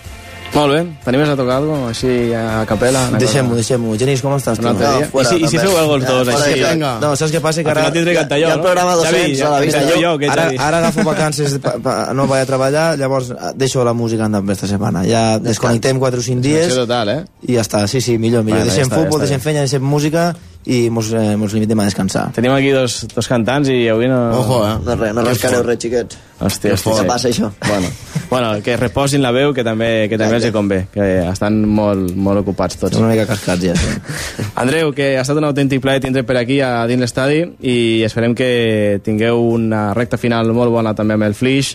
Molt 0.51 0.73
bé, 0.73 0.79
tenim 1.05 1.21
més 1.23 1.29
a 1.31 1.35
tocar 1.39 1.55
alguna 1.61 1.77
cosa, 1.85 1.91
així 1.93 2.33
a 2.35 2.65
capella? 2.67 3.05
Deixem-ho, 3.15 3.53
deixem-ho. 3.55 3.93
Genís, 3.95 4.19
com 4.19 4.33
estàs? 4.35 4.59
Altre 4.59 4.73
dia. 4.97 5.07
I 5.07 5.23
si- 5.29 5.37
i 5.45 5.47
si 5.47 5.57
feu 5.61 5.77
algo 5.79 5.95
els 5.95 6.05
dos, 6.05 6.27
així? 6.27 6.57
Vinga. 6.59 6.89
No, 6.99 7.13
saps 7.15 7.31
què 7.31 7.39
passa? 7.39 7.63
Que 7.63 7.69
Al 7.71 7.77
ara... 7.77 7.85
final 7.85 7.93
tindré 7.95 8.11
que 8.11 8.19
cantar 8.19 8.39
jo, 8.41 8.49
ha 8.49 8.51
el 8.51 8.57
no? 8.59 8.63
programa 8.65 8.97
Xavi, 8.99 9.21
200 9.31 9.37
ja- 9.39 9.47
a 9.47 9.51
la 9.51 9.59
vista. 9.61 9.81
Jo, 9.87 10.01
jo, 10.01 10.11
que 10.19 10.29
ara, 10.29 10.49
ara 10.59 10.77
agafo 10.81 11.05
vacances, 11.07 11.55
pa, 11.63 11.77
pa, 11.81 11.95
no 12.13 12.27
vaig 12.27 12.43
a 12.43 12.49
treballar, 12.51 12.97
llavors 12.99 13.31
eh, 13.31 13.53
deixo 13.55 13.85
la 13.87 13.93
música 13.93 14.25
andant 14.27 14.45
per 14.45 14.57
esta 14.59 14.67
setmana. 14.67 15.05
Ja 15.07 15.39
desconnectem 15.39 15.97
4 16.03 16.19
o 16.19 16.23
5 16.27 16.41
dies 16.43 16.75
total, 16.75 17.09
eh? 17.15 17.19
i 17.47 17.55
ja 17.55 17.61
està. 17.63 17.87
Sí, 17.87 18.01
sí, 18.01 18.17
millor, 18.17 18.43
millor. 18.43 18.65
Ja 18.65 18.73
deixem 18.73 18.89
està, 18.89 18.95
ja 18.97 19.01
futbol, 19.05 19.21
està 19.21 19.29
deixem 19.29 19.39
feina, 19.47 19.59
deixem 19.63 19.81
música 19.81 20.33
i 20.65 20.89
mos, 20.93 21.09
eh, 21.17 21.35
mos 21.37 21.53
limitem 21.53 21.79
a 21.79 21.85
descansar. 21.87 22.27
Tenim 22.35 22.53
aquí 22.53 22.69
dos, 22.69 22.99
dos 23.09 23.27
cantants 23.27 23.69
i 23.73 23.87
avui 23.89 24.09
no... 24.11 24.19
Ojo, 24.37 24.59
eh? 24.67 24.75
No 24.85 24.95
res, 24.99 25.13
no 25.17 25.23
rascareu 25.25 25.63
res, 25.65 25.79
xiquets. 25.81 26.17
Hòstia, 26.41 26.75
hòstia. 26.75 26.93
Què 26.99 27.05
passa, 27.09 27.29
això? 27.29 27.49
Bueno, 27.65 27.89
bueno, 28.29 28.51
que 28.65 28.75
reposin 28.77 29.21
la 29.25 29.31
veu, 29.33 29.55
que 29.57 29.65
també, 29.65 30.07
que 30.09 30.19
també 30.21 30.37
els 30.37 30.45
hi 30.49 30.51
convé, 30.53 30.83
que 30.93 31.07
estan 31.31 31.61
molt, 31.65 32.13
molt 32.13 32.43
ocupats 32.43 32.77
tots. 32.81 32.99
Una 33.01 33.09
mica 33.13 33.25
cascats 33.29 33.65
ja, 33.65 33.77
sí. 33.77 33.95
Andreu, 34.61 34.93
que 34.97 35.15
ha 35.17 35.23
estat 35.25 35.41
un 35.41 35.49
autèntic 35.49 35.81
plaer 35.81 36.03
tindre 36.05 36.25
per 36.27 36.37
aquí 36.41 36.59
a 36.65 36.85
dins 36.89 37.01
l'estadi 37.01 37.41
i 37.65 37.77
esperem 38.05 38.37
que 38.37 39.01
tingueu 39.05 39.41
una 39.53 39.89
recta 39.97 40.21
final 40.21 40.53
molt 40.53 40.73
bona 40.73 40.93
també 40.97 41.17
amb 41.17 41.29
el 41.29 41.37
Flix, 41.37 41.73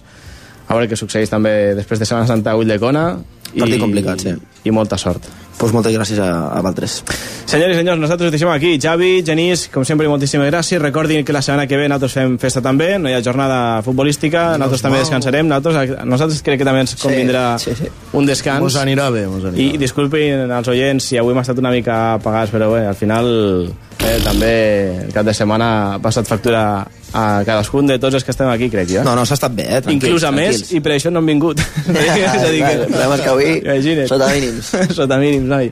a 0.67 0.75
veure 0.75 0.91
què 0.91 0.99
succeeix 0.99 1.31
també 1.31 1.75
després 1.79 2.03
de 2.03 2.07
Setmana 2.07 2.31
Santa 2.31 2.55
a 2.55 2.59
Ulldecona. 2.59 3.09
Partit 3.57 3.83
complicat, 3.83 4.23
sí. 4.23 4.35
I 4.67 4.75
molta 4.75 4.99
sort. 4.99 5.27
Pues 5.57 5.73
moltes 5.73 5.95
gràcies 5.97 6.19
a, 6.21 6.29
a 6.53 6.61
Valtres. 6.65 6.99
Senyors 7.49 7.73
i 7.73 7.79
senyors, 7.79 8.01
nosaltres 8.01 8.29
us 8.29 8.35
deixem 8.35 8.51
aquí. 8.53 8.75
Javi, 8.83 9.23
Genís, 9.25 9.67
com 9.73 9.87
sempre, 9.89 10.09
moltíssimes 10.11 10.51
gràcies. 10.51 10.81
Recordin 10.83 11.25
que 11.25 11.33
la 11.33 11.41
setmana 11.41 11.65
que 11.71 11.79
ve 11.81 11.87
nosaltres 11.89 12.17
fem 12.19 12.37
festa 12.43 12.61
també, 12.65 12.91
no 13.01 13.09
hi 13.09 13.17
ha 13.17 13.23
jornada 13.25 13.81
futbolística, 13.87 14.51
nosaltres 14.61 14.85
també 14.85 15.01
descansarem, 15.01 15.49
nosaltres, 15.49 15.97
nosaltres 16.05 16.45
crec 16.45 16.61
que 16.61 16.69
també 16.69 16.85
ens 16.85 16.97
convindrà 17.01 17.47
sí, 17.63 17.73
sí. 17.79 17.89
un 18.19 18.29
descans. 18.29 18.61
Mos 18.67 18.77
anirà 18.81 19.09
bé, 19.15 19.25
mos 19.33 19.49
anirà 19.49 19.65
I 19.65 19.81
disculpin 19.81 20.53
als 20.59 20.69
oients 20.73 21.09
si 21.09 21.21
avui 21.21 21.33
hem 21.33 21.41
estat 21.41 21.65
una 21.65 21.73
mica 21.73 21.99
apagats, 22.19 22.53
però 22.53 22.69
bé, 22.75 22.85
al 22.91 22.99
final 22.99 23.33
eh, 23.71 24.19
també 24.25 24.55
el 25.07 25.17
cap 25.17 25.25
de 25.25 25.35
setmana 25.37 25.71
ha 25.95 25.99
passat 26.05 26.29
factura 26.29 26.67
a 27.17 27.43
cadascun 27.49 27.87
de 27.89 27.97
tots 28.03 28.19
els 28.19 28.25
que 28.27 28.33
estem 28.35 28.49
aquí, 28.53 28.69
crec 28.73 28.91
jo. 28.91 29.05
No, 29.07 29.15
no, 29.17 29.25
s'ha 29.29 29.39
estat 29.39 29.55
bé, 29.57 29.65
eh? 29.65 29.81
Tranquils, 29.87 30.05
Inclús 30.11 30.27
a 30.29 30.33
més, 30.37 30.59
tranquils. 30.61 30.75
i 30.77 30.83
per 30.85 30.93
això 30.97 31.13
no 31.15 31.23
han 31.23 31.31
vingut. 31.31 31.63
és 31.89 32.43
a 32.43 32.51
dir, 32.53 32.61
que... 32.61 32.73
El 32.75 32.85
problema 32.91 33.17
és 33.17 33.23
que 33.25 33.31
avui, 33.33 33.53
Imagina't. 33.63 34.09
sota 34.11 34.29
mínims. 34.35 34.73
sota 34.99 35.19
mínims, 35.23 35.49
noi. 35.49 35.71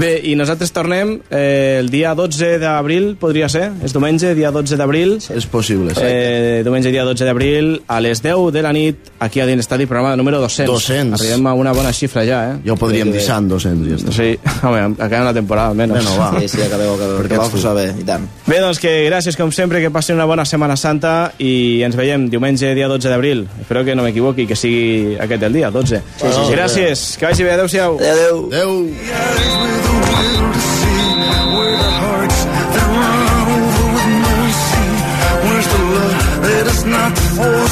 Bé, 0.00 0.10
i 0.30 0.34
nosaltres 0.38 0.72
tornem 0.74 1.16
eh, 1.30 1.78
el 1.80 1.90
dia 1.92 2.14
12 2.18 2.56
d'abril, 2.62 3.12
podria 3.20 3.48
ser? 3.52 3.68
És 3.86 3.94
diumenge, 3.94 4.32
dia 4.34 4.50
12 4.54 4.78
d'abril. 4.80 5.16
És 5.30 5.46
possible, 5.50 5.94
sí. 5.94 6.02
Eh, 6.04 6.60
diumenge, 6.66 6.90
dia 6.94 7.04
12 7.06 7.28
d'abril, 7.28 7.70
a 7.86 8.00
les 8.02 8.22
10 8.24 8.50
de 8.54 8.62
la 8.66 8.72
nit, 8.74 9.12
aquí 9.20 9.42
a 9.42 9.46
dins 9.46 9.60
l'estadi, 9.60 9.86
programa 9.86 10.16
número 10.18 10.40
200. 10.42 10.70
200. 10.72 11.20
Arribem 11.20 11.46
a 11.46 11.54
una 11.54 11.74
bona 11.76 11.92
xifra 11.94 12.24
ja, 12.26 12.40
eh? 12.50 12.58
Ja 12.66 12.74
ho 12.74 12.78
podríem 12.80 13.12
dir 13.12 13.22
sant 13.22 13.46
200 13.50 13.86
i 13.86 13.94
ja 13.94 14.00
està. 14.00 14.14
Sí, 14.16 14.30
home, 14.66 14.82
acabem 14.98 15.26
la 15.28 15.34
temporada, 15.36 15.74
almenys. 15.74 15.98
Bueno, 16.00 16.16
va. 16.18 16.32
Sí, 16.40 16.48
sí, 16.56 16.62
acabeu, 16.66 16.94
acabeu. 16.96 17.18
Perquè 17.22 17.38
vau 17.42 17.50
tu. 17.52 17.60
saber, 17.62 17.90
i 18.00 18.06
tant. 18.08 18.26
Bé, 18.46 18.58
doncs 18.62 18.80
que 18.82 18.94
gràcies 19.10 19.36
com 19.38 19.52
sempre, 19.54 19.82
que 19.84 19.92
passin 19.94 20.16
una 20.16 20.26
bona 20.30 20.46
Setmana 20.48 20.79
Santa 20.80 21.32
i 21.38 21.82
ens 21.86 21.96
veiem 21.98 22.28
diumenge, 22.32 22.74
dia 22.74 22.88
12 22.90 23.12
d'abril. 23.12 23.46
Espero 23.60 23.84
que 23.86 23.94
no 23.94 24.06
m'equivoqui, 24.06 24.48
que 24.50 24.58
sigui 24.58 25.16
aquest 25.20 25.46
el 25.46 25.60
dia, 25.60 25.70
12. 25.70 26.02
Sí, 26.16 26.26
sí, 26.26 26.32
sí, 26.34 26.52
Gràcies, 26.56 27.06
que 27.20 27.30
vagi 27.30 27.46
bé, 27.46 27.54
adeu-siau. 27.58 28.00
Adeu. 28.00 28.46
adeu. 28.50 28.70
adeu. 29.20 29.60
adeu. 37.38 37.69